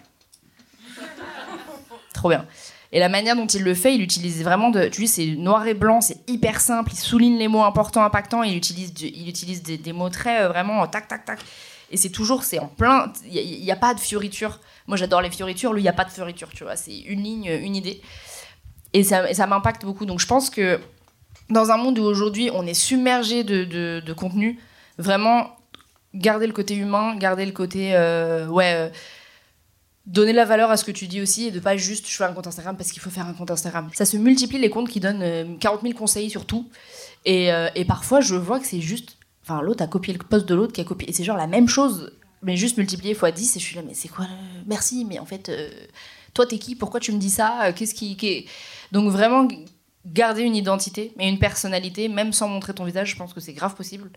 Trop 2.15 2.29
bien. 2.29 2.47
Et 2.93 3.01
la 3.01 3.09
manière 3.09 3.35
dont 3.35 3.49
il 3.49 3.65
le 3.65 3.75
fait, 3.75 3.97
il 3.97 4.03
utilise 4.03 4.45
vraiment 4.45 4.71
de. 4.71 4.87
Tu 4.87 5.09
sais, 5.09 5.27
c'est 5.27 5.37
noir 5.37 5.67
et 5.67 5.75
blanc, 5.75 6.01
c'est 6.01 6.19
hyper 6.31 6.61
simple, 6.61 6.93
il 6.93 6.99
souligne 6.99 7.37
les 7.37 7.49
mots 7.49 7.65
importants, 7.65 8.05
impactants, 8.05 8.45
il 8.45 8.57
utilise, 8.57 8.93
il 9.01 9.29
utilise 9.29 9.61
des, 9.65 9.93
mots 9.93 10.09
très 10.09 10.43
euh, 10.43 10.49
vraiment 10.49 10.87
tac, 10.87 11.09
tac, 11.09 11.25
tac. 11.25 11.41
Et 11.91 11.97
c'est 11.97 12.11
toujours, 12.11 12.45
c'est 12.45 12.61
en 12.61 12.69
plein. 12.69 13.13
Il 13.29 13.61
n'y 13.61 13.71
a, 13.73 13.75
a, 13.75 13.77
pas 13.77 13.93
de 13.95 14.01
fioritures. 14.01 14.61
Moi, 14.87 14.97
j'adore 14.97 15.21
les 15.21 15.31
fioritures, 15.31 15.73
lui, 15.73 15.81
il 15.81 15.85
n'y 15.85 15.89
a 15.89 15.93
pas 15.93 16.05
de 16.05 16.11
fioritures, 16.11 16.51
tu 16.51 16.63
vois. 16.63 16.77
C'est 16.77 16.97
une 16.97 17.25
ligne, 17.25 17.47
une 17.61 17.75
idée. 17.75 18.01
Et 18.95 19.03
ça, 19.03 19.35
ça 19.35 19.47
m'impacte 19.47 19.85
beaucoup. 19.85 20.07
Donc 20.07 20.21
je 20.21 20.27
pense 20.27 20.49
que 20.49 20.81
dans 21.51 21.71
un 21.71 21.77
monde 21.77 21.99
où 21.99 22.03
aujourd'hui 22.03 22.49
on 22.55 22.67
est 22.67 22.75
submergé 22.75 23.45
de, 23.45 23.65
de, 24.01 24.13
contenu, 24.13 24.59
vraiment 24.97 25.57
garder 26.15 26.47
le 26.47 26.53
côté 26.53 26.75
humain, 26.77 27.17
garder 27.17 27.45
le 27.45 27.53
côté. 27.53 27.95
Euh, 27.95 28.47
ouais. 28.47 28.73
Euh, 28.75 28.89
donner 30.07 30.35
la 30.35 30.45
valeur 30.45 30.71
à 30.71 30.77
ce 30.77 30.85
que 30.85 30.91
tu 30.91 31.07
dis 31.07 31.23
aussi 31.23 31.47
et 31.47 31.51
de 31.51 31.59
pas 31.61 31.79
juste 31.79 32.07
je 32.07 32.23
un 32.23 32.35
compte 32.35 32.47
Instagram 32.47 32.77
parce 32.77 32.93
qu'il 32.93 33.01
faut 33.01 33.09
faire 33.09 33.27
un 33.27 33.33
compte 33.33 33.51
Instagram. 33.51 33.89
Ça 33.95 34.05
se 34.05 34.19
multiplie 34.19 34.59
les 34.59 34.69
comptes 34.69 34.91
qui 34.91 35.01
donnent 35.01 35.57
40 35.59 35.79
euh, 35.79 35.83
000 35.83 35.99
conseils 35.99 36.29
sur 36.29 36.45
tout. 36.45 36.69
Et, 37.25 37.49
et 37.75 37.85
parfois 37.87 38.21
je 38.21 38.35
vois 38.35 38.61
que 38.61 38.67
c'est 38.67 38.83
juste. 38.83 39.17
Enfin, 39.43 39.63
l'autre 39.63 39.83
a 39.83 39.87
copié 39.87 40.13
le 40.13 40.19
post 40.19 40.47
de 40.47 40.55
l'autre 40.55 40.75
qui 40.75 40.83
a 40.83 40.85
copié. 40.85 41.09
Et 41.09 41.13
c'est 41.15 41.25
genre 41.25 41.39
la 41.39 41.47
même 41.47 41.69
chose, 41.69 42.13
mais 42.43 42.55
juste 42.55 42.77
multiplié 42.77 43.15
x 43.15 43.33
10. 43.35 43.57
Et 43.57 43.61
je 43.61 43.65
suis 43.65 43.77
là, 43.77 43.83
mais 43.87 43.95
c'est 43.95 44.09
quoi 44.09 44.27
Merci, 44.67 45.07
mais 45.07 45.19
en 45.19 45.25
fait, 45.25 45.51
toi 46.35 46.47
t'es 46.47 46.59
qui? 46.59 46.75
Pourquoi 46.75 47.01
tu 47.01 47.13
me 47.13 47.19
dis 47.19 47.31
ça? 47.31 47.73
Qu'est-ce 47.73 47.95
qui. 47.95 48.47
Donc 48.93 49.11
vraiment 49.11 49.49
garder 50.07 50.43
une 50.43 50.55
identité 50.55 51.13
et 51.19 51.29
une 51.29 51.39
personnalité, 51.39 52.09
même 52.09 52.33
sans 52.33 52.49
montrer 52.49 52.75
ton 52.75 52.85
visage, 52.85 53.11
je 53.11 53.17
pense 53.17 53.33
que 53.33 53.41
c'est 53.41 53.55
grave 53.55 53.75
possible. 53.75 54.11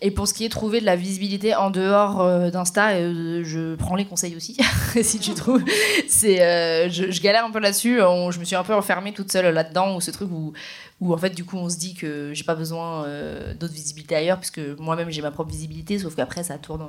Et 0.00 0.12
pour 0.12 0.28
ce 0.28 0.34
qui 0.34 0.44
est 0.44 0.48
trouver 0.48 0.80
de 0.80 0.86
la 0.86 0.94
visibilité 0.94 1.56
en 1.56 1.70
dehors 1.70 2.20
euh, 2.20 2.50
d'Insta, 2.50 2.90
euh, 2.90 3.42
je 3.44 3.74
prends 3.74 3.96
les 3.96 4.04
conseils 4.04 4.36
aussi, 4.36 4.56
si 5.02 5.18
tu 5.18 5.34
trouves. 5.34 5.64
C'est, 6.06 6.40
euh, 6.40 6.88
je, 6.88 7.20
galère 7.20 7.44
un 7.44 7.50
peu 7.50 7.58
là-dessus. 7.58 7.98
je 7.98 8.38
me 8.38 8.44
suis 8.44 8.54
un 8.54 8.62
peu 8.62 8.74
enfermée 8.74 9.12
toute 9.12 9.32
seule 9.32 9.52
là-dedans, 9.52 9.96
ou 9.96 10.00
ce 10.00 10.12
truc 10.12 10.30
où, 10.30 10.52
où 11.04 11.14
en 11.14 11.18
fait 11.18 11.30
du 11.30 11.44
coup 11.44 11.56
on 11.56 11.68
se 11.68 11.76
dit 11.76 11.94
que 11.94 12.32
j'ai 12.34 12.44
pas 12.44 12.54
besoin 12.54 13.06
d'autres 13.58 13.74
visibilités 13.74 14.16
ailleurs, 14.16 14.38
puisque 14.38 14.60
moi-même 14.78 15.10
j'ai 15.10 15.22
ma 15.22 15.30
propre 15.30 15.50
visibilité, 15.50 15.98
sauf 15.98 16.14
qu'après 16.16 16.42
ça 16.42 16.58
tourne 16.58 16.86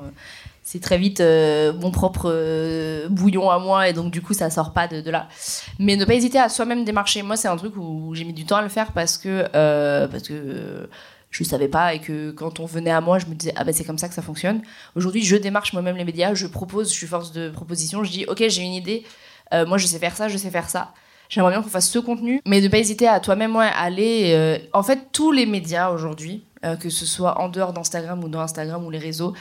c'est 0.66 0.82
très 0.82 0.98
vite 0.98 1.22
euh, 1.22 1.74
mon 1.74 1.92
propre 1.92 2.24
euh, 2.26 3.08
bouillon 3.08 3.52
à 3.52 3.60
moi 3.60 3.88
et 3.88 3.94
donc 3.94 4.12
du 4.12 4.24
coup 4.24 4.34
ça 4.34 4.50
sort 4.50 4.74
pas 4.74 4.88
de, 4.88 5.10
là. 5.12 5.30
Mais 5.78 5.96
ne 5.96 6.04
pas 6.06 6.16
hésiter 6.16 6.40
à 6.40 6.50
soi-même 6.50 6.84
démarcher. 6.84 7.22
Moi 7.22 7.38
c'est 7.38 7.48
un 7.48 7.56
truc 7.56 7.78
où 7.78 8.16
j'ai 8.16 8.24
mis 8.24 8.34
du 8.34 8.46
temps 8.46 8.58
à 8.58 8.64
le 8.64 8.70
faire 8.70 8.92
parce 8.92 9.20
que 9.20 9.48
euh, 9.54 10.08
parce 10.08 10.24
que 10.24 10.90
je 11.30 11.44
savais 11.44 11.68
pas 11.68 11.94
et 11.94 12.00
que 12.00 12.32
quand 12.32 12.60
on 12.60 12.66
venait 12.66 12.90
à 12.90 13.00
moi 13.00 13.20
je 13.20 13.28
me 13.28 13.36
disais 13.36 13.54
ah 13.56 13.64
ben 13.64 13.76
c'est 13.76 13.84
comme 13.84 14.00
ça 14.00 14.10
que 14.10 14.16
ça 14.16 14.24
fonctionne. 14.24 14.64
Aujourd'hui 14.96 15.24
je 15.24 15.36
démarche 15.36 15.72
moi-même 15.72 15.98
les 15.98 16.04
médias, 16.06 16.34
je 16.34 16.48
propose, 16.48 16.90
je 16.90 16.96
suis 16.96 17.08
force 17.08 17.32
de 17.32 17.52
proposition, 17.52 18.04
je 18.04 18.10
dis 18.10 18.26
ok 18.26 18.44
j'ai 18.48 18.64
une 18.64 18.74
idée, 18.74 19.06
moi 19.52 19.78
je 19.78 19.86
sais 19.86 20.00
faire 20.00 20.18
ça, 20.18 20.30
je 20.30 20.38
sais 20.38 20.50
faire 20.50 20.68
ça. 20.68 20.94
J'aimerais 21.30 21.52
bien 21.52 21.62
qu'on 21.62 21.70
fasse 21.70 21.90
ce 21.90 22.00
contenu, 22.00 22.42
mais 22.46 22.62
ne 22.62 22.68
pas 22.68 22.78
hésiter 22.78 23.08
à 23.08 23.20
toi-même 23.20 23.56
ouais, 23.56 23.70
aller. 23.76 24.60
en 24.74 24.84
fait, 24.84 25.10
tous 25.12 25.32
les 25.32 25.46
médias 25.46 25.90
aujourd'hui, 25.90 26.44
que 26.80 26.90
ce 26.90 27.06
soit 27.06 27.40
en 27.40 27.50
dehors 27.50 27.74
d'Instagram 27.74 28.24
ou 28.24 28.30
dans 28.30 28.42
Instagram 28.42 28.86
ou 28.86 28.90
les 28.92 29.00
réseaux, 29.00 29.34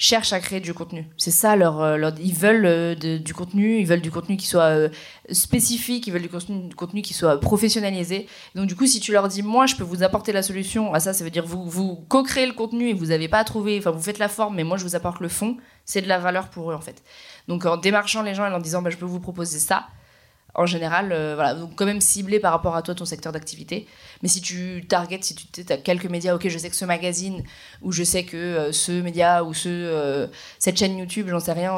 cherchent 0.00 0.32
à 0.32 0.40
créer 0.40 0.60
du 0.60 0.72
contenu. 0.72 1.06
C'est 1.18 1.30
ça 1.30 1.56
leur, 1.56 1.82
euh, 1.82 2.10
ils 2.22 2.32
veulent 2.32 2.64
euh, 2.64 2.94
du 2.94 3.34
contenu, 3.34 3.78
ils 3.80 3.86
veulent 3.86 4.00
du 4.00 4.10
contenu 4.10 4.38
qui 4.38 4.46
soit 4.46 4.62
euh, 4.62 4.88
spécifique, 5.30 6.06
ils 6.06 6.10
veulent 6.10 6.22
du 6.22 6.30
contenu, 6.30 6.70
contenu, 6.74 7.02
qui 7.02 7.12
soit 7.12 7.38
professionnalisé. 7.38 8.26
Donc 8.54 8.66
du 8.66 8.74
coup, 8.74 8.86
si 8.86 8.98
tu 9.00 9.12
leur 9.12 9.28
dis 9.28 9.42
moi 9.42 9.66
je 9.66 9.76
peux 9.76 9.84
vous 9.84 10.02
apporter 10.02 10.32
la 10.32 10.42
solution, 10.42 10.94
à 10.94 11.00
ça 11.00 11.12
ça 11.12 11.22
veut 11.22 11.28
dire 11.28 11.44
vous 11.44 11.68
vous 11.68 11.96
co-créez 12.08 12.46
le 12.46 12.54
contenu 12.54 12.88
et 12.88 12.94
vous 12.94 13.06
n'avez 13.06 13.28
pas 13.28 13.40
à 13.40 13.44
trouver, 13.44 13.76
enfin 13.78 13.90
vous 13.90 14.00
faites 14.00 14.18
la 14.18 14.28
forme, 14.28 14.56
mais 14.56 14.64
moi 14.64 14.78
je 14.78 14.84
vous 14.84 14.96
apporte 14.96 15.20
le 15.20 15.28
fond, 15.28 15.58
c'est 15.84 16.00
de 16.00 16.08
la 16.08 16.18
valeur 16.18 16.48
pour 16.48 16.70
eux 16.70 16.74
en 16.74 16.80
fait. 16.80 17.02
Donc 17.46 17.66
en 17.66 17.76
démarchant 17.76 18.22
les 18.22 18.34
gens 18.34 18.46
et 18.46 18.54
en 18.54 18.58
disant 18.58 18.80
bah, 18.80 18.88
je 18.88 18.96
peux 18.96 19.04
vous 19.04 19.20
proposer 19.20 19.58
ça, 19.58 19.88
en 20.54 20.66
général, 20.66 21.12
euh, 21.12 21.34
voilà, 21.34 21.54
donc 21.54 21.74
quand 21.76 21.86
même 21.86 22.00
ciblé 22.00 22.40
par 22.40 22.52
rapport 22.52 22.76
à 22.76 22.82
toi, 22.82 22.94
ton 22.94 23.04
secteur 23.04 23.32
d'activité. 23.32 23.86
Mais 24.22 24.28
si 24.28 24.40
tu 24.40 24.84
targetes, 24.88 25.24
si 25.24 25.34
tu 25.34 25.64
as 25.68 25.76
quelques 25.76 26.06
médias, 26.06 26.34
ok, 26.34 26.48
je 26.48 26.58
sais 26.58 26.70
que 26.70 26.76
ce 26.76 26.84
magazine, 26.84 27.42
ou 27.82 27.92
je 27.92 28.02
sais 28.02 28.24
que 28.24 28.36
euh, 28.36 28.72
ce 28.72 28.92
média, 28.92 29.44
ou 29.44 29.54
ce, 29.54 29.68
euh, 29.68 30.26
cette 30.58 30.76
chaîne 30.76 30.98
YouTube, 30.98 31.28
j'en 31.28 31.40
sais 31.40 31.52
rien, 31.52 31.70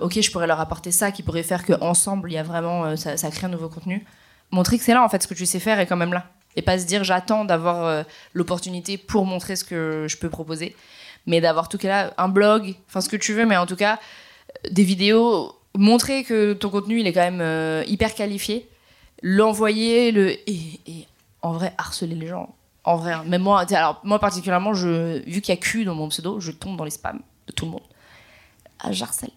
ok, 0.00 0.20
je 0.20 0.30
pourrais 0.30 0.46
leur 0.46 0.60
apporter 0.60 0.92
ça, 0.92 1.10
qui 1.10 1.22
pourrait 1.22 1.42
faire 1.42 1.64
qu'ensemble, 1.64 2.30
il 2.30 2.34
y 2.34 2.38
a 2.38 2.42
vraiment, 2.42 2.96
ça, 2.96 3.16
ça, 3.16 3.30
crée 3.30 3.46
un 3.46 3.50
nouveau 3.50 3.68
contenu. 3.68 4.04
Montrer 4.50 4.78
que 4.78 4.84
c'est 4.84 4.94
là, 4.94 5.02
en 5.02 5.08
fait, 5.08 5.22
ce 5.22 5.28
que 5.28 5.34
tu 5.34 5.46
sais 5.46 5.60
faire 5.60 5.80
est 5.80 5.86
quand 5.86 5.96
même 5.96 6.12
là. 6.12 6.26
Et 6.56 6.62
pas 6.62 6.78
se 6.78 6.84
dire, 6.84 7.02
j'attends 7.04 7.46
d'avoir 7.46 8.04
l'opportunité 8.34 8.98
pour 8.98 9.24
montrer 9.24 9.56
ce 9.56 9.64
que 9.64 10.06
je 10.06 10.18
peux 10.18 10.28
proposer. 10.28 10.76
Mais 11.26 11.40
d'avoir 11.40 11.68
tout 11.68 11.78
cas 11.78 11.88
là, 11.88 12.14
un 12.18 12.28
blog, 12.28 12.74
enfin 12.88 13.00
ce 13.00 13.08
que 13.08 13.16
tu 13.16 13.32
veux, 13.32 13.46
mais 13.46 13.56
en 13.56 13.64
tout 13.64 13.76
cas, 13.76 13.98
des 14.70 14.84
vidéos 14.84 15.56
montrer 15.76 16.24
que 16.24 16.52
ton 16.52 16.70
contenu 16.70 17.00
il 17.00 17.06
est 17.06 17.12
quand 17.12 17.20
même 17.20 17.40
euh, 17.40 17.84
hyper 17.86 18.14
qualifié, 18.14 18.68
l'envoyer, 19.22 20.12
le 20.12 20.32
et, 20.48 21.06
en 21.42 21.52
vrai 21.52 21.74
harceler 21.78 22.14
les 22.14 22.28
gens. 22.28 22.54
En 22.84 22.96
vrai, 22.96 23.12
hein. 23.12 23.24
même 23.26 23.42
moi, 23.42 23.64
alors 23.72 24.00
moi 24.04 24.18
particulièrement, 24.18 24.74
je, 24.74 25.22
vu 25.28 25.40
qu'il 25.40 25.54
y 25.54 25.58
a 25.58 25.60
Q 25.60 25.84
dans 25.84 25.94
mon 25.94 26.08
pseudo, 26.08 26.40
je 26.40 26.50
tombe 26.50 26.76
dans 26.76 26.84
les 26.84 26.90
spams 26.90 27.20
de 27.46 27.52
tout 27.52 27.64
le 27.64 27.72
monde. 27.72 27.82
Ah, 28.80 28.92
j'harcèle. 28.92 29.30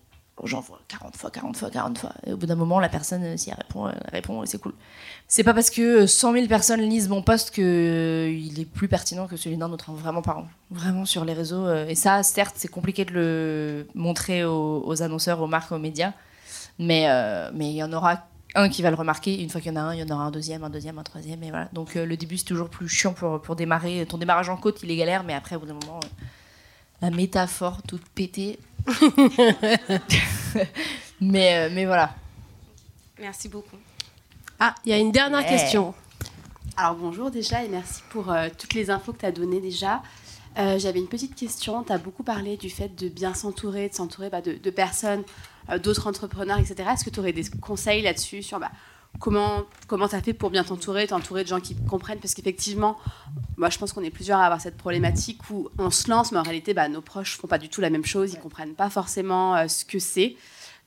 J'envoie 0.44 0.80
40 0.90 1.16
fois, 1.16 1.32
40 1.32 1.58
fois, 1.58 1.70
40 1.70 1.98
fois. 1.98 2.12
Au 2.28 2.36
bout 2.36 2.46
d'un 2.46 2.56
moment, 2.56 2.80
la 2.80 2.90
personne, 2.90 3.24
euh, 3.24 3.38
si 3.38 3.50
elle 3.50 3.56
répond, 3.56 3.88
elle 3.88 4.10
répond 4.12 4.44
et 4.44 4.48
c'est 4.48 4.58
cool. 4.58 4.74
C'est 5.28 5.44
pas 5.44 5.54
parce 5.54 5.70
que 5.70 6.06
100 6.06 6.34
000 6.34 6.48
personnes 6.48 6.82
lisent 6.82 7.08
mon 7.08 7.22
post 7.22 7.52
qu'il 7.52 7.64
euh, 7.64 8.60
est 8.60 8.66
plus 8.66 8.88
pertinent 8.88 9.28
que 9.28 9.38
celui 9.38 9.56
d'un 9.58 9.72
autre. 9.72 9.90
Hein. 9.90 9.96
Vraiment 9.98 10.22
pas. 10.22 10.46
Vraiment 10.72 11.06
sur 11.06 11.24
les 11.24 11.34
réseaux. 11.34 11.74
Et 11.88 11.96
ça, 11.96 12.22
certes, 12.24 12.56
c'est 12.58 12.68
compliqué 12.68 13.06
de 13.06 13.14
le 13.14 13.88
montrer 13.96 14.44
aux, 14.44 15.02
annonceurs, 15.02 15.42
aux 15.42 15.48
marques, 15.48 15.72
aux 15.72 15.80
médias. 15.80 16.12
Mais 16.80 17.06
euh, 17.10 17.52
mais 17.54 17.70
il 17.70 17.76
y 17.76 17.84
en 17.84 17.94
aura 17.94 18.28
un 18.56 18.70
qui 18.70 18.82
va 18.82 18.90
le 18.90 18.96
remarquer. 18.96 19.42
Une 19.42 19.50
fois 19.50 19.62
qu'il 19.62 19.72
y 19.72 19.78
en 19.78 19.80
a 19.80 19.84
un, 19.84 19.94
il 19.94 20.00
y 20.00 20.04
en 20.04 20.14
aura 20.14 20.26
un 20.26 20.32
deuxième, 20.32 20.64
un 20.64 20.70
deuxième, 20.70 20.98
un 21.00 21.04
troisième. 21.04 21.44
Et 21.44 21.50
voilà. 21.50 21.70
Donc 21.74 21.96
euh, 21.96 22.06
le 22.06 22.18
début, 22.18 22.38
c'est 22.38 22.46
toujours 22.46 22.70
plus 22.70 22.88
chiant 22.88 23.14
pour, 23.14 23.42
pour 23.42 23.56
démarrer. 23.56 24.06
Ton 24.06 24.18
démarrage 24.18 24.50
en 24.50 24.58
côte, 24.58 24.82
il 24.84 24.92
est 24.92 24.98
galère, 24.98 25.24
mais 25.24 25.34
après, 25.34 25.56
au 25.56 25.60
bout 25.60 25.66
d'un 25.66 25.74
moment, 25.74 26.00
euh, 26.04 26.08
la 27.02 27.10
métaphore 27.10 27.82
toute 27.84 28.08
pétée. 28.10 28.60
mais, 31.22 31.70
mais 31.70 31.86
voilà. 31.86 32.16
Merci 33.20 33.50
beaucoup. 33.50 33.78
Ah, 34.60 34.76
il 34.86 34.92
y 34.92 34.94
a 34.94 34.98
une 34.98 35.12
dernière 35.12 35.46
question. 35.46 35.94
Alors 36.78 36.96
bonjour 36.96 37.32
déjà 37.32 37.64
et 37.64 37.70
merci 37.70 38.02
pour 38.10 38.34
toutes 38.58 38.74
les 38.74 38.90
infos 38.90 39.14
que 39.14 39.20
tu 39.20 39.26
as 39.26 39.32
données 39.32 39.62
déjà. 39.62 40.02
J'avais 40.56 41.00
une 41.00 41.08
petite 41.08 41.36
question. 41.36 41.84
Tu 41.84 41.92
as 41.92 41.98
beaucoup 41.98 42.24
parlé 42.24 42.58
du 42.58 42.70
fait 42.70 42.90
de 42.96 43.10
bien 43.10 43.34
s'entourer, 43.34 43.90
de 43.90 43.96
s'entourer 43.96 44.30
bah, 44.30 44.42
de, 44.42 44.54
de, 44.54 44.70
personnes, 44.70 45.24
d'autres 45.84 46.08
entrepreneurs, 46.08 46.60
etc. 46.60 46.90
Est-ce 46.94 47.06
que 47.06 47.10
tu 47.10 47.20
aurais 47.20 47.34
des 47.34 47.46
conseils 47.62 48.02
là-dessus 48.02 48.44
sur 48.44 48.60
bah, 48.60 48.72
comment 49.20 49.64
comment 49.88 50.06
as 50.06 50.22
fait 50.22 50.34
pour 50.34 50.50
bien 50.50 50.64
t'entourer, 50.64 51.08
t'entourer 51.08 51.44
de 51.44 51.50
gens 51.50 51.60
qui 51.60 51.76
comprennent? 51.76 52.20
Parce 52.20 52.34
qu'effectivement, 52.34 52.98
moi 53.58 53.70
je 53.70 53.78
pense 53.78 53.94
qu'on 53.94 54.04
est 54.04 54.10
plusieurs 54.10 54.40
à 54.40 54.46
avoir 54.46 54.62
cette 54.62 54.78
problématique 54.78 55.50
où 55.50 55.70
on 55.78 55.90
se 55.90 56.10
lance, 56.10 56.32
mais 56.32 56.40
en 56.40 56.44
réalité, 56.44 56.74
bah, 56.74 56.90
nos 56.90 57.02
proches 57.02 57.38
font 57.38 57.48
pas 57.48 57.58
du 57.58 57.70
tout 57.70 57.82
la 57.82 57.90
même 57.90 58.06
chose, 58.06 58.34
ils 58.34 58.40
comprennent 58.40 58.76
pas 58.76 58.90
forcément 58.90 59.56
euh, 59.56 59.68
ce 59.68 59.86
que 59.86 60.00
c'est. 60.00 60.36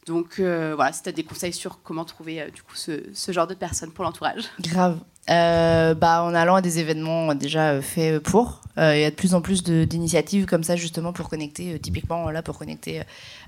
Donc 0.07 0.39
euh, 0.39 0.75
voilà, 0.75 0.93
si 0.93 1.03
tu 1.03 1.09
as 1.11 1.13
des 1.13 1.25
conseils 1.25 1.53
sur 1.53 1.83
comment 1.83 2.05
trouver 2.05 2.41
euh, 2.41 2.51
du 2.51 2.63
coup 2.63 2.75
ce, 2.75 3.03
ce, 3.13 3.31
genre 3.31 3.47
de 3.47 3.55
personnes 3.55 3.93
pour 3.93 4.05
l'entourage. 4.05 4.45
Grave. 4.61 4.99
Euh, 5.31 5.95
bah, 5.95 6.23
en 6.23 6.35
allant 6.35 6.57
à 6.57 6.63
des 6.63 6.79
événements 6.79 7.35
déjà 7.35 7.81
faits 7.83 8.23
pour. 8.23 8.63
Il 8.77 9.01
y 9.01 9.05
a 9.05 9.11
de 9.11 9.17
plus 9.17 9.35
en 9.35 9.41
plus 9.41 9.65
d'initiatives 9.65 10.47
comme 10.47 10.63
ça 10.63 10.77
justement 10.77 11.13
pour 11.13 11.29
connecter, 11.29 11.81
typiquement 11.81 12.31
là 12.31 12.43
pour 12.43 12.59
connecter 12.59 13.03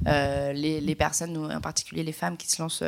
les, 0.04 0.80
les, 0.80 0.94
personnes, 0.96 1.52
en 1.52 1.60
particulier 1.60 2.02
les 2.02 2.10
femmes 2.10 2.36
qui 2.36 2.50
se 2.50 2.60
lancent. 2.60 2.82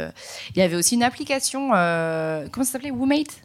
Il 0.51 0.59
y 0.59 0.63
avait 0.63 0.75
aussi 0.75 0.97
une 0.97 1.05
application, 1.05 1.69
comment 1.69 2.65
ça 2.65 2.73
s'appelait? 2.73 2.91
Woomate? 2.91 3.43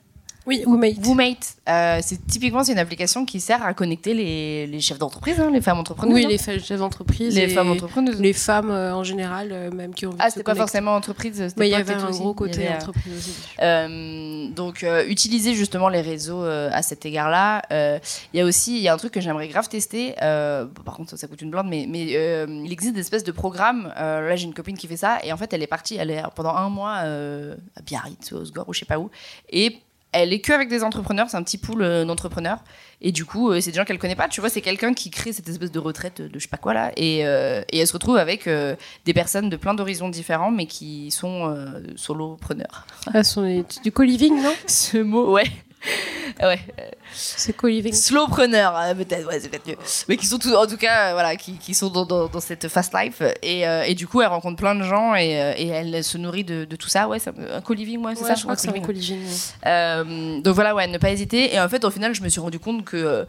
Oui, 0.48 0.64
WooMate. 0.65 1.06
WooMate, 1.06 1.57
euh, 1.68 1.99
c'est 2.02 2.26
typiquement 2.26 2.64
c'est 2.64 2.72
une 2.72 2.80
application 2.80 3.26
qui 3.26 3.41
sert 3.41 3.61
à 3.64 3.74
connecter 3.74 4.14
les, 4.14 4.65
les 4.65 4.80
chefs 4.80 4.98
d'entreprise, 4.98 5.41
hein, 5.41 5.52
les 5.52 5.60
femmes 5.60 5.80
entrepreneuses. 5.80 6.15
Oui, 6.15 6.24
hein. 6.26 6.30
les 6.30 6.60
chefs 6.60 6.80
d'entreprise. 6.80 7.36
Les 7.36 7.49
femmes 7.49 7.69
entrepreneuses. 7.69 8.22
Les 8.22 8.32
femmes 8.32 8.72
euh, 8.72 8.95
en 8.95 9.03
général, 9.03 9.49
euh, 9.52 9.72
même 9.72 9.94
qui 9.94 10.06
ont. 10.06 10.15
Ah, 10.19 10.30
c'était 10.30 10.44
pas 10.44 10.56
forcément 10.56 10.95
entreprise. 10.95 11.53
Mais 11.57 11.68
il 11.68 11.72
y 11.72 11.76
avait 11.76 11.94
un 11.94 12.11
gros 12.11 12.34
côté 12.34 12.65
avait, 12.65 12.78
entreprise 12.78 13.14
aussi. 13.18 14.53
Donc, 14.53 14.86
utiliser 15.10 15.53
justement 15.53 15.90
les 15.90 16.02
réseaux 16.02 16.44
à 16.44 16.82
cet 16.82 17.06
égard-là. 17.06 17.61
Il 18.34 18.38
y 18.38 18.41
a 18.41 18.45
aussi, 18.45 18.78
il 18.78 18.82
y 18.82 18.88
a 18.88 18.94
un 18.94 18.98
truc 18.98 19.11
que 19.11 19.22
j'aimerais 19.22 19.49
grave 19.49 19.68
tester. 19.68 20.15
par 20.18 20.95
contre, 20.95 21.10
ça, 21.10 21.18
ça, 21.18 21.28
coûte 21.28 21.41
une 21.41 21.52
blinde, 21.52 21.68
mais, 21.69 21.86
mais 21.90 22.06
il 22.06 22.72
existe 22.72 22.94
des 22.94 23.02
espèces 23.02 23.26
de 23.26 23.34
programmes. 23.34 23.91
là, 23.98 24.36
j'ai 24.38 24.45
une 24.45 24.53
copine 24.53 24.78
qui 24.78 24.88
fait 24.88 24.98
ça, 24.98 25.19
et 25.24 25.34
en 25.34 25.38
fait, 25.38 25.52
elle 25.52 25.61
est 25.61 25.68
partie, 25.68 25.98
elle 25.98 26.11
est 26.11 26.24
pendant 26.36 26.56
un 26.56 26.69
mois 26.69 26.95
à 26.95 27.82
Biarritz, 27.86 28.32
au 28.32 28.38
Osgore 28.38 28.69
ou 28.69 28.74
je 28.74 28.80
sais 28.80 28.86
pas 28.86 28.98
où, 28.98 29.10
et 29.49 29.82
elle 30.11 30.34
est 30.34 30.39
que 30.39 30.53
avec 30.53 30.69
des 30.69 30.84
entrepreneurs, 30.84 31.29
c'est 31.29 31.38
un 31.38 31.43
petit 31.43 31.57
pool 31.57 31.81
euh, 31.81 32.05
d'entrepreneurs. 32.05 32.59
Et 33.01 33.11
du 33.11 33.25
coup, 33.25 33.51
euh, 33.51 33.59
c'est 33.59 33.71
des 33.71 33.77
gens 33.77 33.85
qu'elle 33.85 33.99
connaît 33.99 34.15
pas. 34.15 34.27
Tu 34.27 34.39
vois, 34.39 34.49
c'est 34.49 34.61
quelqu'un 34.61 34.93
qui 34.93 35.11
crée 35.11 35.34
cette 35.34 35.47
espèce 35.49 35.71
de 35.71 35.79
retraite 35.79 36.21
de 36.21 36.31
je 36.34 36.39
sais 36.39 36.47
pas 36.47 36.57
quoi 36.57 36.73
là. 36.73 36.91
Et, 36.95 37.25
euh, 37.25 37.61
et 37.71 37.79
elle 37.79 37.88
se 37.88 37.93
retrouve 37.93 38.17
avec 38.17 38.49
des 39.05 39.13
personnes 39.13 39.49
de 39.49 39.55
plein 39.57 39.73
d'horizons 39.73 40.09
différents, 40.09 40.51
mais 40.51 40.65
qui 40.65 41.11
sont 41.11 41.55
solopreneurs. 41.95 42.88
Ah, 43.13 43.21
du 43.84 43.91
co-living, 43.91 44.41
non? 44.41 44.53
Ce 44.67 44.97
mot, 44.97 45.31
ouais. 45.34 45.45
ouais. 46.41 46.60
C'est 47.14 47.54
co-living. 47.54 47.94
Slowpreneur, 47.94 48.76
hein, 48.76 48.95
peut-être, 48.95 49.28
ouais, 49.28 49.40
c'est 49.40 49.49
peut-être 49.49 49.68
mieux. 49.68 49.78
Mais 50.08 50.18
qui 50.18 50.26
sont 50.26 50.40
tous, 50.40 50.54
en 50.54 50.68
tout 50.68 50.78
cas, 50.78 51.14
voilà, 51.14 51.36
qui, 51.36 51.54
qui 51.54 51.74
sont 51.74 51.90
dans, 51.90 52.06
dans, 52.06 52.28
dans, 52.28 52.40
cette 52.40 52.68
fast 52.68 52.94
life. 52.94 53.22
Et, 53.41 53.62
et, 53.62 53.95
du 53.95 54.08
coup, 54.08 54.22
elle 54.22 54.28
rencontre 54.28 54.58
plein 54.58 54.76
de 54.76 54.84
gens 54.84 55.16
et, 55.16 55.32
et 55.58 55.68
elle 55.68 56.04
se 56.04 56.18
nourrit 56.18 56.44
de, 56.44 56.66
de 56.66 56.76
tout 56.76 56.90
ça. 56.90 57.08
Ouais, 57.08 57.20
ça, 57.20 57.32
un 57.54 57.62
co-living, 57.62 57.99
moi, 57.99 58.16
c'est 58.16 58.24
ouais, 58.24 58.28
ça, 58.28 58.36
je 58.36 58.44
crois 58.44 58.56
que 58.56 58.62
c'est 58.62 58.70
un 58.70 58.82
co-living. 58.82 59.20
Euh, 59.66 60.41
donc 60.41 60.56
voilà, 60.56 60.76
ouais, 60.76 60.88
ne 60.88 60.98
pas 60.98 61.12
hésiter. 61.12 61.54
Et 61.54 61.60
en 61.60 61.70
fait, 61.70 61.84
au 61.84 61.91
final, 61.91 62.14
je 62.14 62.22
me 62.22 62.30
suis 62.30 62.40
rendu 62.40 62.60
compte 62.60 62.84
que 62.86 62.98
euh, 62.98 63.26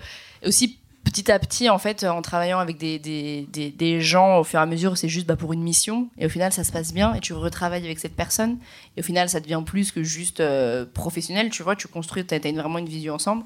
aussi 0.46 0.77
petit 1.04 1.30
à 1.30 1.38
petit, 1.38 1.68
en 1.68 1.78
fait, 1.78 2.04
en 2.04 2.22
travaillant 2.22 2.58
avec 2.58 2.78
des, 2.78 2.98
des, 2.98 3.46
des, 3.70 4.00
gens 4.00 4.38
au 4.38 4.44
fur 4.44 4.58
et 4.58 4.62
à 4.62 4.66
mesure, 4.66 4.96
c'est 4.96 5.08
juste 5.08 5.26
bah, 5.26 5.36
pour 5.36 5.52
une 5.52 5.62
mission. 5.62 6.08
Et 6.18 6.26
au 6.26 6.28
final, 6.28 6.52
ça 6.52 6.64
se 6.64 6.72
passe 6.72 6.92
bien 6.92 7.14
et 7.14 7.20
tu 7.20 7.32
retravailles 7.32 7.84
avec 7.84 7.98
cette 7.98 8.14
personne. 8.14 8.58
Et 8.96 9.00
au 9.00 9.02
final, 9.02 9.28
ça 9.28 9.40
devient 9.40 9.62
plus 9.64 9.90
que 9.90 10.02
juste 10.02 10.40
euh, 10.40 10.84
professionnel. 10.84 11.50
Tu 11.50 11.62
vois, 11.62 11.76
tu 11.76 11.88
construis, 11.88 12.26
tu 12.26 12.34
as, 12.34 12.52
vraiment 12.52 12.78
une 12.78 12.88
vision 12.88 13.14
ensemble. 13.14 13.44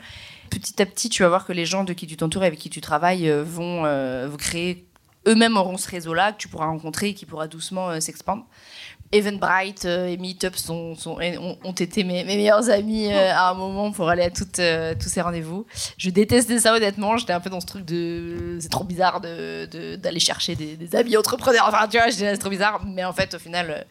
Petit 0.51 0.83
à 0.83 0.87
petit, 0.87 1.09
tu 1.09 1.23
vas 1.23 1.29
voir 1.29 1.47
que 1.47 1.53
les 1.53 1.65
gens 1.65 1.85
de 1.85 1.93
qui 1.93 2.07
tu 2.07 2.17
t'entoures, 2.17 2.43
avec 2.43 2.59
qui 2.59 2.69
tu 2.69 2.81
travailles, 2.81 3.31
euh, 3.31 3.43
vont, 3.43 3.85
euh, 3.85 4.29
créer 4.37 4.87
eux-mêmes 5.27 5.57
auront 5.57 5.77
ce 5.77 5.89
réseau-là 5.89 6.33
que 6.33 6.39
tu 6.39 6.49
pourras 6.49 6.67
rencontrer 6.67 7.09
et 7.09 7.15
qui 7.15 7.27
pourra 7.27 7.49
doucement 7.49 7.91
euh, 7.91 8.01
s'expandre. 8.01 8.45
Eventbrite 9.13 9.85
euh, 9.85 10.07
et 10.07 10.17
Meetup 10.17 10.57
sont, 10.57 10.97
ont, 11.07 11.73
été 11.73 12.03
mes, 12.03 12.25
meilleurs 12.25 12.71
amis 12.71 13.13
euh, 13.13 13.33
à 13.33 13.51
un 13.51 13.55
moment 13.55 13.93
pour 13.93 14.09
aller 14.09 14.23
à 14.23 14.31
toutes, 14.31 14.59
euh, 14.59 14.95
tous 14.99 15.11
ces 15.11 15.21
rendez-vous. 15.21 15.67
Je 15.99 16.09
détestais 16.09 16.59
ça 16.59 16.75
honnêtement. 16.75 17.19
J'étais 17.19 17.35
un 17.35 17.41
peu 17.41 17.51
dans 17.51 17.61
ce 17.61 17.67
truc 17.67 17.85
de 17.85 18.57
c'est 18.61 18.71
trop 18.71 18.85
bizarre 18.85 19.21
d'aller 19.21 19.97
de, 19.97 20.19
chercher 20.19 20.57
des, 20.57 20.97
amis 20.97 21.17
entrepreneurs. 21.17 21.67
Enfin, 21.69 21.87
tu 21.89 21.99
vois, 21.99 22.11
c'est 22.11 22.39
trop 22.39 22.51
bizarre. 22.51 22.83
Mais 22.87 23.05
en 23.05 23.13
fait, 23.13 23.35
au 23.35 23.39
final, 23.39 23.87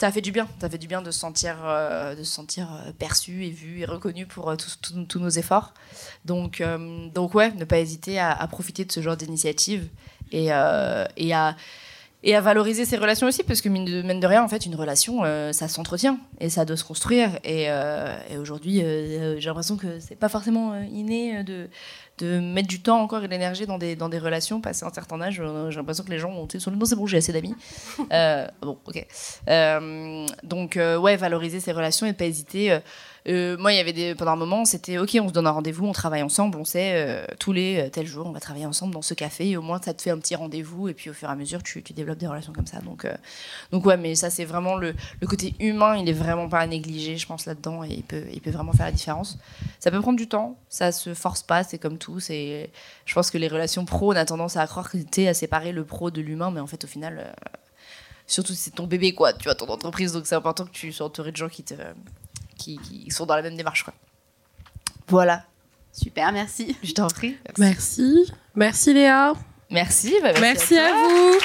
ça 0.00 0.06
a 0.06 0.12
fait 0.12 0.22
du 0.22 0.32
bien. 0.32 0.48
Ça 0.60 0.66
a 0.66 0.70
fait 0.70 0.78
du 0.78 0.88
bien 0.88 1.02
de 1.02 1.10
se 1.10 1.18
sentir, 1.18 1.56
de 2.16 2.22
se 2.22 2.32
sentir 2.32 2.68
perçu 2.98 3.44
et 3.44 3.50
vu 3.50 3.80
et 3.80 3.84
reconnu 3.84 4.24
pour 4.26 4.54
tous 4.56 5.20
nos 5.20 5.28
efforts. 5.28 5.74
Donc, 6.24 6.62
donc 7.14 7.34
ouais, 7.34 7.52
ne 7.52 7.64
pas 7.64 7.78
hésiter 7.78 8.18
à, 8.18 8.32
à 8.32 8.46
profiter 8.46 8.86
de 8.86 8.92
ce 8.92 9.02
genre 9.02 9.16
d'initiative 9.16 9.88
et, 10.32 10.46
et 11.16 11.34
à 11.34 11.54
et 12.24 12.36
à 12.36 12.40
valoriser 12.40 12.84
ses 12.84 12.96
relations 12.96 13.26
aussi 13.26 13.42
parce 13.42 13.60
que 13.60 13.68
mine 13.68 13.84
de, 13.84 14.02
mine 14.02 14.20
de 14.20 14.26
rien 14.26 14.42
en 14.42 14.48
fait 14.48 14.64
une 14.64 14.74
relation 14.74 15.24
euh, 15.24 15.52
ça 15.52 15.68
s'entretient 15.68 16.18
et 16.40 16.50
ça 16.50 16.64
doit 16.64 16.76
se 16.76 16.84
construire. 16.84 17.30
Et, 17.44 17.66
euh, 17.68 18.16
et 18.30 18.38
aujourd'hui 18.38 18.82
euh, 18.82 19.38
j'ai 19.38 19.48
l'impression 19.48 19.76
que 19.76 19.98
c'est 19.98 20.16
pas 20.16 20.28
forcément 20.28 20.80
inné 20.82 21.42
de, 21.42 21.68
de 22.18 22.38
mettre 22.38 22.68
du 22.68 22.80
temps 22.80 23.00
encore 23.00 23.24
et 23.24 23.26
de 23.26 23.32
l'énergie 23.32 23.66
dans 23.66 23.78
des, 23.78 23.96
dans 23.96 24.08
des 24.08 24.18
relations 24.18 24.60
passé 24.60 24.84
un 24.84 24.92
certain 24.92 25.20
âge. 25.20 25.42
J'ai 25.70 25.76
l'impression 25.76 26.04
que 26.04 26.10
les 26.10 26.18
gens 26.18 26.30
ont 26.30 26.44
été 26.44 26.60
sur 26.60 26.70
le 26.70 26.76
non 26.76 26.84
c'est 26.84 26.96
bon 26.96 27.06
j'ai 27.06 27.18
assez 27.18 27.32
d'amis. 27.32 27.54
Bon 28.62 28.78
ok. 28.86 29.06
Donc 30.44 30.76
ouais 30.76 31.16
valoriser 31.16 31.60
ses 31.60 31.72
relations 31.72 32.06
et 32.06 32.12
pas 32.12 32.26
hésiter 32.26 32.78
euh, 33.28 33.56
moi, 33.56 33.72
il 33.72 33.76
y 33.76 33.80
avait 33.80 33.92
des, 33.92 34.14
pendant 34.14 34.32
un 34.32 34.36
moment, 34.36 34.64
c'était 34.64 34.98
OK, 34.98 35.16
on 35.20 35.28
se 35.28 35.32
donne 35.32 35.46
un 35.46 35.52
rendez-vous, 35.52 35.86
on 35.86 35.92
travaille 35.92 36.22
ensemble, 36.22 36.58
on 36.58 36.64
sait 36.64 36.92
euh, 36.94 37.24
tous 37.38 37.52
les 37.52 37.80
euh, 37.80 37.88
tels 37.88 38.06
jours, 38.06 38.26
on 38.26 38.32
va 38.32 38.40
travailler 38.40 38.66
ensemble 38.66 38.94
dans 38.94 39.02
ce 39.02 39.14
café. 39.14 39.50
Et 39.50 39.56
au 39.56 39.62
moins, 39.62 39.80
ça 39.80 39.94
te 39.94 40.02
fait 40.02 40.10
un 40.10 40.18
petit 40.18 40.34
rendez-vous, 40.34 40.88
et 40.88 40.94
puis 40.94 41.10
au 41.10 41.12
fur 41.12 41.28
et 41.28 41.32
à 41.32 41.36
mesure, 41.36 41.62
tu, 41.62 41.82
développes 41.82 42.18
des 42.18 42.26
relations 42.26 42.52
comme 42.52 42.66
ça. 42.66 42.80
Donc, 42.80 43.06
donc 43.70 43.86
ouais, 43.86 43.96
mais 43.96 44.14
ça, 44.14 44.30
c'est 44.30 44.44
vraiment 44.44 44.76
le, 44.76 44.94
le, 45.20 45.26
côté 45.26 45.54
humain, 45.60 45.96
il 45.96 46.08
est 46.08 46.14
vraiment 46.14 46.48
pas 46.48 46.60
à 46.60 46.66
négliger, 46.66 47.16
je 47.16 47.26
pense, 47.26 47.46
là-dedans, 47.46 47.84
et 47.84 47.90
il 47.90 48.02
peut, 48.02 48.24
il 48.32 48.40
peut 48.40 48.50
vraiment 48.50 48.72
faire 48.72 48.86
la 48.86 48.92
différence. 48.92 49.38
Ça 49.78 49.90
peut 49.90 50.00
prendre 50.00 50.18
du 50.18 50.28
temps, 50.28 50.58
ça 50.68 50.90
se 50.90 51.14
force 51.14 51.42
pas, 51.42 51.62
c'est 51.62 51.78
comme 51.78 51.98
tout. 51.98 52.18
C'est, 52.18 52.70
je 53.04 53.14
pense 53.14 53.30
que 53.30 53.38
les 53.38 53.48
relations 53.48 53.84
pro, 53.84 54.12
on 54.12 54.16
a 54.16 54.24
tendance 54.24 54.56
à 54.56 54.66
croire 54.66 54.90
que 54.90 54.98
tu 54.98 55.26
à 55.26 55.34
séparer 55.34 55.72
le 55.72 55.84
pro 55.84 56.10
de 56.10 56.20
l'humain, 56.20 56.50
mais 56.50 56.60
en 56.60 56.66
fait, 56.66 56.82
au 56.84 56.88
final 56.88 57.34
surtout 58.26 58.54
si 58.54 58.60
c'est 58.60 58.70
ton 58.70 58.86
bébé, 58.86 59.14
quoi, 59.14 59.32
tu 59.32 59.44
vois, 59.44 59.54
ton 59.54 59.68
entreprise, 59.68 60.12
donc 60.12 60.26
c'est 60.26 60.34
important 60.34 60.64
que 60.64 60.70
tu 60.70 60.90
sois 60.90 61.06
entouré 61.06 61.32
de 61.32 61.36
gens 61.36 61.48
qui 61.48 61.62
te, 61.64 61.74
qui, 62.62 62.78
qui, 62.78 63.10
sont 63.10 63.26
dans 63.26 63.36
la 63.36 63.42
même 63.42 63.56
démarche. 63.56 63.84
Quoi. 63.84 63.94
Voilà. 65.08 65.44
Super, 65.92 66.32
merci. 66.32 66.76
Je 66.82 66.92
t'en 66.92 67.08
prie. 67.08 67.36
Merci. 67.58 68.02
merci. 68.02 68.32
Merci 68.54 68.94
Léa. 68.94 69.32
Merci. 69.70 70.14
Bah 70.22 70.28
merci, 70.38 70.42
merci 70.42 70.78
à, 70.78 70.86
à, 70.86 70.92
vous. 70.92 71.38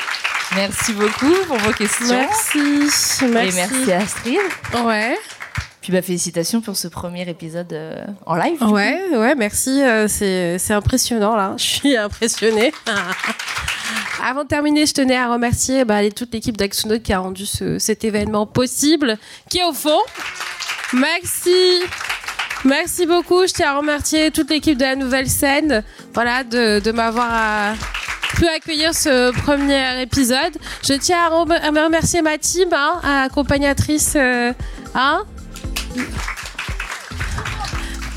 Merci 0.55 0.93
beaucoup 0.93 1.33
pour 1.47 1.57
vos 1.57 1.73
questions. 1.73 2.07
Merci. 2.07 2.59
merci. 2.59 3.25
Et 3.25 3.51
merci 3.51 3.91
à 3.91 3.97
Astrid. 3.99 4.39
Ouais. 4.85 5.17
Puis 5.81 5.93
bah, 5.93 6.01
félicitations 6.01 6.61
pour 6.61 6.75
ce 6.75 6.87
premier 6.87 7.29
épisode 7.29 7.71
euh, 7.71 8.05
en 8.25 8.35
live. 8.35 8.61
Ouais, 8.63 8.99
ouais, 9.13 9.35
merci. 9.35 9.81
Euh, 9.81 10.07
c'est 10.09 10.73
impressionnant 10.73 11.35
là. 11.35 11.55
Je 11.57 11.63
suis 11.63 11.97
impressionnée. 11.97 12.73
Avant 14.23 14.43
de 14.43 14.49
terminer, 14.49 14.85
je 14.85 14.93
tenais 14.93 15.15
à 15.15 15.31
remercier 15.31 15.85
bah, 15.85 16.09
toute 16.09 16.33
l'équipe 16.33 16.57
d'Axonaut 16.57 16.99
qui 16.99 17.13
a 17.13 17.19
rendu 17.19 17.45
ce, 17.45 17.79
cet 17.79 18.03
événement 18.03 18.45
possible, 18.45 19.17
qui 19.49 19.59
est 19.59 19.63
au 19.63 19.71
fond. 19.71 19.99
Merci. 20.93 21.81
Merci 22.65 23.05
beaucoup. 23.05 23.45
Je 23.47 23.53
tiens 23.53 23.71
à 23.71 23.77
remercier 23.77 24.31
toute 24.31 24.49
l'équipe 24.49 24.77
de 24.77 24.83
la 24.83 24.95
nouvelle 24.95 25.29
scène 25.29 25.83
voilà, 26.13 26.43
de, 26.43 26.91
m'avoir 26.91 27.75
pu 28.35 28.47
accueillir 28.47 28.93
ce 28.93 29.31
premier 29.43 30.01
épisode. 30.01 30.57
Je 30.83 30.93
tiens 30.93 31.25
à, 31.25 31.29
re 31.29 31.51
à 31.51 31.83
remercier 31.85 32.21
ma 32.21 32.37
team, 32.37 32.69
hein, 32.73 32.99
accompagnatrice. 33.25 34.13
Euh, 34.15 34.51
hein 34.95 35.23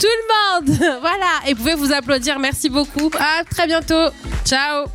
tout 0.00 0.06
le 0.06 0.68
monde 0.68 0.78
Voilà 1.00 1.26
Et 1.46 1.54
pouvez 1.54 1.74
vous 1.74 1.92
applaudir. 1.92 2.38
Merci 2.38 2.70
beaucoup. 2.70 3.10
À 3.18 3.44
très 3.44 3.66
bientôt. 3.66 4.08
Ciao 4.44 4.86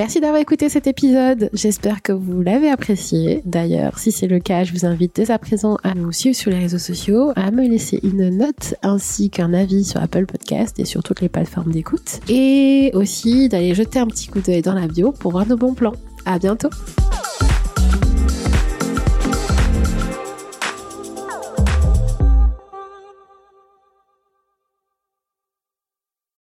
Merci 0.00 0.18
d'avoir 0.18 0.40
écouté 0.40 0.70
cet 0.70 0.86
épisode. 0.86 1.50
J'espère 1.52 2.00
que 2.00 2.12
vous 2.12 2.40
l'avez 2.40 2.70
apprécié. 2.70 3.42
D'ailleurs, 3.44 3.98
si 3.98 4.12
c'est 4.12 4.28
le 4.28 4.38
cas, 4.38 4.64
je 4.64 4.72
vous 4.72 4.86
invite 4.86 5.14
dès 5.14 5.30
à 5.30 5.38
présent 5.38 5.76
à 5.82 5.94
nous 5.94 6.10
suivre 6.10 6.34
sur 6.34 6.50
les 6.50 6.58
réseaux 6.58 6.78
sociaux, 6.78 7.32
à 7.36 7.50
me 7.50 7.68
laisser 7.68 8.00
une 8.02 8.30
note 8.30 8.76
ainsi 8.82 9.28
qu'un 9.28 9.52
avis 9.52 9.84
sur 9.84 10.00
Apple 10.00 10.24
Podcast 10.24 10.80
et 10.80 10.86
sur 10.86 11.02
toutes 11.02 11.20
les 11.20 11.28
plateformes 11.28 11.70
d'écoute. 11.70 12.20
Et 12.30 12.92
aussi 12.94 13.50
d'aller 13.50 13.74
jeter 13.74 13.98
un 13.98 14.06
petit 14.06 14.28
coup 14.28 14.40
d'œil 14.40 14.62
dans 14.62 14.72
la 14.72 14.88
bio 14.88 15.12
pour 15.12 15.32
voir 15.32 15.46
nos 15.46 15.58
bons 15.58 15.74
plans. 15.74 15.96
À 16.24 16.38
bientôt! 16.38 16.70